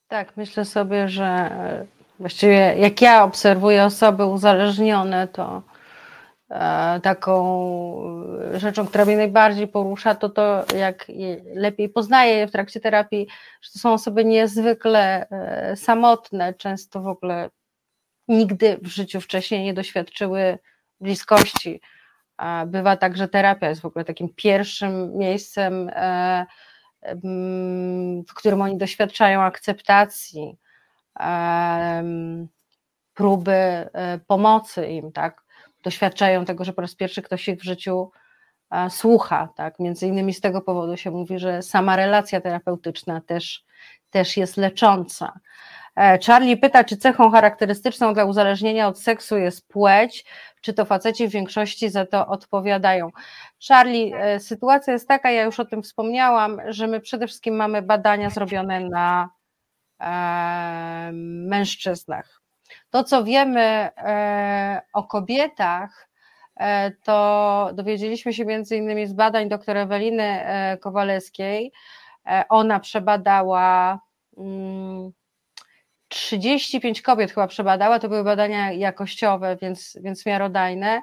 Tak, 0.09 0.37
myślę 0.37 0.65
sobie, 0.65 1.09
że 1.09 1.51
właściwie 2.19 2.75
jak 2.79 3.03
ja 3.03 3.25
obserwuję 3.25 3.85
osoby 3.85 4.25
uzależnione, 4.27 5.29
to 5.29 5.63
taką 7.03 7.45
rzeczą, 8.55 8.87
która 8.87 9.05
mnie 9.05 9.17
najbardziej 9.17 9.69
porusza, 9.69 10.15
to 10.15 10.29
to, 10.29 10.65
jak 10.77 11.07
lepiej 11.55 11.89
poznaję 11.89 12.35
je 12.35 12.47
w 12.47 12.53
trakcie 12.53 12.81
terapii, 12.81 13.27
że 13.63 13.71
to 13.73 13.79
są 13.79 13.93
osoby 13.93 14.25
niezwykle 14.25 15.29
e, 15.31 15.77
samotne, 15.77 16.55
często 16.55 17.01
w 17.01 17.07
ogóle 17.07 17.51
nigdy 18.29 18.79
w 18.83 18.87
życiu 18.87 19.21
wcześniej 19.21 19.65
nie 19.65 19.75
doświadczyły 19.75 20.59
bliskości. 21.01 21.81
Bywa 22.67 22.97
tak, 22.97 23.17
że 23.17 23.29
terapia 23.29 23.69
jest 23.69 23.81
w 23.81 23.87
ogóle 23.87 24.05
takim 24.05 24.29
pierwszym 24.37 25.19
miejscem, 25.19 25.91
e, 25.95 26.47
w 28.29 28.35
którym 28.35 28.63
oni 28.63 28.77
doświadczają 28.77 29.43
akceptacji, 29.43 30.59
próby 33.15 33.89
pomocy 34.27 34.87
im, 34.87 35.13
tak? 35.13 35.50
Doświadczają 35.83 36.45
tego, 36.45 36.65
że 36.65 36.73
po 36.73 36.83
raz 36.83 36.95
pierwszy 36.95 37.23
ktoś 37.23 37.49
ich 37.49 37.61
w 37.61 37.65
życiu 37.65 38.11
słucha, 38.89 39.49
tak? 39.57 39.79
Między 39.79 40.07
innymi 40.07 40.35
z 40.35 40.41
tego 40.41 40.61
powodu 40.61 40.97
się 40.97 41.11
mówi, 41.11 41.39
że 41.39 41.63
sama 41.63 41.97
relacja 41.97 42.41
terapeutyczna 42.41 43.21
też, 43.21 43.65
też 44.11 44.37
jest 44.37 44.57
lecząca. 44.57 45.41
E, 45.97 46.19
Charlie 46.27 46.57
pyta, 46.57 46.85
czy 46.85 46.97
cechą 46.97 47.31
charakterystyczną 47.31 48.15
dla 48.15 48.25
uzależnienia 48.25 48.89
od 48.89 49.01
seksu 49.01 49.39
jest 49.39 49.69
płeć, 49.69 50.25
czy 50.61 50.75
to 50.75 50.85
faceci 50.85 51.29
w 51.29 51.31
większości 51.31 51.91
za 51.91 52.07
to 52.07 52.27
odpowiadają. 52.27 53.11
Charlie, 53.69 54.15
e, 54.15 54.41
sytuacja 54.41 54.93
jest 54.93 55.09
taka, 55.09 55.31
ja 55.31 55.43
już 55.43 55.61
o 55.61 55.65
tym 55.65 55.83
wspomniałam, 55.83 56.61
że 56.69 56.87
my 56.87 57.01
przede 57.01 57.27
wszystkim 57.27 57.57
mamy 57.57 57.83
badania 57.83 58.31
zrobione 58.31 58.81
na 58.81 59.31
mężczyznach. 61.49 62.40
To, 62.91 63.05
co 63.05 63.25
wiemy 63.25 63.89
o 64.93 65.05
kobietach, 65.05 66.09
to 67.03 67.71
dowiedzieliśmy 67.75 68.33
się 68.33 68.45
między 68.45 68.77
innymi 68.77 69.07
z 69.07 69.13
badań 69.13 69.49
dr 69.49 69.77
Eweliny 69.77 70.45
Kowalewskiej. 70.81 71.73
Ona 72.49 72.81
przebadała 72.81 73.99
35 76.09 76.99
mm, 76.99 77.05
kobiet 77.05 77.33
chyba 77.33 77.47
przebadała, 77.47 77.99
to 77.99 78.09
były 78.09 78.25
badania 78.25 78.73
jakościowe, 78.73 79.57
więc, 79.63 79.99
więc 80.03 80.27
miarodajne 80.27 81.03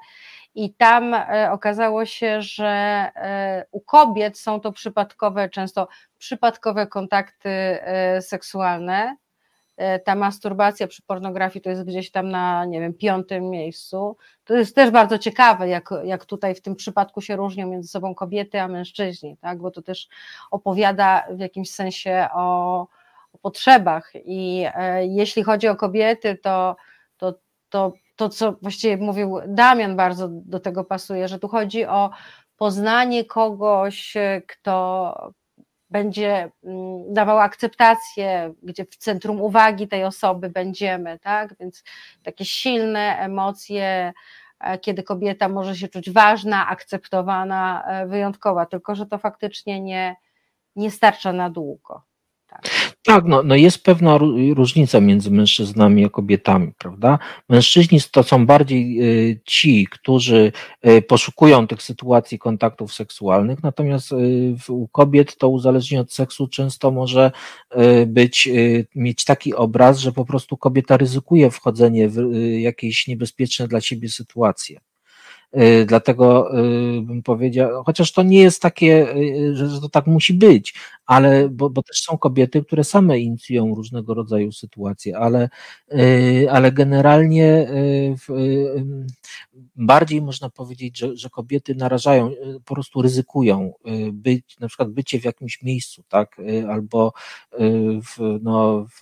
i 0.57 0.73
tam 0.73 1.13
e, 1.13 1.51
okazało 1.51 2.05
się, 2.05 2.41
że 2.41 2.67
e, 3.15 3.65
u 3.71 3.81
kobiet 3.81 4.39
są 4.39 4.59
to 4.59 4.71
przypadkowe, 4.71 5.49
często 5.49 5.87
przypadkowe 6.17 6.87
kontakty 6.87 7.49
e, 7.49 8.21
seksualne. 8.21 9.17
Ta 10.03 10.15
masturbacja 10.15 10.87
przy 10.87 11.01
pornografii 11.01 11.63
to 11.63 11.69
jest 11.69 11.83
gdzieś 11.83 12.11
tam 12.11 12.29
na, 12.29 12.65
nie 12.65 12.79
wiem, 12.79 12.93
piątym 12.93 13.49
miejscu. 13.49 14.17
To 14.45 14.53
jest 14.53 14.75
też 14.75 14.91
bardzo 14.91 15.17
ciekawe, 15.17 15.67
jak, 15.67 15.89
jak 16.03 16.25
tutaj 16.25 16.55
w 16.55 16.61
tym 16.61 16.75
przypadku 16.75 17.21
się 17.21 17.35
różnią 17.35 17.67
między 17.67 17.89
sobą 17.89 18.15
kobiety 18.15 18.61
a 18.61 18.67
mężczyźni, 18.67 19.37
tak? 19.37 19.59
bo 19.59 19.71
to 19.71 19.81
też 19.81 20.07
opowiada 20.51 21.27
w 21.31 21.39
jakimś 21.39 21.71
sensie 21.71 22.27
o, 22.33 22.81
o 23.33 23.37
potrzebach. 23.37 24.11
I 24.25 24.65
e, 24.75 25.07
jeśli 25.07 25.43
chodzi 25.43 25.67
o 25.67 25.75
kobiety, 25.75 26.37
to, 26.43 26.75
to, 27.17 27.33
to 27.69 27.93
to, 28.17 28.29
co 28.29 28.51
właściwie 28.61 28.97
mówił 28.97 29.39
Damian, 29.47 29.95
bardzo 29.95 30.27
do 30.31 30.59
tego 30.59 30.83
pasuje, 30.83 31.27
że 31.27 31.39
tu 31.39 31.47
chodzi 31.47 31.85
o 31.85 32.09
poznanie 32.57 33.25
kogoś, 33.25 34.13
kto 34.47 35.33
będzie 35.89 36.51
mm, 36.63 37.13
dawał 37.13 37.39
akceptację, 37.39 38.53
gdzie 38.63 38.85
w 38.85 38.97
centrum 38.97 39.41
uwagi 39.41 39.87
tej 39.87 40.03
osoby 40.03 40.49
będziemy, 40.49 41.19
tak? 41.19 41.55
Więc 41.59 41.83
takie 42.23 42.45
silne 42.45 43.17
emocje, 43.19 44.13
e, 44.59 44.77
kiedy 44.79 45.03
kobieta 45.03 45.49
może 45.49 45.75
się 45.75 45.87
czuć 45.87 46.11
ważna, 46.11 46.67
akceptowana, 46.67 47.83
e, 47.87 48.07
wyjątkowa, 48.07 48.65
tylko 48.65 48.95
że 48.95 49.05
to 49.05 49.17
faktycznie 49.17 49.81
nie, 49.81 50.15
nie 50.75 50.91
starcza 50.91 51.33
na 51.33 51.49
długo. 51.49 52.01
Tak, 53.03 53.25
no, 53.25 53.43
no 53.43 53.55
jest 53.55 53.83
pewna 53.83 54.17
różnica 54.55 54.99
między 54.99 55.31
mężczyznami 55.31 56.05
a 56.05 56.09
kobietami, 56.09 56.71
prawda? 56.77 57.19
Mężczyźni 57.49 57.99
to 58.11 58.23
są 58.23 58.45
bardziej 58.45 59.01
y, 59.31 59.41
ci, 59.45 59.87
którzy 59.91 60.51
y, 60.87 61.01
poszukują 61.01 61.67
tych 61.67 61.81
sytuacji 61.81 62.39
kontaktów 62.39 62.93
seksualnych, 62.93 63.63
natomiast 63.63 64.11
y, 64.11 64.55
u 64.69 64.87
kobiet 64.87 65.37
to 65.37 65.49
uzależnienie 65.49 66.01
od 66.01 66.13
seksu 66.13 66.47
często 66.47 66.91
może 66.91 67.31
być, 68.07 68.49
mieć 68.95 69.25
taki 69.25 69.55
obraz, 69.55 69.99
że 69.99 70.11
po 70.11 70.25
prostu 70.25 70.57
kobieta 70.57 70.97
ryzykuje 70.97 71.51
wchodzenie 71.51 72.09
w 72.09 72.17
jakieś 72.59 73.07
niebezpieczne 73.07 73.67
dla 73.67 73.81
siebie 73.81 74.09
sytuacje. 74.09 74.79
Y, 75.55 75.85
dlatego 75.85 76.59
y, 76.59 77.01
bym 77.01 77.23
powiedział, 77.23 77.83
chociaż 77.83 78.11
to 78.11 78.23
nie 78.23 78.39
jest 78.41 78.61
takie, 78.61 79.15
y, 79.15 79.55
że 79.55 79.81
to 79.81 79.89
tak 79.89 80.07
musi 80.07 80.33
być, 80.33 80.73
ale 81.05 81.49
bo, 81.49 81.69
bo 81.69 81.83
też 81.83 82.01
są 82.01 82.17
kobiety, 82.17 82.63
które 82.63 82.83
same 82.83 83.19
inicjują 83.19 83.75
różnego 83.75 84.13
rodzaju 84.13 84.51
sytuacje, 84.51 85.17
ale, 85.17 85.49
ale 86.49 86.71
generalnie 86.71 87.67
bardziej 89.75 90.21
można 90.21 90.49
powiedzieć, 90.49 90.97
że, 90.97 91.17
że 91.17 91.29
kobiety 91.29 91.75
narażają, 91.75 92.31
po 92.65 92.73
prostu 92.73 93.01
ryzykują 93.01 93.73
być, 94.11 94.57
na 94.59 94.67
przykład 94.67 94.89
bycie 94.89 95.19
w 95.19 95.25
jakimś 95.25 95.61
miejscu, 95.61 96.03
tak, 96.07 96.37
albo 96.69 97.13
w, 98.01 98.39
no, 98.41 98.85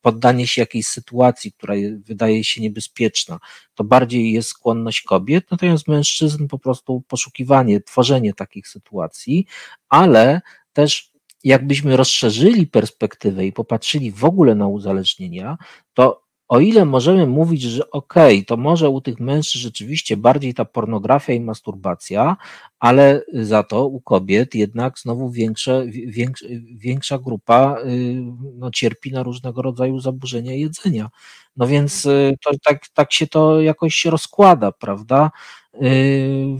poddanie 0.00 0.46
się 0.46 0.62
jakiejś 0.62 0.86
sytuacji, 0.86 1.52
która 1.52 1.74
wydaje 1.98 2.44
się 2.44 2.60
niebezpieczna, 2.60 3.38
to 3.80 3.84
bardziej 3.84 4.32
jest 4.32 4.48
skłonność 4.48 5.02
kobiet, 5.02 5.50
natomiast 5.50 5.88
mężczyzn 5.88 6.48
po 6.48 6.58
prostu 6.58 7.02
poszukiwanie, 7.08 7.80
tworzenie 7.80 8.34
takich 8.34 8.68
sytuacji, 8.68 9.46
ale 9.88 10.40
też 10.72 11.12
jakbyśmy 11.44 11.96
rozszerzyli 11.96 12.66
perspektywę 12.66 13.46
i 13.46 13.52
popatrzyli 13.52 14.12
w 14.12 14.24
ogóle 14.24 14.54
na 14.54 14.68
uzależnienia, 14.68 15.58
to 15.94 16.19
o 16.50 16.60
ile 16.60 16.84
możemy 16.84 17.26
mówić, 17.26 17.62
że 17.62 17.90
okej, 17.90 18.36
okay, 18.38 18.44
to 18.44 18.56
może 18.56 18.88
u 18.88 19.00
tych 19.00 19.20
mężczyzn 19.20 19.62
rzeczywiście 19.62 20.16
bardziej 20.16 20.54
ta 20.54 20.64
pornografia 20.64 21.32
i 21.32 21.40
masturbacja, 21.40 22.36
ale 22.78 23.22
za 23.32 23.62
to 23.62 23.86
u 23.86 24.00
kobiet 24.00 24.54
jednak 24.54 24.98
znowu 24.98 25.30
większe, 25.30 25.86
większa, 25.86 26.46
większa 26.76 27.18
grupa 27.18 27.76
y, 27.84 28.22
no, 28.58 28.70
cierpi 28.70 29.12
na 29.12 29.22
różnego 29.22 29.62
rodzaju 29.62 29.98
zaburzenia 30.00 30.52
jedzenia. 30.54 31.10
No 31.56 31.66
więc 31.66 32.06
y, 32.06 32.36
to, 32.44 32.50
tak, 32.64 32.88
tak 32.88 33.12
się 33.12 33.26
to 33.26 33.60
jakoś 33.60 34.04
rozkłada, 34.04 34.72
prawda? 34.72 35.30
Y, 35.74 36.56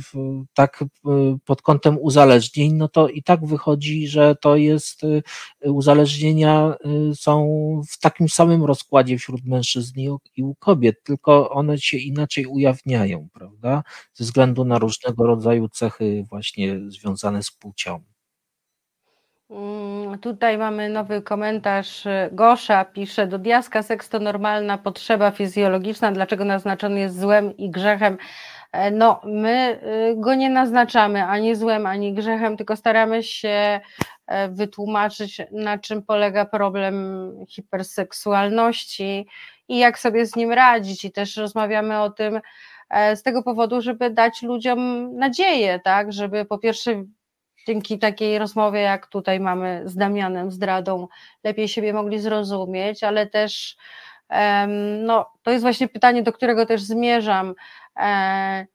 tak 0.54 0.82
y, 0.82 0.86
pod 1.44 1.62
kątem 1.62 1.98
uzależnień, 2.00 2.72
no 2.74 2.88
to 2.88 3.08
i 3.08 3.22
tak 3.22 3.46
wychodzi, 3.46 4.08
że 4.08 4.36
to 4.40 4.56
jest 4.56 5.02
uzależnienia 5.64 6.74
są 7.14 7.46
w 7.90 7.98
takim 7.98 8.28
samym 8.28 8.64
rozkładzie 8.64 9.18
wśród 9.18 9.44
mężczyzn 9.44 10.00
i 10.36 10.42
u 10.42 10.54
kobiet, 10.54 11.02
tylko 11.02 11.50
one 11.50 11.78
się 11.78 11.98
inaczej 11.98 12.46
ujawniają, 12.46 13.28
prawda? 13.32 13.82
Ze 14.14 14.24
względu 14.24 14.64
na 14.64 14.78
różnego 14.78 15.26
rodzaju 15.26 15.68
cechy 15.68 16.24
właśnie 16.30 16.80
związane 16.90 17.42
z 17.42 17.50
płcią. 17.50 18.00
Mm, 19.50 20.18
tutaj 20.18 20.58
mamy 20.58 20.88
nowy 20.88 21.22
komentarz. 21.22 22.04
Gosza 22.32 22.84
pisze, 22.84 23.26
do 23.26 23.38
diaska 23.38 23.82
seks 23.82 24.08
to 24.08 24.18
normalna 24.18 24.78
potrzeba 24.78 25.30
fizjologiczna, 25.30 26.12
dlaczego 26.12 26.44
naznaczony 26.44 27.00
jest 27.00 27.20
złem 27.20 27.56
i 27.56 27.70
grzechem? 27.70 28.18
E, 28.72 28.90
no, 28.90 29.20
my 29.24 29.80
y, 30.12 30.16
go 30.16 30.34
nie 30.34 30.50
naznaczamy 30.50 31.24
ani 31.24 31.54
złem, 31.54 31.86
ani 31.86 32.14
grzechem, 32.14 32.56
tylko 32.56 32.76
staramy 32.76 33.22
się 33.22 33.80
e, 34.26 34.48
wytłumaczyć, 34.48 35.42
na 35.52 35.78
czym 35.78 36.02
polega 36.02 36.44
problem 36.44 36.94
hiperseksualności 37.48 39.26
i 39.68 39.78
jak 39.78 39.98
sobie 39.98 40.26
z 40.26 40.36
nim 40.36 40.52
radzić. 40.52 41.04
I 41.04 41.12
też 41.12 41.36
rozmawiamy 41.36 42.00
o 42.00 42.10
tym 42.10 42.40
e, 42.90 43.16
z 43.16 43.22
tego 43.22 43.42
powodu, 43.42 43.80
żeby 43.80 44.10
dać 44.10 44.42
ludziom 44.42 45.10
nadzieję, 45.16 45.80
tak, 45.84 46.12
żeby 46.12 46.44
po 46.44 46.58
pierwsze 46.58 47.04
dzięki 47.66 47.98
takiej 47.98 48.38
rozmowie, 48.38 48.80
jak 48.80 49.06
tutaj 49.06 49.40
mamy 49.40 49.82
z 49.84 49.96
Damianem, 49.96 50.50
z 50.50 50.58
Dradą, 50.58 51.08
lepiej 51.44 51.68
siebie 51.68 51.92
mogli 51.92 52.18
zrozumieć, 52.18 53.04
ale 53.04 53.26
też 53.26 53.76
no, 55.02 55.32
to 55.42 55.50
jest 55.50 55.62
właśnie 55.62 55.88
pytanie, 55.88 56.22
do 56.22 56.32
którego 56.32 56.66
też 56.66 56.82
zmierzam. 56.82 57.54
E, 57.96 58.66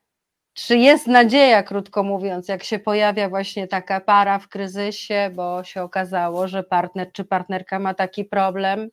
czy 0.53 0.77
jest 0.77 1.07
nadzieja, 1.07 1.63
krótko 1.63 2.03
mówiąc, 2.03 2.47
jak 2.47 2.63
się 2.63 2.79
pojawia 2.79 3.29
właśnie 3.29 3.67
taka 3.67 4.01
para 4.01 4.39
w 4.39 4.47
kryzysie, 4.47 5.31
bo 5.33 5.63
się 5.63 5.83
okazało, 5.83 6.47
że 6.47 6.63
partner 6.63 7.11
czy 7.11 7.25
partnerka 7.25 7.79
ma 7.79 7.93
taki 7.93 8.25
problem, 8.25 8.89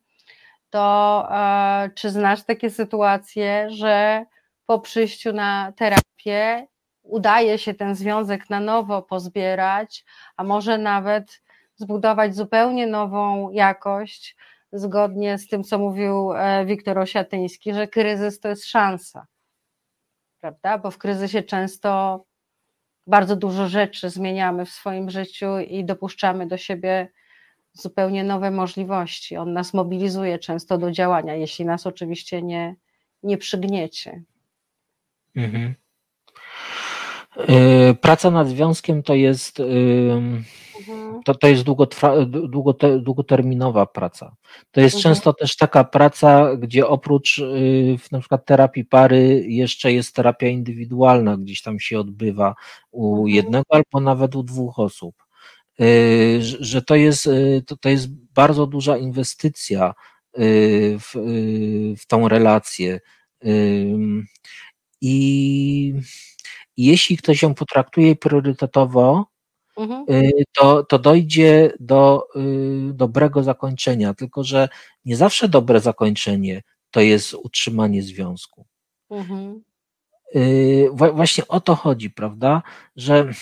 to 0.69 1.27
e, 1.31 1.89
czy 1.95 2.09
znasz 2.09 2.43
takie 2.43 2.69
sytuacje, 2.69 3.69
że 3.69 4.25
po 4.65 4.79
przyjściu 4.79 5.33
na 5.33 5.73
terapię 5.75 6.67
udaje 7.03 7.57
się 7.57 7.73
ten 7.73 7.95
związek 7.95 8.49
na 8.49 8.59
nowo 8.59 9.01
pozbierać, 9.01 10.05
a 10.37 10.43
może 10.43 10.77
nawet 10.77 11.41
zbudować 11.75 12.35
zupełnie 12.35 12.87
nową 12.87 13.49
jakość, 13.51 14.35
zgodnie 14.73 15.37
z 15.37 15.47
tym, 15.47 15.63
co 15.63 15.79
mówił 15.79 16.33
e, 16.33 16.65
Wiktor 16.65 16.99
Osiatyński, 16.99 17.73
że 17.73 17.87
kryzys 17.87 18.39
to 18.39 18.49
jest 18.49 18.65
szansa. 18.65 19.27
Prawda? 20.39 20.77
Bo 20.77 20.91
w 20.91 20.97
kryzysie 20.97 21.43
często 21.43 22.23
bardzo 23.07 23.35
dużo 23.35 23.67
rzeczy 23.67 24.09
zmieniamy 24.09 24.65
w 24.65 24.69
swoim 24.69 25.09
życiu 25.09 25.59
i 25.59 25.85
dopuszczamy 25.85 26.47
do 26.47 26.57
siebie 26.57 27.07
zupełnie 27.73 28.23
nowe 28.23 28.51
możliwości. 28.51 29.37
On 29.37 29.53
nas 29.53 29.73
mobilizuje 29.73 30.39
często 30.39 30.77
do 30.77 30.91
działania, 30.91 31.35
jeśli 31.35 31.65
nas 31.65 31.87
oczywiście 31.87 32.41
nie, 32.41 32.75
nie 33.23 33.37
przygniecie. 33.37 34.23
Mhm. 35.35 35.75
E, 37.37 37.93
praca 37.93 38.31
nad 38.31 38.47
związkiem 38.47 39.03
to 39.03 39.13
jest, 39.15 39.59
mhm. 39.59 40.43
to, 41.25 41.35
to 41.35 41.47
jest 41.47 41.63
długotrwa, 41.63 42.25
długote, 42.25 42.99
długoterminowa 42.99 43.85
praca. 43.85 44.35
To 44.71 44.81
jest 44.81 44.95
mhm. 44.95 45.15
często 45.15 45.33
też 45.33 45.55
taka 45.55 45.83
praca, 45.83 46.55
gdzie 46.55 46.87
oprócz 46.87 47.39
y, 47.39 47.97
na 48.11 48.19
przykład 48.19 48.45
terapii 48.45 48.85
pary 48.85 49.45
jeszcze 49.47 49.93
jest 49.93 50.15
terapia 50.15 50.47
indywidualna, 50.47 51.37
gdzieś 51.37 51.61
tam 51.61 51.79
się 51.79 51.99
odbywa 51.99 52.55
u 52.91 53.15
mhm. 53.15 53.27
jednego 53.27 53.65
albo 53.69 53.99
nawet 53.99 54.35
u 54.35 54.43
dwóch 54.43 54.79
osób. 54.79 55.15
Że 56.59 56.81
to 56.81 56.95
jest, 56.95 57.29
to, 57.67 57.77
to 57.77 57.89
jest 57.89 58.07
bardzo 58.33 58.67
duża 58.67 58.97
inwestycja 58.97 59.93
w, 60.99 61.11
w 61.97 62.05
tą 62.07 62.27
relację. 62.27 62.99
I 65.01 65.93
jeśli 66.77 67.17
ktoś 67.17 67.41
ją 67.41 67.53
potraktuje 67.53 68.15
priorytetowo, 68.15 69.25
Mhm. 69.77 70.05
to, 70.55 70.83
to 70.83 70.99
dojdzie 70.99 71.71
do 71.79 72.27
dobrego 72.93 73.43
zakończenia. 73.43 74.13
Tylko, 74.13 74.43
że 74.43 74.69
nie 75.05 75.17
zawsze 75.17 75.49
dobre 75.49 75.79
zakończenie 75.79 76.61
to 76.91 77.01
jest 77.01 77.33
utrzymanie 77.33 78.01
związku. 78.03 78.65
Mhm. 79.09 79.63
Właśnie 81.13 81.47
o 81.47 81.59
to 81.59 81.75
chodzi, 81.75 82.09
prawda? 82.09 82.61
Że 82.95 83.33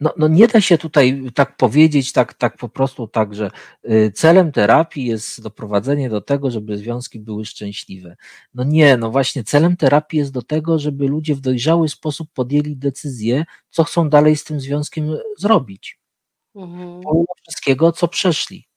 no, 0.00 0.14
no 0.16 0.28
nie 0.28 0.48
da 0.48 0.60
się 0.60 0.78
tutaj 0.78 1.22
tak 1.34 1.56
powiedzieć, 1.56 2.12
tak, 2.12 2.34
tak 2.34 2.56
po 2.56 2.68
prostu 2.68 3.08
tak, 3.08 3.34
że 3.34 3.50
y, 3.90 4.12
celem 4.14 4.52
terapii 4.52 5.04
jest 5.04 5.42
doprowadzenie 5.42 6.10
do 6.10 6.20
tego, 6.20 6.50
żeby 6.50 6.78
związki 6.78 7.20
były 7.20 7.44
szczęśliwe. 7.44 8.16
No 8.54 8.64
nie, 8.64 8.96
no 8.96 9.10
właśnie 9.10 9.44
celem 9.44 9.76
terapii 9.76 10.18
jest 10.18 10.32
do 10.32 10.42
tego, 10.42 10.78
żeby 10.78 11.08
ludzie 11.08 11.34
w 11.34 11.40
dojrzały 11.40 11.88
sposób 11.88 12.28
podjęli 12.34 12.76
decyzję, 12.76 13.44
co 13.70 13.84
chcą 13.84 14.08
dalej 14.08 14.36
z 14.36 14.44
tym 14.44 14.60
związkiem 14.60 15.16
zrobić. 15.38 16.00
Mhm. 16.54 17.00
Pomimo 17.00 17.34
wszystkiego, 17.42 17.92
co 17.92 18.08
przeszli. 18.08 18.68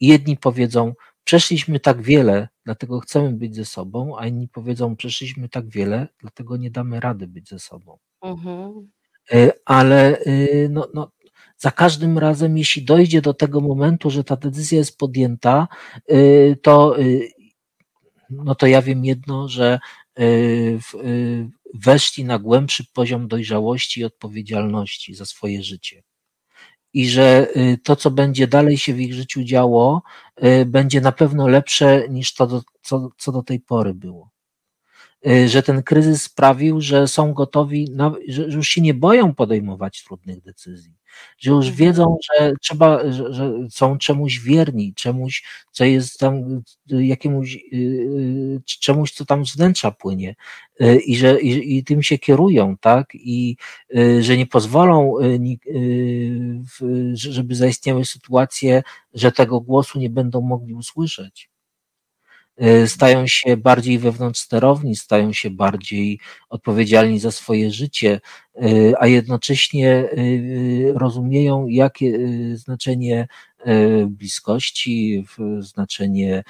I 0.00 0.06
jedni 0.06 0.36
powiedzą, 0.36 0.94
przeszliśmy 1.24 1.80
tak 1.80 2.02
wiele, 2.02 2.48
dlatego 2.64 3.00
chcemy 3.00 3.32
być 3.32 3.56
ze 3.56 3.64
sobą, 3.64 4.18
a 4.18 4.26
inni 4.26 4.48
powiedzą, 4.48 4.96
przeszliśmy 4.96 5.48
tak 5.48 5.68
wiele, 5.68 6.08
dlatego 6.18 6.56
nie 6.56 6.70
damy 6.70 7.00
rady 7.00 7.26
być 7.26 7.48
ze 7.48 7.58
sobą. 7.58 7.98
Mhm. 8.22 8.90
E, 9.32 9.52
ale 9.64 10.18
e, 10.18 10.68
no, 10.68 10.88
no, 10.94 11.10
za 11.58 11.70
każdym 11.70 12.18
razem, 12.18 12.58
jeśli 12.58 12.84
dojdzie 12.84 13.22
do 13.22 13.34
tego 13.34 13.60
momentu, 13.60 14.10
że 14.10 14.24
ta 14.24 14.36
decyzja 14.36 14.78
jest 14.78 14.98
podjęta, 14.98 15.68
e, 16.08 16.56
to, 16.56 16.96
no 18.30 18.54
to 18.54 18.66
ja 18.66 18.82
wiem 18.82 19.04
jedno, 19.04 19.48
że 19.48 19.78
weszli 21.74 22.24
na 22.24 22.38
głębszy 22.38 22.84
poziom 22.92 23.28
dojrzałości 23.28 24.00
i 24.00 24.04
odpowiedzialności 24.04 25.14
za 25.14 25.26
swoje 25.26 25.62
życie. 25.62 26.02
I 26.92 27.08
że 27.08 27.46
to, 27.84 27.96
co 27.96 28.10
będzie 28.10 28.46
dalej 28.46 28.78
się 28.78 28.94
w 28.94 29.00
ich 29.00 29.14
życiu 29.14 29.44
działo, 29.44 30.02
będzie 30.66 31.00
na 31.00 31.12
pewno 31.12 31.48
lepsze 31.48 32.08
niż 32.08 32.34
to, 32.34 32.62
co, 32.82 33.10
co 33.18 33.32
do 33.32 33.42
tej 33.42 33.60
pory 33.60 33.94
było. 33.94 34.30
Y, 35.26 35.48
że 35.48 35.62
ten 35.62 35.82
kryzys 35.82 36.22
sprawił, 36.22 36.80
że 36.80 37.08
są 37.08 37.32
gotowi, 37.32 37.90
na, 37.90 38.14
że 38.28 38.42
już 38.42 38.68
się 38.68 38.80
nie 38.80 38.94
boją 38.94 39.34
podejmować 39.34 40.04
trudnych 40.04 40.40
decyzji, 40.42 40.92
że 41.38 41.50
już 41.50 41.66
mhm. 41.66 41.76
wiedzą, 41.76 42.16
że 42.22 42.52
trzeba, 42.60 43.12
że, 43.12 43.34
że 43.34 43.52
są 43.70 43.98
czemuś 43.98 44.38
wierni, 44.38 44.94
czemuś, 44.94 45.44
co 45.72 45.84
jest 45.84 46.18
tam, 46.18 46.62
jakiemuś, 46.86 47.56
y, 47.72 48.60
czemuś, 48.64 49.12
co 49.12 49.24
tam 49.24 49.46
z 49.46 49.56
wnętrza 49.56 49.90
płynie 49.90 50.34
y, 50.80 50.96
i 50.96 51.16
że 51.16 51.40
i, 51.40 51.78
i 51.78 51.84
tym 51.84 52.02
się 52.02 52.18
kierują, 52.18 52.76
tak, 52.76 53.14
i 53.14 53.56
że 54.20 54.36
nie 54.36 54.46
pozwolą, 54.46 55.14
żeby 57.14 57.54
zaistniały 57.54 58.04
sytuacje, 58.04 58.82
że 59.14 59.32
tego 59.32 59.60
głosu 59.60 59.98
nie 59.98 60.10
będą 60.10 60.40
mogli 60.40 60.74
usłyszeć. 60.74 61.49
E, 62.60 62.86
stają 62.86 63.26
się 63.26 63.56
bardziej 63.56 63.98
wewnątrz 63.98 64.40
sterowni, 64.40 64.96
stają 64.96 65.32
się 65.32 65.50
bardziej 65.50 66.20
odpowiedzialni 66.48 67.18
za 67.18 67.30
swoje 67.30 67.70
życie, 67.70 68.20
e, 68.54 68.62
a 68.98 69.06
jednocześnie 69.06 69.90
e, 69.92 70.08
rozumieją, 70.92 71.66
jakie 71.66 72.18
znaczenie 72.56 73.28
bliskości, 74.06 75.26
znaczenie 75.58 76.44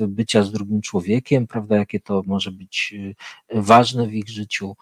bycia 0.00 0.42
z 0.42 0.52
drugim 0.52 0.80
człowiekiem, 0.80 1.46
prawda, 1.46 1.76
jakie 1.76 2.00
to 2.00 2.22
może 2.26 2.52
być 2.52 2.94
ważne 3.54 4.06
w 4.06 4.14
ich 4.14 4.28
życiu. 4.28 4.76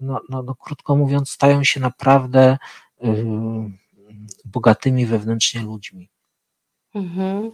No, 0.00 0.20
no, 0.28 0.42
no 0.42 0.54
krótko 0.54 0.96
mówiąc, 0.96 1.30
stają 1.30 1.64
się 1.64 1.80
naprawdę 1.80 2.58
bogatymi 4.44 5.06
wewnętrznie 5.06 5.62
ludźmi. 5.62 6.13
Mhm. 6.94 7.50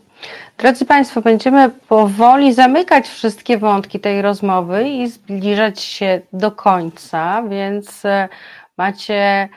Drodzy 0.59 0.87
Państwo, 0.87 1.23
będziemy 1.23 1.71
powoli 1.71 2.55
zamykać 2.55 3.09
wszystkie 3.09 3.59
wątki 3.59 4.01
tej 4.01 4.23
rozmowy 4.23 4.89
i 4.89 5.09
zbliżać 5.09 5.81
się 5.81 6.21
do 6.33 6.53
końca, 6.53 7.43
więc 7.43 8.05
e, 8.05 8.29
macie, 8.77 9.49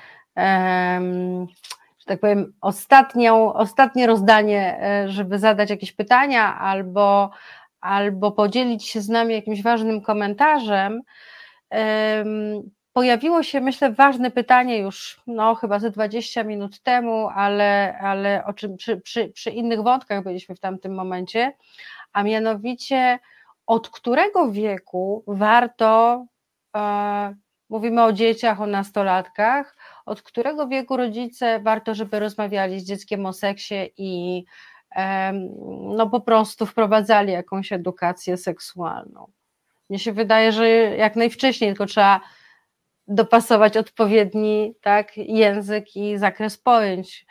że 2.00 2.06
tak 2.06 2.20
powiem, 2.20 2.54
ostatnią, 2.62 3.54
ostatnie 3.54 4.08
rozdanie, 4.08 4.80
e, 4.82 5.10
żeby 5.10 5.40
zadać 5.40 5.70
jakieś 5.70 5.92
pytania 5.92 6.60
albo, 6.60 7.32
albo 7.82 8.32
podzielić 8.32 8.88
się 8.88 9.02
z 9.02 9.10
nami 9.10 9.34
jakimś 9.34 9.62
ważnym 9.62 10.02
komentarzem 10.02 11.02
pojawiło 12.94 13.44
się, 13.44 13.62
myślę, 13.62 13.92
ważne 13.92 14.32
pytanie 14.32 14.78
już, 14.78 15.22
no 15.28 15.56
chyba 15.56 15.80
ze 15.80 15.92
20 15.92 16.44
minut 16.44 16.82
temu, 16.82 17.30
ale, 17.36 17.98
ale 18.02 18.46
o 18.46 18.54
czym 18.54 18.78
przy, 18.78 18.98
przy, 18.98 19.30
przy 19.30 19.50
innych 19.52 19.82
wątkach 19.82 20.24
byliśmy 20.24 20.56
w 20.56 20.60
tamtym 20.60 20.96
momencie, 20.96 21.54
a 22.14 22.24
mianowicie 22.24 23.20
od 23.66 23.90
którego 23.90 24.52
wieku 24.52 25.24
warto, 25.28 26.26
e, 26.76 27.36
mówimy 27.70 28.04
o 28.04 28.14
dzieciach, 28.14 28.62
o 28.62 28.68
nastolatkach, 28.68 29.78
od 30.06 30.22
którego 30.22 30.68
wieku 30.68 30.98
rodzice 30.98 31.60
warto, 31.60 31.96
żeby 31.96 32.20
rozmawiali 32.20 32.80
z 32.80 32.86
dzieckiem 32.86 33.26
o 33.26 33.34
seksie 33.34 33.76
i 33.98 34.44
e, 34.96 35.34
no 35.98 36.10
po 36.10 36.22
prostu 36.22 36.66
wprowadzali 36.66 37.32
jakąś 37.32 37.72
edukację 37.72 38.38
seksualną. 38.38 39.32
Mnie 39.90 40.00
się 40.00 40.14
wydaje, 40.14 40.52
że 40.52 40.70
jak 40.70 41.16
najwcześniej, 41.16 41.70
tylko 41.70 41.86
trzeba 41.86 42.22
dopasować 43.08 43.78
odpowiedni 43.78 44.74
tak, 44.82 45.18
język 45.18 45.96
i 45.96 46.18
zakres 46.18 46.58
pojęć, 46.58 47.26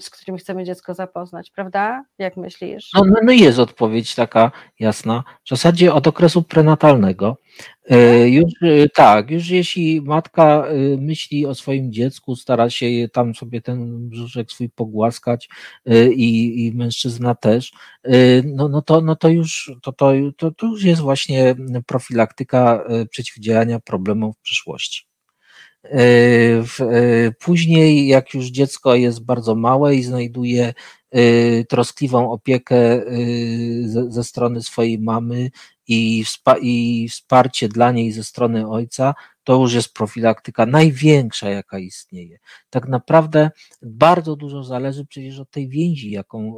z 0.00 0.10
którymi 0.10 0.38
chcemy 0.38 0.64
dziecko 0.64 0.94
zapoznać, 0.94 1.50
prawda? 1.50 2.04
Jak 2.18 2.36
myślisz? 2.36 2.90
No, 2.94 3.04
no, 3.04 3.20
no 3.22 3.32
jest 3.32 3.58
odpowiedź 3.58 4.14
taka 4.14 4.50
jasna. 4.78 5.24
W 5.44 5.48
zasadzie 5.48 5.92
od 5.94 6.06
okresu 6.06 6.42
prenatalnego. 6.42 7.36
E? 7.88 8.28
Już 8.28 8.52
e, 8.62 8.88
tak, 8.88 9.30
już 9.30 9.48
jeśli 9.48 10.02
matka 10.02 10.66
e, 10.66 10.96
myśli 10.96 11.46
o 11.46 11.54
swoim 11.54 11.92
dziecku, 11.92 12.36
stara 12.36 12.70
się 12.70 13.08
tam 13.12 13.34
sobie 13.34 13.60
ten 13.60 14.08
brzuszek 14.08 14.52
swój 14.52 14.70
pogłaskać 14.70 15.48
i, 16.14 16.66
i 16.66 16.72
mężczyzna 16.72 17.34
też, 17.34 17.72
no, 18.44 18.68
no, 18.68 18.82
to, 18.82 19.00
no 19.00 19.16
to, 19.16 19.28
już, 19.28 19.72
to, 19.82 19.92
to, 19.92 20.12
to, 20.36 20.50
to 20.50 20.66
już 20.66 20.84
jest 20.84 21.00
właśnie 21.00 21.54
profilaktyka 21.86 22.84
przeciwdziałania 23.10 23.80
problemom 23.80 24.32
w 24.32 24.38
przyszłości. 24.38 25.06
Później, 27.40 28.08
jak 28.08 28.34
już 28.34 28.46
dziecko 28.46 28.94
jest 28.94 29.24
bardzo 29.24 29.54
małe 29.54 29.96
i 29.96 30.02
znajduje 30.02 30.74
troskliwą 31.68 32.30
opiekę 32.30 33.04
ze, 34.08 34.24
strony 34.24 34.62
swojej 34.62 34.98
mamy 34.98 35.50
i, 35.88 36.24
i 36.60 37.08
wsparcie 37.08 37.68
dla 37.68 37.92
niej 37.92 38.12
ze 38.12 38.24
strony 38.24 38.68
ojca, 38.68 39.14
to 39.44 39.60
już 39.60 39.74
jest 39.74 39.94
profilaktyka 39.94 40.66
największa, 40.66 41.50
jaka 41.50 41.78
istnieje. 41.78 42.38
Tak 42.70 42.88
naprawdę 42.88 43.50
bardzo 43.82 44.36
dużo 44.36 44.64
zależy 44.64 45.06
przecież 45.06 45.38
od 45.38 45.50
tej 45.50 45.68
więzi, 45.68 46.10
jaką 46.10 46.56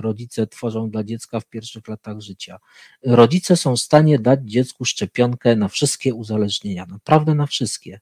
rodzice 0.00 0.46
tworzą 0.46 0.90
dla 0.90 1.04
dziecka 1.04 1.40
w 1.40 1.46
pierwszych 1.46 1.88
latach 1.88 2.20
życia. 2.20 2.58
Rodzice 3.02 3.56
są 3.56 3.76
w 3.76 3.80
stanie 3.80 4.18
dać 4.18 4.40
dziecku 4.44 4.84
szczepionkę 4.84 5.56
na 5.56 5.68
wszystkie 5.68 6.14
uzależnienia, 6.14 6.86
naprawdę 6.86 7.34
na 7.34 7.46
wszystkie. 7.46 8.00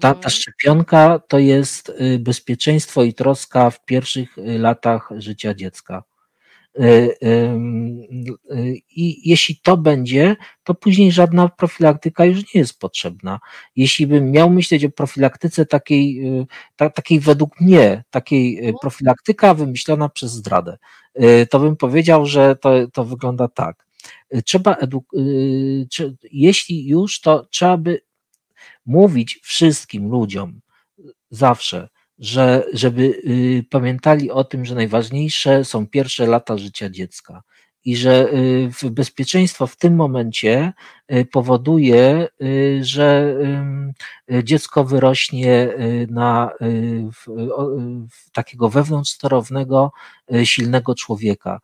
Ta, 0.00 0.14
ta 0.14 0.16
mhm. 0.16 0.30
szczepionka 0.30 1.18
to 1.28 1.38
jest 1.38 1.88
y, 1.88 2.18
bezpieczeństwo 2.18 3.02
i 3.02 3.14
troska 3.14 3.70
w 3.70 3.84
pierwszych 3.84 4.38
y, 4.38 4.58
latach 4.58 5.08
życia 5.16 5.54
dziecka. 5.54 6.02
Y, 6.80 7.16
I 8.96 9.30
jeśli 9.30 9.56
to 9.62 9.76
będzie, 9.76 10.36
to 10.64 10.74
później 10.74 11.12
żadna 11.12 11.48
profilaktyka 11.48 12.24
już 12.24 12.38
nie 12.38 12.60
jest 12.60 12.78
potrzebna. 12.78 13.40
Jeśli 13.76 14.06
bym 14.06 14.30
miał 14.30 14.50
myśleć 14.50 14.84
o 14.84 14.90
profilaktyce 14.90 15.66
takiej, 15.66 16.22
ta, 16.76 16.90
takiej 16.90 17.20
według 17.20 17.60
mnie, 17.60 18.04
takiej 18.10 18.58
mhm. 18.58 18.74
profilaktyka 18.80 19.54
wymyślona 19.54 20.08
przez 20.08 20.32
zdradę, 20.32 20.78
to 21.50 21.58
bym 21.58 21.76
powiedział, 21.76 22.26
że 22.26 22.56
to, 22.56 22.70
to 22.92 23.04
wygląda 23.04 23.48
tak. 23.48 23.86
Trzeba 24.44 24.74
eduk- 24.74 25.16
jeśli 26.32 26.88
już, 26.88 27.20
to 27.20 27.46
trzeba 27.50 27.76
by 27.76 28.00
mówić 28.86 29.40
wszystkim 29.42 30.08
ludziom 30.08 30.60
zawsze, 31.30 31.88
że, 32.18 32.64
żeby 32.72 33.02
y, 33.02 33.64
pamiętali 33.70 34.30
o 34.30 34.44
tym, 34.44 34.64
że 34.64 34.74
najważniejsze 34.74 35.64
są 35.64 35.86
pierwsze 35.86 36.26
lata 36.26 36.58
życia 36.58 36.90
dziecka 36.90 37.42
i 37.84 37.96
że 37.96 38.28
bezpieczeństwo 38.90 39.66
w 39.66 39.76
tym 39.76 39.94
momencie 39.94 40.72
powoduje, 41.32 42.28
że 42.80 43.36
dziecko 44.42 44.84
wyrośnie 44.84 45.68
na 46.10 46.50
takiego 48.32 48.68
wewnątrzsterownego, 48.68 49.92
silnego 50.44 50.94
człowieka. 50.94 51.60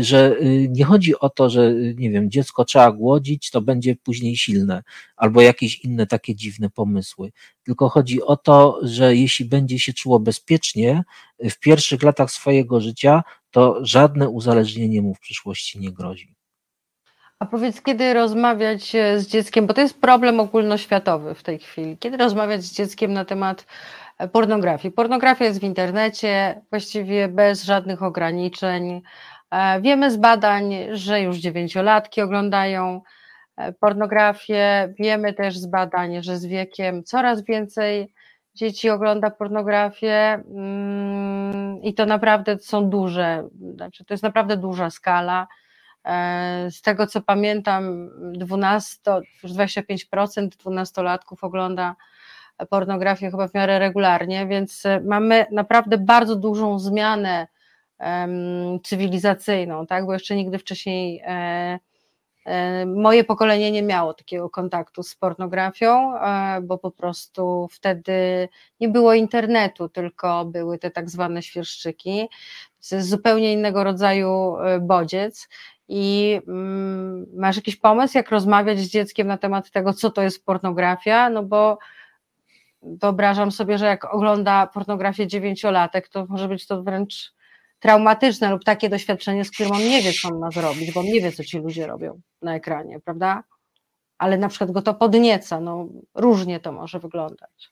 Że 0.00 0.36
nie 0.68 0.84
chodzi 0.84 1.18
o 1.18 1.30
to, 1.30 1.50
że 1.50 1.74
nie 1.96 2.10
wiem, 2.10 2.30
dziecko 2.30 2.64
trzeba 2.64 2.92
głodzić, 2.92 3.50
to 3.50 3.60
będzie 3.60 3.96
później 3.96 4.36
silne, 4.36 4.82
albo 5.16 5.40
jakieś 5.40 5.84
inne 5.84 6.06
takie 6.06 6.34
dziwne 6.34 6.70
pomysły. 6.70 7.32
Tylko 7.64 7.88
chodzi 7.88 8.22
o 8.22 8.36
to, 8.36 8.78
że 8.82 9.16
jeśli 9.16 9.44
będzie 9.44 9.78
się 9.78 9.92
czuło 9.92 10.20
bezpiecznie 10.20 11.04
w 11.50 11.58
pierwszych 11.58 12.02
latach 12.02 12.30
swojego 12.30 12.80
życia, 12.80 13.22
to 13.56 13.78
żadne 13.82 14.28
uzależnienie 14.28 15.02
mu 15.02 15.14
w 15.14 15.20
przyszłości 15.20 15.78
nie 15.80 15.92
grozi. 15.92 16.34
A 17.38 17.46
powiedz, 17.46 17.82
kiedy 17.82 18.14
rozmawiać 18.14 18.94
e, 18.94 19.20
z 19.20 19.26
dzieckiem, 19.28 19.66
bo 19.66 19.74
to 19.74 19.80
jest 19.80 20.00
problem 20.00 20.40
ogólnoświatowy 20.40 21.34
w 21.34 21.42
tej 21.42 21.58
chwili, 21.58 21.98
kiedy 21.98 22.16
rozmawiać 22.16 22.62
z 22.62 22.72
dzieckiem 22.72 23.12
na 23.12 23.24
temat 23.24 23.66
e, 24.18 24.28
pornografii? 24.28 24.94
Pornografia 24.94 25.44
jest 25.44 25.60
w 25.60 25.64
internecie, 25.64 26.60
właściwie 26.70 27.28
bez 27.28 27.64
żadnych 27.64 28.02
ograniczeń. 28.02 29.02
E, 29.50 29.80
wiemy 29.80 30.10
z 30.10 30.16
badań, 30.16 30.74
że 30.92 31.20
już 31.20 31.36
dziewięciolatki 31.36 32.20
oglądają 32.20 33.02
pornografię. 33.80 34.94
Wiemy 34.98 35.32
też 35.32 35.58
z 35.58 35.66
badań, 35.66 36.22
że 36.22 36.38
z 36.38 36.46
wiekiem 36.46 37.04
coraz 37.04 37.44
więcej 37.44 38.12
dzieci 38.56 38.90
ogląda 38.90 39.30
pornografię 39.30 40.14
mm, 40.34 41.82
i 41.82 41.94
to 41.94 42.06
naprawdę 42.06 42.58
są 42.58 42.90
duże, 42.90 43.48
znaczy 43.74 44.04
to 44.04 44.14
jest 44.14 44.24
naprawdę 44.24 44.56
duża 44.56 44.90
skala. 44.90 45.46
E, 46.04 46.68
z 46.70 46.82
tego 46.82 47.06
co 47.06 47.20
pamiętam, 47.20 48.10
12, 48.32 48.98
już 49.42 49.52
25% 49.52 50.48
dwunastolatków 50.48 51.44
ogląda 51.44 51.96
pornografię 52.70 53.30
chyba 53.30 53.48
w 53.48 53.54
miarę 53.54 53.78
regularnie, 53.78 54.46
więc 54.46 54.82
mamy 55.04 55.46
naprawdę 55.52 55.98
bardzo 55.98 56.36
dużą 56.36 56.78
zmianę 56.78 57.46
cywilizacyjną, 58.84 59.86
tak? 59.86 60.06
bo 60.06 60.12
jeszcze 60.12 60.36
nigdy 60.36 60.58
wcześniej 60.58 61.22
e, 61.26 61.78
moje 62.86 63.24
pokolenie 63.24 63.70
nie 63.70 63.82
miało 63.82 64.14
takiego 64.14 64.50
kontaktu 64.50 65.02
z 65.02 65.14
pornografią, 65.14 66.12
bo 66.62 66.78
po 66.78 66.90
prostu 66.90 67.68
wtedy 67.72 68.48
nie 68.80 68.88
było 68.88 69.14
internetu, 69.14 69.88
tylko 69.88 70.44
były 70.44 70.78
te 70.78 70.90
tak 70.90 71.10
zwane 71.10 71.42
świerszczyki. 71.42 72.28
Zupełnie 72.80 73.52
innego 73.52 73.84
rodzaju 73.84 74.56
bodziec 74.80 75.48
i 75.88 76.40
mm, 76.48 77.26
masz 77.34 77.56
jakiś 77.56 77.76
pomysł, 77.76 78.18
jak 78.18 78.30
rozmawiać 78.30 78.78
z 78.78 78.90
dzieckiem 78.90 79.26
na 79.26 79.38
temat 79.38 79.70
tego, 79.70 79.92
co 79.92 80.10
to 80.10 80.22
jest 80.22 80.44
pornografia? 80.44 81.30
No 81.30 81.42
bo 81.42 81.78
wyobrażam 82.82 83.52
sobie, 83.52 83.78
że 83.78 83.86
jak 83.86 84.14
ogląda 84.14 84.66
pornografię 84.66 85.26
dziewięciolatek, 85.26 86.08
to 86.08 86.26
może 86.28 86.48
być 86.48 86.66
to 86.66 86.82
wręcz 86.82 87.35
traumatyczne 87.80 88.50
lub 88.50 88.64
takie 88.64 88.88
doświadczenie, 88.88 89.44
z 89.44 89.50
którym 89.50 89.72
on 89.72 89.78
nie 89.78 90.02
wie, 90.02 90.12
co 90.12 90.28
on 90.28 90.38
ma 90.38 90.50
zrobić, 90.50 90.92
bo 90.92 91.00
on 91.00 91.06
nie 91.06 91.20
wie, 91.20 91.32
co 91.32 91.44
ci 91.44 91.58
ludzie 91.58 91.86
robią 91.86 92.20
na 92.42 92.54
ekranie, 92.54 93.00
prawda? 93.00 93.44
Ale 94.18 94.38
na 94.38 94.48
przykład 94.48 94.70
go 94.70 94.82
to 94.82 94.94
podnieca, 94.94 95.60
no 95.60 95.88
różnie 96.14 96.60
to 96.60 96.72
może 96.72 96.98
wyglądać. 96.98 97.70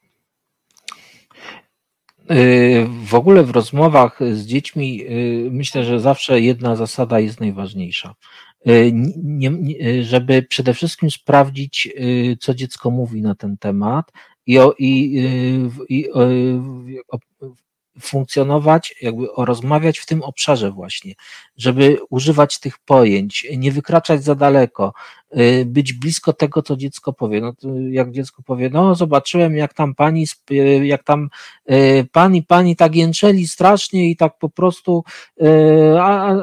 Y, 2.30 2.86
w 3.04 3.14
ogóle 3.14 3.42
w 3.44 3.50
rozmowach 3.50 4.18
z 4.32 4.46
dziećmi 4.46 5.02
y, 5.02 5.48
myślę, 5.50 5.84
że 5.84 6.00
zawsze 6.00 6.40
jedna 6.40 6.76
zasada 6.76 7.20
jest 7.20 7.40
najważniejsza. 7.40 8.14
Y, 8.68 8.90
nie, 9.22 9.50
nie, 9.50 10.04
żeby 10.04 10.42
przede 10.42 10.74
wszystkim 10.74 11.10
sprawdzić, 11.10 11.88
co 12.40 12.54
dziecko 12.54 12.90
mówi 12.90 13.22
na 13.22 13.34
ten 13.34 13.58
temat 13.58 14.12
i, 14.46 14.58
i, 14.78 15.14
i, 15.88 15.98
i 15.98 16.98
funkcjonować, 18.00 18.94
jakby 19.02 19.26
rozmawiać 19.36 19.98
w 19.98 20.06
tym 20.06 20.22
obszarze 20.22 20.70
właśnie, 20.70 21.14
żeby 21.56 21.98
używać 22.10 22.58
tych 22.58 22.78
pojęć, 22.78 23.46
nie 23.56 23.72
wykraczać 23.72 24.24
za 24.24 24.34
daleko, 24.34 24.92
y, 25.38 25.64
być 25.66 25.92
blisko 25.92 26.32
tego, 26.32 26.62
co 26.62 26.76
dziecko 26.76 27.12
powie. 27.12 27.40
No, 27.40 27.52
jak 27.90 28.10
dziecko 28.10 28.42
powie, 28.42 28.70
no 28.70 28.94
zobaczyłem, 28.94 29.56
jak 29.56 29.74
tam 29.74 29.94
pani, 29.94 30.26
y, 30.50 30.86
jak 30.86 31.04
tam 31.04 31.28
y, 31.70 32.06
pan 32.12 32.36
i 32.36 32.42
pani 32.42 32.76
tak 32.76 32.94
jęczeli 32.94 33.48
strasznie 33.48 34.10
i 34.10 34.16
tak 34.16 34.38
po 34.38 34.48
prostu 34.48 35.04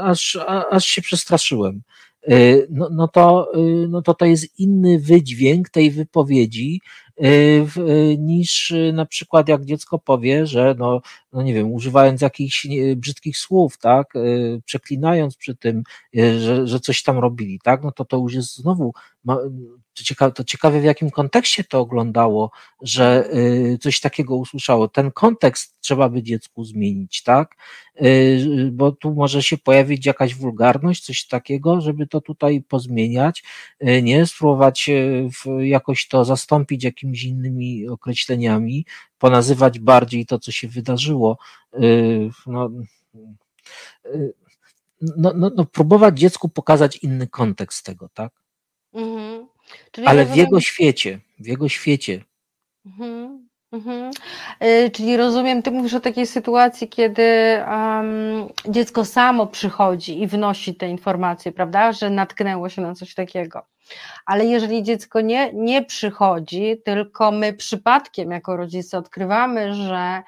aż, 0.01 0.37
aż 0.71 0.85
się 0.85 1.01
przestraszyłem. 1.01 1.81
No, 2.69 2.89
no, 2.91 3.07
to, 3.07 3.51
no 3.89 4.01
to 4.01 4.13
to 4.13 4.25
jest 4.25 4.59
inny 4.59 4.99
wydźwięk 4.99 5.69
tej 5.69 5.91
wypowiedzi, 5.91 6.81
niż 8.17 8.71
y, 8.71 8.93
na 8.93 9.05
przykład 9.05 9.49
jak 9.49 9.65
dziecko 9.65 9.99
powie, 9.99 10.47
że 10.47 10.75
no, 10.79 11.01
no 11.33 11.41
nie 11.41 11.53
wiem, 11.53 11.71
używając 11.71 12.21
jakichś 12.21 12.67
brzydkich 12.95 13.37
słów, 13.37 13.77
tak, 13.77 14.13
przeklinając 14.65 15.35
przy 15.35 15.55
tym, 15.55 15.83
że, 16.13 16.67
że 16.67 16.79
coś 16.79 17.03
tam 17.03 17.19
robili, 17.19 17.59
tak, 17.63 17.83
no 17.83 17.91
to 17.91 18.05
to 18.05 18.17
już 18.17 18.33
jest 18.33 18.55
znowu 18.55 18.93
to 19.93 20.03
ciekawe, 20.03 20.31
to 20.31 20.43
ciekawe, 20.43 20.81
w 20.81 20.83
jakim 20.83 21.11
kontekście 21.11 21.63
to 21.63 21.79
oglądało, 21.79 22.51
że 22.81 23.29
y, 23.35 23.77
coś 23.81 23.99
takiego 23.99 24.35
usłyszało. 24.35 24.87
Ten 24.87 25.11
kontekst 25.11 25.75
trzeba 25.81 26.09
by 26.09 26.23
dziecku 26.23 26.63
zmienić, 26.63 27.23
tak? 27.23 27.55
Y, 28.01 28.69
bo 28.71 28.91
tu 28.91 29.13
może 29.13 29.43
się 29.43 29.57
pojawić 29.57 30.05
jakaś 30.05 30.35
wulgarność, 30.35 31.05
coś 31.05 31.27
takiego, 31.27 31.81
żeby 31.81 32.07
to 32.07 32.21
tutaj 32.21 32.61
pozmieniać, 32.61 33.43
y, 33.87 34.01
nie 34.01 34.25
spróbować 34.25 34.89
jakoś 35.59 36.07
to 36.07 36.25
zastąpić 36.25 36.83
jakimiś 37.01 37.23
innymi 37.23 37.87
określeniami, 37.87 38.85
ponazywać 39.17 39.79
bardziej 39.79 40.25
to, 40.25 40.39
co 40.39 40.51
się 40.51 40.67
wydarzyło. 40.67 41.37
No, 42.47 42.69
no, 45.01 45.33
no, 45.35 45.51
no 45.55 45.65
próbować 45.65 46.19
dziecku 46.19 46.49
pokazać 46.49 46.97
inny 46.97 47.27
kontekst 47.27 47.85
tego, 47.85 48.09
tak? 48.13 48.33
Mhm. 48.93 49.47
Ale 50.05 50.25
w 50.25 50.35
jego 50.35 50.59
świecie, 50.59 51.19
w 51.39 51.47
jego 51.47 51.69
świecie. 51.69 52.23
Mhm. 52.85 53.40
Mhm. 53.71 54.11
Y, 54.63 54.91
czyli 54.91 55.17
rozumiem, 55.17 55.61
ty 55.61 55.71
mówisz 55.71 55.93
o 55.93 55.99
takiej 55.99 56.27
sytuacji, 56.27 56.89
kiedy 56.89 57.59
dziecko 58.69 59.05
samo 59.05 59.47
przychodzi 59.47 60.21
i 60.21 60.27
wnosi 60.27 60.75
te 60.75 60.89
informacje, 60.89 61.51
prawda, 61.51 61.91
że 61.91 62.09
natknęło 62.09 62.69
się 62.69 62.81
na 62.81 62.95
coś 62.95 63.13
takiego. 63.15 63.65
Ale 64.25 64.45
jeżeli 64.45 64.83
dziecko 64.83 65.21
nie, 65.21 65.53
nie 65.53 65.85
przychodzi, 65.85 66.81
tylko 66.85 67.31
my 67.31 67.53
przypadkiem 67.53 68.31
jako 68.31 68.57
rodzice 68.57 68.97
odkrywamy, 68.97 69.73
że 69.73 70.23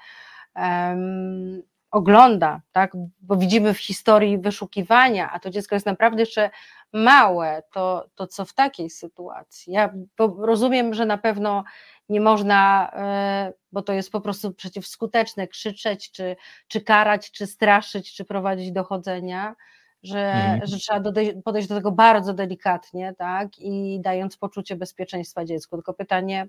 ogląda, 1.91 2.61
tak, 2.71 2.91
bo 3.21 3.35
widzimy 3.35 3.73
w 3.73 3.79
historii 3.79 4.37
wyszukiwania, 4.37 5.31
a 5.31 5.39
to 5.39 5.49
dziecko 5.49 5.75
jest 5.75 5.85
naprawdę 5.85 6.21
jeszcze 6.21 6.49
małe, 6.93 7.63
to, 7.71 8.05
to 8.15 8.27
co 8.27 8.45
w 8.45 8.53
takiej 8.53 8.89
sytuacji? 8.89 9.73
Ja 9.73 9.93
rozumiem, 10.37 10.93
że 10.93 11.05
na 11.05 11.17
pewno 11.17 11.63
nie 12.09 12.21
można, 12.21 12.91
e, 12.95 13.53
bo 13.71 13.81
to 13.81 13.93
jest 13.93 14.11
po 14.11 14.21
prostu 14.21 14.53
przeciwskuteczne, 14.53 15.47
krzyczeć, 15.47 16.11
czy, 16.11 16.35
czy 16.67 16.81
karać, 16.81 17.31
czy 17.31 17.47
straszyć, 17.47 18.15
czy 18.15 18.25
prowadzić 18.25 18.71
dochodzenia, 18.71 19.55
że, 20.03 20.31
mhm. 20.33 20.67
że 20.67 20.77
trzeba 20.77 21.11
podejść 21.45 21.67
do 21.67 21.75
tego 21.75 21.91
bardzo 21.91 22.33
delikatnie, 22.33 23.13
tak, 23.17 23.49
i 23.59 23.99
dając 24.01 24.37
poczucie 24.37 24.75
bezpieczeństwa 24.75 25.45
dziecku. 25.45 25.75
Tylko 25.75 25.93
pytanie, 25.93 26.47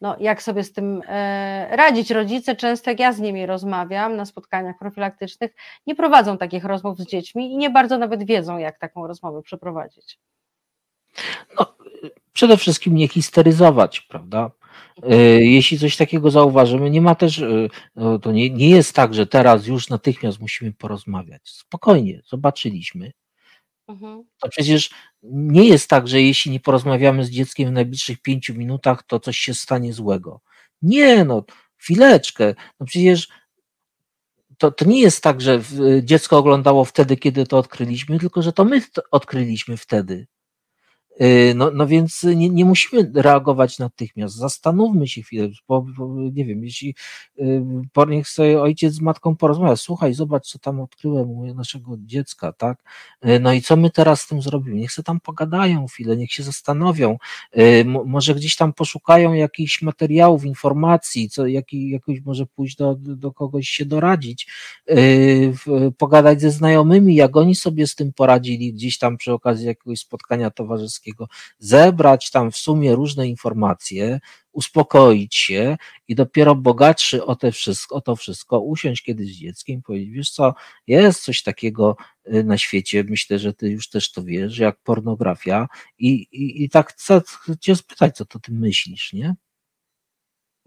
no, 0.00 0.16
jak 0.20 0.42
sobie 0.42 0.64
z 0.64 0.72
tym 0.72 1.02
e, 1.08 1.76
radzić. 1.76 2.10
Rodzice, 2.10 2.56
często 2.56 2.90
jak 2.90 3.00
ja 3.00 3.12
z 3.12 3.20
nimi 3.20 3.46
rozmawiam 3.46 4.16
na 4.16 4.24
spotkaniach 4.24 4.78
profilaktycznych, 4.78 5.54
nie 5.86 5.94
prowadzą 5.94 6.38
takich 6.38 6.64
rozmów 6.64 6.98
z 6.98 7.06
dziećmi 7.06 7.52
i 7.52 7.56
nie 7.56 7.70
bardzo 7.70 7.98
nawet 7.98 8.24
wiedzą, 8.24 8.58
jak 8.58 8.78
taką 8.78 9.06
rozmowę 9.06 9.42
przeprowadzić. 9.42 10.18
No, 11.58 11.66
przede 12.38 12.56
wszystkim 12.56 12.94
nie 12.94 13.08
histeryzować, 13.08 14.00
prawda? 14.00 14.50
E, 15.02 15.16
jeśli 15.44 15.78
coś 15.78 15.96
takiego 15.96 16.30
zauważymy, 16.30 16.90
nie 16.90 17.00
ma 17.00 17.14
też, 17.14 17.38
e, 17.38 17.68
no, 17.96 18.18
to 18.18 18.32
nie, 18.32 18.50
nie 18.50 18.70
jest 18.70 18.94
tak, 18.94 19.14
że 19.14 19.26
teraz 19.26 19.66
już 19.66 19.88
natychmiast 19.88 20.40
musimy 20.40 20.72
porozmawiać. 20.72 21.40
Spokojnie, 21.44 22.22
zobaczyliśmy, 22.28 23.12
Mhm. 23.88 24.24
To 24.40 24.48
przecież 24.48 24.90
nie 25.22 25.68
jest 25.68 25.90
tak, 25.90 26.08
że 26.08 26.22
jeśli 26.22 26.52
nie 26.52 26.60
porozmawiamy 26.60 27.24
z 27.24 27.30
dzieckiem 27.30 27.68
w 27.68 27.72
najbliższych 27.72 28.22
pięciu 28.22 28.54
minutach, 28.54 29.02
to 29.02 29.20
coś 29.20 29.38
się 29.38 29.54
stanie 29.54 29.92
złego. 29.92 30.40
Nie, 30.82 31.24
no, 31.24 31.44
chwileczkę. 31.76 32.54
No 32.80 32.86
przecież 32.86 33.28
to, 34.58 34.70
to 34.70 34.84
nie 34.84 35.00
jest 35.00 35.22
tak, 35.22 35.40
że 35.40 35.60
dziecko 36.02 36.38
oglądało 36.38 36.84
wtedy, 36.84 37.16
kiedy 37.16 37.46
to 37.46 37.58
odkryliśmy, 37.58 38.18
tylko 38.18 38.42
że 38.42 38.52
to 38.52 38.64
my 38.64 38.82
to 38.92 39.02
odkryliśmy 39.10 39.76
wtedy. 39.76 40.26
Y, 41.22 41.54
no, 41.56 41.70
no 41.70 41.86
więc 41.86 42.22
nie, 42.22 42.48
nie 42.48 42.64
musimy 42.64 43.10
reagować 43.14 43.78
natychmiast. 43.78 44.34
Zastanówmy 44.34 45.08
się 45.08 45.22
chwilę, 45.22 45.48
bo, 45.68 45.86
bo 45.98 46.14
nie 46.32 46.44
wiem, 46.44 46.64
jeśli 46.64 46.94
y, 47.38 47.62
niech 48.08 48.28
sobie 48.28 48.62
ojciec 48.62 48.94
z 48.94 49.00
matką 49.00 49.36
porozmawia, 49.36 49.76
słuchaj, 49.76 50.14
zobacz, 50.14 50.46
co 50.46 50.58
tam 50.58 50.80
odkryłem 50.80 51.30
u 51.30 51.54
naszego 51.54 51.96
dziecka, 51.98 52.52
tak? 52.52 52.82
Y, 53.26 53.40
no 53.40 53.52
i 53.52 53.62
co 53.62 53.76
my 53.76 53.90
teraz 53.90 54.20
z 54.20 54.28
tym 54.28 54.42
zrobimy? 54.42 54.76
Niech 54.76 54.92
się 54.92 55.02
tam 55.02 55.20
pogadają 55.20 55.86
chwilę, 55.86 56.16
niech 56.16 56.32
się 56.32 56.42
zastanowią, 56.42 57.18
może 58.06 58.34
gdzieś 58.34 58.56
tam 58.56 58.72
poszukają 58.72 59.32
jakichś 59.32 59.82
materiałów, 59.82 60.44
informacji, 60.44 61.30
co, 61.30 61.46
jak, 61.46 61.72
jakoś 61.72 62.20
może 62.24 62.46
pójść 62.46 62.76
do, 62.76 62.94
do 62.98 63.32
kogoś 63.32 63.68
się 63.68 63.84
doradzić, 63.84 64.48
pogadać 65.98 66.40
ze 66.40 66.50
znajomymi, 66.50 67.14
jak 67.14 67.36
oni 67.36 67.54
sobie 67.54 67.86
z 67.86 67.94
tym 67.94 68.12
poradzili, 68.12 68.72
gdzieś 68.72 68.98
tam 68.98 69.16
przy 69.16 69.32
okazji 69.32 69.66
jakiegoś 69.66 69.98
spotkania 69.98 70.50
towarzyskiego 70.50 71.07
zebrać 71.58 72.30
tam 72.30 72.50
w 72.50 72.56
sumie 72.56 72.94
różne 72.94 73.28
informacje, 73.28 74.20
uspokoić 74.52 75.36
się 75.36 75.76
i 76.08 76.14
dopiero 76.14 76.54
bogatszy 76.54 77.24
o, 77.24 77.36
te 77.36 77.52
wszystko, 77.52 77.96
o 77.96 78.00
to 78.00 78.16
wszystko 78.16 78.60
usiąść 78.60 79.02
kiedyś 79.02 79.34
z 79.34 79.38
dzieckiem 79.38 79.78
i 79.78 79.82
powiedzieć, 79.82 80.10
wiesz 80.10 80.30
co, 80.30 80.54
jest 80.86 81.22
coś 81.22 81.42
takiego 81.42 81.96
y, 82.34 82.44
na 82.44 82.58
świecie, 82.58 83.04
myślę, 83.04 83.38
że 83.38 83.54
ty 83.54 83.70
już 83.70 83.88
też 83.90 84.12
to 84.12 84.22
wiesz, 84.22 84.58
jak 84.58 84.76
pornografia 84.76 85.68
i, 85.98 86.08
i, 86.12 86.64
i 86.64 86.70
tak 86.70 86.92
chcę 86.92 87.20
cię 87.60 87.76
spytać, 87.76 88.16
co 88.16 88.24
to 88.24 88.38
ty 88.38 88.52
myślisz, 88.52 89.12
nie? 89.12 89.34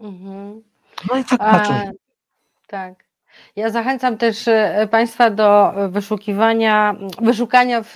Mhm. 0.00 0.62
No 1.10 1.18
i 1.18 1.24
tak 1.24 1.38
patrzę. 1.38 1.92
Tak. 2.66 3.04
Ja 3.56 3.70
zachęcam 3.70 4.18
też 4.18 4.48
y, 4.48 4.88
Państwa 4.90 5.30
do 5.30 5.72
wyszukiwania, 5.88 6.96
wyszukania 7.20 7.82
w 7.82 7.94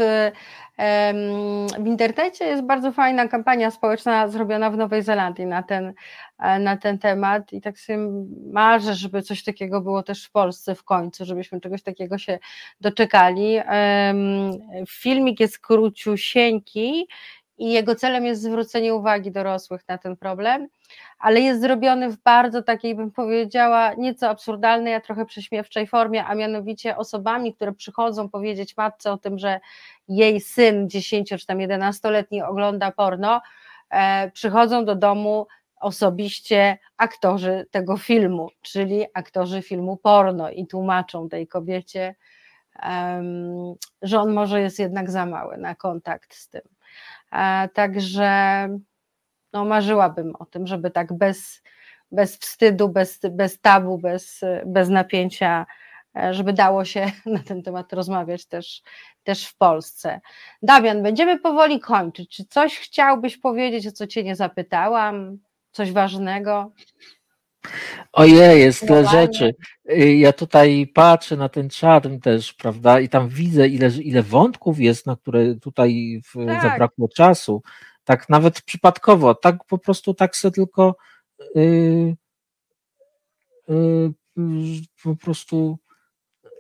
w 1.78 1.86
internecie 1.86 2.44
jest 2.44 2.62
bardzo 2.62 2.92
fajna 2.92 3.28
kampania 3.28 3.70
społeczna 3.70 4.28
zrobiona 4.28 4.70
w 4.70 4.76
Nowej 4.76 5.02
Zelandii 5.02 5.46
na 5.46 5.62
ten, 5.62 5.92
e, 6.38 6.58
na 6.58 6.76
ten 6.76 6.98
temat 6.98 7.52
i 7.52 7.60
tak 7.60 7.78
sobie 7.78 7.98
marzę, 8.52 8.94
żeby 8.94 9.22
coś 9.22 9.44
takiego 9.44 9.80
było 9.80 10.02
też 10.02 10.24
w 10.24 10.30
Polsce 10.30 10.74
w 10.74 10.84
końcu, 10.84 11.24
żebyśmy 11.24 11.60
czegoś 11.60 11.82
takiego 11.82 12.18
się 12.18 12.38
doczekali. 12.80 13.58
Filmik 14.88 15.40
jest 15.40 15.58
króciusieńki 15.58 17.08
i 17.58 17.70
jego 17.70 17.94
celem 17.94 18.24
jest 18.24 18.42
zwrócenie 18.42 18.94
uwagi 18.94 19.32
dorosłych 19.32 19.88
na 19.88 19.98
ten 19.98 20.16
problem, 20.16 20.68
ale 21.18 21.40
jest 21.40 21.60
zrobiony 21.60 22.10
w 22.10 22.16
bardzo 22.16 22.62
takiej, 22.62 22.94
bym 22.94 23.10
powiedziała, 23.10 23.94
nieco 23.94 24.28
absurdalnej, 24.28 24.94
a 24.94 25.00
trochę 25.00 25.26
prześmiewczej 25.26 25.86
formie, 25.86 26.24
a 26.24 26.34
mianowicie 26.34 26.96
osobami, 26.96 27.54
które 27.54 27.72
przychodzą 27.72 28.28
powiedzieć 28.28 28.76
matce 28.76 29.12
o 29.12 29.18
tym, 29.18 29.38
że 29.38 29.60
jej 30.08 30.40
syn 30.40 30.90
10 30.90 31.28
czy 31.28 31.46
tam 31.46 31.58
11-letni 31.58 32.42
ogląda 32.42 32.92
porno, 32.92 33.40
e, 33.90 34.30
przychodzą 34.30 34.84
do 34.84 34.94
domu 34.94 35.46
osobiście 35.80 36.78
aktorzy 36.96 37.66
tego 37.70 37.96
filmu, 37.96 38.48
czyli 38.62 39.04
aktorzy 39.14 39.62
filmu 39.62 39.96
porno 39.96 40.50
i 40.50 40.66
tłumaczą 40.66 41.28
tej 41.28 41.48
kobiecie, 41.48 42.14
um, 42.82 43.74
że 44.02 44.20
on 44.20 44.32
może 44.32 44.60
jest 44.60 44.78
jednak 44.78 45.10
za 45.10 45.26
mały 45.26 45.58
na 45.58 45.74
kontakt 45.74 46.34
z 46.34 46.48
tym. 46.48 46.75
E, 47.32 47.68
także 47.68 48.68
no, 49.52 49.64
marzyłabym 49.64 50.36
o 50.38 50.46
tym, 50.46 50.66
żeby 50.66 50.90
tak 50.90 51.12
bez, 51.12 51.62
bez 52.12 52.36
wstydu, 52.36 52.88
bez, 52.88 53.20
bez 53.30 53.60
tabu, 53.60 53.98
bez, 53.98 54.40
bez 54.66 54.88
napięcia, 54.88 55.66
e, 56.16 56.34
żeby 56.34 56.52
dało 56.52 56.84
się 56.84 57.12
na 57.26 57.38
ten 57.38 57.62
temat 57.62 57.92
rozmawiać 57.92 58.46
też, 58.46 58.82
też 59.24 59.46
w 59.46 59.56
Polsce. 59.56 60.20
Damian, 60.62 61.02
będziemy 61.02 61.38
powoli 61.38 61.80
kończyć. 61.80 62.30
Czy 62.30 62.44
coś 62.44 62.78
chciałbyś 62.78 63.38
powiedzieć, 63.38 63.86
o 63.86 63.92
co 63.92 64.06
Cię 64.06 64.24
nie 64.24 64.36
zapytałam? 64.36 65.38
Coś 65.72 65.92
ważnego? 65.92 66.72
Ojej, 68.12 68.60
jest 68.60 68.80
tyle 68.80 69.06
rzeczy. 69.06 69.54
Y, 69.90 70.16
ja 70.16 70.32
tutaj 70.32 70.86
patrzę 70.94 71.36
na 71.36 71.48
ten 71.48 71.70
czat 71.70 72.04
też, 72.22 72.52
prawda, 72.52 73.00
i 73.00 73.08
tam 73.08 73.28
widzę, 73.28 73.68
ile, 73.68 73.88
ile 73.88 74.22
wątków 74.22 74.80
jest, 74.80 75.06
na 75.06 75.16
które 75.16 75.54
tutaj 75.54 76.20
tak. 76.46 76.62
zabrakło 76.62 77.08
czasu. 77.08 77.62
Tak 78.04 78.28
nawet 78.28 78.62
przypadkowo, 78.62 79.34
tak 79.34 79.64
po 79.64 79.78
prostu 79.78 80.14
tak 80.14 80.36
sobie 80.36 80.52
tylko 80.52 80.96
yy, 81.54 82.16
yy, 83.68 84.12
po 85.02 85.16
prostu 85.16 85.78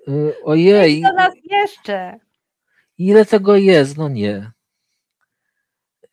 yy, 0.06 0.34
ojej. 0.44 1.02
Co 1.02 1.12
nas 1.12 1.34
jeszcze? 1.44 2.18
Ile 2.98 3.24
tego 3.24 3.56
jest? 3.56 3.96
No 3.96 4.08
nie. 4.08 4.55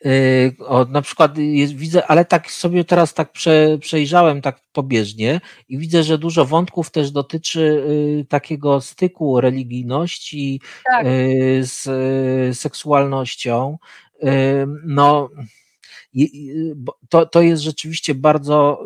Yy, 0.03 0.55
o, 0.65 0.85
na 0.85 1.01
przykład 1.01 1.38
jest, 1.38 1.75
widzę, 1.75 2.07
ale 2.07 2.25
tak 2.25 2.51
sobie 2.51 2.84
teraz 2.84 3.13
tak 3.13 3.31
prze, 3.31 3.77
przejrzałem 3.77 4.41
tak 4.41 4.59
pobieżnie 4.73 5.41
i 5.69 5.77
widzę, 5.77 6.03
że 6.03 6.17
dużo 6.17 6.45
wątków 6.45 6.91
też 6.91 7.11
dotyczy 7.11 7.84
y, 8.21 8.25
takiego 8.30 8.81
styku 8.81 9.41
religijności 9.41 10.61
tak. 10.85 11.05
y, 11.05 11.61
z 11.63 11.88
y, 12.51 12.55
seksualnością. 12.55 13.77
Y, 14.23 14.27
no, 14.85 15.30
to, 17.09 17.25
to 17.25 17.41
jest 17.41 17.63
rzeczywiście 17.63 18.15
bardzo 18.15 18.84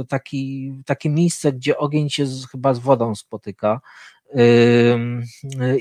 y, 0.00 0.04
taki, 0.04 0.72
takie 0.86 1.10
miejsce, 1.10 1.52
gdzie 1.52 1.78
ogień 1.78 2.10
się 2.10 2.26
z, 2.26 2.46
chyba 2.46 2.74
z 2.74 2.78
wodą 2.78 3.14
spotyka 3.14 3.80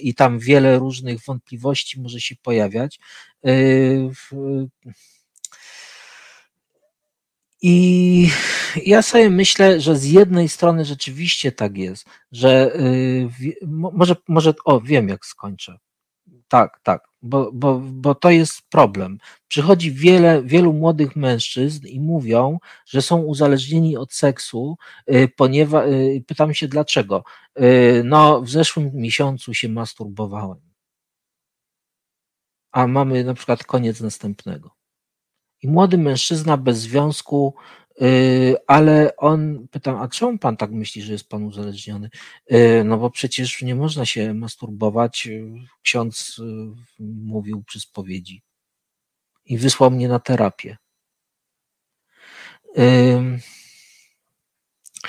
i 0.02 0.14
tam 0.16 0.40
wiele 0.40 0.80
różnych 0.80 1.20
wątpliwości 1.28 2.02
może 2.02 2.22
się 2.22 2.36
pojawiać. 2.36 3.00
I 7.62 8.30
ja 8.86 9.02
sobie 9.02 9.30
myślę, 9.30 9.82
że 9.82 9.96
z 9.96 10.06
jednej 10.06 10.50
strony 10.50 10.86
rzeczywiście 10.86 11.52
tak 11.52 11.78
jest, 11.78 12.06
że 12.32 12.76
y, 12.76 13.30
może, 13.68 14.16
może 14.28 14.54
o, 14.66 14.82
wiem 14.82 15.10
jak 15.10 15.26
skończę. 15.26 15.78
Tak, 16.52 16.80
tak, 16.84 17.08
bo, 17.22 17.52
bo, 17.54 17.80
bo 17.80 18.16
to 18.16 18.30
jest 18.30 18.62
problem. 18.70 19.18
Przychodzi 19.48 19.92
wiele, 19.92 20.44
wielu 20.44 20.74
młodych 20.74 21.16
mężczyzn 21.16 21.88
i 21.88 22.00
mówią, 22.00 22.60
że 22.86 23.02
są 23.02 23.22
uzależnieni 23.22 23.98
od 23.98 24.14
seksu, 24.14 24.78
y, 25.12 25.30
ponieważ 25.38 25.86
y, 25.88 26.24
pytam 26.28 26.54
się 26.54 26.68
dlaczego. 26.68 27.24
Y, 27.60 28.02
no, 28.06 28.42
w 28.42 28.50
zeszłym 28.50 28.92
miesiącu 28.94 29.54
się 29.54 29.70
masturbowałem. 29.70 30.60
A 32.72 32.88
mamy 32.88 33.24
na 33.24 33.34
przykład 33.34 33.64
koniec 33.64 34.02
następnego. 34.02 34.76
I 35.62 35.68
młody 35.68 35.98
mężczyzna 35.98 36.58
bez 36.58 36.78
związku 36.78 37.56
ale 38.68 39.16
on, 39.18 39.68
pytam, 39.72 39.98
a 39.98 40.08
czemu 40.08 40.38
pan 40.38 40.58
tak 40.58 40.72
myśli, 40.72 41.02
że 41.02 41.14
jest 41.14 41.30
pan 41.30 41.44
uzależniony? 41.44 42.10
Y, 42.52 42.84
no 42.86 42.98
bo 42.98 43.10
przecież 43.10 43.62
nie 43.62 43.76
można 43.76 44.06
się 44.06 44.34
masturbować, 44.34 45.28
y, 45.28 45.54
ksiądz 45.82 46.42
mówił 47.00 47.64
przy 47.64 47.80
spowiedzi 47.80 48.42
i 49.46 49.58
wysłał 49.58 49.92
mnie 49.92 50.08
na 50.08 50.20
terapię. 50.20 50.78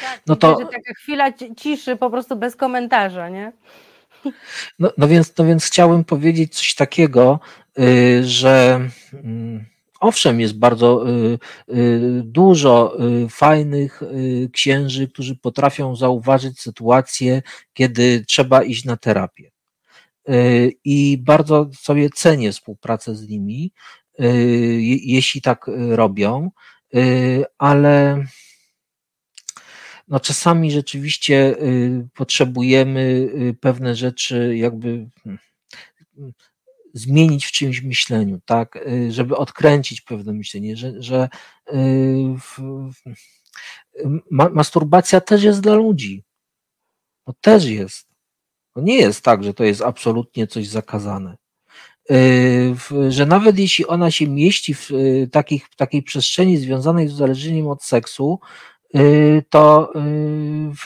Tak, 0.00 0.22
no 0.26 0.36
to 0.36 0.56
taka 0.56 0.94
chwila 0.98 1.32
ciszy 1.56 1.96
po 1.96 2.10
prostu 2.10 2.36
bez 2.36 2.56
komentarza, 2.56 3.28
nie? 3.28 3.52
No, 4.78 4.92
no, 4.98 5.08
więc, 5.08 5.36
no 5.38 5.44
więc 5.44 5.64
chciałem 5.64 6.04
powiedzieć 6.04 6.54
coś 6.54 6.74
takiego, 6.74 7.40
że 8.22 8.80
mm, 9.12 9.66
Owszem, 10.02 10.40
jest 10.40 10.58
bardzo 10.58 11.10
y, 11.10 11.38
y, 11.74 12.22
dużo 12.24 13.04
y, 13.24 13.28
fajnych 13.28 14.02
księży, 14.52 15.08
którzy 15.08 15.36
potrafią 15.36 15.96
zauważyć 15.96 16.60
sytuację, 16.60 17.42
kiedy 17.72 18.24
trzeba 18.28 18.62
iść 18.62 18.84
na 18.84 18.96
terapię. 18.96 19.50
I 20.84 21.18
bardzo 21.20 21.70
sobie 21.80 22.10
cenię 22.10 22.52
współpracę 22.52 23.14
z 23.14 23.28
nimi, 23.28 23.72
jeśli 25.04 25.42
tak 25.42 25.70
robią, 25.90 26.50
ale 27.58 28.24
no 30.08 30.20
czasami 30.20 30.70
rzeczywiście 30.70 31.56
potrzebujemy 32.14 33.30
pewne 33.60 33.94
rzeczy 33.94 34.56
jakby 34.56 35.06
hmm, 35.24 35.38
zmienić 36.94 37.46
w 37.46 37.52
czymś 37.52 37.82
myśleniu, 37.82 38.40
tak, 38.44 38.76
y, 38.76 39.12
żeby 39.12 39.36
odkręcić 39.36 40.00
pewne 40.00 40.32
myślenie, 40.32 40.76
że, 40.76 41.02
że 41.02 41.28
y, 41.68 41.74
w, 42.38 42.58
ma, 44.30 44.48
masturbacja 44.48 45.20
też 45.20 45.42
jest 45.42 45.60
dla 45.60 45.74
ludzi. 45.74 46.24
No 47.26 47.34
też 47.40 47.64
jest. 47.64 48.06
To 48.74 48.80
nie 48.80 48.96
jest 48.96 49.24
tak, 49.24 49.44
że 49.44 49.54
to 49.54 49.64
jest 49.64 49.82
absolutnie 49.82 50.46
coś 50.46 50.68
zakazane. 50.68 51.36
Y, 52.10 52.74
że 53.08 53.26
nawet 53.26 53.58
jeśli 53.58 53.86
ona 53.86 54.10
się 54.10 54.28
mieści 54.28 54.74
w 54.74 54.90
takich, 55.32 55.68
takiej 55.76 56.02
przestrzeni 56.02 56.56
związanej 56.56 57.08
z 57.08 57.12
uzależnieniem 57.12 57.68
od 57.68 57.82
seksu, 57.82 58.40
to, 59.50 59.92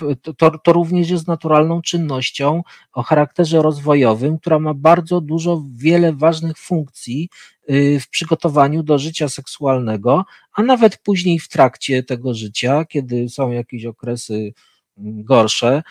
y, 0.02 0.34
to, 0.36 0.58
to 0.58 0.72
również 0.72 1.10
jest 1.10 1.28
naturalną 1.28 1.82
czynnością 1.82 2.62
o 2.92 3.02
charakterze 3.02 3.62
rozwojowym, 3.62 4.38
która 4.38 4.58
ma 4.58 4.74
bardzo 4.74 5.20
dużo, 5.20 5.62
wiele 5.74 6.12
ważnych 6.12 6.58
funkcji 6.58 7.28
y, 7.70 8.00
w 8.00 8.08
przygotowaniu 8.08 8.82
do 8.82 8.98
życia 8.98 9.28
seksualnego, 9.28 10.24
a 10.52 10.62
nawet 10.62 10.98
później 10.98 11.38
w 11.38 11.48
trakcie 11.48 12.02
tego 12.02 12.34
życia, 12.34 12.84
kiedy 12.84 13.28
są 13.28 13.50
jakieś 13.50 13.84
okresy 13.84 14.52
gorsze, 14.98 15.82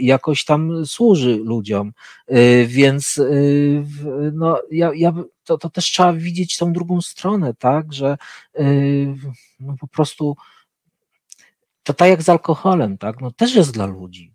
jakoś 0.00 0.44
tam 0.44 0.86
służy 0.86 1.36
ludziom. 1.36 1.92
Więc 2.66 3.20
no, 4.32 4.62
ja, 4.70 4.90
ja, 4.94 5.12
to, 5.44 5.58
to 5.58 5.70
też 5.70 5.84
trzeba 5.84 6.12
widzieć 6.12 6.56
tą 6.56 6.72
drugą 6.72 7.00
stronę, 7.00 7.54
tak, 7.58 7.92
że 7.92 8.16
no, 9.60 9.76
po 9.80 9.88
prostu 9.88 10.36
to 11.82 11.94
tak 11.94 12.08
jak 12.08 12.22
z 12.22 12.28
alkoholem, 12.28 12.98
tak, 12.98 13.20
no 13.20 13.30
też 13.30 13.54
jest 13.54 13.72
dla 13.72 13.86
ludzi. 13.86 14.34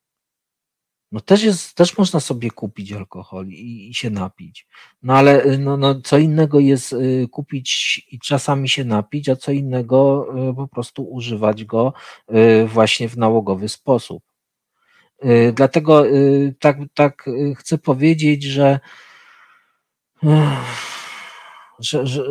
No 1.11 1.21
też 1.21 1.43
jest, 1.43 1.75
też 1.75 1.97
można 1.97 2.19
sobie 2.19 2.51
kupić 2.51 2.91
alkohol 2.91 3.47
i, 3.47 3.89
i 3.89 3.93
się 3.93 4.09
napić. 4.09 4.67
No 5.03 5.17
ale 5.17 5.45
y, 5.45 5.57
no, 5.57 5.77
no, 5.77 6.01
co 6.01 6.17
innego 6.17 6.59
jest 6.59 6.93
y, 6.93 7.27
kupić 7.31 8.01
i 8.11 8.19
czasami 8.19 8.69
się 8.69 8.85
napić, 8.85 9.29
a 9.29 9.35
co 9.35 9.51
innego 9.51 10.27
y, 10.49 10.55
po 10.55 10.67
prostu 10.67 11.03
używać 11.03 11.65
go 11.65 11.93
właśnie 12.67 13.09
w 13.09 13.17
nałogowy 13.17 13.69
sposób. 13.69 14.23
Dlatego 15.53 16.03
tak, 16.59 16.77
tak 16.93 17.29
chcę 17.55 17.77
powiedzieć, 17.77 18.43
że, 18.43 18.79
że, 21.79 22.07
że 22.07 22.23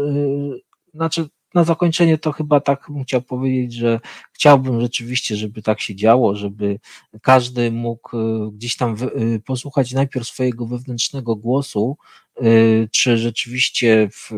znaczy 0.95 1.29
na 1.55 1.65
zakończenie 1.65 2.19
to 2.19 2.33
chyba 2.33 2.61
tak 2.61 2.87
bym 2.89 3.05
chciał 3.05 3.23
powiedzieć, 3.23 3.75
że 3.75 4.01
chciałbym 4.33 4.81
rzeczywiście, 4.81 5.37
żeby 5.37 5.63
tak 5.63 5.81
się 5.81 5.95
działo, 5.95 6.37
żeby 6.37 6.79
każdy 7.23 7.71
mógł 7.71 8.17
y, 8.17 8.51
gdzieś 8.53 8.77
tam 8.77 8.97
y, 9.35 9.41
posłuchać 9.47 9.93
najpierw 9.93 10.27
swojego 10.27 10.67
wewnętrznego 10.67 11.37
głosu, 11.37 11.97
y, 12.43 12.89
czy 12.93 13.19
rzeczywiście 13.19 14.09
w, 14.13 14.31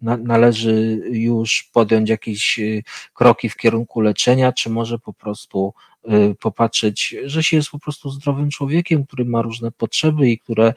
należy 0.00 1.00
już 1.10 1.70
podjąć 1.72 2.10
jakieś 2.10 2.60
kroki 3.14 3.48
w 3.48 3.56
kierunku 3.56 4.00
leczenia, 4.00 4.52
czy 4.52 4.70
może 4.70 4.98
po 4.98 5.12
prostu 5.12 5.74
popatrzeć, 6.40 7.16
że 7.24 7.42
się 7.42 7.56
jest 7.56 7.70
po 7.70 7.78
prostu 7.78 8.10
zdrowym 8.10 8.50
człowiekiem, 8.50 9.06
który 9.06 9.24
ma 9.24 9.42
różne 9.42 9.70
potrzeby 9.72 10.30
i 10.30 10.38
które 10.38 10.74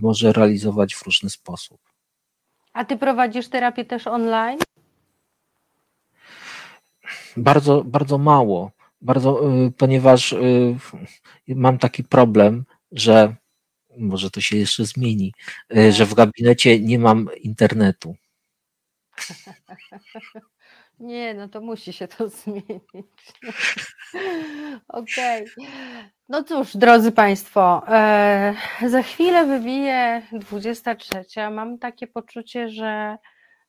może 0.00 0.32
realizować 0.32 0.94
w 0.94 1.02
różny 1.02 1.30
sposób. 1.30 1.91
A 2.72 2.84
ty 2.84 2.96
prowadzisz 2.96 3.48
terapię 3.48 3.84
też 3.84 4.06
online? 4.06 4.58
Bardzo, 7.36 7.84
bardzo 7.84 8.18
mało. 8.18 8.70
Bardzo, 9.00 9.52
y, 9.66 9.70
ponieważ 9.70 10.32
y, 10.32 10.76
mam 11.48 11.78
taki 11.78 12.04
problem, 12.04 12.64
że 12.92 13.36
może 13.98 14.30
to 14.30 14.40
się 14.40 14.56
jeszcze 14.56 14.84
zmieni, 14.84 15.32
y, 15.76 15.92
że 15.92 16.06
w 16.06 16.14
gabinecie 16.14 16.80
nie 16.80 16.98
mam 16.98 17.28
internetu. 17.42 18.16
Nie, 21.02 21.34
no 21.34 21.48
to 21.48 21.60
musi 21.60 21.92
się 21.92 22.08
to 22.08 22.28
zmienić. 22.38 22.72
Okej. 24.88 25.42
Okay. 25.42 25.66
No 26.28 26.44
cóż, 26.44 26.76
drodzy 26.76 27.12
Państwo, 27.12 27.82
e, 27.88 28.54
za 28.86 29.02
chwilę 29.02 29.46
wybije 29.46 30.22
23. 30.32 31.24
Mam 31.50 31.78
takie 31.78 32.06
poczucie, 32.06 32.68
że, 32.68 33.18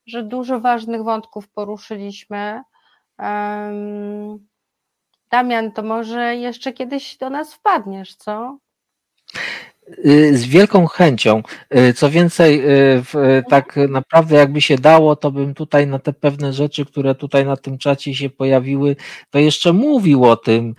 że 0.06 0.24
dużo 0.24 0.60
ważnych 0.60 1.04
wątków 1.04 1.50
poruszyliśmy. 1.50 2.62
Damian, 5.32 5.72
to 5.72 5.84
może 5.84 6.36
jeszcze 6.36 6.74
kiedyś 6.74 7.18
do 7.18 7.30
nas 7.30 7.54
wpadniesz, 7.54 8.16
co? 8.16 8.58
Y, 10.06 10.38
z 10.38 10.46
wielką 10.46 10.88
chęcią. 10.88 11.44
Y, 11.76 11.94
co 11.94 12.10
więcej, 12.10 12.62
y, 12.66 13.44
tak 13.50 13.80
naprawdę 13.90 14.36
jakby 14.36 14.62
się 14.62 14.78
dało, 14.78 15.16
to 15.16 15.32
bym 15.32 15.54
tutaj 15.54 15.88
na 15.88 16.00
te 16.00 16.14
pewne 16.14 16.54
rzeczy, 16.54 16.86
które 16.86 17.16
tutaj 17.16 17.46
na 17.46 17.58
tym 17.58 17.78
czacie 17.78 18.16
się 18.16 18.30
pojawiły, 18.30 18.96
to 19.30 19.40
jeszcze 19.40 19.74
mówił 19.74 20.26
o 20.26 20.36
tym. 20.36 20.76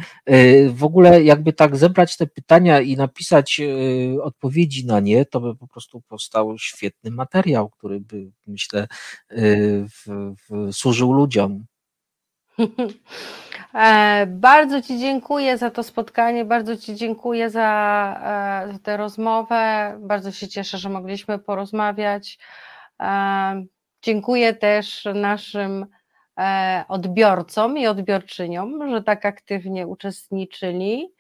W 0.69 0.85
ogóle 0.85 1.25
jakby 1.25 1.53
tak 1.53 1.77
zebrać 1.77 2.17
te 2.17 2.27
pytania 2.27 2.81
i 2.81 2.97
napisać 2.97 3.61
odpowiedzi 4.23 4.87
na 4.87 5.01
nie, 5.01 5.25
to 5.25 5.41
by 5.41 5.57
po 5.57 5.69
prostu 5.69 6.01
powstał 6.09 6.59
świetny 6.59 7.11
materiał, 7.11 7.71
który 7.71 8.01
by 8.01 8.31
myślę 8.47 8.89
w, 9.31 10.35
w, 10.49 10.73
służył 10.73 11.13
ludziom. 11.13 11.65
E, 13.75 14.27
bardzo 14.27 14.83
Ci 14.83 14.99
dziękuję 14.99 15.59
za 15.59 15.71
to 15.71 15.83
spotkanie, 15.83 16.45
bardzo 16.45 16.77
Ci 16.77 16.95
dziękuję 16.95 17.51
za, 17.51 18.63
e, 18.67 18.73
za 18.73 18.79
tę 18.79 18.97
rozmowę. 18.97 19.95
Bardzo 20.01 20.33
się 20.33 20.49
cieszę, 20.49 20.79
że 20.79 20.89
mogliśmy 20.89 21.39
porozmawiać. 21.39 22.39
E, 23.03 23.65
dziękuję 24.03 24.55
też 24.55 25.09
naszym 25.15 25.87
odbiorcom 26.89 27.79
i 27.79 27.87
odbiorczyniom, 27.87 28.91
że 28.91 29.03
tak 29.03 29.27
aktywnie 29.27 29.87
uczestniczyli. 29.87 31.15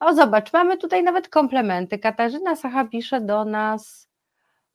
O, 0.00 0.14
zobacz, 0.14 0.52
mamy 0.52 0.76
tutaj 0.76 1.02
nawet 1.02 1.28
komplementy. 1.28 1.98
Katarzyna 1.98 2.56
Sacha 2.56 2.84
pisze 2.84 3.20
do 3.20 3.44
nas. 3.44 4.08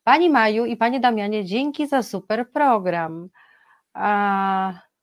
Pani 0.04 0.30
Maju 0.30 0.66
i 0.66 0.78
Panie 0.78 1.00
Damianie, 1.00 1.46
dzięki 1.46 1.88
za 1.88 2.04
super 2.04 2.52
program. 2.52 3.30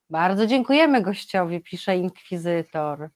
Bardzo 0.09 0.45
dziękujemy 0.47 1.01
gościowi, 1.01 1.61
pisze 1.61 1.97
inkwizytor. 1.97 3.09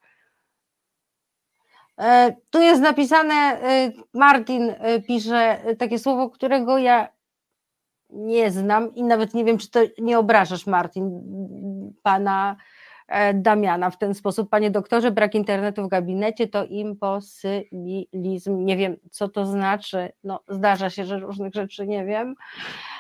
E, 2.00 2.36
tu 2.50 2.62
jest 2.62 2.82
napisane, 2.82 3.34
e, 3.34 3.92
Martin 4.14 4.76
e, 4.78 5.02
pisze 5.02 5.60
takie 5.80 6.00
słowo, 6.00 6.30
którego 6.30 6.78
ja 6.78 7.08
nie 8.10 8.52
znam 8.52 8.96
i 8.96 9.04
nawet 9.04 9.34
nie 9.34 9.46
wiem, 9.46 9.58
czy 9.58 9.70
to 9.70 9.80
nie 9.98 10.20
obrażasz, 10.20 10.68
Martin, 10.68 11.22
pana 12.04 12.56
Damiana 13.34 13.90
w 13.90 13.98
ten 13.98 14.14
sposób. 14.14 14.50
Panie 14.50 14.72
doktorze, 14.72 15.12
brak 15.12 15.36
internetu 15.36 15.84
w 15.84 15.88
gabinecie 15.88 16.48
to 16.48 16.66
imposylizm. 16.66 18.66
Nie 18.66 18.78
wiem, 18.78 18.96
co 19.12 19.30
to 19.30 19.46
znaczy. 19.46 20.12
No, 20.24 20.40
zdarza 20.50 20.90
się, 20.90 21.06
że 21.06 21.20
różnych 21.20 21.54
rzeczy 21.54 21.88
nie 21.88 22.06
wiem. 22.06 22.36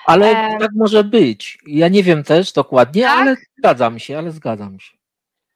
Ale 0.06 0.32
e... 0.32 0.60
tak 0.60 0.72
może 0.76 1.04
być. 1.04 1.60
Ja 1.68 1.88
nie 1.88 2.04
wiem 2.04 2.24
też 2.24 2.54
dokładnie, 2.54 3.04
tak? 3.04 3.20
ale 3.20 3.36
zgadzam 3.58 4.00
się, 4.00 4.18
ale 4.18 4.32
zgadzam 4.32 4.80
się. 4.80 4.98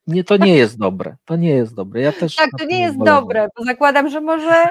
Nie, 0.08 0.24
to 0.24 0.38
nie 0.38 0.56
jest 0.56 0.80
dobre. 0.80 1.16
To 1.26 1.36
nie 1.36 1.50
jest 1.50 1.76
dobre. 1.76 2.02
Ja 2.02 2.12
też 2.12 2.36
tak, 2.36 2.50
to 2.60 2.66
nie 2.66 2.80
jest 2.80 2.98
dobre, 2.98 3.48
bo 3.58 3.64
zakładam, 3.64 4.10
że 4.10 4.22
może 4.22 4.70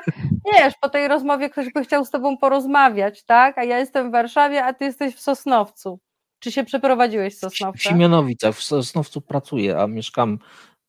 wiesz, 0.53 0.75
po 0.81 0.89
tej 0.89 1.09
rozmowie 1.09 1.51
ktoś 1.51 1.73
by 1.73 1.85
chciał 1.85 2.05
z 2.05 2.11
tobą 2.11 2.39
porozmawiać, 2.39 3.25
tak? 3.25 3.59
A 3.59 3.65
ja 3.65 3.79
jestem 3.79 4.09
w 4.09 4.13
Warszawie, 4.13 4.65
a 4.65 4.75
ty 4.75 4.85
jesteś 4.85 5.15
w 5.15 5.21
Sosnowcu. 5.21 6.01
Czy 6.39 6.53
się 6.53 6.65
przeprowadziłeś 6.65 7.37
z 7.37 7.39
Sosnowca? 7.39 7.79
W 7.79 7.83
Siemianowicach, 7.83 8.55
w 8.55 8.63
Sosnowcu 8.63 9.21
pracuję, 9.21 9.79
a 9.79 9.87
mieszkam 9.87 10.39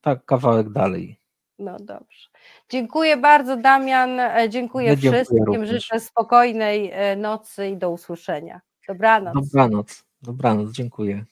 tak 0.00 0.24
kawałek 0.24 0.70
dalej. 0.70 1.20
No 1.58 1.76
dobrze. 1.80 2.28
Dziękuję 2.68 3.16
bardzo, 3.16 3.56
Damian. 3.56 4.20
E, 4.20 4.48
dziękuję, 4.48 4.96
dziękuję 4.96 5.12
wszystkim. 5.12 5.44
Również. 5.44 5.70
Życzę 5.70 6.00
spokojnej 6.00 6.90
e, 6.92 7.16
nocy 7.16 7.68
i 7.68 7.76
do 7.76 7.90
usłyszenia. 7.90 8.60
Dobranoc. 8.88 9.34
Dobranoc. 9.34 10.04
Dobranoc, 10.22 10.70
dziękuję. 10.70 11.24